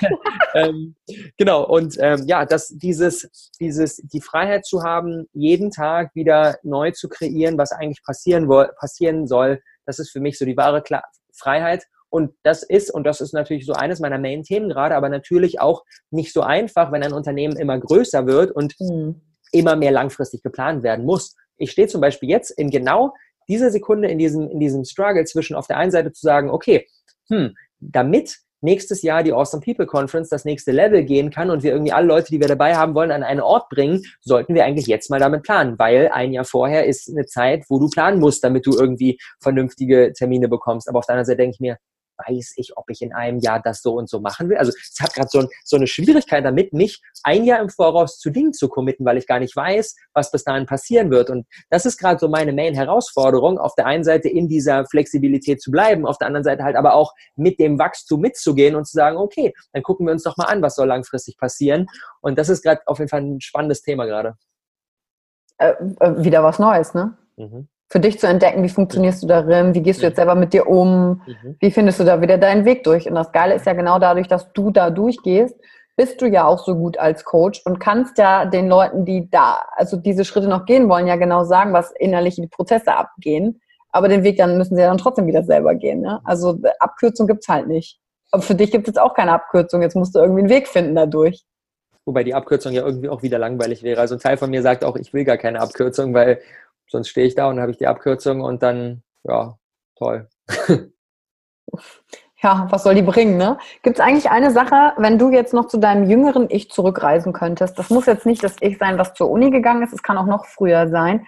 ähm, 0.56 0.96
genau, 1.38 1.66
und 1.66 1.98
ähm, 2.00 2.24
ja, 2.28 2.46
das, 2.46 2.70
dieses, 2.70 3.52
dieses, 3.60 3.98
die 3.98 4.22
Freiheit 4.22 4.66
zu 4.66 4.84
haben, 4.84 5.28
jeden 5.34 5.72
Tag 5.72 6.14
wieder 6.16 6.58
neu 6.64 6.92
zu 6.92 7.10
kreieren, 7.10 7.58
was 7.58 7.72
eigentlich 7.72 8.04
passieren, 8.04 8.48
passieren 8.80 9.28
soll, 9.28 9.62
das 9.86 10.00
ist 10.00 10.12
für 10.12 10.20
mich 10.20 10.38
so 10.38 10.46
die 10.46 10.58
wahre 10.58 10.82
Kla 10.82 11.04
Freiheit. 11.34 11.86
Und 12.12 12.34
das 12.44 12.64
ist, 12.64 12.92
und 12.92 13.04
das 13.04 13.22
ist 13.22 13.34
natürlich 13.34 13.66
so 13.68 13.74
eines 13.74 14.00
meiner 14.00 14.18
Main-Themen 14.18 14.70
gerade, 14.70 14.96
aber 14.96 15.10
natürlich 15.10 15.62
auch 15.62 15.86
nicht 16.10 16.34
so 16.34 16.42
einfach, 16.42 16.92
wenn 16.92 17.04
ein 17.04 17.14
Unternehmen 17.14 17.56
immer 17.56 17.80
größer 17.80 18.26
wird 18.26 18.52
und 18.52 18.76
mhm. 18.80 19.22
immer 19.52 19.76
mehr 19.76 19.92
langfristig 19.92 20.42
geplant 20.42 20.82
werden 20.82 21.06
muss 21.06 21.36
ich 21.60 21.72
stehe 21.72 21.88
zum 21.88 22.02
Beispiel 22.02 22.30
jetzt 22.30 22.52
in 22.52 22.70
genau 22.70 23.14
dieser 23.48 23.72
Sekunde 23.72 24.08
in 24.08 24.18
diesem, 24.18 24.50
in 24.50 24.60
diesem 24.60 24.86
Struggle 24.86 25.26
zwischen 25.26 25.56
auf 25.56 25.68
der 25.68 25.78
einen 25.78 25.92
Seite 25.92 26.12
zu 26.12 26.22
sagen, 26.22 26.50
okay, 26.50 26.88
hm, 27.30 27.56
damit 27.80 28.38
nächstes 28.62 29.02
Jahr 29.02 29.24
die 29.24 29.34
Awesome 29.34 29.64
People 29.64 29.86
Conference 29.86 30.30
das 30.30 30.46
nächste 30.46 30.72
Level 30.72 31.04
gehen 31.04 31.32
kann 31.32 31.50
und 31.50 31.64
wir 31.64 31.72
irgendwie 31.72 31.92
alle 31.92 32.08
Leute, 32.08 32.28
die 32.30 32.40
wir 32.40 32.48
dabei 32.48 32.76
haben 32.76 32.94
wollen, 32.94 33.12
an 33.12 33.24
einen 33.24 33.40
Ort 33.40 33.70
bringen, 33.70 34.04
sollten 34.22 34.54
wir 34.54 34.66
eigentlich 34.66 34.88
jetzt 34.88 35.10
mal 35.10 35.20
damit 35.20 35.44
planen, 35.44 35.80
weil 35.80 36.10
ein 36.10 36.34
Jahr 36.34 36.46
vorher 36.46 36.86
ist 36.86 37.10
eine 37.10 37.26
Zeit, 37.26 37.64
wo 37.70 37.80
du 37.80 37.90
planen 37.90 38.20
musst, 38.20 38.44
damit 38.44 38.66
du 38.66 38.78
irgendwie 38.78 39.18
vernünftige 39.40 40.12
Termine 40.14 40.48
bekommst. 40.48 40.90
Aber 40.90 41.00
auf 41.00 41.06
der 41.06 41.14
anderen 41.14 41.26
Seite 41.26 41.38
denke 41.38 41.56
ich 41.56 41.60
mir, 41.60 41.78
weiß 42.28 42.54
ich, 42.58 42.78
ob 42.78 42.90
ich 42.90 43.02
in 43.02 43.14
einem 43.14 43.40
Jahr 43.40 43.62
das 43.62 43.82
so 43.82 43.94
und 43.94 44.10
so 44.10 44.20
machen 44.20 44.50
will. 44.50 44.58
Also 44.58 44.72
ich 44.72 45.02
habe 45.02 45.12
gerade 45.14 45.30
so, 45.32 45.48
so 45.64 45.78
eine 45.78 45.88
Schwierigkeit 45.88 46.46
damit, 46.46 46.74
mich 46.74 47.02
ein 47.24 47.44
Jahr 47.44 47.60
im 47.60 47.70
Voraus 47.70 48.20
zu 48.20 48.30
Dingen 48.30 48.54
zu 48.54 48.68
committen, 48.68 49.06
weil 49.06 49.18
ich 49.18 49.28
gar 49.28 49.40
nicht 49.40 49.56
weiß, 49.56 49.96
was 50.14 50.32
bis 50.32 50.44
dahin 50.44 50.66
passieren 50.66 51.12
wird. 51.12 51.30
Und 51.30 51.48
das 51.70 51.86
ist 51.86 51.98
gerade 51.98 52.20
so 52.20 52.28
meine 52.28 52.54
Main-Herausforderung, 52.54 53.58
auf 53.58 53.76
der 53.76 53.86
einen 53.86 54.04
Seite 54.04 54.30
in 54.30 54.48
dieser 54.48 54.86
Flexibilität 54.86 55.62
zu 55.62 55.72
bleiben, 55.72 56.06
auf 56.06 56.18
der 56.18 56.28
anderen 56.28 56.44
Seite 56.44 56.64
halt 56.64 56.76
aber 56.76 56.94
auch 56.94 57.14
mit 57.36 57.60
dem 57.60 57.80
Wachstum 57.80 58.22
mitzugehen 58.22 58.76
und 58.76 58.86
zu 58.86 58.94
sagen, 58.94 59.18
okay, 59.18 59.54
dann 59.74 59.84
gucken 59.84 60.06
wir 60.06 60.14
uns 60.14 60.24
doch 60.24 60.38
mal 60.38 60.46
an, 60.46 60.62
was 60.62 60.76
soll 60.76 60.88
langfristig 60.88 61.38
passieren. 61.38 61.88
Und 62.22 62.38
das 62.38 62.50
ist 62.50 62.64
gerade 62.64 62.82
auf 62.86 63.00
jeden 63.00 63.10
Fall 63.10 63.22
ein 63.22 63.42
spannendes 63.42 63.82
Thema 63.82 64.06
gerade. 64.06 64.36
Äh, 65.58 65.74
äh, 66.00 66.24
wieder 66.24 66.44
was 66.44 66.60
Neues, 66.60 66.94
ne? 66.94 67.18
Mhm 67.38 67.68
für 67.92 68.00
dich 68.00 68.20
zu 68.20 68.28
entdecken, 68.28 68.64
wie 68.64 68.70
funktionierst 68.70 69.24
du 69.24 69.28
darin, 69.28 69.74
wie 69.74 69.82
gehst 69.82 70.02
du 70.02 70.06
jetzt 70.06 70.18
selber 70.18 70.36
mit 70.36 70.54
dir 70.54 70.68
um, 70.68 71.22
mhm. 71.26 71.56
wie 71.60 71.72
findest 71.72 72.00
du 72.00 72.04
da 72.04 72.22
wieder 72.22 72.38
deinen 72.38 72.66
Weg 72.66 72.84
durch. 72.84 73.10
Und 73.10 73.16
das 73.16 73.32
Geile 73.32 73.56
ist 73.56 73.66
ja 73.66 73.74
genau 73.74 73.98
dadurch, 73.98 74.28
dass 74.28 74.54
du 74.54 74.70
da 74.70 74.92
durchgehst, 74.92 75.56
bist 75.98 76.22
du 76.22 76.28
ja 76.28 76.46
auch 76.46 76.64
so 76.64 76.76
gut 76.76 76.98
als 76.98 77.26
Coach 77.26 77.62
und 77.66 77.80
kannst 77.80 78.18
ja 78.20 78.46
den 78.46 78.70
Leuten, 78.70 79.06
die 79.06 79.30
da, 79.30 79.64
also 79.76 79.98
diese 79.98 80.24
Schritte 80.24 80.48
noch 80.48 80.66
gehen 80.66 80.88
wollen, 80.88 81.08
ja 81.08 81.16
genau 81.16 81.44
sagen, 81.44 81.74
was 81.74 81.92
innerlich 81.92 82.36
die 82.36 82.48
Prozesse 82.48 82.96
abgehen. 82.96 83.60
Aber 83.92 84.08
den 84.08 84.24
Weg 84.24 84.38
dann 84.38 84.58
müssen 84.58 84.76
sie 84.76 84.82
ja 84.82 84.88
dann 84.88 85.00
trotzdem 85.00 85.26
wieder 85.26 85.44
selber 85.44 85.74
gehen. 85.74 86.02
Ne? 86.02 86.22
Also 86.24 86.58
Abkürzung 86.80 87.28
gibt's 87.28 87.48
halt 87.48 87.68
nicht. 87.68 88.00
Aber 88.32 88.44
für 88.44 88.56
dich 88.56 88.72
gibt 88.72 88.88
es 88.88 88.94
jetzt 88.94 89.02
auch 89.02 89.16
keine 89.16 89.34
Abkürzung. 89.34 89.82
Jetzt 89.82 89.96
musst 89.96 90.16
du 90.16 90.20
irgendwie 90.20 90.42
einen 90.42 90.50
Weg 90.50 90.68
finden 90.68 90.94
dadurch. 90.94 91.44
Wobei 92.06 92.24
die 92.24 92.36
Abkürzung 92.36 92.72
ja 92.72 92.86
irgendwie 92.86 93.10
auch 93.10 93.24
wieder 93.24 93.40
langweilig 93.40 93.84
wäre. 93.84 94.00
Also 94.00 94.16
ein 94.16 94.20
Teil 94.20 94.38
von 94.38 94.52
mir 94.52 94.62
sagt 94.62 94.86
auch, 94.86 94.96
ich 94.96 95.14
will 95.14 95.26
gar 95.26 95.38
keine 95.38 95.60
Abkürzung, 95.60 96.14
weil 96.14 96.40
sonst 96.90 97.10
stehe 97.10 97.28
ich 97.28 97.36
da 97.36 97.48
und 97.48 97.60
habe 97.60 97.72
ich 97.72 97.78
die 97.78 97.88
Abkürzung 97.88 98.42
und 98.42 98.64
dann, 98.64 99.04
ja, 99.24 99.58
toll. 99.96 100.28
ja, 102.42 102.68
was 102.70 102.84
soll 102.84 102.96
die 102.96 103.02
bringen, 103.02 103.38
ne? 103.38 103.58
Gibt 103.84 104.00
es 104.00 104.06
eigentlich 104.06 104.30
eine 104.30 104.52
Sache, 104.52 104.94
wenn 104.98 105.18
du 105.18 105.30
jetzt 105.32 105.54
noch 105.54 105.68
zu 105.68 105.78
deinem 105.78 106.10
jüngeren 106.10 106.50
Ich 106.50 106.70
zurückreisen 106.72 107.34
könntest? 107.34 107.78
Das 107.78 107.90
muss 107.90 108.06
jetzt 108.06 108.26
nicht 108.26 108.44
das 108.44 108.56
Ich 108.62 108.78
sein, 108.78 108.98
was 108.98 109.14
zur 109.14 109.30
Uni 109.30 109.52
gegangen 109.52 109.84
ist, 109.84 109.94
es 109.94 110.04
kann 110.04 110.18
auch 110.18 110.26
noch 110.26 110.46
früher 110.46 110.90
sein. 110.90 111.28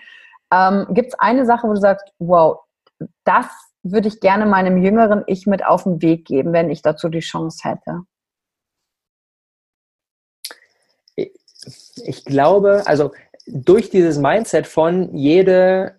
Ähm, 0.52 0.88
Gibt 0.90 1.10
es 1.10 1.20
eine 1.20 1.46
Sache, 1.46 1.68
wo 1.68 1.74
du 1.74 1.80
sagst, 1.80 2.12
wow, 2.20 2.60
das 3.24 3.48
würde 3.84 4.08
ich 4.08 4.20
gerne 4.20 4.46
meinem 4.46 4.78
jüngeren 4.84 5.24
Ich 5.28 5.48
mit 5.48 5.66
auf 5.66 5.84
den 5.84 6.02
Weg 6.02 6.26
geben, 6.26 6.54
wenn 6.54 6.70
ich 6.70 6.82
dazu 6.82 7.10
die 7.10 7.20
Chance 7.20 7.70
hätte? 7.70 8.02
Ich 11.16 12.26
glaube, 12.26 12.84
also 12.86 13.12
durch 13.48 13.90
dieses 13.90 14.18
Mindset 14.18 14.68
von 14.68 15.16
jede 15.16 15.96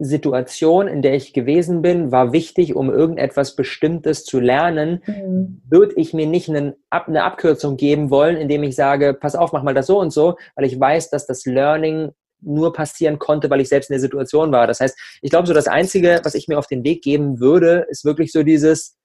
Situation, 0.00 0.86
in 0.86 1.02
der 1.02 1.14
ich 1.14 1.32
gewesen 1.32 1.82
bin, 1.82 2.12
war 2.12 2.32
wichtig, 2.32 2.76
um 2.76 2.88
irgendetwas 2.88 3.56
Bestimmtes 3.56 4.24
zu 4.24 4.38
lernen, 4.38 5.02
mhm. 5.06 5.60
würde 5.68 5.94
ich 5.96 6.14
mir 6.14 6.26
nicht 6.26 6.48
einen, 6.48 6.74
eine 6.90 7.24
Abkürzung 7.24 7.76
geben 7.76 8.10
wollen, 8.10 8.36
indem 8.36 8.62
ich 8.62 8.76
sage, 8.76 9.12
pass 9.12 9.34
auf, 9.34 9.52
mach 9.52 9.64
mal 9.64 9.74
das 9.74 9.86
so 9.86 9.98
und 9.98 10.12
so, 10.12 10.36
weil 10.54 10.66
ich 10.66 10.78
weiß, 10.78 11.10
dass 11.10 11.26
das 11.26 11.44
Learning 11.46 12.12
nur 12.40 12.72
passieren 12.72 13.18
konnte, 13.18 13.50
weil 13.50 13.60
ich 13.60 13.68
selbst 13.68 13.90
in 13.90 13.94
der 13.94 14.00
Situation 14.00 14.52
war. 14.52 14.68
Das 14.68 14.78
heißt, 14.78 14.96
ich 15.20 15.30
glaube, 15.30 15.48
so 15.48 15.54
das 15.54 15.66
Einzige, 15.66 16.20
was 16.22 16.36
ich 16.36 16.46
mir 16.46 16.58
auf 16.58 16.68
den 16.68 16.84
Weg 16.84 17.02
geben 17.02 17.40
würde, 17.40 17.86
ist 17.90 18.04
wirklich 18.04 18.30
so 18.30 18.44
dieses 18.44 18.96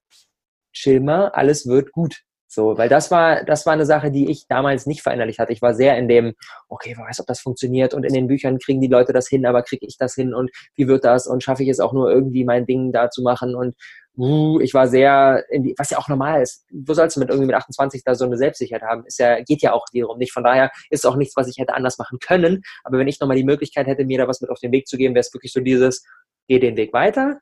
Chill 0.73 0.99
mal, 0.99 1.29
alles 1.29 1.67
wird 1.67 1.91
gut. 1.91 2.21
So, 2.53 2.77
weil 2.77 2.87
das 2.87 3.09
war, 3.09 3.43
das 3.43 3.65
war 3.65 3.73
eine 3.73 3.87
Sache, 3.87 4.11
die 4.11 4.29
ich 4.29 4.45
damals 4.47 4.85
nicht 4.85 5.01
verinnerlicht 5.01 5.39
hatte. 5.39 5.51
Ich 5.51 5.63
war 5.63 5.73
sehr 5.73 5.97
in 5.97 6.07
dem, 6.07 6.35
okay, 6.69 6.93
wer 6.95 7.05
weiß, 7.07 7.19
ob 7.19 7.25
das 7.25 7.39
funktioniert 7.39 7.95
und 7.95 8.03
in 8.03 8.13
den 8.13 8.27
Büchern 8.27 8.59
kriegen 8.59 8.79
die 8.79 8.87
Leute 8.87 9.11
das 9.11 9.27
hin, 9.27 9.47
aber 9.47 9.63
kriege 9.63 9.87
ich 9.87 9.97
das 9.97 10.13
hin 10.13 10.35
und 10.35 10.51
wie 10.75 10.87
wird 10.87 11.03
das 11.03 11.25
und 11.25 11.41
schaffe 11.43 11.63
ich 11.63 11.69
es 11.69 11.79
auch 11.79 11.93
nur 11.93 12.11
irgendwie 12.11 12.45
mein 12.45 12.67
Ding 12.67 12.91
da 12.91 13.09
zu 13.09 13.23
machen 13.23 13.55
und 13.55 13.75
uh, 14.17 14.59
ich 14.61 14.75
war 14.75 14.87
sehr, 14.87 15.43
die, 15.51 15.73
was 15.79 15.89
ja 15.89 15.97
auch 15.97 16.07
normal 16.07 16.43
ist. 16.43 16.63
Wo 16.71 16.93
sollst 16.93 17.15
du 17.15 17.21
mit 17.21 17.29
irgendwie 17.29 17.47
mit 17.47 17.55
28 17.55 18.03
da 18.03 18.13
so 18.13 18.25
eine 18.25 18.37
Selbstsicherheit 18.37 18.83
haben? 18.83 19.03
Ist 19.07 19.17
ja, 19.17 19.41
geht 19.41 19.63
ja 19.63 19.73
auch 19.73 19.87
wiederum 19.91 20.19
nicht. 20.19 20.31
Von 20.31 20.43
daher 20.43 20.69
ist 20.91 21.07
auch 21.07 21.15
nichts, 21.15 21.35
was 21.35 21.47
ich 21.47 21.57
hätte 21.57 21.73
anders 21.73 21.97
machen 21.97 22.19
können. 22.19 22.61
Aber 22.83 22.99
wenn 22.99 23.07
ich 23.07 23.19
nochmal 23.19 23.37
die 23.37 23.43
Möglichkeit 23.43 23.87
hätte, 23.87 24.05
mir 24.05 24.19
da 24.19 24.27
was 24.27 24.41
mit 24.41 24.51
auf 24.51 24.59
den 24.59 24.71
Weg 24.71 24.87
zu 24.87 24.97
geben, 24.97 25.15
wäre 25.15 25.21
es 25.21 25.33
wirklich 25.33 25.51
so 25.51 25.59
dieses, 25.59 26.05
geh 26.47 26.59
den 26.59 26.77
Weg 26.77 26.93
weiter, 26.93 27.39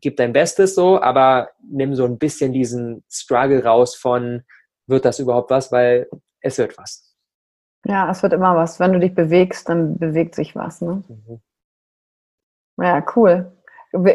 gib 0.00 0.16
dein 0.16 0.32
Bestes 0.32 0.74
so, 0.74 1.00
aber 1.00 1.50
nimm 1.62 1.94
so 1.94 2.04
ein 2.04 2.18
bisschen 2.18 2.52
diesen 2.52 3.04
Struggle 3.10 3.64
raus 3.64 3.94
von, 3.94 4.42
wird 4.86 5.04
das 5.04 5.18
überhaupt 5.18 5.50
was, 5.50 5.72
weil 5.72 6.08
es 6.40 6.58
wird 6.58 6.76
was. 6.78 7.14
Ja, 7.84 8.10
es 8.10 8.22
wird 8.22 8.32
immer 8.32 8.56
was. 8.56 8.78
Wenn 8.78 8.92
du 8.92 9.00
dich 9.00 9.14
bewegst, 9.14 9.68
dann 9.68 9.98
bewegt 9.98 10.34
sich 10.34 10.54
was. 10.54 10.80
Ne? 10.80 11.02
Mhm. 11.08 11.40
Ja, 12.78 13.04
cool. 13.16 13.52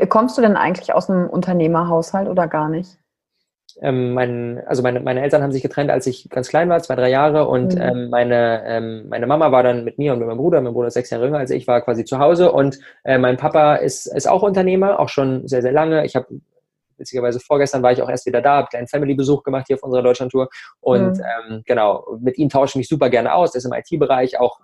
Kommst 0.09 0.37
du 0.37 0.41
denn 0.41 0.57
eigentlich 0.57 0.93
aus 0.93 1.09
einem 1.09 1.29
Unternehmerhaushalt 1.29 2.27
oder 2.27 2.47
gar 2.47 2.69
nicht? 2.69 2.97
Ähm, 3.81 4.13
mein, 4.13 4.63
also 4.65 4.81
meine, 4.81 4.99
meine 4.99 5.21
Eltern 5.21 5.43
haben 5.43 5.51
sich 5.51 5.61
getrennt, 5.61 5.91
als 5.91 6.07
ich 6.07 6.29
ganz 6.29 6.49
klein 6.49 6.69
war, 6.69 6.81
zwei, 6.81 6.95
drei 6.95 7.09
Jahre. 7.09 7.47
Und 7.47 7.75
mhm. 7.75 7.81
ähm, 7.81 8.09
meine, 8.09 8.63
ähm, 8.65 9.09
meine 9.09 9.27
Mama 9.27 9.51
war 9.51 9.63
dann 9.63 9.83
mit 9.83 9.97
mir 9.97 10.13
und 10.13 10.19
mit 10.19 10.27
meinem 10.27 10.37
Bruder, 10.37 10.61
mein 10.61 10.73
Bruder 10.73 10.87
ist 10.87 10.95
sechs 10.95 11.09
Jahre 11.09 11.25
jünger 11.25 11.39
als 11.39 11.51
ich, 11.51 11.67
war 11.67 11.81
quasi 11.81 12.03
zu 12.03 12.19
Hause. 12.19 12.51
Und 12.51 12.79
äh, 13.03 13.17
mein 13.17 13.37
Papa 13.37 13.75
ist, 13.75 14.07
ist 14.07 14.27
auch 14.27 14.41
Unternehmer, 14.41 14.99
auch 14.99 15.09
schon 15.09 15.47
sehr, 15.47 15.61
sehr 15.61 15.71
lange. 15.71 16.05
Ich 16.05 16.15
habe 16.15 16.27
witzigerweise 16.97 17.39
vorgestern 17.39 17.83
war 17.83 17.91
ich 17.91 18.01
auch 18.01 18.09
erst 18.09 18.25
wieder 18.25 18.41
da, 18.41 18.49
habe 18.51 18.59
einen 18.61 18.67
kleinen 18.69 18.87
Family-Besuch 18.87 19.43
gemacht 19.43 19.65
hier 19.67 19.75
auf 19.75 19.83
unserer 19.83 20.01
Deutschlandtour. 20.01 20.49
Und 20.79 21.17
mhm. 21.17 21.23
ähm, 21.49 21.61
genau, 21.65 22.17
mit 22.19 22.37
ihm 22.37 22.49
tausche 22.49 22.71
ich 22.71 22.75
mich 22.77 22.87
super 22.87 23.09
gerne 23.09 23.33
aus. 23.33 23.51
Der 23.51 23.59
ist 23.59 23.65
im 23.65 23.73
IT-Bereich 23.73 24.39
auch 24.39 24.59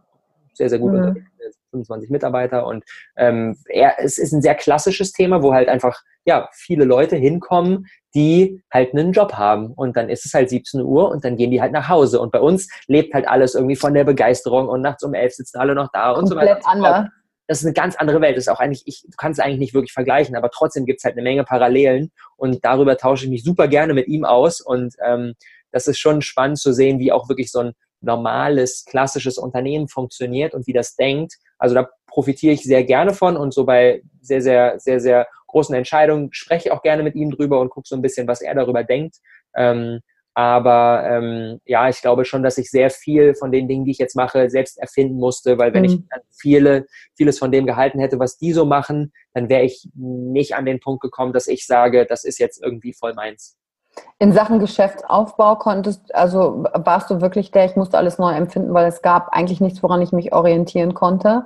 sehr, 0.53 0.70
sehr 0.70 0.80
gut 0.80 0.93
mhm. 0.93 0.97
unterwegs. 0.99 1.30
25 1.74 2.09
Mitarbeiter 2.09 2.65
und 2.65 2.84
ähm, 3.17 3.57
er, 3.67 3.95
es 3.99 4.17
ist 4.17 4.32
ein 4.32 4.41
sehr 4.41 4.55
klassisches 4.55 5.11
Thema, 5.11 5.41
wo 5.41 5.53
halt 5.53 5.67
einfach 5.67 6.01
ja 6.26 6.49
viele 6.53 6.86
Leute 6.86 7.15
hinkommen, 7.15 7.88
die 8.15 8.63
halt 8.71 8.93
einen 8.93 9.11
Job 9.11 9.34
haben. 9.34 9.74
Und 9.74 9.97
dann 9.97 10.09
ist 10.09 10.26
es 10.26 10.34
halt 10.34 10.49
17 10.49 10.82
Uhr 10.82 11.09
und 11.09 11.26
dann 11.26 11.36
gehen 11.36 11.51
die 11.51 11.61
halt 11.61 11.74
nach 11.74 11.89
Hause. 11.89 12.19
Und 12.19 12.32
bei 12.32 12.39
uns 12.39 12.69
lebt 12.88 13.13
halt 13.13 13.28
alles 13.28 13.55
irgendwie 13.55 13.76
von 13.76 13.93
der 13.93 14.03
Begeisterung 14.03 14.67
und 14.67 14.82
nachts 14.82 15.03
um 15.03 15.13
elf 15.13 15.34
sitzen 15.34 15.57
alle 15.57 15.76
noch 15.76 15.89
da 15.91 16.11
und 16.11 16.28
so 16.28 16.36
weiter. 16.36 16.59
Anders. 16.65 17.09
Das 17.47 17.59
ist 17.59 17.65
eine 17.65 17.74
ganz 17.74 17.97
andere 17.97 18.21
Welt. 18.21 18.38
Das 18.38 18.45
ist 18.45 18.47
auch 18.47 18.61
eigentlich, 18.61 18.84
ich, 18.86 19.01
du 19.03 19.17
kannst 19.17 19.39
es 19.39 19.45
eigentlich 19.45 19.59
nicht 19.59 19.74
wirklich 19.74 19.91
vergleichen, 19.91 20.36
aber 20.36 20.49
trotzdem 20.49 20.86
gibt 20.86 20.99
es 20.99 21.03
halt 21.03 21.15
eine 21.15 21.24
Menge 21.24 21.43
Parallelen 21.43 22.11
und 22.38 22.63
darüber 22.63 22.97
tausche 22.97 23.26
ich 23.26 23.32
mich 23.32 23.43
super 23.43 23.67
gerne 23.67 23.93
mit 23.93 24.07
ihm 24.07 24.24
aus. 24.24 24.61
Und 24.61 24.95
ähm, 25.05 25.34
das 25.71 25.88
ist 25.88 25.99
schon 25.99 26.21
spannend 26.21 26.59
zu 26.59 26.71
sehen, 26.71 26.99
wie 26.99 27.11
auch 27.11 27.28
wirklich 27.28 27.51
so 27.51 27.59
ein 27.59 27.74
normales, 28.04 28.86
klassisches 28.86 29.38
Unternehmen 29.38 29.88
funktioniert 29.88 30.54
und 30.54 30.68
wie 30.68 30.74
das 30.74 30.95
denkt. 30.95 31.36
Also 31.58 31.74
da 31.74 31.89
profitiere 32.08 32.54
ich 32.54 32.64
sehr 32.64 32.84
gerne 32.84 33.14
von 33.14 33.38
und 33.38 33.54
so 33.54 33.66
bei 33.66 34.04
sehr, 34.22 34.41
sehr, 34.41 34.80
sehr, 34.80 34.99
sehr 34.99 35.28
großen 35.47 35.76
Entscheidungen 35.76 36.30
spreche 36.32 36.70
ich 36.70 36.72
auch 36.72 36.82
gerne 36.82 37.04
mit 37.04 37.16
ihm 37.16 37.32
drüber 37.32 37.60
und 37.60 37.70
gucke 37.70 37.88
so 37.88 37.95
ein 37.95 38.01
bisschen, 38.01 38.28
was 38.28 38.41
er 38.41 38.56
darüber 38.56 38.84
denkt. 38.84 39.18
Ähm, 39.56 40.01
aber 40.36 41.08
ähm, 41.08 41.60
ja, 41.66 41.89
ich 41.89 42.01
glaube 42.01 42.26
schon, 42.26 42.41
dass 42.41 42.58
ich 42.58 42.72
sehr 42.72 42.89
viel 42.89 43.36
von 43.36 43.51
den 43.51 43.68
Dingen, 43.68 43.86
die 43.86 43.91
ich 43.91 43.99
jetzt 43.99 44.16
mache, 44.16 44.49
selbst 44.49 44.80
erfinden 44.80 45.20
musste, 45.20 45.60
weil 45.60 45.74
wenn 45.76 45.84
mhm. 45.84 45.89
ich 45.89 45.99
viele, 46.36 46.88
vieles 47.16 47.38
von 47.38 47.51
dem 47.51 47.68
gehalten 47.68 47.99
hätte, 47.99 48.18
was 48.18 48.38
die 48.38 48.51
so 48.51 48.66
machen, 48.66 49.14
dann 49.34 49.47
wäre 49.47 49.64
ich 49.64 49.88
nicht 49.93 50.56
an 50.56 50.66
den 50.66 50.80
Punkt 50.80 51.01
gekommen, 51.01 51.34
dass 51.34 51.47
ich 51.47 51.68
sage, 51.68 52.08
das 52.08 52.24
ist 52.24 52.39
jetzt 52.39 52.64
irgendwie 52.64 52.93
voll 52.93 53.14
meins. 53.14 53.58
In 54.19 54.31
Sachen 54.33 54.59
Geschäftsaufbau 54.59 55.55
konntest, 55.55 56.13
also 56.15 56.63
warst 56.73 57.09
du 57.09 57.21
wirklich 57.21 57.51
der, 57.51 57.65
ich 57.65 57.75
musste 57.75 57.97
alles 57.97 58.17
neu 58.17 58.33
empfinden, 58.33 58.73
weil 58.73 58.87
es 58.87 59.01
gab 59.01 59.29
eigentlich 59.29 59.61
nichts, 59.61 59.83
woran 59.83 60.01
ich 60.01 60.11
mich 60.11 60.33
orientieren 60.33 60.93
konnte? 60.93 61.45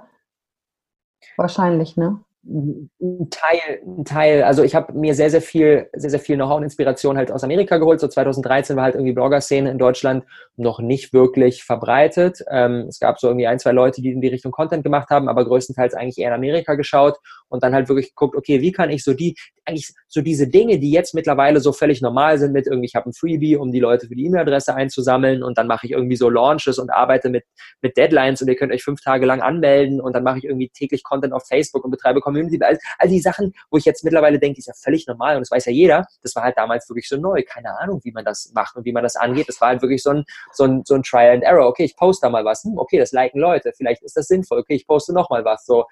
Wahrscheinlich, 1.35 1.97
ne? 1.97 2.19
Ein 2.49 3.29
Teil, 3.29 3.81
ein 3.85 4.05
Teil, 4.05 4.43
also 4.43 4.63
ich 4.63 4.73
habe 4.73 4.93
mir 4.93 5.13
sehr, 5.15 5.29
sehr 5.29 5.41
viel, 5.41 5.89
sehr, 5.93 6.09
sehr 6.09 6.19
viel 6.19 6.37
Know-how 6.37 6.57
und 6.57 6.63
Inspiration 6.63 7.17
halt 7.17 7.31
aus 7.31 7.43
Amerika 7.43 7.77
geholt. 7.77 7.99
So 7.99 8.07
2013 8.07 8.75
war 8.75 8.83
halt 8.85 8.95
irgendwie 8.95 9.13
Blogger-Szene 9.13 9.69
in 9.69 9.77
Deutschland 9.77 10.23
noch 10.55 10.79
nicht 10.79 11.13
wirklich 11.13 11.63
verbreitet. 11.63 12.43
Ähm, 12.49 12.85
es 12.87 12.99
gab 12.99 13.19
so 13.19 13.27
irgendwie 13.27 13.47
ein, 13.47 13.59
zwei 13.59 13.73
Leute, 13.73 14.01
die 14.01 14.11
in 14.11 14.21
die 14.21 14.29
Richtung 14.29 14.51
Content 14.51 14.83
gemacht 14.83 15.09
haben, 15.09 15.27
aber 15.27 15.45
größtenteils 15.45 15.93
eigentlich 15.93 16.17
eher 16.17 16.29
in 16.29 16.35
Amerika 16.35 16.75
geschaut 16.75 17.17
und 17.49 17.63
dann 17.63 17.73
halt 17.73 17.89
wirklich 17.89 18.09
geguckt, 18.09 18.35
okay, 18.35 18.61
wie 18.61 18.71
kann 18.71 18.89
ich 18.89 19.03
so 19.03 19.13
die, 19.13 19.35
eigentlich 19.65 19.93
so 20.07 20.21
diese 20.21 20.47
Dinge, 20.47 20.79
die 20.79 20.91
jetzt 20.91 21.13
mittlerweile 21.13 21.59
so 21.59 21.73
völlig 21.73 22.01
normal 22.01 22.37
sind 22.37 22.53
mit 22.53 22.67
irgendwie, 22.67 22.85
ich 22.85 22.95
habe 22.95 23.09
ein 23.09 23.13
Freebie, 23.13 23.57
um 23.57 23.71
die 23.71 23.79
Leute 23.79 24.07
für 24.07 24.15
die 24.15 24.25
E-Mail-Adresse 24.25 24.73
einzusammeln 24.73 25.43
und 25.43 25.57
dann 25.57 25.67
mache 25.67 25.85
ich 25.85 25.91
irgendwie 25.91 26.15
so 26.15 26.29
Launches 26.29 26.79
und 26.79 26.91
arbeite 26.91 27.29
mit, 27.29 27.43
mit 27.81 27.97
Deadlines 27.97 28.41
und 28.41 28.47
ihr 28.47 28.55
könnt 28.55 28.71
euch 28.71 28.83
fünf 28.83 29.01
Tage 29.01 29.25
lang 29.25 29.41
anmelden 29.41 29.99
und 29.99 30.13
dann 30.13 30.23
mache 30.23 30.37
ich 30.37 30.45
irgendwie 30.45 30.69
täglich 30.69 31.03
Content 31.03 31.33
auf 31.33 31.45
Facebook 31.45 31.83
und 31.83 31.91
betreibe 31.91 32.21
Community. 32.21 32.36
All, 32.61 32.77
all 32.99 33.09
die 33.09 33.19
Sachen, 33.19 33.53
wo 33.69 33.77
ich 33.77 33.85
jetzt 33.85 34.03
mittlerweile 34.03 34.39
denke, 34.39 34.59
ist 34.59 34.67
ja 34.67 34.73
völlig 34.75 35.07
normal 35.07 35.35
und 35.35 35.41
das 35.41 35.51
weiß 35.51 35.65
ja 35.65 35.71
jeder, 35.71 36.05
das 36.21 36.35
war 36.35 36.43
halt 36.43 36.57
damals 36.57 36.89
wirklich 36.89 37.07
so 37.07 37.17
neu. 37.17 37.43
Keine 37.47 37.77
Ahnung, 37.79 38.01
wie 38.03 38.11
man 38.11 38.25
das 38.25 38.51
macht 38.53 38.75
und 38.75 38.85
wie 38.85 38.91
man 38.91 39.03
das 39.03 39.15
angeht. 39.15 39.47
Das 39.49 39.59
war 39.61 39.69
halt 39.69 39.81
wirklich 39.81 40.03
so 40.03 40.11
ein, 40.11 40.23
so 40.53 40.65
ein, 40.65 40.83
so 40.85 40.95
ein 40.95 41.03
Trial 41.03 41.35
and 41.35 41.43
Error. 41.43 41.67
Okay, 41.67 41.83
ich 41.83 41.95
poste 41.95 42.27
da 42.27 42.29
mal 42.29 42.45
was. 42.45 42.63
Hm, 42.63 42.77
okay, 42.77 42.99
das 42.99 43.11
liken 43.11 43.39
Leute. 43.39 43.71
Vielleicht 43.75 44.03
ist 44.03 44.17
das 44.17 44.27
sinnvoll. 44.27 44.59
Okay, 44.59 44.75
ich 44.75 44.87
poste 44.87 45.13
noch 45.13 45.29
mal 45.29 45.43
was. 45.45 45.65
So, 45.65 45.85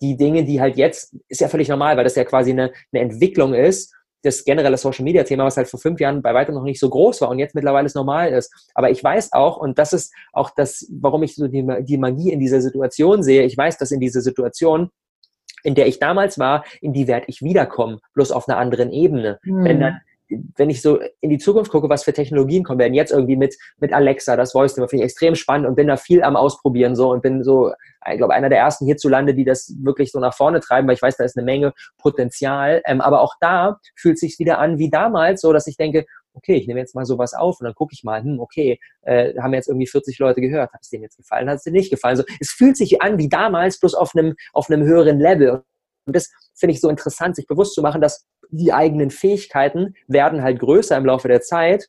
die 0.00 0.16
Dinge, 0.16 0.44
die 0.44 0.60
halt 0.60 0.76
jetzt, 0.76 1.14
ist 1.28 1.40
ja 1.40 1.48
völlig 1.48 1.68
normal, 1.68 1.96
weil 1.96 2.04
das 2.04 2.14
ja 2.14 2.24
quasi 2.24 2.50
eine, 2.50 2.72
eine 2.92 3.02
Entwicklung 3.02 3.54
ist, 3.54 3.94
das 4.22 4.44
generelle 4.44 4.76
Social 4.76 5.04
Media 5.04 5.22
Thema, 5.22 5.44
was 5.44 5.56
halt 5.56 5.68
vor 5.68 5.78
fünf 5.78 6.00
Jahren 6.00 6.22
bei 6.22 6.34
weitem 6.34 6.54
noch 6.54 6.64
nicht 6.64 6.80
so 6.80 6.90
groß 6.90 7.20
war 7.20 7.28
und 7.30 7.38
jetzt 7.38 7.54
mittlerweile 7.54 7.86
es 7.86 7.94
normal 7.94 8.32
ist. 8.32 8.52
Aber 8.74 8.90
ich 8.90 9.02
weiß 9.02 9.32
auch, 9.32 9.56
und 9.56 9.78
das 9.78 9.92
ist 9.92 10.12
auch 10.32 10.50
das, 10.56 10.86
warum 11.00 11.22
ich 11.22 11.36
so 11.36 11.46
die, 11.46 11.64
die 11.82 11.98
Magie 11.98 12.32
in 12.32 12.40
dieser 12.40 12.60
Situation 12.60 13.22
sehe, 13.22 13.44
ich 13.44 13.56
weiß, 13.56 13.78
dass 13.78 13.92
in 13.92 14.00
dieser 14.00 14.20
Situation 14.20 14.90
in 15.62 15.74
der 15.74 15.86
ich 15.86 15.98
damals 15.98 16.38
war, 16.38 16.64
in 16.80 16.92
die 16.92 17.06
werde 17.06 17.26
ich 17.28 17.42
wiederkommen, 17.42 17.98
bloß 18.14 18.32
auf 18.32 18.48
einer 18.48 18.58
anderen 18.58 18.90
Ebene. 18.90 19.38
Mhm. 19.42 19.64
Wenn 19.64 19.80
dann 19.80 20.00
wenn 20.56 20.70
ich 20.70 20.82
so 20.82 21.00
in 21.20 21.30
die 21.30 21.38
Zukunft 21.38 21.70
gucke, 21.70 21.88
was 21.88 22.04
für 22.04 22.12
Technologien 22.12 22.64
kommen 22.64 22.78
werden, 22.78 22.94
jetzt 22.94 23.12
irgendwie 23.12 23.36
mit, 23.36 23.56
mit 23.78 23.92
Alexa, 23.92 24.36
das 24.36 24.52
Voice 24.52 24.74
Thema, 24.74 24.88
finde 24.88 25.04
ich 25.04 25.10
extrem 25.10 25.34
spannend 25.34 25.66
und 25.66 25.74
bin 25.74 25.86
da 25.86 25.96
viel 25.96 26.22
am 26.22 26.36
Ausprobieren 26.36 26.94
so 26.94 27.10
und 27.10 27.22
bin 27.22 27.42
so, 27.42 27.72
ich 28.10 28.18
glaube, 28.18 28.34
einer 28.34 28.48
der 28.48 28.58
ersten 28.58 28.86
hierzulande, 28.86 29.34
die 29.34 29.44
das 29.44 29.74
wirklich 29.80 30.12
so 30.12 30.20
nach 30.20 30.34
vorne 30.34 30.60
treiben, 30.60 30.86
weil 30.86 30.94
ich 30.94 31.02
weiß, 31.02 31.16
da 31.16 31.24
ist 31.24 31.36
eine 31.36 31.44
Menge 31.44 31.72
Potenzial. 31.98 32.82
Ähm, 32.86 33.00
aber 33.00 33.20
auch 33.20 33.34
da 33.40 33.78
fühlt 33.96 34.14
es 34.14 34.20
sich 34.20 34.38
wieder 34.38 34.58
an 34.58 34.78
wie 34.78 34.90
damals, 34.90 35.40
so 35.40 35.52
dass 35.52 35.66
ich 35.66 35.76
denke, 35.76 36.04
okay, 36.34 36.54
ich 36.54 36.66
nehme 36.66 36.80
jetzt 36.80 36.94
mal 36.94 37.04
sowas 37.04 37.34
auf 37.34 37.60
und 37.60 37.64
dann 37.64 37.74
gucke 37.74 37.92
ich 37.92 38.04
mal, 38.04 38.22
hm, 38.22 38.40
okay, 38.40 38.78
äh, 39.02 39.34
haben 39.40 39.54
jetzt 39.54 39.68
irgendwie 39.68 39.86
40 39.86 40.18
Leute 40.18 40.40
gehört, 40.40 40.72
hat 40.72 40.80
es 40.82 40.88
denen 40.88 41.02
jetzt 41.02 41.16
gefallen, 41.16 41.48
hat 41.48 41.56
es 41.56 41.64
denen 41.64 41.76
nicht 41.76 41.90
gefallen. 41.90 42.16
So, 42.16 42.24
es 42.40 42.50
fühlt 42.50 42.76
sich 42.76 43.02
an 43.02 43.18
wie 43.18 43.28
damals, 43.28 43.80
bloß 43.80 43.94
auf 43.94 44.14
einem, 44.14 44.34
auf 44.52 44.70
einem 44.70 44.84
höheren 44.84 45.18
Level. 45.18 45.62
Und 46.06 46.16
das 46.16 46.30
finde 46.54 46.74
ich 46.74 46.80
so 46.80 46.88
interessant, 46.88 47.36
sich 47.36 47.46
bewusst 47.46 47.74
zu 47.74 47.82
machen, 47.82 48.00
dass 48.00 48.24
die 48.50 48.72
eigenen 48.72 49.10
Fähigkeiten 49.10 49.94
werden 50.06 50.42
halt 50.42 50.60
größer 50.60 50.96
im 50.96 51.06
Laufe 51.06 51.28
der 51.28 51.40
Zeit. 51.40 51.88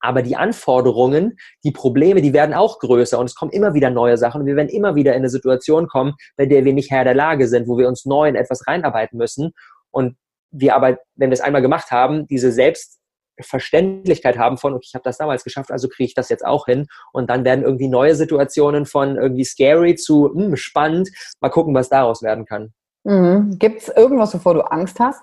Aber 0.00 0.22
die 0.22 0.36
Anforderungen, 0.36 1.38
die 1.64 1.72
Probleme, 1.72 2.20
die 2.20 2.32
werden 2.32 2.54
auch 2.54 2.78
größer 2.78 3.18
und 3.18 3.26
es 3.26 3.34
kommen 3.34 3.50
immer 3.50 3.74
wieder 3.74 3.90
neue 3.90 4.18
Sachen 4.18 4.42
und 4.42 4.46
wir 4.46 4.56
werden 4.56 4.68
immer 4.68 4.94
wieder 4.94 5.12
in 5.12 5.18
eine 5.18 5.30
Situation 5.30 5.88
kommen, 5.88 6.14
bei 6.36 6.46
der 6.46 6.64
wir 6.64 6.74
nicht 6.74 6.90
Herr 6.90 7.04
der 7.04 7.14
Lage 7.14 7.48
sind, 7.48 7.66
wo 7.66 7.78
wir 7.78 7.88
uns 7.88 8.04
neu 8.04 8.28
in 8.28 8.36
etwas 8.36 8.66
reinarbeiten 8.66 9.16
müssen. 9.18 9.52
Und 9.90 10.16
wir 10.50 10.76
aber, 10.76 10.98
wenn 11.14 11.30
wir 11.30 11.34
es 11.34 11.40
einmal 11.40 11.62
gemacht 11.62 11.90
haben, 11.90 12.26
diese 12.26 12.52
Selbstverständlichkeit 12.52 14.38
haben 14.38 14.58
von, 14.58 14.74
okay, 14.74 14.86
ich 14.88 14.94
habe 14.94 15.04
das 15.04 15.18
damals 15.18 15.44
geschafft, 15.44 15.70
also 15.70 15.88
kriege 15.88 16.08
ich 16.08 16.14
das 16.14 16.28
jetzt 16.28 16.44
auch 16.44 16.66
hin. 16.66 16.86
Und 17.12 17.30
dann 17.30 17.44
werden 17.44 17.64
irgendwie 17.64 17.88
neue 17.88 18.14
Situationen 18.14 18.86
von 18.86 19.16
irgendwie 19.16 19.44
scary 19.44 19.96
zu 19.96 20.30
mh, 20.34 20.44
hm, 20.44 20.56
spannend. 20.56 21.08
Mal 21.40 21.48
gucken, 21.48 21.74
was 21.74 21.88
daraus 21.88 22.22
werden 22.22 22.44
kann. 22.44 22.74
Mhm. 23.04 23.56
Gibt 23.58 23.82
es 23.82 23.88
irgendwas, 23.88 24.34
wovor 24.34 24.54
du 24.54 24.60
Angst 24.62 24.98
hast? 24.98 25.22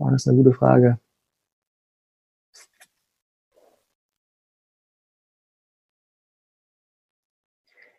Boah, 0.00 0.10
das 0.10 0.22
ist 0.22 0.28
eine 0.28 0.38
gute 0.38 0.52
Frage. 0.54 0.98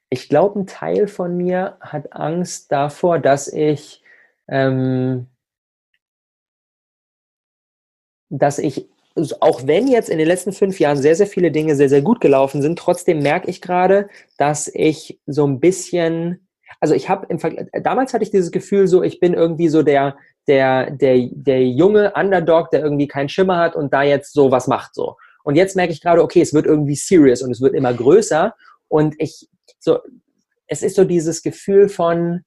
Ich 0.10 0.28
glaube, 0.30 0.60
ein 0.60 0.68
Teil 0.68 1.08
von 1.08 1.36
mir 1.38 1.78
hat 1.80 2.14
Angst 2.14 2.72
davor, 2.72 3.20
dass 3.20 3.48
ich, 3.48 4.04
ähm, 4.48 5.28
dass 8.30 8.60
ich 8.60 8.90
auch 9.42 9.68
wenn 9.68 9.88
jetzt 9.88 10.10
in 10.10 10.18
den 10.18 10.28
letzten 10.28 10.54
fünf 10.54 10.80
Jahren 10.80 10.96
sehr, 10.98 11.16
sehr 11.16 11.28
viele 11.28 11.52
Dinge 11.52 11.76
sehr, 11.76 11.90
sehr 11.90 12.02
gut 12.02 12.22
gelaufen 12.22 12.62
sind, 12.62 12.80
trotzdem 12.80 13.20
merke 13.22 13.50
ich 13.50 13.62
gerade, 13.62 14.08
dass 14.38 14.72
ich 14.74 15.20
so 15.26 15.46
ein 15.46 15.60
bisschen, 15.60 16.48
also 16.80 16.94
ich 16.94 17.10
habe 17.10 17.26
im 17.28 17.38
Vergleich, 17.40 17.68
damals 17.84 18.14
hatte 18.14 18.24
ich 18.24 18.32
dieses 18.32 18.52
Gefühl 18.52 18.88
so, 18.88 19.04
ich 19.04 19.20
bin 19.20 19.34
irgendwie 19.34 19.68
so 19.68 19.84
der, 19.84 20.16
der, 20.48 20.92
der, 20.92 21.30
der 21.32 21.66
junge 21.68 22.14
Underdog, 22.14 22.72
der 22.72 22.82
irgendwie 22.82 23.08
keinen 23.08 23.30
Schimmer 23.30 23.58
hat 23.58 23.76
und 23.76 23.94
da 23.94 24.04
jetzt 24.04 24.34
so 24.34 24.52
was 24.52 24.68
macht 24.68 24.96
so. 24.96 25.16
Und 25.44 25.56
jetzt 25.56 25.76
merke 25.76 25.94
ich 25.94 26.02
gerade, 26.02 26.22
okay, 26.22 26.42
es 26.42 26.54
wird 26.54 26.66
irgendwie 26.66 26.96
serious 26.96 27.42
und 27.42 27.52
es 27.52 27.62
wird 27.62 27.74
immer 27.74 27.94
größer 27.94 28.54
und 28.88 29.16
ich, 29.20 29.48
so, 29.80 30.00
es 30.68 30.84
ist 30.84 30.96
so 30.96 31.04
dieses 31.04 31.42
Gefühl 31.42 31.90
von, 31.90 32.44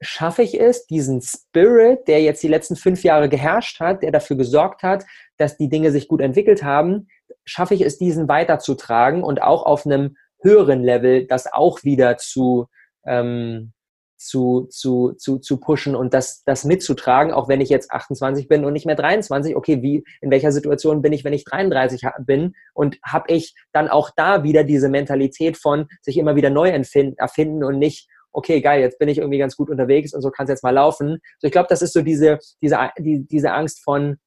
schaffe 0.00 0.42
ich 0.42 0.58
es, 0.58 0.86
diesen 0.86 1.20
Spirit, 1.20 2.08
der 2.08 2.22
jetzt 2.22 2.42
die 2.42 2.48
letzten 2.48 2.76
fünf 2.76 3.02
Jahre 3.02 3.28
geherrscht 3.28 3.80
hat, 3.80 4.02
der 4.02 4.12
dafür 4.12 4.36
gesorgt 4.36 4.82
hat, 4.82 5.04
dass 5.36 5.56
die 5.56 5.68
Dinge 5.68 5.92
sich 5.92 6.08
gut 6.08 6.20
entwickelt 6.20 6.62
haben, 6.62 7.08
schaffe 7.44 7.74
ich 7.74 7.82
es, 7.82 7.98
diesen 7.98 8.28
weiterzutragen 8.28 9.22
und 9.22 9.42
auch 9.42 9.64
auf 9.64 9.84
einem 9.84 10.16
höheren 10.42 10.82
Level 10.82 11.26
das 11.26 11.52
auch 11.52 11.84
wieder 11.84 12.16
zu, 12.16 12.66
ähm, 13.06 13.72
zu, 14.20 14.66
zu, 14.70 15.14
zu, 15.16 15.38
zu 15.38 15.58
pushen 15.58 15.96
und 15.96 16.12
das, 16.12 16.44
das 16.44 16.64
mitzutragen, 16.64 17.32
auch 17.32 17.48
wenn 17.48 17.62
ich 17.62 17.70
jetzt 17.70 17.90
28 17.90 18.48
bin 18.48 18.66
und 18.66 18.74
nicht 18.74 18.84
mehr 18.84 18.94
23. 18.94 19.56
Okay, 19.56 19.82
wie, 19.82 20.04
in 20.20 20.30
welcher 20.30 20.52
Situation 20.52 21.00
bin 21.00 21.14
ich, 21.14 21.24
wenn 21.24 21.32
ich 21.32 21.44
33 21.44 22.02
bin? 22.26 22.54
Und 22.74 22.98
habe 23.02 23.32
ich 23.32 23.54
dann 23.72 23.88
auch 23.88 24.10
da 24.14 24.42
wieder 24.42 24.62
diese 24.62 24.90
Mentalität 24.90 25.56
von 25.56 25.86
sich 26.02 26.18
immer 26.18 26.36
wieder 26.36 26.50
neu 26.50 26.68
erfinden 26.68 27.64
und 27.64 27.78
nicht, 27.78 28.08
okay, 28.30 28.60
geil, 28.60 28.82
jetzt 28.82 28.98
bin 28.98 29.08
ich 29.08 29.18
irgendwie 29.18 29.38
ganz 29.38 29.56
gut 29.56 29.70
unterwegs 29.70 30.12
und 30.12 30.20
so 30.20 30.30
kann 30.30 30.44
es 30.44 30.50
jetzt 30.50 30.62
mal 30.62 30.70
laufen. 30.70 31.18
So, 31.38 31.46
ich 31.46 31.52
glaube, 31.52 31.68
das 31.70 31.80
ist 31.80 31.94
so 31.94 32.02
diese, 32.02 32.38
diese, 32.60 32.78
die, 32.98 33.26
diese 33.26 33.52
Angst 33.52 33.82
von, 33.82 34.18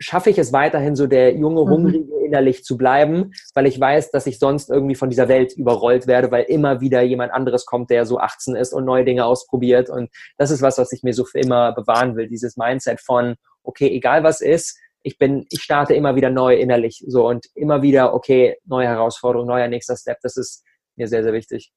schaffe 0.00 0.30
ich 0.30 0.38
es 0.38 0.52
weiterhin 0.52 0.96
so 0.96 1.06
der 1.06 1.34
junge, 1.34 1.64
mhm. 1.64 1.70
hungrige 1.70 2.20
innerlich 2.24 2.64
zu 2.64 2.76
bleiben, 2.76 3.32
weil 3.54 3.66
ich 3.66 3.78
weiß, 3.78 4.10
dass 4.10 4.26
ich 4.26 4.38
sonst 4.38 4.70
irgendwie 4.70 4.94
von 4.94 5.10
dieser 5.10 5.28
Welt 5.28 5.52
überrollt 5.52 6.06
werde, 6.06 6.30
weil 6.30 6.44
immer 6.44 6.80
wieder 6.80 7.02
jemand 7.02 7.32
anderes 7.32 7.66
kommt, 7.66 7.90
der 7.90 8.06
so 8.06 8.18
18 8.18 8.56
ist 8.56 8.72
und 8.72 8.84
neue 8.84 9.04
Dinge 9.04 9.24
ausprobiert. 9.24 9.90
Und 9.90 10.10
das 10.38 10.50
ist 10.50 10.62
was, 10.62 10.78
was 10.78 10.92
ich 10.92 11.02
mir 11.02 11.12
so 11.12 11.24
für 11.24 11.38
immer 11.38 11.72
bewahren 11.72 12.16
will, 12.16 12.28
dieses 12.28 12.56
Mindset 12.56 13.00
von, 13.00 13.34
okay, 13.62 13.88
egal 13.88 14.24
was 14.24 14.40
ist, 14.40 14.78
ich 15.02 15.18
bin, 15.18 15.46
ich 15.50 15.62
starte 15.62 15.94
immer 15.94 16.14
wieder 16.14 16.30
neu 16.30 16.56
innerlich, 16.56 17.04
so 17.06 17.26
und 17.26 17.46
immer 17.54 17.82
wieder, 17.82 18.14
okay, 18.14 18.56
neue 18.64 18.86
Herausforderung, 18.86 19.46
neuer 19.46 19.68
nächster 19.68 19.96
Step, 19.96 20.18
das 20.22 20.36
ist 20.36 20.62
mir 20.96 21.08
sehr, 21.08 21.22
sehr 21.22 21.32
wichtig. 21.32 21.72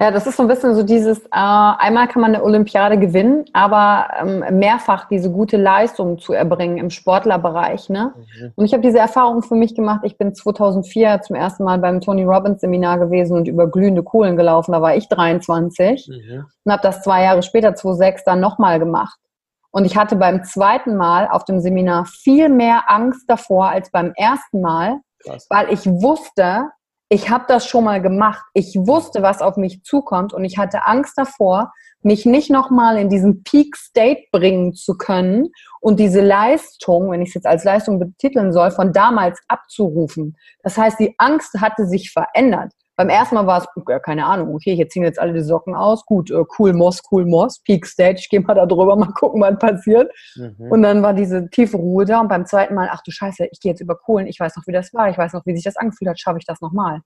Ja, 0.00 0.10
das 0.10 0.26
ist 0.26 0.38
so 0.38 0.44
ein 0.44 0.48
bisschen 0.48 0.74
so 0.74 0.82
dieses, 0.82 1.18
äh, 1.18 1.28
einmal 1.32 2.08
kann 2.08 2.22
man 2.22 2.34
eine 2.34 2.42
Olympiade 2.42 2.98
gewinnen, 2.98 3.44
aber 3.52 4.08
ähm, 4.18 4.58
mehrfach 4.58 5.06
diese 5.08 5.30
gute 5.30 5.58
Leistung 5.58 6.18
zu 6.18 6.32
erbringen 6.32 6.78
im 6.78 6.88
Sportlerbereich. 6.88 7.90
Ne? 7.90 8.14
Mhm. 8.16 8.52
Und 8.56 8.64
ich 8.64 8.72
habe 8.72 8.82
diese 8.82 8.98
Erfahrung 8.98 9.42
für 9.42 9.56
mich 9.56 9.74
gemacht. 9.74 10.00
Ich 10.04 10.16
bin 10.16 10.34
2004 10.34 11.20
zum 11.20 11.36
ersten 11.36 11.64
Mal 11.64 11.78
beim 11.78 12.00
Tony 12.00 12.24
Robbins 12.24 12.62
Seminar 12.62 12.98
gewesen 12.98 13.36
und 13.36 13.46
über 13.46 13.70
glühende 13.70 14.02
Kohlen 14.02 14.38
gelaufen. 14.38 14.72
Da 14.72 14.80
war 14.80 14.96
ich 14.96 15.06
23 15.10 16.08
mhm. 16.08 16.46
und 16.64 16.72
habe 16.72 16.82
das 16.82 17.02
zwei 17.02 17.22
Jahre 17.24 17.42
später, 17.42 17.74
2006, 17.74 18.24
dann 18.24 18.40
nochmal 18.40 18.78
gemacht. 18.78 19.18
Und 19.70 19.84
ich 19.84 19.98
hatte 19.98 20.16
beim 20.16 20.44
zweiten 20.44 20.96
Mal 20.96 21.28
auf 21.28 21.44
dem 21.44 21.60
Seminar 21.60 22.06
viel 22.06 22.48
mehr 22.48 22.84
Angst 22.86 23.28
davor 23.28 23.68
als 23.68 23.90
beim 23.90 24.12
ersten 24.16 24.62
Mal, 24.62 25.00
Krass. 25.22 25.46
weil 25.50 25.70
ich 25.70 25.84
wusste, 25.86 26.70
ich 27.12 27.28
habe 27.28 27.44
das 27.48 27.66
schon 27.66 27.84
mal 27.84 28.00
gemacht. 28.00 28.44
Ich 28.54 28.76
wusste, 28.76 29.20
was 29.20 29.42
auf 29.42 29.56
mich 29.56 29.82
zukommt 29.82 30.32
und 30.32 30.44
ich 30.44 30.58
hatte 30.58 30.86
Angst 30.86 31.18
davor, 31.18 31.72
mich 32.02 32.24
nicht 32.24 32.50
nochmal 32.50 32.96
in 32.98 33.08
diesen 33.10 33.42
Peak 33.42 33.76
State 33.76 34.22
bringen 34.30 34.72
zu 34.72 34.96
können 34.96 35.48
und 35.80 35.98
diese 35.98 36.20
Leistung, 36.20 37.10
wenn 37.10 37.20
ich 37.20 37.30
es 37.30 37.34
jetzt 37.34 37.46
als 37.46 37.64
Leistung 37.64 37.98
betiteln 37.98 38.52
soll, 38.52 38.70
von 38.70 38.92
damals 38.92 39.40
abzurufen. 39.48 40.36
Das 40.62 40.78
heißt, 40.78 41.00
die 41.00 41.14
Angst 41.18 41.60
hatte 41.60 41.86
sich 41.86 42.12
verändert. 42.12 42.72
Beim 43.00 43.08
ersten 43.08 43.34
Mal 43.34 43.46
war 43.46 43.62
es, 43.62 43.66
ja, 43.88 43.98
keine 43.98 44.26
Ahnung, 44.26 44.54
okay, 44.54 44.76
hier 44.76 44.86
ziehen 44.90 45.04
jetzt 45.04 45.18
alle 45.18 45.32
die 45.32 45.40
Socken 45.40 45.74
aus, 45.74 46.04
gut, 46.04 46.30
äh, 46.30 46.44
cool 46.58 46.74
Moss, 46.74 47.00
cool 47.10 47.24
Moss, 47.24 47.58
Peak 47.62 47.86
Stage, 47.86 48.16
ich 48.18 48.28
gehe 48.28 48.40
mal 48.40 48.52
da 48.52 48.66
drüber, 48.66 48.94
mal 48.96 49.10
gucken, 49.14 49.40
was 49.40 49.58
passiert. 49.58 50.12
Mhm. 50.36 50.70
Und 50.70 50.82
dann 50.82 51.02
war 51.02 51.14
diese 51.14 51.48
tiefe 51.48 51.78
Ruhe 51.78 52.04
da 52.04 52.20
und 52.20 52.28
beim 52.28 52.44
zweiten 52.44 52.74
Mal, 52.74 52.90
ach 52.92 53.00
du 53.02 53.10
Scheiße, 53.10 53.48
ich 53.50 53.58
gehe 53.58 53.72
jetzt 53.72 53.80
über 53.80 53.96
Kohlen, 53.96 54.26
ich 54.26 54.38
weiß 54.38 54.54
noch, 54.54 54.66
wie 54.66 54.72
das 54.72 54.92
war, 54.92 55.08
ich 55.08 55.16
weiß 55.16 55.32
noch, 55.32 55.46
wie 55.46 55.54
sich 55.54 55.64
das 55.64 55.78
angefühlt 55.78 56.10
hat, 56.10 56.20
schaffe 56.20 56.40
ich 56.40 56.44
das 56.44 56.60
nochmal. 56.60 57.00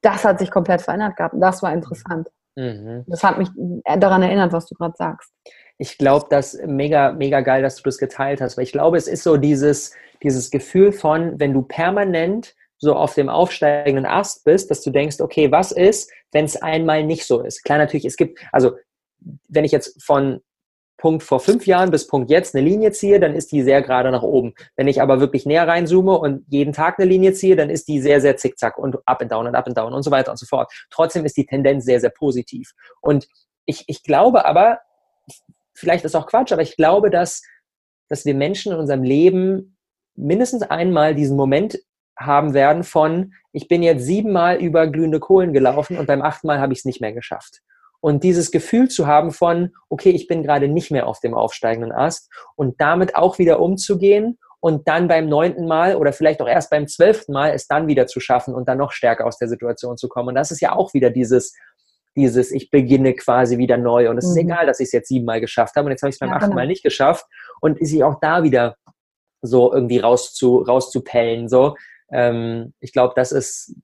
Das 0.00 0.24
hat 0.24 0.38
sich 0.38 0.50
komplett 0.50 0.80
verändert 0.80 1.14
gehabt 1.16 1.34
und 1.34 1.42
das 1.42 1.62
war 1.62 1.74
interessant. 1.74 2.30
Mhm. 2.56 3.04
Das 3.06 3.22
hat 3.22 3.36
mich 3.36 3.50
daran 3.98 4.22
erinnert, 4.22 4.54
was 4.54 4.64
du 4.64 4.74
gerade 4.74 4.94
sagst. 4.96 5.30
Ich 5.76 5.98
glaube, 5.98 6.24
das 6.30 6.58
mega, 6.64 7.12
mega 7.12 7.42
geil, 7.42 7.60
dass 7.60 7.76
du 7.76 7.82
das 7.82 7.98
geteilt 7.98 8.40
hast, 8.40 8.56
weil 8.56 8.64
ich 8.64 8.72
glaube, 8.72 8.96
es 8.96 9.08
ist 9.08 9.24
so 9.24 9.36
dieses, 9.36 9.92
dieses 10.22 10.50
Gefühl 10.50 10.90
von, 10.90 11.38
wenn 11.38 11.52
du 11.52 11.60
permanent 11.60 12.54
so 12.84 12.94
auf 12.94 13.14
dem 13.14 13.28
aufsteigenden 13.28 14.06
Ast 14.06 14.44
bist, 14.44 14.70
dass 14.70 14.82
du 14.82 14.90
denkst, 14.90 15.20
okay, 15.20 15.50
was 15.50 15.72
ist, 15.72 16.10
wenn 16.32 16.44
es 16.44 16.60
einmal 16.60 17.04
nicht 17.04 17.26
so 17.26 17.40
ist? 17.40 17.64
Klar, 17.64 17.78
natürlich, 17.78 18.04
es 18.04 18.16
gibt, 18.16 18.38
also 18.52 18.72
wenn 19.48 19.64
ich 19.64 19.72
jetzt 19.72 20.02
von 20.02 20.40
Punkt 20.96 21.22
vor 21.22 21.40
fünf 21.40 21.66
Jahren 21.66 21.90
bis 21.90 22.06
Punkt 22.06 22.30
jetzt 22.30 22.54
eine 22.54 22.64
Linie 22.64 22.92
ziehe, 22.92 23.20
dann 23.20 23.34
ist 23.34 23.52
die 23.52 23.62
sehr 23.62 23.82
gerade 23.82 24.10
nach 24.10 24.22
oben. 24.22 24.54
Wenn 24.76 24.88
ich 24.88 25.02
aber 25.02 25.20
wirklich 25.20 25.44
näher 25.44 25.66
reinzoome 25.66 26.16
und 26.16 26.44
jeden 26.48 26.72
Tag 26.72 26.98
eine 26.98 27.08
Linie 27.08 27.32
ziehe, 27.32 27.56
dann 27.56 27.68
ist 27.68 27.88
die 27.88 28.00
sehr, 28.00 28.20
sehr 28.20 28.36
zickzack 28.36 28.78
und 28.78 28.96
up 29.06 29.20
and 29.20 29.32
down 29.32 29.46
und 29.46 29.54
up 29.54 29.66
and 29.66 29.76
down 29.76 29.92
und 29.92 30.02
so 30.02 30.10
weiter 30.10 30.30
und 30.30 30.38
so 30.38 30.46
fort. 30.46 30.72
Trotzdem 30.90 31.24
ist 31.24 31.36
die 31.36 31.46
Tendenz 31.46 31.84
sehr, 31.84 32.00
sehr 32.00 32.10
positiv. 32.10 32.72
Und 33.00 33.26
ich, 33.66 33.84
ich 33.86 34.02
glaube 34.02 34.44
aber, 34.44 34.78
vielleicht 35.74 36.04
ist 36.04 36.14
auch 36.14 36.26
Quatsch, 36.26 36.52
aber 36.52 36.62
ich 36.62 36.76
glaube, 36.76 37.10
dass, 37.10 37.42
dass 38.08 38.24
wir 38.24 38.34
Menschen 38.34 38.72
in 38.72 38.78
unserem 38.78 39.02
Leben 39.02 39.76
mindestens 40.14 40.62
einmal 40.62 41.14
diesen 41.14 41.36
Moment 41.36 41.78
haben 42.18 42.54
werden 42.54 42.84
von, 42.84 43.34
ich 43.52 43.68
bin 43.68 43.82
jetzt 43.82 44.04
siebenmal 44.04 44.56
über 44.56 44.86
glühende 44.86 45.20
Kohlen 45.20 45.52
gelaufen 45.52 45.98
und 45.98 46.06
beim 46.06 46.22
achten 46.22 46.46
Mal 46.46 46.60
habe 46.60 46.72
ich 46.72 46.80
es 46.80 46.84
nicht 46.84 47.00
mehr 47.00 47.12
geschafft. 47.12 47.60
Und 48.00 48.22
dieses 48.22 48.50
Gefühl 48.50 48.88
zu 48.88 49.06
haben 49.06 49.30
von, 49.30 49.70
okay, 49.88 50.10
ich 50.10 50.26
bin 50.26 50.42
gerade 50.42 50.68
nicht 50.68 50.90
mehr 50.90 51.06
auf 51.06 51.20
dem 51.20 51.34
aufsteigenden 51.34 51.90
Ast 51.90 52.30
und 52.54 52.80
damit 52.80 53.16
auch 53.16 53.38
wieder 53.38 53.60
umzugehen 53.60 54.38
und 54.60 54.88
dann 54.88 55.08
beim 55.08 55.28
neunten 55.28 55.66
Mal 55.66 55.96
oder 55.96 56.12
vielleicht 56.12 56.42
auch 56.42 56.48
erst 56.48 56.70
beim 56.70 56.86
zwölften 56.86 57.32
Mal 57.32 57.52
es 57.52 57.66
dann 57.66 57.86
wieder 57.86 58.06
zu 58.06 58.20
schaffen 58.20 58.54
und 58.54 58.68
dann 58.68 58.78
noch 58.78 58.92
stärker 58.92 59.26
aus 59.26 59.38
der 59.38 59.48
Situation 59.48 59.96
zu 59.96 60.08
kommen. 60.08 60.28
Und 60.28 60.34
das 60.34 60.50
ist 60.50 60.60
ja 60.60 60.74
auch 60.74 60.92
wieder 60.94 61.10
dieses, 61.10 61.54
dieses, 62.16 62.52
ich 62.52 62.70
beginne 62.70 63.14
quasi 63.14 63.58
wieder 63.58 63.76
neu 63.76 64.10
und 64.10 64.18
es 64.18 64.26
mhm. 64.26 64.30
ist 64.30 64.36
egal, 64.36 64.66
dass 64.66 64.80
ich 64.80 64.86
es 64.86 64.92
jetzt 64.92 65.08
siebenmal 65.08 65.40
geschafft 65.40 65.76
habe 65.76 65.86
und 65.86 65.92
jetzt 65.92 66.02
habe 66.02 66.10
ich 66.10 66.16
es 66.16 66.20
beim 66.20 66.30
ja, 66.30 66.36
achten 66.36 66.46
genau. 66.46 66.56
Mal 66.56 66.66
nicht 66.66 66.82
geschafft 66.82 67.26
und 67.60 67.78
sich 67.84 68.04
auch 68.04 68.20
da 68.20 68.42
wieder 68.42 68.76
so 69.42 69.72
irgendwie 69.72 69.98
rauszu, 69.98 70.58
rauszupellen, 70.58 71.48
so, 71.48 71.74
ähm, 72.10 72.74
ich 72.80 72.92
glaube, 72.92 73.14
das 73.16 73.32
ist 73.32 73.74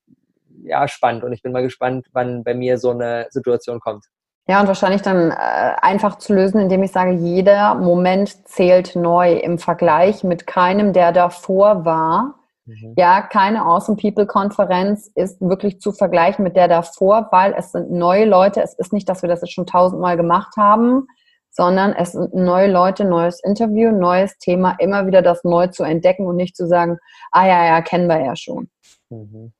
ja, 0.62 0.86
spannend 0.88 1.24
und 1.24 1.32
ich 1.32 1.42
bin 1.42 1.52
mal 1.52 1.62
gespannt, 1.62 2.06
wann 2.12 2.44
bei 2.44 2.54
mir 2.54 2.78
so 2.78 2.90
eine 2.90 3.26
Situation 3.30 3.80
kommt. 3.80 4.04
Ja, 4.46 4.60
und 4.60 4.66
wahrscheinlich 4.66 5.02
dann 5.02 5.30
äh, 5.30 5.34
einfach 5.34 6.18
zu 6.18 6.34
lösen, 6.34 6.60
indem 6.60 6.82
ich 6.82 6.92
sage, 6.92 7.12
jeder 7.12 7.74
Moment 7.76 8.48
zählt 8.48 8.96
neu 8.96 9.34
im 9.34 9.58
Vergleich 9.58 10.24
mit 10.24 10.46
keinem, 10.46 10.92
der 10.92 11.12
davor 11.12 11.84
war. 11.84 12.34
Mhm. 12.64 12.94
Ja, 12.96 13.22
keine 13.22 13.62
Awesome 13.62 13.96
People 13.96 14.26
Konferenz 14.26 15.10
ist 15.14 15.40
wirklich 15.40 15.80
zu 15.80 15.92
vergleichen 15.92 16.42
mit 16.42 16.56
der 16.56 16.68
davor, 16.68 17.28
weil 17.30 17.54
es 17.56 17.72
sind 17.72 17.90
neue 17.92 18.24
Leute. 18.24 18.60
Es 18.60 18.74
ist 18.74 18.92
nicht, 18.92 19.08
dass 19.08 19.22
wir 19.22 19.28
das 19.28 19.40
jetzt 19.40 19.52
schon 19.52 19.66
tausendmal 19.66 20.16
gemacht 20.16 20.56
haben, 20.56 21.06
sondern 21.50 21.92
es 21.92 22.12
sind 22.12 22.34
neue 22.34 22.70
Leute, 22.70 23.04
neues 23.04 23.42
Interview, 23.42 23.90
neues 23.90 24.38
Thema, 24.38 24.76
immer 24.78 25.06
wieder 25.06 25.22
das 25.22 25.44
neu 25.44 25.66
zu 25.66 25.82
entdecken 25.82 26.26
und 26.26 26.36
nicht 26.36 26.56
zu 26.56 26.66
sagen, 26.66 26.98
ah 27.32 27.46
ja, 27.46 27.66
ja, 27.66 27.82
kennen 27.82 28.06
wir 28.06 28.24
ja 28.24 28.36
schon. 28.36 28.70
Mhm. 29.10 29.52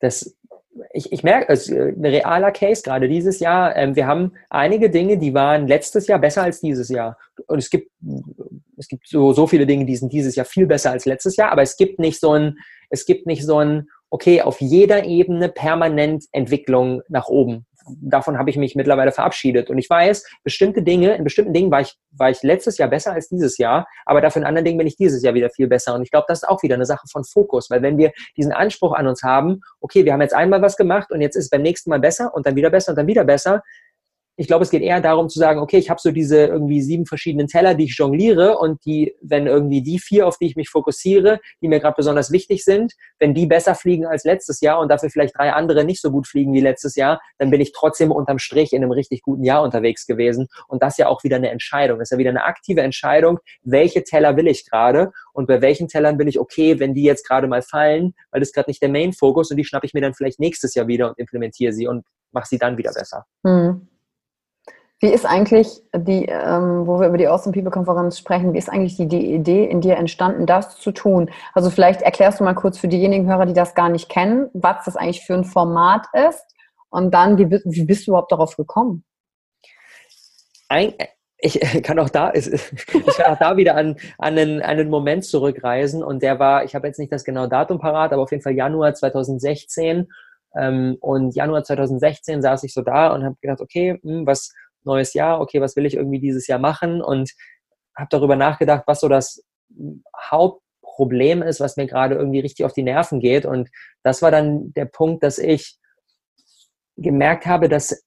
Das, 0.00 0.34
ich, 0.92 1.12
ich 1.12 1.22
merke, 1.22 1.52
es 1.52 1.68
ist 1.68 1.76
ein 1.76 2.04
realer 2.04 2.52
Case 2.52 2.82
gerade 2.82 3.08
dieses 3.08 3.40
Jahr. 3.40 3.76
Ähm, 3.76 3.96
wir 3.96 4.06
haben 4.06 4.32
einige 4.48 4.90
Dinge, 4.90 5.18
die 5.18 5.34
waren 5.34 5.66
letztes 5.66 6.06
Jahr 6.06 6.18
besser 6.18 6.42
als 6.42 6.60
dieses 6.60 6.88
Jahr. 6.88 7.18
Und 7.46 7.58
es 7.58 7.68
gibt, 7.68 7.90
es 8.76 8.88
gibt 8.88 9.08
so, 9.08 9.32
so 9.32 9.46
viele 9.46 9.66
Dinge, 9.66 9.84
die 9.84 9.96
sind 9.96 10.12
dieses 10.12 10.36
Jahr 10.36 10.46
viel 10.46 10.66
besser 10.66 10.90
als 10.90 11.04
letztes 11.04 11.36
Jahr, 11.36 11.52
aber 11.52 11.62
es 11.62 11.76
gibt 11.76 11.98
nicht 11.98 12.20
so 12.20 12.32
ein, 12.32 12.58
es 12.90 13.04
gibt 13.04 13.26
nicht 13.26 13.44
so 13.44 13.58
ein, 13.58 13.88
okay, 14.08 14.40
auf 14.40 14.60
jeder 14.60 15.04
Ebene 15.04 15.48
permanent 15.50 16.24
Entwicklung 16.32 17.02
nach 17.08 17.28
oben 17.28 17.66
davon 18.00 18.38
habe 18.38 18.50
ich 18.50 18.56
mich 18.56 18.74
mittlerweile 18.74 19.12
verabschiedet. 19.12 19.70
Und 19.70 19.78
ich 19.78 19.88
weiß, 19.88 20.24
bestimmte 20.44 20.82
Dinge, 20.82 21.14
in 21.16 21.24
bestimmten 21.24 21.52
Dingen 21.52 21.70
war 21.70 21.80
ich, 21.80 21.96
war 22.10 22.30
ich 22.30 22.42
letztes 22.42 22.78
Jahr 22.78 22.88
besser 22.88 23.12
als 23.12 23.28
dieses 23.28 23.58
Jahr, 23.58 23.86
aber 24.04 24.20
dafür 24.20 24.42
in 24.42 24.46
anderen 24.46 24.64
Dingen 24.64 24.78
bin 24.78 24.86
ich 24.86 24.96
dieses 24.96 25.22
Jahr 25.22 25.34
wieder 25.34 25.50
viel 25.50 25.68
besser. 25.68 25.94
Und 25.94 26.02
ich 26.02 26.10
glaube, 26.10 26.26
das 26.28 26.42
ist 26.42 26.48
auch 26.48 26.62
wieder 26.62 26.74
eine 26.74 26.86
Sache 26.86 27.06
von 27.10 27.24
Fokus, 27.24 27.70
weil 27.70 27.82
wenn 27.82 27.98
wir 27.98 28.12
diesen 28.36 28.52
Anspruch 28.52 28.92
an 28.92 29.06
uns 29.06 29.22
haben, 29.22 29.60
okay, 29.80 30.04
wir 30.04 30.12
haben 30.12 30.22
jetzt 30.22 30.34
einmal 30.34 30.62
was 30.62 30.76
gemacht 30.76 31.10
und 31.10 31.20
jetzt 31.20 31.36
ist 31.36 31.44
es 31.44 31.50
beim 31.50 31.62
nächsten 31.62 31.90
Mal 31.90 32.00
besser 32.00 32.34
und 32.34 32.46
dann 32.46 32.56
wieder 32.56 32.70
besser 32.70 32.92
und 32.92 32.96
dann 32.96 33.06
wieder 33.06 33.24
besser, 33.24 33.62
ich 34.38 34.46
glaube, 34.46 34.62
es 34.62 34.70
geht 34.70 34.82
eher 34.82 35.00
darum 35.00 35.28
zu 35.28 35.40
sagen, 35.40 35.58
okay, 35.58 35.78
ich 35.78 35.90
habe 35.90 36.00
so 36.00 36.12
diese 36.12 36.46
irgendwie 36.46 36.80
sieben 36.80 37.06
verschiedenen 37.06 37.48
Teller, 37.48 37.74
die 37.74 37.84
ich 37.86 37.98
jongliere 37.98 38.56
und 38.58 38.84
die, 38.84 39.16
wenn 39.20 39.48
irgendwie 39.48 39.82
die 39.82 39.98
vier, 39.98 40.28
auf 40.28 40.38
die 40.38 40.46
ich 40.46 40.54
mich 40.54 40.70
fokussiere, 40.70 41.40
die 41.60 41.66
mir 41.66 41.80
gerade 41.80 41.96
besonders 41.96 42.30
wichtig 42.30 42.64
sind, 42.64 42.92
wenn 43.18 43.34
die 43.34 43.46
besser 43.46 43.74
fliegen 43.74 44.06
als 44.06 44.22
letztes 44.22 44.60
Jahr 44.60 44.78
und 44.78 44.90
dafür 44.90 45.10
vielleicht 45.10 45.36
drei 45.36 45.52
andere 45.52 45.82
nicht 45.82 46.00
so 46.00 46.12
gut 46.12 46.28
fliegen 46.28 46.52
wie 46.52 46.60
letztes 46.60 46.94
Jahr, 46.94 47.20
dann 47.38 47.50
bin 47.50 47.60
ich 47.60 47.72
trotzdem 47.72 48.12
unterm 48.12 48.38
Strich 48.38 48.72
in 48.72 48.84
einem 48.84 48.92
richtig 48.92 49.22
guten 49.22 49.42
Jahr 49.42 49.64
unterwegs 49.64 50.06
gewesen. 50.06 50.46
Und 50.68 50.84
das 50.84 50.92
ist 50.92 50.98
ja 50.98 51.08
auch 51.08 51.24
wieder 51.24 51.36
eine 51.36 51.50
Entscheidung. 51.50 51.98
Das 51.98 52.06
ist 52.06 52.12
ja 52.12 52.18
wieder 52.18 52.30
eine 52.30 52.44
aktive 52.44 52.82
Entscheidung, 52.82 53.40
welche 53.64 54.04
Teller 54.04 54.36
will 54.36 54.46
ich 54.46 54.70
gerade 54.70 55.10
und 55.32 55.48
bei 55.48 55.60
welchen 55.62 55.88
Tellern 55.88 56.16
bin 56.16 56.28
ich 56.28 56.38
okay, 56.38 56.78
wenn 56.78 56.94
die 56.94 57.02
jetzt 57.02 57.26
gerade 57.26 57.48
mal 57.48 57.62
fallen, 57.62 58.14
weil 58.30 58.38
das 58.38 58.52
gerade 58.52 58.70
nicht 58.70 58.82
der 58.82 58.88
Main-Fokus 58.88 59.50
und 59.50 59.56
die 59.56 59.64
schnappe 59.64 59.86
ich 59.86 59.94
mir 59.94 60.00
dann 60.00 60.14
vielleicht 60.14 60.38
nächstes 60.38 60.76
Jahr 60.76 60.86
wieder 60.86 61.08
und 61.08 61.18
implementiere 61.18 61.72
sie 61.72 61.88
und 61.88 62.04
mache 62.30 62.46
sie 62.48 62.58
dann 62.58 62.76
wieder 62.76 62.92
besser. 62.92 63.24
Hm. 63.44 63.87
Wie 65.00 65.12
ist 65.12 65.26
eigentlich 65.26 65.68
die, 65.94 66.24
ähm, 66.24 66.86
wo 66.86 66.98
wir 66.98 67.06
über 67.06 67.18
die 67.18 67.28
Awesome 67.28 67.52
People 67.52 67.70
Konferenz 67.70 68.18
sprechen, 68.18 68.52
wie 68.52 68.58
ist 68.58 68.68
eigentlich 68.68 68.96
die, 68.96 69.06
die, 69.06 69.32
Idee 69.32 69.64
in 69.64 69.80
dir 69.80 69.96
entstanden, 69.96 70.44
das 70.44 70.76
zu 70.76 70.90
tun? 70.90 71.30
Also 71.54 71.70
vielleicht 71.70 72.02
erklärst 72.02 72.40
du 72.40 72.44
mal 72.44 72.54
kurz 72.54 72.78
für 72.78 72.88
diejenigen 72.88 73.28
Hörer, 73.28 73.46
die 73.46 73.52
das 73.52 73.76
gar 73.76 73.90
nicht 73.90 74.08
kennen, 74.08 74.50
was 74.54 74.84
das 74.84 74.96
eigentlich 74.96 75.24
für 75.24 75.34
ein 75.34 75.44
Format 75.44 76.06
ist 76.28 76.44
und 76.90 77.14
dann, 77.14 77.38
wie, 77.38 77.48
wie 77.48 77.84
bist 77.84 78.06
du 78.06 78.10
überhaupt 78.10 78.32
darauf 78.32 78.56
gekommen? 78.56 79.04
Ein, 80.68 80.94
ich 81.38 81.60
kann 81.84 82.00
auch 82.00 82.10
da, 82.10 82.32
ich 82.34 82.50
kann 82.86 83.34
auch 83.34 83.38
da 83.38 83.56
wieder 83.56 83.76
an, 83.76 83.96
an, 84.18 84.36
einen, 84.36 84.62
an 84.62 84.78
einen 84.78 84.90
Moment 84.90 85.24
zurückreisen 85.24 86.02
und 86.02 86.24
der 86.24 86.40
war, 86.40 86.64
ich 86.64 86.74
habe 86.74 86.88
jetzt 86.88 86.98
nicht 86.98 87.12
das 87.12 87.22
genaue 87.22 87.48
Datum 87.48 87.78
parat, 87.78 88.12
aber 88.12 88.22
auf 88.22 88.32
jeden 88.32 88.42
Fall 88.42 88.54
Januar 88.54 88.94
2016 88.94 90.08
ähm, 90.56 90.96
und 91.00 91.36
Januar 91.36 91.62
2016 91.62 92.42
saß 92.42 92.64
ich 92.64 92.74
so 92.74 92.82
da 92.82 93.14
und 93.14 93.24
habe 93.24 93.36
gedacht, 93.40 93.60
okay, 93.60 94.00
hm, 94.02 94.26
was 94.26 94.52
neues 94.88 95.14
Jahr, 95.14 95.40
okay, 95.40 95.60
was 95.60 95.76
will 95.76 95.86
ich 95.86 95.94
irgendwie 95.94 96.20
dieses 96.20 96.46
Jahr 96.46 96.58
machen 96.58 97.00
und 97.02 97.30
habe 97.96 98.08
darüber 98.10 98.36
nachgedacht, 98.36 98.84
was 98.86 99.00
so 99.00 99.08
das 99.08 99.44
Hauptproblem 100.30 101.42
ist, 101.42 101.60
was 101.60 101.76
mir 101.76 101.86
gerade 101.86 102.14
irgendwie 102.14 102.40
richtig 102.40 102.64
auf 102.64 102.72
die 102.72 102.82
Nerven 102.82 103.20
geht. 103.20 103.46
Und 103.46 103.70
das 104.02 104.22
war 104.22 104.30
dann 104.30 104.72
der 104.72 104.86
Punkt, 104.86 105.22
dass 105.22 105.38
ich 105.38 105.78
gemerkt 106.96 107.46
habe, 107.46 107.68
dass 107.68 108.02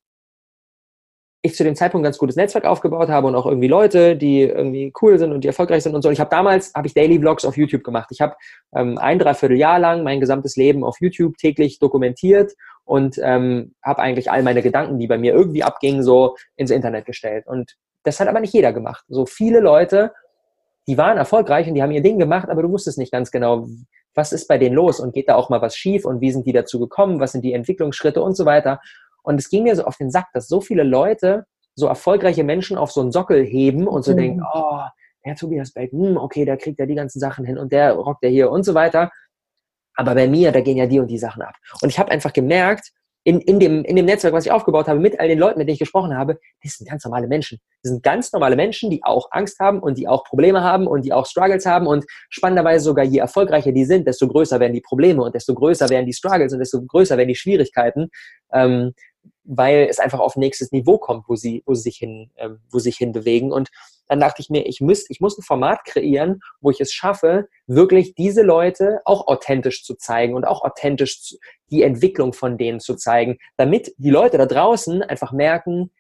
ich 1.43 1.55
zu 1.55 1.63
dem 1.63 1.75
Zeitpunkt 1.75 2.03
ein 2.03 2.05
ganz 2.05 2.19
gutes 2.19 2.35
Netzwerk 2.35 2.65
aufgebaut 2.65 3.09
habe 3.09 3.27
und 3.27 3.35
auch 3.35 3.47
irgendwie 3.47 3.67
Leute, 3.67 4.15
die 4.15 4.41
irgendwie 4.41 4.93
cool 5.01 5.17
sind 5.17 5.31
und 5.31 5.43
die 5.43 5.47
erfolgreich 5.47 5.81
sind 5.81 5.95
und 5.95 6.03
so. 6.03 6.11
Ich 6.11 6.19
habe 6.19 6.29
damals 6.29 6.71
habe 6.75 6.87
ich 6.87 6.93
Daily 6.93 7.17
Vlogs 7.17 7.45
auf 7.45 7.57
YouTube 7.57 7.83
gemacht. 7.83 8.09
Ich 8.11 8.21
habe 8.21 8.35
ähm, 8.75 8.99
ein 8.99 9.17
Dreivierteljahr 9.17 9.79
lang 9.79 10.03
mein 10.03 10.19
gesamtes 10.19 10.55
Leben 10.55 10.83
auf 10.83 10.97
YouTube 10.99 11.37
täglich 11.37 11.79
dokumentiert 11.79 12.53
und 12.85 13.19
ähm, 13.23 13.75
habe 13.83 14.01
eigentlich 14.01 14.31
all 14.31 14.43
meine 14.43 14.61
Gedanken, 14.61 14.99
die 14.99 15.07
bei 15.07 15.17
mir 15.17 15.33
irgendwie 15.33 15.63
abgingen, 15.63 16.03
so 16.03 16.35
ins 16.55 16.71
Internet 16.71 17.05
gestellt. 17.05 17.47
Und 17.47 17.77
das 18.03 18.19
hat 18.19 18.27
aber 18.27 18.39
nicht 18.39 18.53
jeder 18.53 18.73
gemacht. 18.73 19.05
So 19.07 19.25
viele 19.25 19.59
Leute, 19.59 20.13
die 20.87 20.97
waren 20.97 21.17
erfolgreich 21.17 21.67
und 21.67 21.75
die 21.75 21.83
haben 21.83 21.91
ihr 21.91 22.01
Ding 22.01 22.19
gemacht, 22.19 22.49
aber 22.49 22.63
du 22.63 22.71
wusstest 22.71 22.97
nicht 22.97 23.11
ganz 23.11 23.31
genau, 23.31 23.67
was 24.13 24.33
ist 24.33 24.47
bei 24.47 24.57
denen 24.57 24.75
los 24.75 24.99
und 24.99 25.13
geht 25.13 25.29
da 25.29 25.35
auch 25.35 25.49
mal 25.49 25.61
was 25.61 25.75
schief 25.75 26.05
und 26.05 26.21
wie 26.21 26.31
sind 26.31 26.45
die 26.45 26.53
dazu 26.53 26.79
gekommen, 26.79 27.19
was 27.19 27.31
sind 27.31 27.43
die 27.43 27.53
Entwicklungsschritte 27.53 28.21
und 28.21 28.35
so 28.35 28.45
weiter. 28.45 28.81
Und 29.23 29.39
es 29.39 29.49
ging 29.49 29.63
mir 29.63 29.75
so 29.75 29.83
auf 29.83 29.97
den 29.97 30.11
Sack, 30.11 30.27
dass 30.33 30.47
so 30.47 30.61
viele 30.61 30.83
Leute 30.83 31.45
so 31.75 31.87
erfolgreiche 31.87 32.43
Menschen 32.43 32.77
auf 32.77 32.91
so 32.91 33.01
einen 33.01 33.11
Sockel 33.11 33.43
heben 33.45 33.87
und 33.87 34.03
so 34.03 34.11
mhm. 34.11 34.17
denken, 34.17 34.43
oh, 34.53 34.81
der 35.25 35.35
Tobias 35.35 35.71
Beck, 35.71 35.91
hm, 35.91 36.17
okay, 36.17 36.45
der 36.45 36.57
kriegt 36.57 36.79
ja 36.79 36.85
die 36.85 36.95
ganzen 36.95 37.19
Sachen 37.19 37.45
hin 37.45 37.57
und 37.57 37.71
der 37.71 37.93
rockt 37.93 38.23
ja 38.23 38.29
hier 38.29 38.51
und 38.51 38.63
so 38.63 38.73
weiter. 38.73 39.11
Aber 39.95 40.15
bei 40.15 40.27
mir, 40.27 40.51
da 40.51 40.61
gehen 40.61 40.77
ja 40.77 40.85
die 40.85 40.99
und 40.99 41.07
die 41.07 41.17
Sachen 41.17 41.41
ab. 41.41 41.55
Und 41.81 41.89
ich 41.89 41.99
habe 41.99 42.11
einfach 42.11 42.33
gemerkt, 42.33 42.91
in, 43.23 43.39
in, 43.41 43.59
dem, 43.59 43.83
in 43.83 43.95
dem 43.95 44.05
Netzwerk, 44.05 44.33
was 44.33 44.45
ich 44.45 44.51
aufgebaut 44.51 44.87
habe, 44.87 44.99
mit 44.99 45.19
all 45.19 45.27
den 45.27 45.37
Leuten, 45.37 45.59
mit 45.59 45.67
denen 45.67 45.73
ich 45.73 45.79
gesprochen 45.79 46.17
habe, 46.17 46.39
das 46.63 46.73
sind 46.73 46.89
ganz 46.89 47.03
normale 47.05 47.27
Menschen. 47.27 47.59
Das 47.83 47.91
sind 47.91 48.01
ganz 48.01 48.33
normale 48.33 48.55
Menschen, 48.55 48.89
die 48.89 49.03
auch 49.03 49.27
Angst 49.31 49.59
haben 49.59 49.79
und 49.79 49.97
die 49.97 50.07
auch 50.07 50.23
Probleme 50.23 50.63
haben 50.63 50.87
und 50.87 51.05
die 51.05 51.13
auch 51.13 51.27
Struggles 51.27 51.65
haben. 51.67 51.85
Und 51.85 52.05
spannenderweise 52.29 52.83
sogar, 52.83 53.05
je 53.05 53.19
erfolgreicher 53.19 53.71
die 53.71 53.85
sind, 53.85 54.07
desto 54.07 54.27
größer 54.27 54.59
werden 54.59 54.73
die 54.73 54.81
Probleme 54.81 55.21
und 55.21 55.35
desto 55.35 55.53
größer 55.53 55.89
werden 55.89 56.07
die 56.07 56.13
Struggles 56.13 56.51
und 56.53 56.59
desto 56.59 56.81
größer 56.83 57.15
werden 57.17 57.27
die 57.27 57.35
Schwierigkeiten. 57.35 58.09
Ähm, 58.53 58.93
weil 59.43 59.87
es 59.89 59.99
einfach 59.99 60.19
auf 60.19 60.35
nächstes 60.35 60.71
Niveau 60.71 60.97
kommt, 60.97 61.27
wo 61.27 61.35
sie, 61.35 61.63
wo 61.65 61.73
sie 61.73 61.83
sich 61.83 61.97
hin, 61.97 62.31
ähm, 62.37 62.59
wo 62.69 62.79
sie 62.79 62.89
sich 62.89 62.97
hin 62.97 63.11
bewegen. 63.11 63.51
Und 63.51 63.69
dann 64.07 64.19
dachte 64.19 64.41
ich 64.41 64.49
mir, 64.49 64.65
ich 64.67 64.81
muss, 64.81 65.09
ich 65.09 65.21
muss 65.21 65.37
ein 65.37 65.43
Format 65.43 65.85
kreieren, 65.85 66.41
wo 66.59 66.69
ich 66.69 66.81
es 66.81 66.91
schaffe, 66.91 67.47
wirklich 67.65 68.13
diese 68.15 68.41
Leute 68.41 68.99
auch 69.05 69.27
authentisch 69.27 69.83
zu 69.83 69.95
zeigen 69.95 70.35
und 70.35 70.45
auch 70.45 70.63
authentisch 70.63 71.35
die 71.69 71.83
Entwicklung 71.83 72.33
von 72.33 72.57
denen 72.57 72.79
zu 72.79 72.95
zeigen, 72.95 73.37
damit 73.57 73.93
die 73.97 74.09
Leute 74.09 74.37
da 74.37 74.45
draußen 74.45 75.01
einfach 75.01 75.31
merken, 75.31 75.91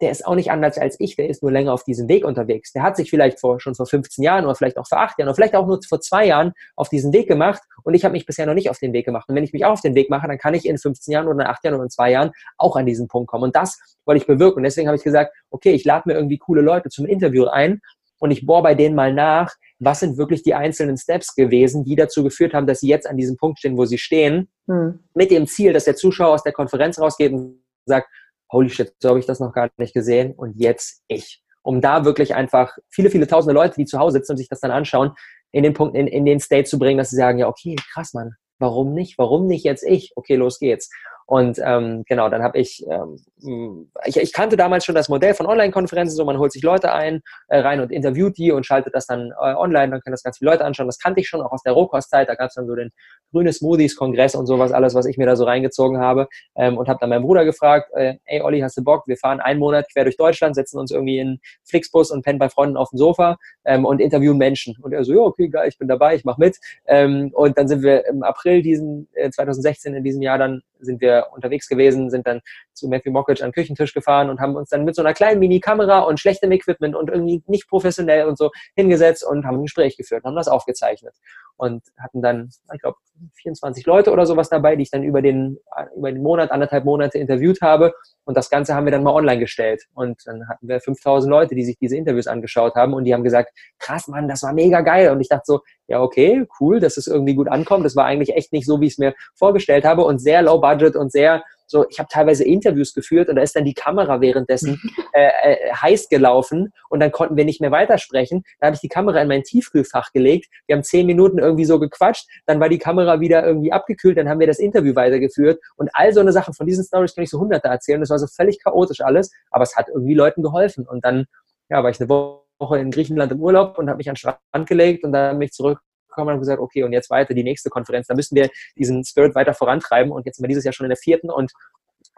der 0.00 0.10
ist 0.10 0.26
auch 0.26 0.34
nicht 0.34 0.50
anders 0.50 0.78
als 0.78 0.96
ich, 0.98 1.16
der 1.16 1.28
ist 1.28 1.42
nur 1.42 1.52
länger 1.52 1.72
auf 1.72 1.84
diesem 1.84 2.08
Weg 2.08 2.24
unterwegs. 2.24 2.72
Der 2.72 2.82
hat 2.82 2.96
sich 2.96 3.10
vielleicht 3.10 3.38
vor, 3.38 3.60
schon 3.60 3.74
vor 3.74 3.86
15 3.86 4.24
Jahren 4.24 4.44
oder 4.44 4.54
vielleicht 4.54 4.78
auch 4.78 4.86
vor 4.86 4.98
8 4.98 5.18
Jahren 5.18 5.28
oder 5.28 5.34
vielleicht 5.34 5.54
auch 5.54 5.66
nur 5.66 5.80
vor 5.86 6.00
zwei 6.00 6.26
Jahren 6.26 6.52
auf 6.76 6.88
diesen 6.88 7.12
Weg 7.12 7.28
gemacht 7.28 7.62
und 7.84 7.94
ich 7.94 8.04
habe 8.04 8.12
mich 8.12 8.26
bisher 8.26 8.46
noch 8.46 8.54
nicht 8.54 8.70
auf 8.70 8.78
den 8.78 8.92
Weg 8.92 9.04
gemacht. 9.04 9.28
Und 9.28 9.34
wenn 9.34 9.44
ich 9.44 9.52
mich 9.52 9.64
auch 9.64 9.72
auf 9.72 9.80
den 9.80 9.94
Weg 9.94 10.10
mache, 10.10 10.26
dann 10.26 10.38
kann 10.38 10.54
ich 10.54 10.66
in 10.66 10.78
15 10.78 11.12
Jahren 11.12 11.26
oder 11.26 11.40
in 11.40 11.46
8 11.46 11.64
Jahren 11.64 11.74
oder 11.74 11.84
in 11.84 11.90
2 11.90 12.10
Jahren 12.10 12.30
auch 12.56 12.76
an 12.76 12.86
diesen 12.86 13.08
Punkt 13.08 13.30
kommen. 13.30 13.44
Und 13.44 13.56
das 13.56 13.78
wollte 14.04 14.20
ich 14.20 14.26
bewirken. 14.26 14.58
Und 14.58 14.64
deswegen 14.64 14.88
habe 14.88 14.96
ich 14.96 15.04
gesagt, 15.04 15.34
okay, 15.50 15.72
ich 15.72 15.84
lade 15.84 16.04
mir 16.06 16.14
irgendwie 16.14 16.38
coole 16.38 16.62
Leute 16.62 16.88
zum 16.88 17.06
Interview 17.06 17.46
ein 17.46 17.80
und 18.18 18.30
ich 18.30 18.44
bohre 18.44 18.62
bei 18.62 18.74
denen 18.74 18.94
mal 18.94 19.12
nach, 19.12 19.52
was 19.78 20.00
sind 20.00 20.18
wirklich 20.18 20.42
die 20.42 20.54
einzelnen 20.54 20.98
Steps 20.98 21.34
gewesen, 21.34 21.84
die 21.84 21.96
dazu 21.96 22.22
geführt 22.22 22.52
haben, 22.52 22.66
dass 22.66 22.80
sie 22.80 22.88
jetzt 22.88 23.08
an 23.08 23.16
diesem 23.16 23.36
Punkt 23.36 23.58
stehen, 23.58 23.78
wo 23.78 23.86
sie 23.86 23.98
stehen, 23.98 24.48
hm. 24.68 25.00
mit 25.14 25.30
dem 25.30 25.46
Ziel, 25.46 25.72
dass 25.72 25.84
der 25.84 25.96
Zuschauer 25.96 26.34
aus 26.34 26.42
der 26.42 26.52
Konferenz 26.52 27.00
rausgeht 27.00 27.32
und 27.32 27.62
sagt, 27.86 28.08
holy 28.50 28.70
shit, 28.70 28.94
so 28.98 29.10
habe 29.10 29.18
ich 29.18 29.26
das 29.26 29.40
noch 29.40 29.52
gar 29.52 29.70
nicht 29.76 29.94
gesehen 29.94 30.32
und 30.32 30.56
jetzt 30.56 31.02
ich. 31.08 31.42
Um 31.62 31.80
da 31.80 32.04
wirklich 32.04 32.34
einfach 32.34 32.76
viele, 32.88 33.10
viele 33.10 33.26
tausende 33.26 33.54
Leute, 33.54 33.74
die 33.76 33.84
zu 33.84 33.98
Hause 33.98 34.18
sitzen 34.18 34.32
und 34.32 34.38
sich 34.38 34.48
das 34.48 34.60
dann 34.60 34.70
anschauen, 34.70 35.12
in 35.52 35.62
den 35.62 35.74
Punkt, 35.74 35.96
in, 35.96 36.06
in 36.06 36.24
den 36.24 36.40
State 36.40 36.64
zu 36.64 36.78
bringen, 36.78 36.98
dass 36.98 37.10
sie 37.10 37.16
sagen, 37.16 37.38
ja, 37.38 37.48
okay, 37.48 37.76
krass, 37.92 38.14
Mann, 38.14 38.32
warum 38.58 38.94
nicht? 38.94 39.18
Warum 39.18 39.46
nicht 39.46 39.64
jetzt 39.64 39.84
ich? 39.84 40.12
Okay, 40.16 40.36
los 40.36 40.58
geht's. 40.58 40.90
Und 41.30 41.60
ähm, 41.64 42.02
genau, 42.08 42.28
dann 42.28 42.42
habe 42.42 42.58
ich, 42.58 42.84
ähm, 42.90 43.86
ich, 44.04 44.16
ich 44.16 44.32
kannte 44.32 44.56
damals 44.56 44.84
schon 44.84 44.96
das 44.96 45.08
Modell 45.08 45.32
von 45.32 45.46
Online-Konferenzen, 45.46 46.16
so 46.16 46.24
man 46.24 46.38
holt 46.38 46.50
sich 46.50 46.64
Leute 46.64 46.92
ein, 46.92 47.22
äh, 47.46 47.60
rein 47.60 47.78
und 47.78 47.92
interviewt 47.92 48.36
die 48.36 48.50
und 48.50 48.66
schaltet 48.66 48.96
das 48.96 49.06
dann 49.06 49.30
äh, 49.40 49.54
online, 49.54 49.92
dann 49.92 50.00
können 50.00 50.12
das 50.12 50.24
ganz 50.24 50.38
viele 50.38 50.50
Leute 50.50 50.64
anschauen. 50.64 50.88
Das 50.88 50.98
kannte 50.98 51.20
ich 51.20 51.28
schon 51.28 51.40
auch 51.40 51.52
aus 51.52 51.62
der 51.62 51.72
Rohkostzeit, 51.74 52.28
da 52.28 52.34
gab 52.34 52.48
es 52.48 52.54
dann 52.54 52.66
so 52.66 52.74
den 52.74 52.90
grüne 53.30 53.52
Smoothies-Kongress 53.52 54.34
und 54.34 54.46
sowas, 54.46 54.72
alles, 54.72 54.96
was 54.96 55.06
ich 55.06 55.18
mir 55.18 55.26
da 55.26 55.36
so 55.36 55.44
reingezogen 55.44 56.00
habe 56.00 56.26
ähm, 56.56 56.76
und 56.76 56.88
habe 56.88 56.98
dann 57.00 57.10
meinen 57.10 57.22
Bruder 57.22 57.44
gefragt, 57.44 57.92
äh, 57.94 58.16
ey 58.24 58.42
Olli, 58.42 58.58
hast 58.58 58.76
du 58.76 58.82
Bock? 58.82 59.06
Wir 59.06 59.16
fahren 59.16 59.38
einen 59.38 59.60
Monat 59.60 59.86
quer 59.92 60.02
durch 60.02 60.16
Deutschland, 60.16 60.56
setzen 60.56 60.80
uns 60.80 60.90
irgendwie 60.90 61.20
in 61.20 61.38
Flixbus 61.62 62.10
und 62.10 62.24
pennen 62.24 62.40
bei 62.40 62.48
Freunden 62.48 62.76
auf 62.76 62.90
dem 62.90 62.98
Sofa 62.98 63.36
ähm, 63.64 63.84
und 63.84 64.00
interviewen 64.00 64.36
Menschen. 64.36 64.74
Und 64.82 64.92
er 64.92 65.04
so, 65.04 65.12
ja, 65.12 65.20
okay, 65.20 65.48
geil, 65.48 65.68
ich 65.68 65.78
bin 65.78 65.86
dabei, 65.86 66.16
ich 66.16 66.24
mach 66.24 66.38
mit. 66.38 66.58
Ähm, 66.88 67.30
und 67.34 67.56
dann 67.56 67.68
sind 67.68 67.84
wir 67.84 68.04
im 68.08 68.24
April 68.24 68.62
diesen 68.62 69.06
äh, 69.12 69.30
2016 69.30 69.94
in 69.94 70.02
diesem 70.02 70.22
Jahr 70.22 70.38
dann 70.38 70.62
sind 70.80 71.00
wir 71.00 71.19
unterwegs 71.22 71.68
gewesen, 71.68 72.10
sind 72.10 72.26
dann 72.26 72.40
zu 72.72 72.88
Matthew 72.88 73.10
Mockridge 73.10 73.44
an 73.44 73.52
Küchentisch 73.52 73.94
gefahren 73.94 74.30
und 74.30 74.40
haben 74.40 74.56
uns 74.56 74.70
dann 74.70 74.84
mit 74.84 74.94
so 74.94 75.02
einer 75.02 75.14
kleinen 75.14 75.40
Mini-Kamera 75.40 76.00
und 76.00 76.20
schlechtem 76.20 76.52
Equipment 76.52 76.96
und 76.96 77.10
irgendwie 77.10 77.42
nicht 77.46 77.68
professionell 77.68 78.26
und 78.26 78.38
so 78.38 78.50
hingesetzt 78.74 79.24
und 79.26 79.44
haben 79.44 79.58
ein 79.58 79.62
Gespräch 79.62 79.96
geführt, 79.96 80.24
haben 80.24 80.36
das 80.36 80.48
aufgezeichnet 80.48 81.14
und 81.60 81.82
hatten 81.98 82.22
dann, 82.22 82.48
ich 82.72 82.80
glaube, 82.80 82.96
24 83.42 83.84
Leute 83.84 84.12
oder 84.12 84.24
sowas 84.24 84.48
dabei, 84.48 84.76
die 84.76 84.82
ich 84.82 84.90
dann 84.90 85.02
über 85.02 85.20
den, 85.20 85.58
über 85.94 86.10
den 86.10 86.22
Monat, 86.22 86.50
anderthalb 86.50 86.86
Monate 86.86 87.18
interviewt 87.18 87.60
habe. 87.60 87.92
Und 88.24 88.34
das 88.34 88.48
Ganze 88.48 88.74
haben 88.74 88.86
wir 88.86 88.92
dann 88.92 89.02
mal 89.02 89.12
online 89.12 89.38
gestellt. 89.38 89.82
Und 89.92 90.22
dann 90.24 90.48
hatten 90.48 90.66
wir 90.66 90.80
5000 90.80 91.30
Leute, 91.30 91.54
die 91.54 91.64
sich 91.64 91.76
diese 91.76 91.98
Interviews 91.98 92.28
angeschaut 92.28 92.76
haben 92.76 92.94
und 92.94 93.04
die 93.04 93.12
haben 93.12 93.24
gesagt, 93.24 93.50
krass, 93.78 94.08
Mann, 94.08 94.26
das 94.26 94.42
war 94.42 94.54
mega 94.54 94.80
geil. 94.80 95.10
Und 95.10 95.20
ich 95.20 95.28
dachte 95.28 95.42
so, 95.44 95.60
ja, 95.86 96.00
okay, 96.00 96.46
cool, 96.60 96.80
dass 96.80 96.96
es 96.96 97.06
irgendwie 97.06 97.34
gut 97.34 97.48
ankommt. 97.48 97.84
Das 97.84 97.94
war 97.94 98.06
eigentlich 98.06 98.34
echt 98.34 98.54
nicht 98.54 98.64
so, 98.64 98.80
wie 98.80 98.86
ich 98.86 98.94
es 98.94 98.98
mir 98.98 99.14
vorgestellt 99.34 99.84
habe 99.84 100.02
und 100.02 100.18
sehr 100.18 100.40
low 100.40 100.62
budget 100.62 100.96
und 100.96 101.12
sehr 101.12 101.44
so, 101.70 101.86
ich 101.88 102.00
habe 102.00 102.08
teilweise 102.10 102.42
Interviews 102.42 102.94
geführt 102.94 103.28
und 103.28 103.36
da 103.36 103.42
ist 103.42 103.54
dann 103.54 103.64
die 103.64 103.74
Kamera 103.74 104.20
währenddessen 104.20 104.80
äh, 105.12 105.28
äh, 105.42 105.72
heiß 105.72 106.08
gelaufen 106.08 106.72
und 106.88 106.98
dann 106.98 107.12
konnten 107.12 107.36
wir 107.36 107.44
nicht 107.44 107.60
mehr 107.60 107.70
weitersprechen. 107.70 108.42
Da 108.58 108.66
habe 108.66 108.74
ich 108.74 108.80
die 108.80 108.88
Kamera 108.88 109.22
in 109.22 109.28
mein 109.28 109.44
Tiefkühlfach 109.44 110.10
gelegt. 110.12 110.48
Wir 110.66 110.74
haben 110.74 110.82
zehn 110.82 111.06
Minuten 111.06 111.38
irgendwie 111.38 111.64
so 111.64 111.78
gequatscht, 111.78 112.26
dann 112.46 112.58
war 112.58 112.68
die 112.68 112.78
Kamera 112.78 113.20
wieder 113.20 113.46
irgendwie 113.46 113.70
abgekühlt, 113.70 114.18
dann 114.18 114.28
haben 114.28 114.40
wir 114.40 114.48
das 114.48 114.58
Interview 114.58 114.96
weitergeführt 114.96 115.60
und 115.76 115.90
all 115.92 116.12
so 116.12 116.18
eine 116.18 116.32
Sachen 116.32 116.54
von 116.54 116.66
diesen 116.66 116.84
Stories 116.84 117.14
kann 117.14 117.22
ich 117.22 117.30
so 117.30 117.38
hunderte 117.38 117.68
erzählen. 117.68 118.00
Das 118.00 118.10
war 118.10 118.18
so 118.18 118.26
völlig 118.26 118.60
chaotisch 118.60 119.00
alles, 119.00 119.30
aber 119.52 119.62
es 119.62 119.76
hat 119.76 119.86
irgendwie 119.88 120.14
Leuten 120.14 120.42
geholfen 120.42 120.88
und 120.88 121.04
dann 121.04 121.26
ja, 121.68 121.84
war 121.84 121.90
ich 121.90 122.00
eine 122.00 122.08
Woche 122.08 122.78
in 122.78 122.90
Griechenland 122.90 123.30
im 123.30 123.40
Urlaub 123.40 123.78
und 123.78 123.88
habe 123.88 123.98
mich 123.98 124.08
an 124.08 124.14
den 124.14 124.18
Strand 124.18 124.68
gelegt 124.68 125.04
und 125.04 125.12
dann 125.12 125.38
bin 125.38 125.46
ich 125.46 125.52
zurück 125.52 125.78
gekommen 126.10 126.34
und 126.34 126.40
gesagt, 126.40 126.60
okay, 126.60 126.82
und 126.82 126.92
jetzt 126.92 127.10
weiter 127.10 127.34
die 127.34 127.44
nächste 127.44 127.70
Konferenz. 127.70 128.06
Da 128.06 128.14
müssen 128.14 128.34
wir 128.34 128.48
diesen 128.76 129.04
Spirit 129.04 129.34
weiter 129.34 129.54
vorantreiben. 129.54 130.12
Und 130.12 130.26
jetzt 130.26 130.36
sind 130.36 130.44
wir 130.44 130.48
dieses 130.48 130.64
Jahr 130.64 130.72
schon 130.72 130.84
in 130.84 130.90
der 130.90 130.96
vierten 130.96 131.30
und 131.30 131.52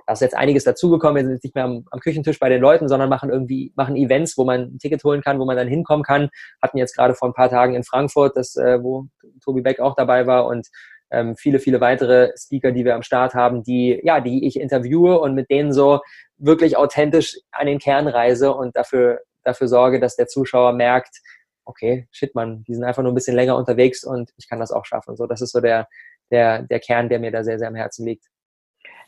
da 0.07 0.14
ist 0.14 0.20
jetzt 0.20 0.36
einiges 0.36 0.64
dazugekommen. 0.64 1.16
Wir 1.16 1.24
sind 1.24 1.34
jetzt 1.34 1.45
nicht 1.45 1.55
mehr 1.55 1.64
am, 1.64 1.84
am, 1.90 2.01
Küchentisch 2.01 2.38
bei 2.38 2.49
den 2.49 2.61
Leuten, 2.61 2.88
sondern 2.88 3.09
machen 3.09 3.30
irgendwie, 3.30 3.72
machen 3.76 3.97
Events, 3.97 4.36
wo 4.36 4.45
man 4.45 4.62
ein 4.62 4.78
Ticket 4.78 5.05
holen 5.05 5.22
kann, 5.22 5.38
wo 5.38 5.45
man 5.45 5.57
dann 5.57 5.68
hinkommen 5.68 6.03
kann. 6.03 6.28
Hatten 6.61 6.78
jetzt 6.78 6.97
gerade 6.97 7.14
vor 7.14 7.28
ein 7.28 7.34
paar 7.34 7.51
Tagen 7.51 7.74
in 7.74 7.84
Frankfurt, 7.84 8.36
das, 8.36 8.57
äh, 8.57 8.82
wo 8.82 9.07
Tobi 9.45 9.61
Beck 9.61 9.80
auch 9.80 9.95
dabei 9.95 10.26
war 10.26 10.47
und 10.47 10.68
ähm, 11.12 11.36
viele, 11.36 11.59
viele 11.59 11.80
weitere 11.80 12.32
Speaker, 12.36 12.72
die 12.72 12.84
wir 12.84 12.95
am 12.95 13.03
Start 13.03 13.34
haben, 13.34 13.62
die, 13.62 14.01
ja, 14.03 14.20
die 14.20 14.47
ich 14.47 14.59
interviewe 14.59 15.20
und 15.20 15.34
mit 15.34 15.51
denen 15.51 15.72
so 15.72 16.01
wirklich 16.38 16.76
authentisch 16.76 17.38
an 17.53 17.66
den 17.66 17.78
Kern 17.78 18.09
reise 18.09 18.53
und 18.55 18.76
dafür, 18.76 19.20
dafür 19.45 19.68
sorge, 19.68 20.01
dass 20.01 20.16
der 20.16 20.26
Zuschauer 20.26 20.72
merkt, 20.72 21.20
okay, 21.64 22.08
shit, 22.10 22.34
man, 22.34 22.64
die 22.64 22.74
sind 22.74 22.84
einfach 22.84 23.02
nur 23.02 23.12
ein 23.12 23.14
bisschen 23.14 23.36
länger 23.36 23.56
unterwegs 23.56 24.04
und 24.04 24.30
ich 24.36 24.48
kann 24.48 24.60
das 24.60 24.72
auch 24.72 24.84
schaffen. 24.84 25.16
So, 25.16 25.26
das 25.26 25.40
ist 25.40 25.52
so 25.52 25.60
der, 25.60 25.88
der, 26.30 26.62
der 26.62 26.80
Kern, 26.80 27.08
der 27.08 27.20
mir 27.20 27.30
da 27.30 27.44
sehr, 27.44 27.58
sehr 27.58 27.68
am 27.68 27.74
Herzen 27.74 28.06
liegt. 28.06 28.26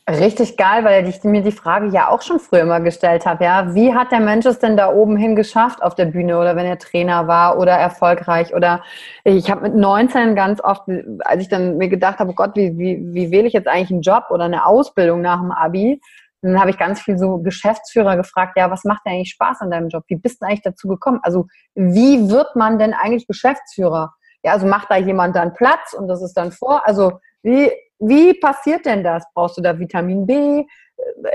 Richtig 0.07 0.55
geil, 0.55 0.83
weil 0.83 1.07
ich 1.09 1.23
mir 1.23 1.41
die 1.41 1.51
Frage 1.51 1.87
ja 1.87 2.09
auch 2.09 2.21
schon 2.21 2.39
früher 2.39 2.61
immer 2.61 2.79
gestellt 2.79 3.25
habe, 3.25 3.43
ja, 3.43 3.73
wie 3.73 3.95
hat 3.95 4.11
der 4.11 4.19
Mensch 4.19 4.45
es 4.45 4.59
denn 4.59 4.77
da 4.77 4.93
oben 4.93 5.17
hin 5.17 5.35
geschafft 5.35 5.81
auf 5.81 5.95
der 5.95 6.05
Bühne 6.05 6.37
oder 6.37 6.55
wenn 6.55 6.67
er 6.67 6.77
Trainer 6.77 7.27
war 7.27 7.57
oder 7.57 7.71
erfolgreich 7.71 8.53
oder 8.53 8.83
ich 9.23 9.49
habe 9.49 9.61
mit 9.61 9.73
19 9.73 10.35
ganz 10.35 10.61
oft, 10.61 10.83
als 11.21 11.41
ich 11.41 11.49
dann 11.49 11.77
mir 11.77 11.89
gedacht 11.89 12.19
habe, 12.19 12.29
oh 12.29 12.35
Gott, 12.35 12.55
wie, 12.55 12.77
wie, 12.77 13.03
wie 13.15 13.31
wähle 13.31 13.47
ich 13.47 13.53
jetzt 13.53 13.67
eigentlich 13.67 13.89
einen 13.89 14.03
Job 14.03 14.25
oder 14.29 14.43
eine 14.43 14.67
Ausbildung 14.67 15.21
nach 15.21 15.39
dem 15.39 15.51
Abi, 15.51 15.99
dann 16.45 16.59
habe 16.59 16.69
ich 16.69 16.77
ganz 16.77 17.01
viel 17.01 17.17
so 17.17 17.39
Geschäftsführer 17.39 18.17
gefragt, 18.17 18.57
ja, 18.57 18.69
was 18.69 18.83
macht 18.83 19.05
dir 19.05 19.11
eigentlich 19.11 19.31
Spaß 19.31 19.61
an 19.61 19.71
deinem 19.71 19.89
Job? 19.89 20.03
Wie 20.07 20.15
bist 20.15 20.41
du 20.41 20.45
eigentlich 20.45 20.61
dazu 20.61 20.87
gekommen? 20.87 21.19
Also 21.23 21.47
wie 21.73 22.29
wird 22.29 22.55
man 22.55 22.77
denn 22.77 22.93
eigentlich 22.93 23.27
Geschäftsführer? 23.27 24.13
Ja, 24.43 24.51
also 24.53 24.67
macht 24.67 24.91
da 24.91 24.97
jemand 24.97 25.35
dann 25.35 25.53
Platz 25.53 25.93
und 25.93 26.07
das 26.07 26.21
ist 26.21 26.33
dann 26.33 26.51
vor? 26.51 26.85
Also 26.85 27.13
wie, 27.41 27.71
wie 27.99 28.33
passiert 28.33 28.85
denn 28.85 29.03
das? 29.03 29.23
Brauchst 29.33 29.57
du 29.57 29.61
da 29.61 29.79
Vitamin 29.79 30.25
B? 30.25 30.65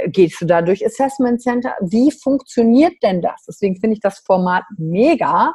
Gehst 0.07 0.41
du 0.41 0.47
da 0.47 0.63
durch 0.63 0.85
Assessment 0.85 1.43
Center? 1.43 1.75
Wie 1.81 2.13
funktioniert 2.13 2.95
denn 3.03 3.21
das? 3.21 3.45
Deswegen 3.49 3.77
finde 3.77 3.95
ich 3.95 4.01
das 4.01 4.21
Format 4.21 4.65
mega, 4.79 5.53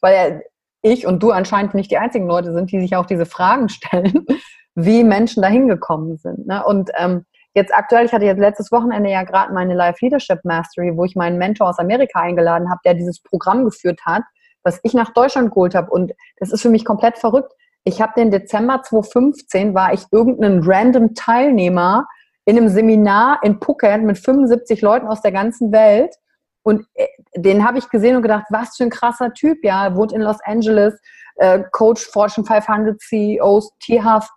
weil 0.00 0.42
ich 0.82 1.06
und 1.06 1.22
du 1.22 1.30
anscheinend 1.30 1.74
nicht 1.74 1.90
die 1.90 1.98
einzigen 1.98 2.26
Leute 2.26 2.52
sind, 2.52 2.70
die 2.70 2.80
sich 2.80 2.96
auch 2.96 3.06
diese 3.06 3.26
Fragen 3.26 3.68
stellen, 3.70 4.26
wie 4.74 5.04
Menschen 5.04 5.42
da 5.42 5.48
hingekommen 5.48 6.16
sind. 6.18 6.46
Ne? 6.46 6.64
Und 6.64 6.90
ähm, 6.96 7.24
Jetzt 7.56 7.74
aktuell, 7.74 8.04
ich 8.04 8.12
hatte 8.12 8.26
jetzt 8.26 8.38
letztes 8.38 8.70
Wochenende 8.70 9.08
ja 9.08 9.22
gerade 9.22 9.54
meine 9.54 9.74
Live 9.74 10.02
Leadership 10.02 10.44
Mastery, 10.44 10.94
wo 10.94 11.06
ich 11.06 11.16
meinen 11.16 11.38
Mentor 11.38 11.70
aus 11.70 11.78
Amerika 11.78 12.20
eingeladen 12.20 12.68
habe, 12.68 12.80
der 12.84 12.92
dieses 12.92 13.22
Programm 13.22 13.64
geführt 13.64 13.98
hat, 14.04 14.24
was 14.62 14.78
ich 14.82 14.92
nach 14.92 15.14
Deutschland 15.14 15.52
geholt 15.52 15.74
habe. 15.74 15.90
Und 15.90 16.12
das 16.36 16.52
ist 16.52 16.60
für 16.60 16.68
mich 16.68 16.84
komplett 16.84 17.16
verrückt. 17.16 17.50
Ich 17.84 18.02
habe 18.02 18.12
den 18.14 18.30
Dezember 18.30 18.82
2015, 18.82 19.74
war 19.74 19.94
ich 19.94 20.02
irgendein 20.10 20.60
random 20.64 21.14
Teilnehmer 21.14 22.06
in 22.44 22.58
einem 22.58 22.68
Seminar 22.68 23.40
in 23.42 23.58
Phuket 23.58 24.02
mit 24.02 24.18
75 24.18 24.82
Leuten 24.82 25.06
aus 25.06 25.22
der 25.22 25.32
ganzen 25.32 25.72
Welt. 25.72 26.14
Und 26.62 26.84
äh, 26.92 27.06
den 27.36 27.66
habe 27.66 27.78
ich 27.78 27.88
gesehen 27.88 28.16
und 28.16 28.22
gedacht, 28.22 28.44
was 28.50 28.76
für 28.76 28.84
ein 28.84 28.90
krasser 28.90 29.32
Typ, 29.32 29.64
ja, 29.64 29.96
wohnt 29.96 30.12
in 30.12 30.20
Los 30.20 30.40
Angeles, 30.44 31.00
äh, 31.36 31.62
Coach 31.72 32.06
Fortune 32.06 32.46
500 32.46 33.00
CEOs, 33.00 33.72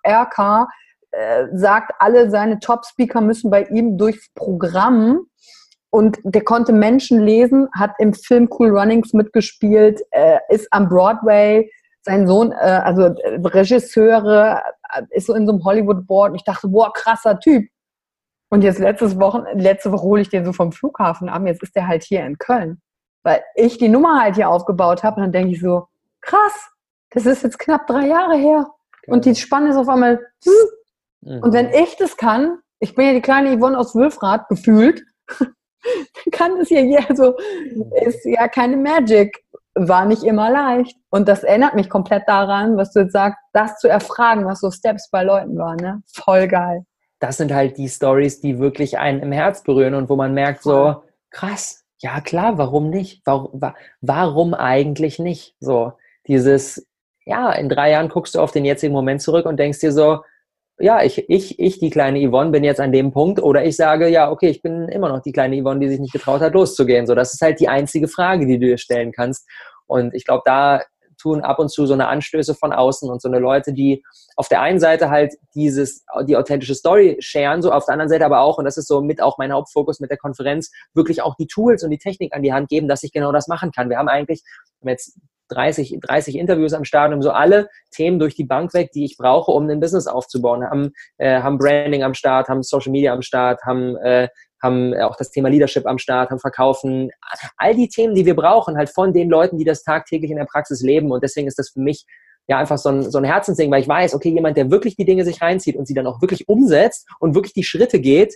Aircar, 0.04 0.70
äh, 1.12 1.48
sagt, 1.54 1.92
alle 2.00 2.30
seine 2.30 2.60
Top-Speaker 2.60 3.22
müssen 3.22 3.50
bei 3.50 3.64
ihm 3.66 3.98
durchs 3.98 4.32
Programm 4.34 5.26
und 5.90 6.20
der 6.24 6.44
konnte 6.44 6.72
Menschen 6.72 7.20
lesen, 7.20 7.68
hat 7.76 7.92
im 7.98 8.14
Film 8.14 8.48
Cool 8.52 8.78
Runnings 8.78 9.14
mitgespielt, 9.14 10.02
äh, 10.12 10.40
ist 10.50 10.68
am 10.72 10.88
Broadway, 10.88 11.72
sein 12.02 12.28
Sohn, 12.28 12.52
äh, 12.52 12.56
also 12.56 13.04
äh, 13.04 13.40
Regisseure, 13.44 14.62
äh, 14.94 15.04
ist 15.12 15.28
so 15.28 15.34
in 15.34 15.46
so 15.46 15.54
einem 15.54 15.64
Hollywood-Board. 15.64 16.36
Ich 16.36 16.44
dachte, 16.44 16.68
boah, 16.68 16.94
krasser 16.94 17.40
Typ. 17.40 17.68
Und 18.50 18.64
jetzt 18.64 18.80
letztes 18.80 19.20
Wochen, 19.20 19.44
letzte 19.54 19.92
Woche 19.92 20.04
hole 20.04 20.22
ich 20.22 20.30
den 20.30 20.46
so 20.46 20.54
vom 20.54 20.72
Flughafen 20.72 21.30
ab. 21.30 21.44
Jetzt 21.46 21.62
ist 21.62 21.76
der 21.76 21.88
halt 21.88 22.04
hier 22.04 22.26
in 22.26 22.38
Köln. 22.38 22.82
Weil 23.24 23.44
ich 23.56 23.78
die 23.78 23.90
Nummer 23.90 24.22
halt 24.22 24.36
hier 24.36 24.50
aufgebaut 24.50 25.04
habe. 25.04 25.18
Und 25.18 25.24
dann 25.24 25.32
denke 25.32 25.52
ich 25.54 25.62
so, 25.62 25.88
krass, 26.22 26.72
das 27.12 27.26
ist 27.26 27.44
jetzt 27.44 27.60
knapp 27.60 27.86
drei 27.86 28.08
Jahre 28.08 28.38
her. 28.38 28.68
Und 29.08 29.26
die 29.26 29.36
Spanne 29.36 29.70
ist 29.70 29.76
auf 29.76 29.90
einmal, 29.90 30.18
hm, 30.44 30.70
Mhm. 31.22 31.44
Und 31.44 31.54
wenn 31.54 31.70
ich 31.70 31.96
das 31.98 32.18
kann, 32.18 32.60
ich 32.80 32.96
bin 32.96 33.06
ja 33.06 33.14
die 33.14 33.22
kleine 33.22 33.58
Yvonne 33.58 33.78
aus 33.78 33.96
Wülfrath 33.96 34.48
gefühlt, 34.48 35.04
kann 36.32 36.58
es 36.60 36.70
ja 36.70 36.82
hier, 36.82 37.10
also 37.10 37.36
ist 38.06 38.26
ja 38.26 38.48
keine 38.48 38.78
Magic, 38.78 39.44
war 39.76 40.06
nicht 40.06 40.24
immer 40.24 40.50
leicht. 40.50 40.98
Und 41.10 41.28
das 41.28 41.44
erinnert 41.44 41.76
mich 41.76 41.90
komplett 41.90 42.24
daran, 42.28 42.78
was 42.78 42.92
du 42.92 43.02
jetzt 43.02 43.14
sagst, 43.14 43.40
das 43.54 43.78
zu 43.78 43.88
erfragen, 43.88 44.46
was 44.46 44.60
so 44.60 44.72
Steps 44.72 45.10
bei 45.10 45.24
Leuten 45.24 45.58
waren, 45.58 45.78
ne? 45.78 46.02
Voll 46.14 46.48
geil. 46.48 46.86
Das 47.20 47.38
sind 47.38 47.54
halt 47.54 47.78
die 47.78 47.90
Stories, 47.90 48.40
die 48.40 48.60
wirklich 48.60 48.98
einen 48.98 49.22
im 49.22 49.32
Herz 49.32 49.64
berühren 49.64 49.94
und 49.94 50.10
wo 50.10 50.16
man 50.16 50.34
merkt 50.34 50.64
so, 50.64 51.04
krass, 51.32 51.84
ja 52.00 52.22
klar, 52.22 52.58
warum 52.58 52.90
nicht? 52.90 53.22
Warum, 53.26 53.62
warum 54.02 54.54
eigentlich 54.54 55.20
nicht? 55.20 55.56
So, 55.60 55.94
dieses, 56.28 56.88
ja, 57.26 57.52
in 57.52 57.68
drei 57.68 57.92
Jahren 57.92 58.10
guckst 58.10 58.36
du 58.36 58.40
auf 58.40 58.52
den 58.52 58.66
jetzigen 58.66 58.94
Moment 58.94 59.22
zurück 59.22 59.46
und 59.46 59.58
denkst 59.58 59.80
dir 59.80 59.92
so, 59.92 60.24
ja, 60.80 61.04
ich, 61.04 61.30
ich, 61.30 61.60
ich, 61.60 61.80
die 61.80 61.90
kleine 61.90 62.20
Yvonne, 62.28 62.52
bin 62.52 62.64
jetzt 62.64 62.80
an 62.80 62.92
dem 62.92 63.12
Punkt 63.12 63.42
oder 63.42 63.66
ich 63.66 63.76
sage, 63.76 64.08
ja, 64.08 64.32
okay, 64.32 64.50
ich 64.50 64.62
bin 64.62 64.88
immer 64.88 65.10
noch 65.10 65.22
die 65.22 65.32
kleine 65.32 65.62
Yvonne, 65.62 65.82
die 65.82 65.90
sich 65.90 66.00
nicht 66.00 66.14
getraut 66.14 66.42
hat, 66.42 66.54
loszugehen. 66.54 67.06
So, 67.06 67.16
das 67.16 67.34
ist 67.34 67.42
halt 67.42 67.60
die 67.60 67.68
einzige 67.68 68.08
Frage, 68.08 68.46
die 68.46 68.60
du 68.60 68.68
dir 68.68 68.78
stellen 68.78 69.12
kannst. 69.12 69.48
Und 69.88 70.14
ich 70.14 70.26
glaube, 70.26 70.44
da 70.46 70.82
tun 71.20 71.42
ab 71.42 71.60
und 71.60 71.70
zu 71.70 71.86
so 71.86 71.94
eine 71.94 72.08
Anstöße 72.08 72.56
von 72.56 72.72
außen 72.72 73.10
und 73.10 73.22
so 73.22 73.28
eine 73.28 73.40
Leute, 73.40 73.74
die 73.74 74.04
auf 74.38 74.48
der 74.48 74.62
einen 74.62 74.80
Seite 74.80 75.10
halt 75.10 75.34
dieses, 75.54 76.06
die 76.24 76.38
authentische 76.38 76.76
Story 76.76 77.18
sharen, 77.20 77.62
so 77.62 77.72
auf 77.72 77.86
der 77.86 77.94
anderen 77.94 78.10
Seite 78.10 78.26
aber 78.26 78.40
auch, 78.40 78.58
und 78.58 78.66
das 78.66 78.78
ist 78.78 78.88
so 78.88 79.02
mit 79.02 79.22
auch 79.22 79.38
mein 79.38 79.52
Hauptfokus 79.52 80.00
mit 80.00 80.10
der 80.10 80.18
Konferenz, 80.18 80.72
wirklich 80.94 81.22
auch 81.22 81.36
die 81.36 81.48
Tools 81.48 81.84
und 81.84 81.90
die 81.90 81.98
Technik 81.98 82.34
an 82.34 82.42
die 82.42 82.54
Hand 82.54 82.70
geben, 82.70 82.88
dass 82.88 83.04
ich 83.04 83.12
genau 83.12 83.34
das 83.34 83.48
machen 83.48 83.72
kann. 83.72 83.90
Wir 83.90 83.98
haben 83.98 84.08
eigentlich 84.08 84.44
jetzt 84.82 85.20
30, 85.50 85.98
30 86.02 86.36
Interviews 86.36 86.74
am 86.74 86.86
Start 86.86 87.14
und 87.14 87.22
so 87.22 87.32
alle 87.32 87.70
Themen 87.92 88.20
durch 88.20 88.36
die 88.36 88.44
Bank 88.44 88.74
weg, 88.74 88.92
die 88.94 89.06
ich 89.06 89.18
brauche, 89.18 89.52
um 89.52 89.70
ein 89.70 89.80
Business 89.80 90.08
aufzubauen. 90.08 90.64
Haben, 90.64 90.92
äh, 91.18 91.42
haben 91.42 91.58
Branding 91.58 92.04
am 92.04 92.14
Start, 92.14 92.48
haben 92.48 92.64
Social 92.64 92.92
Media 92.92 93.14
am 93.14 93.22
Start, 93.22 93.62
haben, 93.64 93.96
äh, 93.98 94.30
haben 94.62 94.94
auch 94.96 95.16
das 95.16 95.32
Thema 95.32 95.50
Leadership 95.50 95.86
am 95.86 95.98
Start, 95.98 96.30
haben 96.30 96.40
Verkaufen. 96.40 97.12
All 97.58 97.76
die 97.76 97.88
Themen, 97.88 98.16
die 98.16 98.26
wir 98.26 98.36
brauchen, 98.36 98.78
halt 98.78 98.90
von 98.90 99.14
den 99.14 99.30
Leuten, 99.30 99.58
die 99.58 99.66
das 99.66 99.84
tagtäglich 99.84 100.32
in 100.32 100.38
der 100.38 100.46
Praxis 100.46 100.82
leben. 100.82 101.12
Und 101.12 101.24
deswegen 101.24 101.48
ist 101.48 101.60
das 101.60 101.70
für 101.70 101.80
mich 101.80 102.06
ja 102.48 102.58
einfach 102.58 102.78
so 102.78 102.90
ein, 102.90 103.10
so 103.10 103.20
ein 103.20 103.24
Herzensding, 103.24 103.72
weil 103.72 103.82
ich 103.82 103.88
weiß, 103.88 104.16
okay, 104.16 104.30
jemand, 104.30 104.58
der 104.58 104.72
wirklich 104.72 104.96
die 104.96 105.06
Dinge 105.06 105.24
sich 105.24 105.42
reinzieht 105.42 105.76
und 105.76 105.88
sie 105.88 105.94
dann 105.94 106.08
auch 106.08 106.22
wirklich 106.22 106.50
umsetzt 106.50 107.08
und 107.20 107.36
wirklich 107.36 107.54
die 107.54 107.64
Schritte 107.64 108.00
geht, 108.00 108.36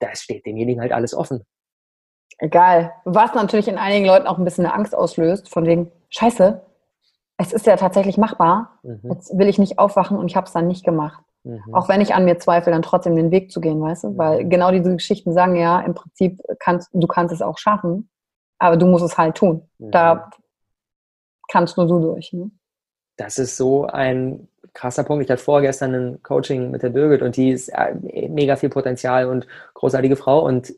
da 0.00 0.14
steht 0.14 0.44
demjenigen 0.44 0.80
halt 0.80 0.92
alles 0.92 1.14
offen. 1.14 1.44
Egal. 2.40 2.92
Was 3.04 3.34
natürlich 3.34 3.68
in 3.68 3.78
einigen 3.78 4.06
Leuten 4.06 4.26
auch 4.26 4.38
ein 4.38 4.44
bisschen 4.44 4.64
eine 4.64 4.74
Angst 4.74 4.94
auslöst, 4.94 5.48
von 5.48 5.66
wegen, 5.66 5.92
scheiße, 6.08 6.62
es 7.36 7.52
ist 7.52 7.66
ja 7.66 7.76
tatsächlich 7.76 8.18
machbar. 8.18 8.78
Mhm. 8.82 9.00
Jetzt 9.12 9.36
will 9.38 9.48
ich 9.48 9.58
nicht 9.58 9.78
aufwachen 9.78 10.18
und 10.18 10.30
ich 10.30 10.36
habe 10.36 10.46
es 10.46 10.52
dann 10.52 10.66
nicht 10.66 10.84
gemacht. 10.84 11.22
Mhm. 11.44 11.74
Auch 11.74 11.88
wenn 11.88 12.00
ich 12.00 12.14
an 12.14 12.24
mir 12.24 12.38
zweifle, 12.38 12.72
dann 12.72 12.82
trotzdem 12.82 13.16
den 13.16 13.30
Weg 13.30 13.50
zu 13.50 13.60
gehen, 13.60 13.80
weißt 13.80 14.04
du? 14.04 14.18
Weil 14.18 14.44
mhm. 14.44 14.50
genau 14.50 14.70
diese 14.72 14.92
Geschichten 14.92 15.32
sagen 15.32 15.56
ja, 15.56 15.80
im 15.80 15.94
Prinzip 15.94 16.40
kannst 16.58 16.90
du 16.92 17.06
kannst 17.06 17.34
es 17.34 17.42
auch 17.42 17.58
schaffen, 17.58 18.10
aber 18.58 18.76
du 18.76 18.86
musst 18.86 19.04
es 19.04 19.16
halt 19.16 19.36
tun. 19.36 19.68
Da 19.78 20.14
mhm. 20.14 20.20
kannst 21.50 21.76
nur 21.76 21.86
du 21.86 22.00
durch. 22.00 22.32
Ne? 22.32 22.50
Das 23.16 23.38
ist 23.38 23.56
so 23.56 23.86
ein 23.86 24.48
krasser 24.72 25.04
Punkt. 25.04 25.24
Ich 25.24 25.30
hatte 25.30 25.42
vorgestern 25.42 25.94
ein 25.94 26.22
Coaching 26.22 26.70
mit 26.70 26.82
der 26.82 26.90
Birgit 26.90 27.22
und 27.22 27.36
die 27.36 27.50
ist 27.50 27.68
äh, 27.68 27.94
mega 28.28 28.56
viel 28.56 28.70
Potenzial 28.70 29.26
und 29.26 29.46
großartige 29.74 30.16
Frau. 30.16 30.44
Und 30.44 30.74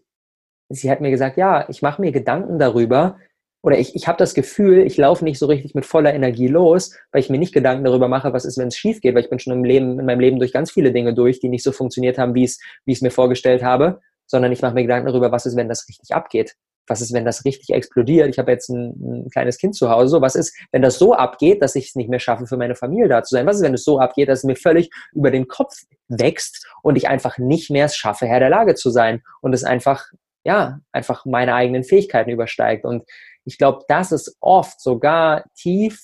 sie 0.75 0.91
hat 0.91 1.01
mir 1.01 1.11
gesagt, 1.11 1.37
ja, 1.37 1.69
ich 1.69 1.83
mache 1.83 2.01
mir 2.01 2.13
Gedanken 2.13 2.59
darüber, 2.59 3.19
oder 3.63 3.79
ich, 3.79 3.95
ich 3.95 4.09
habe 4.09 4.19
das 4.19 4.35
Gefühl, 4.35 4.85
ich 4.85 4.97
laufe 4.97 5.25
nicht 5.25 5.39
so 5.39 5.47
richtig 5.47 5.75
mit 5.75 5.87
voller 5.87 6.13
Energie 6.13 6.49
los, 6.49 6.97
weil 7.13 7.21
ich 7.21 7.31
mir 7.31 7.39
nicht 7.39 7.55
Gedanken 7.55 7.85
darüber 7.85 8.09
mache, 8.09 8.33
was 8.33 8.45
ist, 8.45 8.59
wenn 8.59 8.69
es 8.69 8.77
schief 8.77 9.01
geht, 9.01 9.15
weil 9.15 9.23
ich 9.23 9.31
bin 9.31 9.39
schon 9.39 9.53
im 9.53 9.65
Leben, 9.65 10.01
in 10.01 10.07
meinem 10.07 10.21
Leben 10.21 10.39
durch 10.41 10.53
ganz 10.53 10.73
viele 10.73 10.93
Dinge 10.93 11.15
durch, 11.15 11.39
die 11.39 11.49
nicht 11.49 11.63
so 11.63 11.71
funktioniert 11.71 12.19
haben, 12.19 12.35
wie 12.35 12.45
ich 12.45 12.59
es 12.87 13.03
mir 13.03 13.13
vorgestellt 13.13 13.63
habe, 13.63 14.01
sondern 14.27 14.51
ich 14.51 14.63
mache 14.63 14.75
mir 14.75 14.83
Gedanken 14.83 15.07
darüber, 15.07 15.31
was 15.31 15.47
ist, 15.47 15.57
wenn 15.57 15.69
das 15.69 15.87
richtig 15.89 16.13
abgeht. 16.13 16.57
Was 16.89 17.01
ist, 17.01 17.13
wenn 17.13 17.25
das 17.25 17.45
richtig 17.45 17.71
explodiert? 17.71 18.29
Ich 18.29 18.41
habe 18.41 18.51
jetzt 18.51 18.69
ein, 18.69 19.27
ein, 19.27 19.31
kleines 19.31 19.59
Kind 19.59 19.77
zu 19.77 19.89
Hause. 19.89 20.21
Was 20.21 20.35
ist, 20.35 20.53
wenn 20.73 20.83
das 20.83 20.99
so 20.99 21.15
abgeht, 21.15 21.63
dass 21.63 21.77
ich 21.77 21.91
es 21.91 21.95
nicht 21.95 22.11
mehr 22.11 22.19
schaffe, 22.19 22.49
für 22.49 22.57
meine 22.57 22.75
Familie 22.75 23.09
da 23.09 23.23
zu 23.23 23.37
sein? 23.37 23.47
Was 23.47 23.57
ist, 23.57 23.63
wenn 23.63 23.75
es 23.75 23.85
so 23.85 24.01
abgeht, 24.01 24.29
dass 24.29 24.41
es 24.41 24.45
mir 24.45 24.57
völlig 24.57 24.91
über 25.13 25.31
den 25.31 25.47
Kopf 25.47 25.75
wächst 26.09 26.67
und 26.83 26.97
ich 26.97 27.09
einfach 27.09 27.39
nicht 27.39 27.71
mehr 27.71 27.87
es 27.87 27.97
schaffe, 27.97 28.27
Herr 28.27 28.41
der 28.41 28.51
Lage 28.51 28.75
zu 28.75 28.91
sein 28.91 29.23
und 29.41 29.53
es 29.53 29.63
einfach, 29.63 30.07
ja, 30.45 30.81
einfach 30.93 31.25
meine 31.25 31.55
eigenen 31.55 31.85
Fähigkeiten 31.85 32.31
übersteigt? 32.31 32.85
Und 32.85 33.05
ich 33.45 33.59
glaube, 33.59 33.85
das 33.89 34.13
ist 34.13 34.37
oft 34.41 34.81
sogar 34.81 35.45
tief 35.55 36.01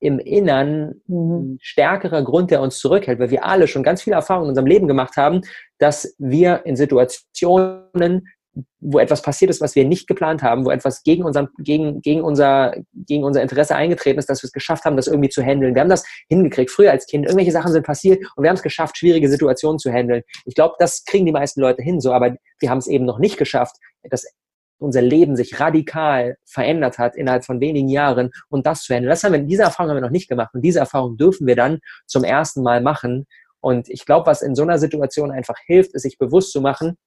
im 0.00 0.18
Innern 0.18 1.00
ein 1.08 1.58
stärkerer 1.62 2.22
Grund, 2.22 2.50
der 2.50 2.60
uns 2.60 2.78
zurückhält, 2.78 3.18
weil 3.18 3.30
wir 3.30 3.44
alle 3.46 3.66
schon 3.66 3.82
ganz 3.82 4.02
viele 4.02 4.16
Erfahrungen 4.16 4.46
in 4.46 4.50
unserem 4.50 4.66
Leben 4.66 4.86
gemacht 4.86 5.16
haben, 5.16 5.40
dass 5.78 6.14
wir 6.18 6.66
in 6.66 6.76
Situationen, 6.76 8.28
wo 8.80 8.98
etwas 8.98 9.22
passiert 9.22 9.50
ist, 9.50 9.60
was 9.60 9.74
wir 9.74 9.84
nicht 9.84 10.06
geplant 10.06 10.42
haben, 10.42 10.64
wo 10.64 10.70
etwas 10.70 11.02
gegen, 11.02 11.24
unseren, 11.24 11.48
gegen, 11.58 12.00
gegen, 12.02 12.22
unser, 12.22 12.74
gegen 12.92 13.24
unser 13.24 13.42
Interesse 13.42 13.74
eingetreten 13.74 14.18
ist, 14.18 14.28
dass 14.28 14.42
wir 14.42 14.46
es 14.48 14.52
geschafft 14.52 14.84
haben, 14.84 14.96
das 14.96 15.06
irgendwie 15.06 15.28
zu 15.28 15.42
handeln. 15.42 15.74
Wir 15.74 15.82
haben 15.82 15.88
das 15.88 16.04
hingekriegt, 16.28 16.70
früher 16.70 16.90
als 16.90 17.06
Kind. 17.06 17.24
Irgendwelche 17.24 17.52
Sachen 17.52 17.72
sind 17.72 17.84
passiert 17.84 18.24
und 18.36 18.44
wir 18.44 18.50
haben 18.50 18.56
es 18.56 18.62
geschafft, 18.62 18.98
schwierige 18.98 19.28
Situationen 19.28 19.78
zu 19.78 19.90
handeln. 19.90 20.22
Ich 20.44 20.54
glaube, 20.54 20.74
das 20.78 21.04
kriegen 21.04 21.26
die 21.26 21.32
meisten 21.32 21.60
Leute 21.60 21.82
hin, 21.82 22.00
so, 22.00 22.12
aber 22.12 22.36
wir 22.60 22.70
haben 22.70 22.78
es 22.78 22.86
eben 22.86 23.04
noch 23.04 23.18
nicht 23.18 23.38
geschafft, 23.38 23.76
das 24.02 24.24
unser 24.78 25.02
Leben 25.02 25.36
sich 25.36 25.58
radikal 25.60 26.36
verändert 26.44 26.98
hat 26.98 27.16
innerhalb 27.16 27.44
von 27.44 27.60
wenigen 27.60 27.88
Jahren 27.88 28.30
und 28.50 28.66
das 28.66 28.82
zu 28.82 28.92
ändern. 28.92 29.10
Das 29.10 29.24
haben 29.24 29.32
wir, 29.32 29.40
diese 29.40 29.62
Erfahrung 29.62 29.90
haben 29.90 29.96
wir 29.96 30.02
noch 30.02 30.10
nicht 30.10 30.28
gemacht 30.28 30.54
und 30.54 30.62
diese 30.62 30.80
Erfahrung 30.80 31.16
dürfen 31.16 31.46
wir 31.46 31.56
dann 31.56 31.78
zum 32.06 32.24
ersten 32.24 32.62
Mal 32.62 32.80
machen. 32.82 33.26
Und 33.60 33.88
ich 33.88 34.04
glaube, 34.04 34.26
was 34.26 34.42
in 34.42 34.54
so 34.54 34.62
einer 34.62 34.78
Situation 34.78 35.30
einfach 35.30 35.56
hilft, 35.64 35.94
ist 35.94 36.02
sich 36.02 36.18
bewusst 36.18 36.52
zu 36.52 36.60
machen, 36.60 36.98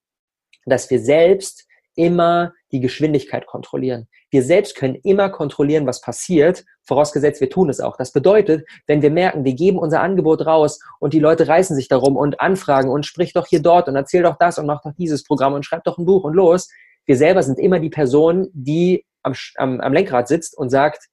dass 0.71 0.89
wir 0.89 0.99
selbst 0.99 1.67
immer 1.95 2.53
die 2.71 2.79
Geschwindigkeit 2.79 3.47
kontrollieren. 3.47 4.07
Wir 4.29 4.43
selbst 4.43 4.75
können 4.75 4.95
immer 4.95 5.29
kontrollieren, 5.29 5.87
was 5.87 6.01
passiert, 6.01 6.63
vorausgesetzt 6.83 7.41
wir 7.41 7.49
tun 7.49 7.69
es 7.69 7.79
auch. 7.79 7.97
Das 7.97 8.11
bedeutet, 8.11 8.67
wenn 8.85 9.01
wir 9.01 9.09
merken, 9.09 9.45
wir 9.45 9.53
geben 9.53 9.79
unser 9.79 10.01
Angebot 10.01 10.45
raus 10.45 10.79
und 10.99 11.13
die 11.13 11.19
Leute 11.19 11.47
reißen 11.47 11.75
sich 11.75 11.87
darum 11.87 12.15
und 12.15 12.39
anfragen 12.39 12.89
und 12.89 13.05
sprich 13.05 13.33
doch 13.33 13.47
hier 13.47 13.61
dort 13.61 13.87
und 13.87 13.95
erzähl 13.95 14.23
doch 14.23 14.37
das 14.37 14.59
und 14.59 14.67
mach 14.67 14.81
doch 14.83 14.93
dieses 14.97 15.23
Programm 15.23 15.53
und 15.53 15.65
schreib 15.65 15.83
doch 15.85 15.97
ein 15.97 16.05
Buch 16.05 16.23
und 16.23 16.33
los, 16.33 16.69
wir 17.05 17.17
selber 17.17 17.41
sind 17.41 17.57
immer 17.57 17.79
die 17.79 17.89
Person, 17.89 18.49
die 18.53 19.05
am, 19.23 19.33
am, 19.55 19.79
am 19.79 19.93
Lenkrad 19.93 20.27
sitzt 20.27 20.57
und 20.57 20.69
sagt, 20.69 21.07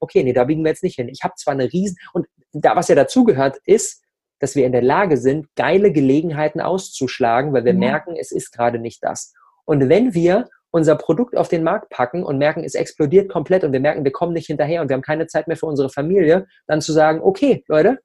okay, 0.00 0.22
nee, 0.22 0.32
da 0.32 0.44
biegen 0.44 0.64
wir 0.64 0.70
jetzt 0.70 0.82
nicht 0.82 0.96
hin. 0.96 1.08
Ich 1.08 1.22
habe 1.22 1.34
zwar 1.36 1.54
eine 1.54 1.72
riesen, 1.72 1.96
und 2.12 2.26
da, 2.52 2.76
was 2.76 2.88
ja 2.88 2.94
dazugehört, 2.94 3.58
ist, 3.64 4.02
dass 4.38 4.54
wir 4.54 4.66
in 4.66 4.72
der 4.72 4.82
Lage 4.82 5.16
sind, 5.16 5.46
geile 5.56 5.92
Gelegenheiten 5.92 6.60
auszuschlagen, 6.60 7.52
weil 7.52 7.64
wir 7.64 7.72
ja. 7.72 7.78
merken, 7.78 8.16
es 8.18 8.32
ist 8.32 8.52
gerade 8.52 8.78
nicht 8.78 9.02
das. 9.02 9.32
Und 9.64 9.88
wenn 9.88 10.14
wir 10.14 10.48
unser 10.70 10.96
Produkt 10.96 11.36
auf 11.36 11.48
den 11.48 11.62
Markt 11.62 11.88
packen 11.90 12.22
und 12.22 12.38
merken, 12.38 12.62
es 12.62 12.74
explodiert 12.74 13.30
komplett 13.30 13.64
und 13.64 13.72
wir 13.72 13.80
merken, 13.80 14.04
wir 14.04 14.12
kommen 14.12 14.34
nicht 14.34 14.46
hinterher 14.46 14.82
und 14.82 14.88
wir 14.88 14.94
haben 14.94 15.02
keine 15.02 15.26
Zeit 15.26 15.48
mehr 15.48 15.56
für 15.56 15.66
unsere 15.66 15.88
Familie, 15.88 16.46
dann 16.66 16.80
zu 16.80 16.92
sagen, 16.92 17.20
okay, 17.22 17.64
Leute, 17.66 17.98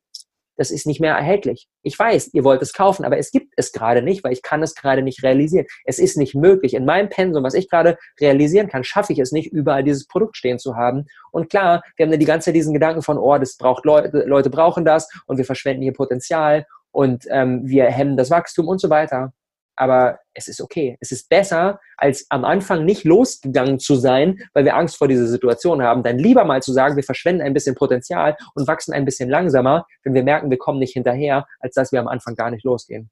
das 0.61 0.69
ist 0.69 0.85
nicht 0.85 1.01
mehr 1.01 1.15
erhältlich. 1.15 1.67
Ich 1.81 1.97
weiß, 1.97 2.35
ihr 2.35 2.43
wollt 2.43 2.61
es 2.61 2.71
kaufen, 2.71 3.03
aber 3.03 3.17
es 3.17 3.31
gibt 3.31 3.51
es 3.57 3.71
gerade 3.71 4.03
nicht, 4.03 4.23
weil 4.23 4.31
ich 4.31 4.43
kann 4.43 4.61
es 4.61 4.75
gerade 4.75 5.01
nicht 5.01 5.23
realisieren. 5.23 5.65
Es 5.85 5.97
ist 5.97 6.17
nicht 6.17 6.35
möglich. 6.35 6.75
In 6.75 6.85
meinem 6.85 7.09
Pensum, 7.09 7.43
was 7.43 7.55
ich 7.55 7.67
gerade 7.67 7.97
realisieren 8.19 8.67
kann, 8.67 8.83
schaffe 8.83 9.11
ich 9.11 9.17
es 9.17 9.31
nicht, 9.31 9.51
überall 9.51 9.83
dieses 9.83 10.05
Produkt 10.05 10.37
stehen 10.37 10.59
zu 10.59 10.75
haben. 10.75 11.07
Und 11.31 11.49
klar, 11.49 11.81
wir 11.95 12.05
haben 12.05 12.11
dann 12.11 12.19
die 12.19 12.27
ganze 12.27 12.45
Zeit 12.45 12.55
diesen 12.55 12.75
Gedanken 12.75 13.01
von, 13.01 13.17
oh, 13.17 13.35
das 13.39 13.57
braucht 13.57 13.85
Leute, 13.85 14.23
Leute 14.27 14.51
brauchen 14.51 14.85
das 14.85 15.09
und 15.25 15.37
wir 15.37 15.45
verschwenden 15.45 15.81
hier 15.81 15.93
Potenzial 15.93 16.67
und 16.91 17.25
ähm, 17.31 17.61
wir 17.63 17.85
hemmen 17.85 18.15
das 18.15 18.29
Wachstum 18.29 18.67
und 18.67 18.79
so 18.79 18.91
weiter 18.91 19.33
aber 19.81 20.19
es 20.35 20.47
ist 20.47 20.61
okay. 20.61 20.95
Es 21.01 21.11
ist 21.11 21.27
besser, 21.27 21.79
als 21.97 22.27
am 22.29 22.45
Anfang 22.45 22.85
nicht 22.85 23.03
losgegangen 23.03 23.79
zu 23.79 23.95
sein, 23.95 24.37
weil 24.53 24.63
wir 24.63 24.75
Angst 24.75 24.95
vor 24.95 25.07
dieser 25.07 25.25
Situation 25.25 25.81
haben. 25.81 26.03
Dann 26.03 26.19
lieber 26.19 26.45
mal 26.45 26.61
zu 26.61 26.71
sagen, 26.71 26.97
wir 26.97 27.03
verschwenden 27.03 27.41
ein 27.41 27.55
bisschen 27.55 27.73
Potenzial 27.73 28.37
und 28.53 28.67
wachsen 28.67 28.93
ein 28.93 29.05
bisschen 29.05 29.27
langsamer, 29.27 29.87
wenn 30.03 30.13
wir 30.13 30.21
merken, 30.23 30.51
wir 30.51 30.59
kommen 30.59 30.77
nicht 30.77 30.93
hinterher, 30.93 31.47
als 31.59 31.73
dass 31.73 31.91
wir 31.91 31.99
am 31.99 32.07
Anfang 32.07 32.35
gar 32.35 32.51
nicht 32.51 32.63
losgehen. 32.63 33.09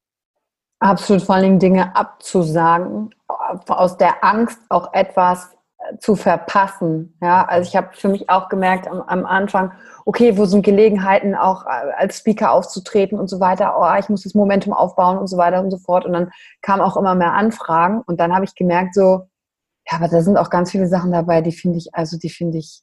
Absolut, 0.78 1.24
vor 1.24 1.34
allen 1.34 1.44
Dingen 1.46 1.60
Dinge 1.60 1.96
abzusagen, 1.96 3.16
aus 3.68 3.98
der 3.98 4.24
Angst 4.24 4.60
auch 4.70 4.94
etwas 4.94 5.58
zu 6.00 6.16
verpassen. 6.16 7.18
Ja, 7.22 7.46
also 7.46 7.68
ich 7.68 7.76
habe 7.76 7.90
für 7.94 8.10
mich 8.10 8.30
auch 8.30 8.50
gemerkt 8.50 8.88
am, 8.88 9.02
am, 9.02 9.26
Anfang, 9.26 9.72
okay, 10.06 10.38
wo 10.38 10.46
sind 10.46 10.64
Gelegenheiten 10.64 11.36
auch 11.36 11.66
äh, 11.66 11.92
als 11.98 12.20
Speaker 12.20 12.52
aufzutreten 12.52 13.20
und 13.20 13.28
so 13.28 13.40
weiter. 13.40 13.76
Oh, 13.80 14.00
ich 14.00 14.10
muss 14.10 14.24
das 14.24 14.36
Momentum 14.36 14.74
aufbauen 14.74 15.18
und 15.18 15.28
so 15.28 15.38
weiter 15.38 15.62
und 15.62 15.72
so 15.72 15.78
fort. 15.78 16.06
Und 16.06 16.14
dann 16.14 16.32
kamen 16.62 16.82
auch 16.82 16.98
immer 16.98 17.16
mehr 17.16 17.34
Anfragen 17.34 18.02
und 18.06 18.20
dann 18.20 18.34
habe 18.34 18.46
ich 18.46 18.56
gemerkt 18.56 18.94
so, 18.94 19.28
ja, 19.90 19.98
aber 19.98 20.08
da 20.08 20.22
sind 20.22 20.38
auch 20.38 20.50
ganz 20.50 20.72
viele 20.72 20.88
Sachen 20.88 21.12
dabei, 21.12 21.42
die 21.42 21.52
finde 21.52 21.78
ich, 21.78 21.94
also 21.94 22.18
die 22.18 22.30
finde 22.30 22.60
ich 22.60 22.82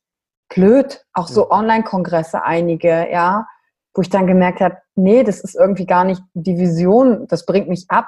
blöd. 0.48 1.04
Auch 1.12 1.28
so 1.28 1.50
Online-Kongresse 1.50 2.42
einige, 2.42 3.10
ja, 3.10 3.46
wo 3.94 4.02
ich 4.02 4.10
dann 4.10 4.26
gemerkt 4.26 4.60
habe, 4.60 4.78
nee, 4.94 5.22
das 5.22 5.40
ist 5.40 5.54
irgendwie 5.54 5.86
gar 5.86 6.04
nicht 6.04 6.22
die 6.34 6.58
Vision, 6.58 7.26
das 7.28 7.46
bringt 7.46 7.68
mich 7.68 7.86
ab. 7.88 8.06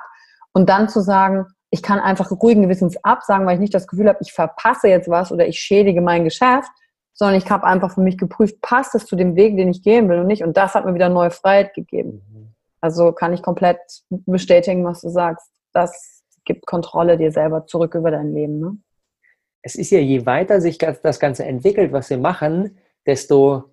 Und 0.52 0.68
dann 0.68 0.88
zu 0.88 1.00
sagen, 1.00 1.46
ich 1.70 1.82
kann 1.82 2.00
einfach 2.00 2.30
ruhigen 2.30 2.62
Gewissens 2.62 2.96
absagen, 3.04 3.46
weil 3.46 3.54
ich 3.54 3.60
nicht 3.60 3.74
das 3.74 3.86
Gefühl 3.86 4.08
habe, 4.08 4.18
ich 4.22 4.32
verpasse 4.32 4.88
jetzt 4.88 5.08
was 5.08 5.32
oder 5.32 5.46
ich 5.46 5.60
schädige 5.60 6.00
mein 6.00 6.24
Geschäft, 6.24 6.70
sondern 7.12 7.36
ich 7.36 7.50
habe 7.50 7.64
einfach 7.64 7.94
für 7.94 8.00
mich 8.00 8.16
geprüft, 8.16 8.60
passt 8.60 8.94
es 8.94 9.04
zu 9.04 9.16
dem 9.16 9.36
Weg, 9.36 9.56
den 9.56 9.68
ich 9.68 9.82
gehen 9.82 10.08
will 10.08 10.20
und 10.20 10.28
nicht. 10.28 10.44
Und 10.44 10.56
das 10.56 10.74
hat 10.74 10.86
mir 10.86 10.94
wieder 10.94 11.08
neue 11.08 11.30
Freiheit 11.30 11.74
gegeben. 11.74 12.22
Mhm. 12.32 12.54
Also 12.80 13.12
kann 13.12 13.32
ich 13.32 13.42
komplett 13.42 13.78
bestätigen, 14.08 14.84
was 14.84 15.00
du 15.00 15.08
sagst. 15.08 15.50
Das 15.72 16.22
gibt 16.44 16.64
Kontrolle 16.64 17.18
dir 17.18 17.32
selber 17.32 17.66
zurück 17.66 17.94
über 17.94 18.10
dein 18.10 18.32
Leben. 18.32 18.60
Ne? 18.60 18.78
Es 19.62 19.74
ist 19.74 19.90
ja, 19.90 19.98
je 19.98 20.24
weiter 20.24 20.60
sich 20.60 20.78
das 20.78 21.20
Ganze 21.20 21.44
entwickelt, 21.44 21.92
was 21.92 22.08
wir 22.08 22.18
machen, 22.18 22.78
desto, 23.04 23.64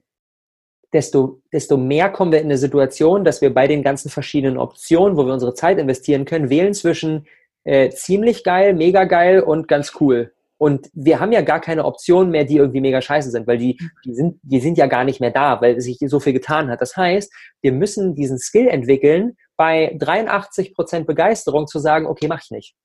desto, 0.91 1.41
desto 1.53 1.77
mehr 1.77 2.09
kommen 2.09 2.31
wir 2.31 2.39
in 2.39 2.45
eine 2.45 2.57
Situation, 2.57 3.23
dass 3.23 3.41
wir 3.41 3.53
bei 3.53 3.67
den 3.67 3.83
ganzen 3.83 4.09
verschiedenen 4.09 4.57
Optionen, 4.57 5.17
wo 5.17 5.25
wir 5.25 5.33
unsere 5.33 5.53
Zeit 5.53 5.77
investieren 5.77 6.25
können, 6.25 6.49
wählen 6.49 6.73
zwischen 6.73 7.27
äh, 7.65 7.89
ziemlich 7.89 8.43
geil, 8.43 8.73
mega 8.73 9.03
geil 9.03 9.41
und 9.41 9.67
ganz 9.67 9.93
cool. 9.99 10.31
Und 10.57 10.89
wir 10.93 11.19
haben 11.19 11.33
ja 11.33 11.41
gar 11.41 11.59
keine 11.59 11.83
Optionen 11.83 12.31
mehr, 12.31 12.45
die 12.45 12.55
irgendwie 12.55 12.79
mega 12.79 13.01
scheiße 13.01 13.29
sind, 13.29 13.45
weil 13.45 13.57
die, 13.57 13.77
die, 14.05 14.13
sind, 14.13 14.39
die 14.41 14.61
sind 14.61 14.77
ja 14.77 14.87
gar 14.87 15.03
nicht 15.03 15.19
mehr 15.19 15.31
da, 15.31 15.59
weil 15.61 15.81
sich 15.81 15.97
so 15.99 16.21
viel 16.21 16.31
getan 16.31 16.69
hat. 16.69 16.79
Das 16.79 16.95
heißt, 16.95 17.31
wir 17.61 17.73
müssen 17.73 18.15
diesen 18.15 18.39
Skill 18.39 18.69
entwickeln, 18.69 19.35
bei 19.57 19.95
83 19.99 20.73
Prozent 20.73 21.07
Begeisterung 21.07 21.67
zu 21.67 21.79
sagen, 21.79 22.05
okay, 22.05 22.27
mach 22.27 22.41
ich 22.41 22.51
nicht. 22.51 22.75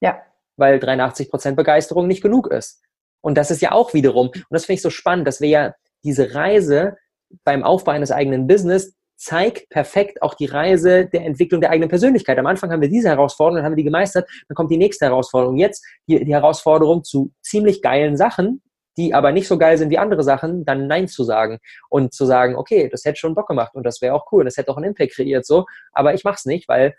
Ja. 0.00 0.20
Weil 0.56 0.80
83 0.80 1.30
Prozent 1.30 1.56
Begeisterung 1.56 2.06
nicht 2.08 2.22
genug 2.22 2.48
ist. 2.48 2.82
Und 3.22 3.38
das 3.38 3.50
ist 3.50 3.62
ja 3.62 3.72
auch 3.72 3.94
wiederum, 3.94 4.28
und 4.28 4.44
das 4.50 4.64
finde 4.64 4.76
ich 4.76 4.82
so 4.82 4.90
spannend, 4.90 5.26
dass 5.26 5.40
wir 5.40 5.48
ja 5.48 5.74
diese 6.02 6.34
Reise 6.34 6.96
beim 7.44 7.62
Aufbau 7.62 7.92
eines 7.92 8.10
eigenen 8.10 8.46
Business 8.46 8.94
zeigt 9.20 9.68
perfekt 9.68 10.22
auch 10.22 10.32
die 10.32 10.46
Reise 10.46 11.06
der 11.06 11.26
Entwicklung 11.26 11.60
der 11.60 11.70
eigenen 11.70 11.90
Persönlichkeit. 11.90 12.38
Am 12.38 12.46
Anfang 12.46 12.72
haben 12.72 12.80
wir 12.80 12.88
diese 12.88 13.10
Herausforderung, 13.10 13.56
dann 13.56 13.64
haben 13.66 13.72
wir 13.72 13.76
die 13.76 13.84
gemeistert, 13.84 14.28
dann 14.48 14.54
kommt 14.54 14.70
die 14.70 14.78
nächste 14.78 15.04
Herausforderung. 15.04 15.58
Jetzt 15.58 15.84
die, 16.08 16.24
die 16.24 16.32
Herausforderung 16.32 17.04
zu 17.04 17.30
ziemlich 17.42 17.82
geilen 17.82 18.16
Sachen, 18.16 18.62
die 18.96 19.12
aber 19.12 19.32
nicht 19.32 19.46
so 19.46 19.58
geil 19.58 19.76
sind 19.76 19.90
wie 19.90 19.98
andere 19.98 20.22
Sachen, 20.22 20.64
dann 20.64 20.86
Nein 20.86 21.06
zu 21.06 21.22
sagen 21.22 21.58
und 21.90 22.14
zu 22.14 22.24
sagen, 22.24 22.56
okay, 22.56 22.88
das 22.90 23.04
hätte 23.04 23.18
schon 23.18 23.34
Bock 23.34 23.48
gemacht 23.48 23.74
und 23.74 23.84
das 23.84 24.00
wäre 24.00 24.14
auch 24.14 24.32
cool, 24.32 24.44
das 24.44 24.56
hätte 24.56 24.70
auch 24.70 24.78
einen 24.78 24.86
Impact 24.86 25.12
kreiert, 25.12 25.44
so, 25.44 25.66
aber 25.92 26.14
ich 26.14 26.24
mach's 26.24 26.46
nicht, 26.46 26.66
weil 26.66 26.94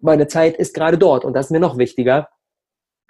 meine 0.00 0.26
Zeit 0.28 0.56
ist 0.56 0.74
gerade 0.74 0.98
dort 0.98 1.24
und 1.24 1.32
das 1.32 1.46
ist 1.46 1.50
mir 1.50 1.60
noch 1.60 1.78
wichtiger 1.78 2.28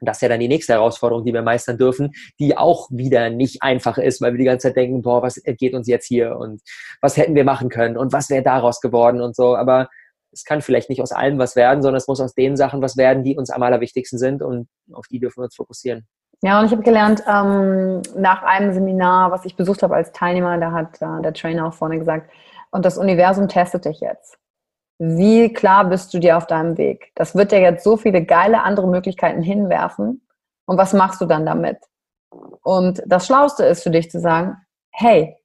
das 0.01 0.19
ist 0.19 0.23
ja 0.23 0.29
dann 0.29 0.41
die 0.41 0.49
nächste 0.49 0.75
Herausforderung, 0.75 1.25
die 1.25 1.33
wir 1.33 1.43
meistern 1.43 1.79
dürfen, 1.79 2.13
die 2.39 2.57
auch 2.57 2.89
wieder 2.91 3.31
nicht 3.31 3.63
einfach 3.63 3.99
ist, 3.99 4.21
weil 4.21 4.33
wir 4.33 4.39
die 4.39 4.45
ganze 4.45 4.69
Zeit 4.69 4.77
denken, 4.77 5.03
boah, 5.03 5.23
was 5.23 5.41
geht 5.45 5.75
uns 5.75 5.89
jetzt 5.89 6.07
hier 6.07 6.37
und 6.37 6.63
was 7.01 7.17
hätten 7.17 7.35
wir 7.35 7.45
machen 7.45 7.69
können 7.69 7.97
und 7.97 8.13
was 8.13 8.31
wäre 8.31 8.43
daraus 8.43 8.81
geworden 8.81 9.21
und 9.21 9.37
so. 9.37 9.57
Aber 9.57 9.89
es 10.33 10.45
kann 10.45 10.63
vielleicht 10.63 10.91
nicht 10.91 11.01
aus 11.01 11.13
allem 11.13 11.39
was 11.39 11.55
werden, 11.55 11.83
sondern 11.83 11.99
es 11.99 12.09
muss 12.09 12.21
aus 12.21 12.35
den 12.35 12.57
Sachen 12.57 12.83
was 12.83 12.97
werden, 12.97 13.23
die 13.23 13.37
uns 13.37 13.51
am 13.51 13.63
allerwichtigsten 13.63 14.19
sind 14.19 14.43
und 14.43 14.69
auf 14.93 15.07
die 15.09 15.21
dürfen 15.21 15.41
wir 15.41 15.45
uns 15.45 15.55
fokussieren. 15.55 16.07
Ja, 16.43 16.59
und 16.59 16.67
ich 16.67 16.73
habe 16.73 16.83
gelernt, 16.83 17.23
ähm, 17.27 18.03
nach 18.17 18.43
einem 18.43 18.73
Seminar, 18.73 19.31
was 19.31 19.45
ich 19.45 19.57
besucht 19.57 19.83
habe 19.83 19.95
als 19.95 20.13
Teilnehmer, 20.13 20.59
da 20.59 20.73
hat 20.73 21.01
äh, 21.01 21.23
der 21.23 21.33
Trainer 21.33 21.69
auch 21.69 21.75
vorne 21.75 21.99
gesagt, 21.99 22.31
und 22.71 22.85
das 22.85 22.99
Universum 22.99 23.49
testet 23.49 23.85
dich 23.85 24.01
jetzt 24.01 24.37
wie 24.99 25.53
klar 25.53 25.89
bist 25.89 26.15
du 26.15 26.19
dir 26.19 26.37
auf 26.37 26.47
deinem 26.47 26.79
Weg? 26.79 27.13
Das 27.15 27.35
wird 27.35 27.53
dir 27.53 27.61
jetzt 27.61 27.85
so 27.85 27.97
viele 27.97 28.25
geile 28.25 28.63
andere 28.63 28.87
Möglichkeiten 28.87 29.43
hinwerfen. 29.43 30.27
Und 30.67 30.79
was 30.79 30.93
machst 30.93 31.21
du 31.21 31.27
dann 31.27 31.45
damit? 31.45 31.79
Und 32.63 33.03
das 33.07 33.27
Schlauste 33.27 33.65
ist 33.65 33.83
für 33.83 33.91
dich 33.91 34.11
zu 34.11 34.21
sagen, 34.21 34.57
hey, 34.91 35.37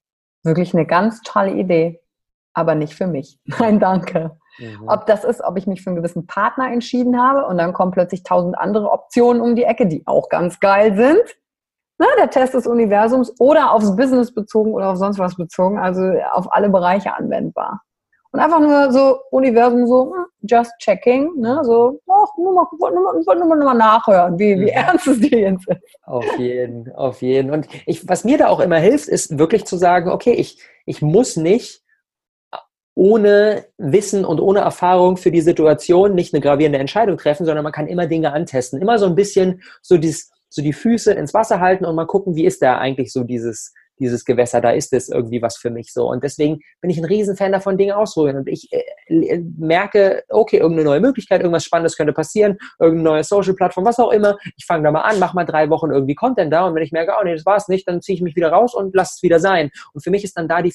wirklich 0.43 0.73
eine 0.73 0.85
ganz 0.85 1.21
tolle 1.21 1.53
Idee. 1.53 2.01
aber 2.53 2.75
nicht 2.75 2.95
für 2.95 3.07
mich. 3.07 3.39
Nein, 3.45 3.79
danke. 3.79 4.37
Mhm. 4.57 4.87
Ob 4.87 5.05
das 5.05 5.23
ist, 5.23 5.41
ob 5.41 5.57
ich 5.57 5.67
mich 5.67 5.81
für 5.81 5.91
einen 5.91 5.97
gewissen 5.97 6.27
Partner 6.27 6.71
entschieden 6.71 7.21
habe 7.21 7.45
und 7.45 7.57
dann 7.57 7.73
kommen 7.73 7.91
plötzlich 7.91 8.23
tausend 8.23 8.57
andere 8.57 8.91
Optionen 8.91 9.41
um 9.41 9.55
die 9.55 9.63
Ecke, 9.63 9.87
die 9.87 10.05
auch 10.05 10.27
ganz 10.29 10.59
geil 10.59 10.95
sind. 10.95 11.23
Na, 11.97 12.07
der 12.17 12.29
Test 12.29 12.53
des 12.53 12.65
Universums 12.67 13.33
oder 13.39 13.71
aufs 13.71 13.95
Business 13.95 14.33
bezogen 14.33 14.73
oder 14.73 14.89
auf 14.89 14.97
sonst 14.97 15.19
was 15.19 15.35
bezogen, 15.35 15.77
also 15.77 16.01
auf 16.31 16.51
alle 16.53 16.69
Bereiche 16.69 17.13
anwendbar. 17.13 17.81
Und 18.32 18.39
einfach 18.39 18.59
nur 18.59 18.91
so 18.91 19.19
Universum 19.32 19.88
so, 19.88 20.13
hm, 20.13 20.25
just 20.41 20.71
checking, 20.80 21.32
ne? 21.38 21.59
so, 21.63 21.99
ach, 22.07 22.38
nur 22.38 22.53
mal, 22.53 22.65
nur 22.80 23.01
mal, 23.01 23.13
nur 23.23 23.47
mal, 23.47 23.55
nur 23.55 23.65
mal 23.65 23.73
nachhören, 23.73 24.38
wie, 24.38 24.59
wie 24.59 24.69
ernst 24.69 25.07
es 25.07 25.19
dir 25.19 25.39
jetzt 25.39 25.67
ist. 25.67 25.82
Auf 26.03 26.38
jeden, 26.38 26.93
auf 26.93 27.21
jeden. 27.23 27.49
Und 27.49 27.67
ich, 27.88 28.07
was 28.07 28.23
mir 28.23 28.38
da 28.38 28.47
auch 28.47 28.59
immer 28.59 28.77
hilft, 28.77 29.07
ist 29.07 29.39
wirklich 29.39 29.65
zu 29.65 29.77
sagen, 29.77 30.11
okay, 30.11 30.34
ich, 30.34 30.61
ich 30.86 31.01
muss 31.01 31.38
nicht 31.38 31.84
ohne 32.93 33.65
Wissen 33.77 34.25
und 34.25 34.39
ohne 34.39 34.59
Erfahrung 34.59 35.17
für 35.17 35.32
die 35.32 35.41
Situation 35.41 36.13
nicht 36.13 36.34
eine 36.34 36.41
gravierende 36.41 36.80
Entscheidung 36.80 37.17
treffen, 37.17 37.45
sondern 37.45 37.63
man 37.63 37.71
kann 37.71 37.88
immer 37.88 38.05
Dinge 38.05 38.34
antesten. 38.34 38.82
Immer 38.82 38.99
so 38.99 39.05
ein 39.05 39.15
bisschen 39.15 39.63
so, 39.82 39.97
dieses, 39.97 40.32
so 40.49 40.61
die 40.61 40.73
Füße 40.73 41.13
ins 41.13 41.34
Wasser 41.34 41.59
halten 41.61 41.86
und 41.86 41.95
mal 41.95 42.05
gucken, 42.05 42.36
wie 42.36 42.45
ist 42.45 42.61
da 42.61 42.77
eigentlich 42.77 43.11
so 43.11 43.23
dieses, 43.23 43.73
dieses 43.99 44.25
Gewässer, 44.25 44.61
da 44.61 44.71
ist 44.71 44.93
es 44.93 45.09
irgendwie 45.09 45.41
was 45.41 45.57
für 45.57 45.69
mich 45.69 45.93
so. 45.93 46.09
Und 46.09 46.23
deswegen 46.23 46.59
bin 46.81 46.89
ich 46.89 46.97
ein 46.97 47.05
Riesenfan 47.05 47.51
davon, 47.51 47.77
Dinge 47.77 47.97
ausprobieren. 47.97 48.37
Und 48.37 48.47
ich 48.47 48.69
äh, 48.71 49.41
merke, 49.57 50.23
okay, 50.29 50.57
irgendeine 50.57 50.85
neue 50.89 50.99
Möglichkeit, 50.99 51.41
irgendwas 51.41 51.65
Spannendes 51.65 51.97
könnte 51.97 52.13
passieren, 52.13 52.57
irgendeine 52.79 53.09
neue 53.09 53.23
Social-Plattform, 53.23 53.85
was 53.85 53.99
auch 53.99 54.11
immer. 54.11 54.37
Ich 54.57 54.65
fange 54.65 54.83
da 54.83 54.91
mal 54.91 55.01
an, 55.01 55.19
mache 55.19 55.35
mal 55.35 55.45
drei 55.45 55.69
Wochen 55.69 55.91
irgendwie 55.91 56.15
Content 56.15 56.51
da 56.51 56.65
und 56.65 56.75
wenn 56.75 56.83
ich 56.83 56.91
merke, 56.91 57.13
oh 57.19 57.23
nee, 57.23 57.35
das 57.35 57.45
war 57.45 57.57
es 57.57 57.67
nicht, 57.67 57.87
dann 57.87 58.01
ziehe 58.01 58.15
ich 58.15 58.21
mich 58.21 58.35
wieder 58.35 58.51
raus 58.51 58.73
und 58.73 58.95
lasse 58.95 59.13
es 59.17 59.23
wieder 59.23 59.39
sein. 59.39 59.69
Und 59.93 60.01
für 60.01 60.11
mich 60.11 60.23
ist 60.23 60.37
dann 60.37 60.47
da 60.47 60.61
die 60.61 60.73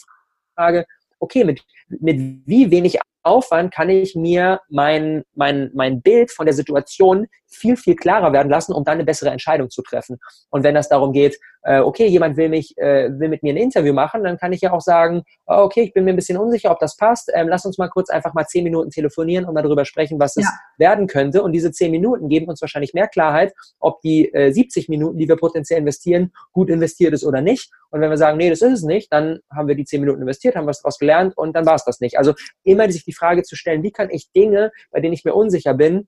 Frage, 0.54 0.86
okay, 1.18 1.44
mit, 1.44 1.62
mit 1.88 2.18
wie 2.46 2.70
wenig 2.70 2.98
Aufwand 3.24 3.72
kann 3.72 3.88
ich 3.88 4.14
mir 4.14 4.60
mein, 4.68 5.24
mein, 5.34 5.70
mein 5.74 6.02
Bild 6.02 6.30
von 6.30 6.46
der 6.46 6.54
Situation 6.54 7.26
viel, 7.54 7.76
viel 7.76 7.96
klarer 7.96 8.32
werden 8.32 8.50
lassen, 8.50 8.72
um 8.72 8.84
dann 8.84 8.94
eine 8.94 9.04
bessere 9.04 9.30
Entscheidung 9.30 9.70
zu 9.70 9.82
treffen. 9.82 10.18
Und 10.50 10.64
wenn 10.64 10.74
das 10.74 10.88
darum 10.88 11.12
geht, 11.12 11.38
äh, 11.62 11.80
okay, 11.80 12.06
jemand 12.06 12.36
will 12.36 12.48
mich, 12.48 12.76
äh, 12.76 13.08
will 13.18 13.28
mit 13.28 13.42
mir 13.42 13.54
ein 13.54 13.56
Interview 13.56 13.94
machen, 13.94 14.22
dann 14.22 14.36
kann 14.36 14.52
ich 14.52 14.60
ja 14.60 14.72
auch 14.72 14.80
sagen, 14.80 15.22
oh, 15.46 15.62
okay, 15.62 15.82
ich 15.82 15.94
bin 15.94 16.04
mir 16.04 16.10
ein 16.10 16.16
bisschen 16.16 16.36
unsicher, 16.36 16.70
ob 16.70 16.78
das 16.78 16.96
passt. 16.96 17.30
Ähm, 17.34 17.48
lass 17.48 17.64
uns 17.64 17.78
mal 17.78 17.88
kurz 17.88 18.10
einfach 18.10 18.34
mal 18.34 18.46
zehn 18.46 18.64
Minuten 18.64 18.90
telefonieren 18.90 19.46
und 19.46 19.54
mal 19.54 19.62
darüber 19.62 19.84
sprechen, 19.84 20.18
was 20.20 20.36
es 20.36 20.44
ja. 20.44 20.50
werden 20.76 21.06
könnte. 21.06 21.42
Und 21.42 21.52
diese 21.52 21.72
zehn 21.72 21.90
Minuten 21.90 22.28
geben 22.28 22.48
uns 22.48 22.60
wahrscheinlich 22.60 22.92
mehr 22.92 23.08
Klarheit, 23.08 23.54
ob 23.78 24.00
die 24.02 24.32
äh, 24.34 24.52
70 24.52 24.88
Minuten, 24.88 25.18
die 25.18 25.28
wir 25.28 25.36
potenziell 25.36 25.78
investieren, 25.78 26.32
gut 26.52 26.68
investiert 26.68 27.14
ist 27.14 27.24
oder 27.24 27.40
nicht. 27.40 27.70
Und 27.90 28.00
wenn 28.00 28.10
wir 28.10 28.18
sagen, 28.18 28.36
nee, 28.36 28.50
das 28.50 28.60
ist 28.60 28.72
es 28.72 28.82
nicht, 28.82 29.12
dann 29.12 29.38
haben 29.50 29.68
wir 29.68 29.74
die 29.74 29.84
zehn 29.84 30.00
Minuten 30.00 30.20
investiert, 30.20 30.56
haben 30.56 30.66
was 30.66 30.82
daraus 30.82 30.98
gelernt 30.98 31.36
und 31.36 31.54
dann 31.54 31.64
war 31.64 31.76
es 31.76 31.84
das 31.84 32.00
nicht. 32.00 32.18
Also 32.18 32.34
immer 32.64 32.90
sich 32.90 33.04
die 33.04 33.12
Frage 33.14 33.42
zu 33.42 33.56
stellen, 33.56 33.82
wie 33.82 33.92
kann 33.92 34.10
ich 34.10 34.30
Dinge, 34.32 34.70
bei 34.90 35.00
denen 35.00 35.14
ich 35.14 35.24
mir 35.24 35.34
unsicher 35.34 35.74
bin, 35.74 36.06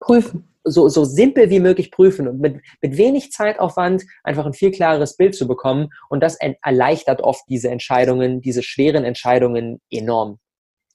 prüfen. 0.00 0.52
So, 0.64 0.88
so 0.88 1.04
simpel 1.04 1.48
wie 1.48 1.60
möglich 1.60 1.92
prüfen 1.92 2.26
und 2.26 2.40
mit, 2.40 2.60
mit 2.82 2.96
wenig 2.96 3.30
Zeitaufwand 3.30 4.02
einfach 4.24 4.44
ein 4.44 4.52
viel 4.52 4.72
klareres 4.72 5.16
Bild 5.16 5.36
zu 5.36 5.46
bekommen. 5.46 5.90
Und 6.08 6.24
das 6.24 6.36
erleichtert 6.60 7.20
oft 7.20 7.44
diese 7.48 7.70
Entscheidungen, 7.70 8.40
diese 8.40 8.64
schweren 8.64 9.04
Entscheidungen 9.04 9.80
enorm. 9.90 10.38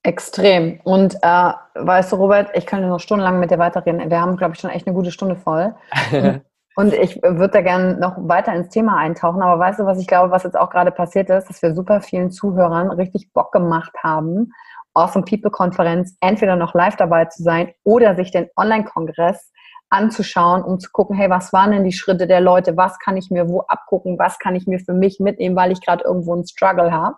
Extrem. 0.03 0.81
Und 0.83 1.15
äh, 1.21 1.53
weißt 1.75 2.11
du, 2.11 2.15
Robert, 2.17 2.49
ich 2.53 2.65
könnte 2.65 2.87
noch 2.87 2.99
stundenlang 2.99 3.39
mit 3.39 3.51
dir 3.51 3.59
weiterreden. 3.59 4.09
Wir 4.09 4.19
haben, 4.19 4.35
glaube 4.35 4.55
ich, 4.55 4.59
schon 4.59 4.71
echt 4.71 4.87
eine 4.87 4.95
gute 4.95 5.11
Stunde 5.11 5.35
voll. 5.35 5.73
Und 6.75 6.93
ich 6.93 7.21
würde 7.21 7.49
da 7.49 7.61
gerne 7.61 7.97
noch 7.97 8.15
weiter 8.17 8.53
ins 8.53 8.69
Thema 8.69 8.97
eintauchen. 8.97 9.41
Aber 9.41 9.59
weißt 9.59 9.79
du, 9.79 9.85
was 9.85 9.99
ich 9.99 10.07
glaube, 10.07 10.31
was 10.31 10.43
jetzt 10.43 10.57
auch 10.57 10.69
gerade 10.69 10.91
passiert 10.91 11.29
ist, 11.29 11.49
dass 11.49 11.61
wir 11.61 11.75
super 11.75 12.01
vielen 12.01 12.31
Zuhörern 12.31 12.89
richtig 12.91 13.31
Bock 13.33 13.51
gemacht 13.51 13.93
haben, 14.03 14.53
Awesome 14.93 15.25
People 15.25 15.51
Konferenz 15.51 16.15
entweder 16.21 16.55
noch 16.55 16.73
live 16.73 16.95
dabei 16.95 17.25
zu 17.25 17.43
sein 17.43 17.73
oder 17.83 18.15
sich 18.15 18.31
den 18.31 18.49
Online-Kongress 18.57 19.51
anzuschauen, 19.89 20.63
um 20.63 20.79
zu 20.79 20.89
gucken, 20.91 21.15
hey, 21.15 21.29
was 21.29 21.53
waren 21.53 21.71
denn 21.71 21.83
die 21.83 21.91
Schritte 21.91 22.27
der 22.27 22.41
Leute? 22.41 22.77
Was 22.77 22.97
kann 22.99 23.17
ich 23.17 23.29
mir 23.29 23.49
wo 23.49 23.61
abgucken? 23.61 24.17
Was 24.17 24.39
kann 24.39 24.55
ich 24.55 24.65
mir 24.65 24.79
für 24.79 24.93
mich 24.93 25.19
mitnehmen, 25.19 25.55
weil 25.55 25.71
ich 25.71 25.81
gerade 25.81 26.03
irgendwo 26.03 26.33
einen 26.33 26.47
Struggle 26.47 26.91
habe? 26.91 27.15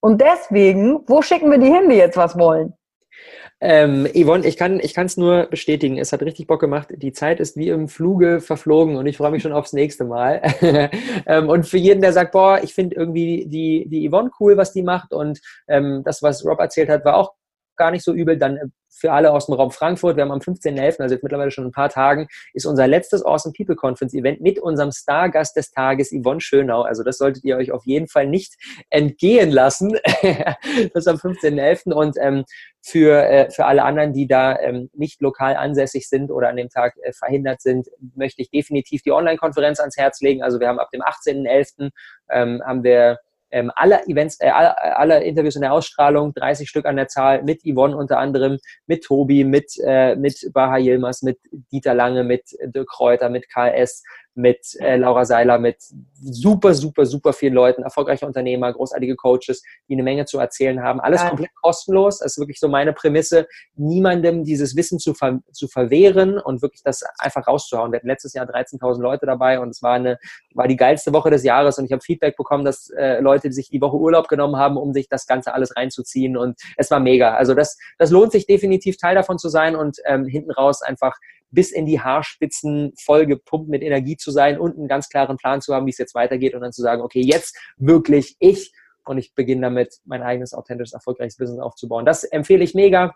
Und 0.00 0.20
deswegen, 0.20 1.00
wo 1.06 1.22
schicken 1.22 1.50
wir 1.50 1.58
die 1.58 1.72
hin, 1.72 1.88
die 1.88 1.96
jetzt 1.96 2.16
was 2.16 2.36
wollen? 2.36 2.74
Ähm, 3.64 4.08
Yvonne, 4.12 4.44
ich 4.44 4.56
kann 4.56 4.80
es 4.80 5.16
nur 5.16 5.46
bestätigen. 5.46 5.96
Es 5.96 6.12
hat 6.12 6.20
richtig 6.22 6.48
Bock 6.48 6.60
gemacht. 6.60 6.88
Die 6.96 7.12
Zeit 7.12 7.38
ist 7.38 7.56
wie 7.56 7.68
im 7.68 7.86
Fluge 7.86 8.40
verflogen 8.40 8.96
und 8.96 9.06
ich 9.06 9.16
freue 9.16 9.30
mich 9.30 9.42
schon 9.42 9.52
aufs 9.52 9.72
nächste 9.72 10.04
Mal. 10.04 10.42
ähm, 11.26 11.48
und 11.48 11.64
für 11.64 11.78
jeden, 11.78 12.00
der 12.00 12.12
sagt, 12.12 12.32
boah, 12.32 12.58
ich 12.60 12.74
finde 12.74 12.96
irgendwie 12.96 13.46
die, 13.46 13.86
die 13.88 14.10
Yvonne 14.10 14.30
cool, 14.40 14.56
was 14.56 14.72
die 14.72 14.82
macht 14.82 15.12
und 15.12 15.40
ähm, 15.68 16.02
das, 16.04 16.24
was 16.24 16.44
Rob 16.44 16.58
erzählt 16.58 16.88
hat, 16.88 17.04
war 17.04 17.16
auch 17.16 17.34
gar 17.82 17.90
nicht 17.90 18.04
so 18.04 18.12
übel, 18.12 18.38
dann 18.38 18.56
äh, 18.56 18.66
für 18.88 19.10
alle 19.10 19.32
aus 19.32 19.46
dem 19.46 19.56
Raum 19.56 19.72
Frankfurt, 19.72 20.16
wir 20.16 20.22
haben 20.22 20.30
am 20.30 20.38
15.11., 20.38 21.00
also 21.00 21.14
jetzt 21.14 21.24
mittlerweile 21.24 21.50
schon 21.50 21.64
ein 21.64 21.72
paar 21.72 21.88
Tagen, 21.88 22.28
ist 22.54 22.64
unser 22.64 22.86
letztes 22.86 23.24
Awesome 23.24 23.52
People 23.56 23.74
Conference 23.74 24.14
Event 24.14 24.40
mit 24.40 24.60
unserem 24.60 24.92
Stargast 24.92 25.56
des 25.56 25.72
Tages, 25.72 26.12
Yvonne 26.12 26.40
Schönau. 26.40 26.82
Also 26.82 27.02
das 27.02 27.18
solltet 27.18 27.42
ihr 27.42 27.56
euch 27.56 27.72
auf 27.72 27.84
jeden 27.84 28.06
Fall 28.06 28.28
nicht 28.28 28.54
entgehen 28.90 29.50
lassen. 29.50 29.98
das 30.22 31.06
ist 31.06 31.08
am 31.08 31.16
15.11. 31.16 31.92
Und 31.92 32.16
ähm, 32.20 32.44
für, 32.80 33.24
äh, 33.24 33.50
für 33.50 33.64
alle 33.64 33.82
anderen, 33.82 34.12
die 34.12 34.28
da 34.28 34.56
ähm, 34.60 34.88
nicht 34.92 35.20
lokal 35.20 35.56
ansässig 35.56 36.08
sind 36.08 36.30
oder 36.30 36.50
an 36.50 36.56
dem 36.56 36.68
Tag 36.68 36.94
äh, 37.02 37.12
verhindert 37.12 37.60
sind, 37.62 37.88
möchte 38.14 38.42
ich 38.42 38.50
definitiv 38.50 39.02
die 39.02 39.10
Online-Konferenz 39.10 39.80
ans 39.80 39.96
Herz 39.96 40.20
legen. 40.20 40.44
Also 40.44 40.60
wir 40.60 40.68
haben 40.68 40.78
ab 40.78 40.90
dem 40.92 41.02
18.11. 41.02 41.90
Ähm, 42.30 42.62
haben 42.64 42.84
wir 42.84 43.18
ähm, 43.52 43.70
alle 43.74 44.04
Events, 44.06 44.40
äh, 44.40 44.48
alle, 44.48 44.96
alle, 44.96 45.22
Interviews 45.22 45.56
in 45.56 45.62
der 45.62 45.72
Ausstrahlung, 45.72 46.34
30 46.34 46.68
Stück 46.68 46.86
an 46.86 46.96
der 46.96 47.08
Zahl, 47.08 47.42
mit 47.42 47.62
Yvonne 47.64 47.96
unter 47.96 48.18
anderem, 48.18 48.58
mit 48.86 49.04
Tobi, 49.04 49.44
mit, 49.44 49.74
äh, 49.84 50.16
mit 50.16 50.50
Baha 50.52 50.78
Yilmaz, 50.78 51.22
mit 51.22 51.38
Dieter 51.70 51.94
Lange, 51.94 52.24
mit 52.24 52.44
Dirk 52.64 52.88
Kräuter, 52.88 53.28
mit 53.28 53.48
KS, 53.48 54.02
mit 54.34 54.76
äh, 54.80 54.96
Laura 54.96 55.24
Seiler, 55.24 55.58
mit 55.58 55.76
super, 56.20 56.74
super, 56.74 57.04
super 57.04 57.32
vielen 57.32 57.54
Leuten, 57.54 57.82
erfolgreiche 57.82 58.26
Unternehmer, 58.26 58.72
großartige 58.72 59.16
Coaches, 59.16 59.62
die 59.88 59.94
eine 59.94 60.02
Menge 60.02 60.24
zu 60.24 60.38
erzählen 60.38 60.82
haben. 60.82 61.00
Alles 61.00 61.22
ja. 61.22 61.28
komplett 61.28 61.50
kostenlos. 61.60 62.18
Das 62.18 62.32
ist 62.32 62.38
wirklich 62.38 62.58
so 62.58 62.68
meine 62.68 62.92
Prämisse, 62.92 63.46
niemandem 63.74 64.44
dieses 64.44 64.76
Wissen 64.76 64.98
zu, 64.98 65.14
ver 65.14 65.40
zu 65.52 65.68
verwehren 65.68 66.38
und 66.38 66.62
wirklich 66.62 66.82
das 66.82 67.02
einfach 67.18 67.46
rauszuhauen. 67.46 67.92
Wir 67.92 67.98
hatten 67.98 68.08
letztes 68.08 68.32
Jahr 68.32 68.46
13.000 68.46 69.00
Leute 69.00 69.26
dabei 69.26 69.60
und 69.60 69.70
es 69.70 69.82
war 69.82 69.94
eine, 69.94 70.18
war 70.54 70.68
die 70.68 70.76
geilste 70.76 71.12
Woche 71.12 71.30
des 71.30 71.44
Jahres 71.44 71.78
und 71.78 71.84
ich 71.84 71.92
habe 71.92 72.02
Feedback 72.02 72.36
bekommen, 72.36 72.64
dass 72.64 72.90
äh, 72.90 73.20
Leute 73.20 73.52
sich 73.52 73.68
die 73.68 73.80
Woche 73.80 73.96
Urlaub 73.96 74.28
genommen 74.28 74.56
haben, 74.56 74.76
um 74.76 74.92
sich 74.92 75.08
das 75.08 75.26
Ganze 75.26 75.52
alles 75.52 75.76
reinzuziehen 75.76 76.36
und 76.36 76.58
es 76.76 76.90
war 76.90 77.00
mega. 77.00 77.34
Also 77.34 77.54
das, 77.54 77.76
das 77.98 78.10
lohnt 78.10 78.32
sich 78.32 78.46
definitiv 78.46 78.96
Teil 78.96 79.14
davon 79.14 79.38
zu 79.38 79.48
sein 79.48 79.76
und 79.76 79.98
ähm, 80.06 80.26
hinten 80.26 80.50
raus 80.50 80.82
einfach 80.82 81.16
bis 81.52 81.70
in 81.70 81.86
die 81.86 82.00
Haarspitzen 82.00 82.92
voll 82.98 83.26
gepumpt 83.26 83.68
mit 83.68 83.82
Energie 83.82 84.16
zu 84.16 84.30
sein 84.30 84.58
und 84.58 84.76
einen 84.76 84.88
ganz 84.88 85.08
klaren 85.08 85.36
Plan 85.36 85.60
zu 85.60 85.74
haben, 85.74 85.86
wie 85.86 85.90
es 85.90 85.98
jetzt 85.98 86.14
weitergeht 86.14 86.54
und 86.54 86.62
dann 86.62 86.72
zu 86.72 86.82
sagen, 86.82 87.02
okay, 87.02 87.20
jetzt 87.20 87.56
wirklich 87.76 88.36
ich 88.40 88.72
und 89.04 89.18
ich 89.18 89.34
beginne 89.34 89.62
damit, 89.62 89.98
mein 90.04 90.22
eigenes 90.22 90.54
authentisches, 90.54 90.94
erfolgreiches 90.94 91.36
Business 91.36 91.60
aufzubauen. 91.60 92.04
Das 92.04 92.24
empfehle 92.24 92.64
ich 92.64 92.74
mega. 92.74 93.14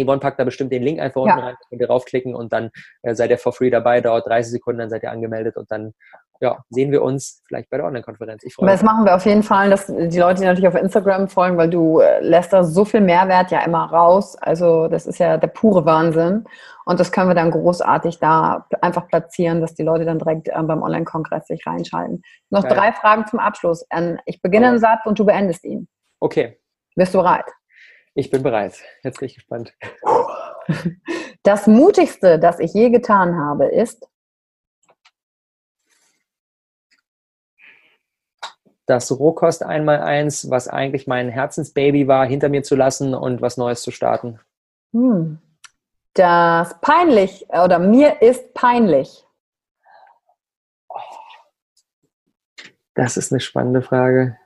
Yvonne 0.00 0.20
packt 0.20 0.38
da 0.38 0.44
bestimmt 0.44 0.72
den 0.72 0.82
Link 0.82 1.00
einfach 1.00 1.20
unten 1.20 1.38
ja. 1.38 1.44
rein, 1.44 1.56
könnt 1.68 1.80
ihr 1.80 1.88
raufklicken 1.88 2.34
und 2.34 2.52
dann 2.52 2.70
äh, 3.02 3.14
seid 3.14 3.30
ihr 3.30 3.38
for 3.38 3.52
free 3.52 3.70
dabei, 3.70 4.00
dauert 4.00 4.26
30 4.26 4.52
Sekunden, 4.52 4.78
dann 4.78 4.90
seid 4.90 5.02
ihr 5.02 5.10
angemeldet 5.10 5.56
und 5.56 5.70
dann 5.70 5.94
ja, 6.40 6.58
sehen 6.70 6.90
wir 6.90 7.02
uns 7.02 7.42
vielleicht 7.46 7.68
bei 7.68 7.76
der 7.76 7.86
Online-Konferenz. 7.86 8.42
Ich 8.44 8.54
freue 8.54 8.66
mich. 8.66 8.74
Das 8.74 8.82
machen 8.82 9.04
wir 9.04 9.14
auf 9.14 9.26
jeden 9.26 9.42
Fall, 9.42 9.68
dass 9.68 9.86
die 9.86 10.18
Leute, 10.18 10.40
die 10.40 10.46
natürlich 10.46 10.68
auf 10.68 10.74
Instagram 10.74 11.28
folgen, 11.28 11.58
weil 11.58 11.68
du 11.68 12.00
äh, 12.00 12.20
lässt 12.20 12.52
da 12.54 12.64
so 12.64 12.86
viel 12.86 13.02
Mehrwert 13.02 13.50
ja 13.50 13.60
immer 13.60 13.84
raus. 13.84 14.36
Also 14.36 14.88
das 14.88 15.06
ist 15.06 15.18
ja 15.18 15.36
der 15.36 15.48
pure 15.48 15.84
Wahnsinn. 15.84 16.46
Und 16.86 16.98
das 16.98 17.12
können 17.12 17.28
wir 17.28 17.34
dann 17.34 17.50
großartig 17.50 18.20
da 18.20 18.66
einfach 18.80 19.06
platzieren, 19.06 19.60
dass 19.60 19.74
die 19.74 19.82
Leute 19.82 20.06
dann 20.06 20.18
direkt 20.18 20.48
äh, 20.48 20.62
beim 20.62 20.82
Online-Kongress 20.82 21.46
sich 21.46 21.66
reinschalten. 21.66 22.22
Noch 22.48 22.62
Geil. 22.62 22.74
drei 22.74 22.92
Fragen 22.92 23.26
zum 23.26 23.38
Abschluss. 23.38 23.84
Ähm, 23.90 24.18
ich 24.24 24.40
beginne 24.40 24.68
einen 24.68 24.78
Satz 24.78 25.04
und 25.04 25.18
du 25.18 25.26
beendest 25.26 25.64
ihn. 25.64 25.88
Okay. 26.20 26.58
Bist 26.96 27.12
du 27.12 27.18
bereit? 27.18 27.46
Ich 28.14 28.30
bin 28.30 28.42
bereit. 28.42 28.80
Jetzt 29.02 29.20
bin 29.20 29.26
ich 29.26 29.34
gespannt. 29.34 29.74
Das 31.42 31.66
Mutigste, 31.66 32.38
das 32.38 32.60
ich 32.60 32.72
je 32.72 32.90
getan 32.90 33.36
habe, 33.36 33.66
ist 33.66 34.06
das 38.90 39.16
Rohkost 39.16 39.62
einmal 39.62 40.00
eins, 40.00 40.50
was 40.50 40.66
eigentlich 40.66 41.06
mein 41.06 41.28
Herzensbaby 41.28 42.08
war, 42.08 42.26
hinter 42.26 42.48
mir 42.48 42.64
zu 42.64 42.74
lassen 42.74 43.14
und 43.14 43.40
was 43.40 43.56
Neues 43.56 43.82
zu 43.82 43.92
starten? 43.92 44.40
Hm. 44.92 45.38
Das 46.14 46.74
peinlich 46.80 47.46
oder 47.50 47.78
mir 47.78 48.20
ist 48.20 48.52
peinlich. 48.52 49.24
Das 52.94 53.16
ist 53.16 53.32
eine 53.32 53.40
spannende 53.40 53.80
Frage. 53.80 54.36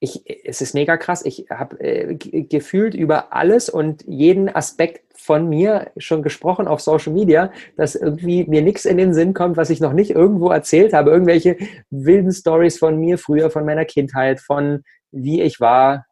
Ich, 0.00 0.22
es 0.46 0.60
ist 0.60 0.74
mega 0.74 0.96
krass. 0.96 1.24
Ich 1.24 1.46
habe 1.50 1.80
äh, 1.80 2.14
gefühlt 2.14 2.94
über 2.94 3.32
alles 3.32 3.68
und 3.68 4.04
jeden 4.06 4.54
Aspekt 4.54 5.02
von 5.16 5.48
mir 5.48 5.90
schon 5.96 6.22
gesprochen 6.22 6.68
auf 6.68 6.80
Social 6.80 7.12
Media, 7.12 7.52
dass 7.76 7.96
irgendwie 7.96 8.44
mir 8.44 8.62
nichts 8.62 8.84
in 8.84 8.96
den 8.96 9.12
Sinn 9.12 9.34
kommt, 9.34 9.56
was 9.56 9.70
ich 9.70 9.80
noch 9.80 9.92
nicht 9.92 10.10
irgendwo 10.12 10.50
erzählt 10.50 10.92
habe. 10.92 11.10
Irgendwelche 11.10 11.56
wilden 11.90 12.32
Stories 12.32 12.78
von 12.78 12.98
mir 12.98 13.18
früher, 13.18 13.50
von 13.50 13.64
meiner 13.64 13.84
Kindheit, 13.84 14.40
von 14.40 14.84
wie 15.10 15.42
ich 15.42 15.60
war. 15.60 16.06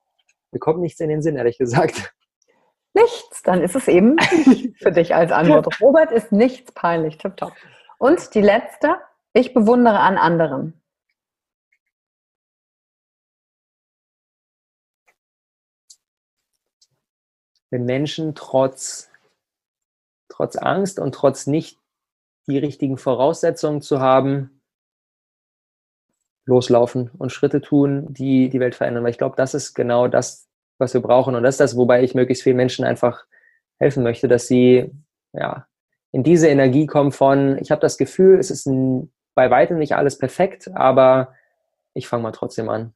Mir 0.50 0.58
kommt 0.58 0.80
nichts 0.80 1.00
in 1.00 1.08
den 1.08 1.22
Sinn, 1.22 1.36
ehrlich 1.36 1.58
gesagt. 1.58 2.12
Nichts, 2.94 3.42
dann 3.42 3.62
ist 3.62 3.76
es 3.76 3.88
eben 3.88 4.18
für 4.78 4.90
dich 4.90 5.14
als 5.14 5.30
Antwort. 5.30 5.80
Robert 5.80 6.10
ist 6.10 6.32
nichts 6.32 6.72
peinlich, 6.72 7.18
tipptopp. 7.18 7.52
Und 7.98 8.34
die 8.34 8.40
letzte, 8.40 8.96
ich 9.32 9.54
bewundere 9.54 10.00
an 10.00 10.16
anderen. 10.16 10.80
Wenn 17.70 17.84
Menschen 17.84 18.34
trotz, 18.34 19.10
trotz 20.28 20.56
Angst 20.56 20.98
und 20.98 21.14
trotz 21.14 21.46
nicht 21.46 21.78
die 22.46 22.58
richtigen 22.58 22.96
Voraussetzungen 22.96 23.82
zu 23.82 24.00
haben, 24.00 24.62
loslaufen 26.44 27.10
und 27.18 27.32
Schritte 27.32 27.60
tun, 27.60 28.06
die 28.12 28.48
die 28.48 28.60
Welt 28.60 28.76
verändern. 28.76 29.02
Weil 29.02 29.10
ich 29.10 29.18
glaube, 29.18 29.36
das 29.36 29.54
ist 29.54 29.74
genau 29.74 30.06
das, 30.06 30.48
was 30.78 30.94
wir 30.94 31.00
brauchen. 31.00 31.34
Und 31.34 31.42
das 31.42 31.54
ist 31.54 31.60
das, 31.60 31.76
wobei 31.76 32.02
ich 32.04 32.14
möglichst 32.14 32.44
vielen 32.44 32.56
Menschen 32.56 32.84
einfach 32.84 33.26
helfen 33.78 34.04
möchte, 34.04 34.28
dass 34.28 34.46
sie 34.46 34.92
ja, 35.32 35.66
in 36.12 36.22
diese 36.22 36.48
Energie 36.48 36.86
kommen 36.86 37.12
von, 37.12 37.58
ich 37.58 37.70
habe 37.70 37.80
das 37.80 37.98
Gefühl, 37.98 38.38
es 38.38 38.50
ist 38.50 38.66
ein, 38.66 39.12
bei 39.34 39.50
weitem 39.50 39.78
nicht 39.78 39.96
alles 39.96 40.16
perfekt, 40.16 40.70
aber 40.74 41.34
ich 41.94 42.08
fange 42.08 42.22
mal 42.22 42.32
trotzdem 42.32 42.68
an. 42.68 42.94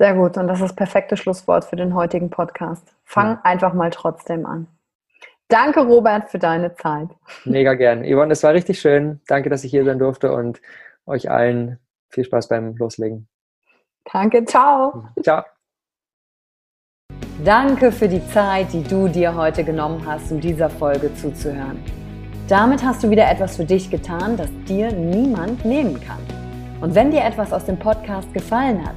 Sehr 0.00 0.14
gut. 0.14 0.38
Und 0.38 0.48
das 0.48 0.60
ist 0.60 0.70
das 0.70 0.76
perfekte 0.76 1.18
Schlusswort 1.18 1.66
für 1.66 1.76
den 1.76 1.94
heutigen 1.94 2.30
Podcast. 2.30 2.94
Fang 3.04 3.32
ja. 3.32 3.40
einfach 3.44 3.74
mal 3.74 3.90
trotzdem 3.90 4.46
an. 4.46 4.66
Danke, 5.48 5.80
Robert, 5.80 6.30
für 6.30 6.38
deine 6.38 6.74
Zeit. 6.74 7.08
Mega 7.44 7.74
gern. 7.74 8.02
Yvonne, 8.02 8.32
es 8.32 8.42
war 8.42 8.54
richtig 8.54 8.80
schön. 8.80 9.20
Danke, 9.26 9.50
dass 9.50 9.62
ich 9.62 9.70
hier 9.70 9.84
sein 9.84 9.98
durfte 9.98 10.32
und 10.32 10.62
euch 11.04 11.30
allen 11.30 11.78
viel 12.08 12.24
Spaß 12.24 12.48
beim 12.48 12.76
Loslegen. 12.76 13.28
Danke, 14.10 14.42
ciao. 14.46 15.04
Ciao. 15.22 15.42
Danke 17.44 17.92
für 17.92 18.08
die 18.08 18.26
Zeit, 18.28 18.72
die 18.72 18.82
du 18.82 19.06
dir 19.06 19.34
heute 19.34 19.64
genommen 19.64 20.02
hast, 20.06 20.32
um 20.32 20.40
dieser 20.40 20.70
Folge 20.70 21.14
zuzuhören. 21.14 21.84
Damit 22.48 22.82
hast 22.82 23.04
du 23.04 23.10
wieder 23.10 23.30
etwas 23.30 23.58
für 23.58 23.66
dich 23.66 23.90
getan, 23.90 24.38
das 24.38 24.48
dir 24.66 24.92
niemand 24.92 25.62
nehmen 25.66 26.00
kann. 26.00 26.20
Und 26.80 26.94
wenn 26.94 27.10
dir 27.10 27.22
etwas 27.22 27.52
aus 27.52 27.66
dem 27.66 27.78
Podcast 27.78 28.32
gefallen 28.32 28.82
hat, 28.82 28.96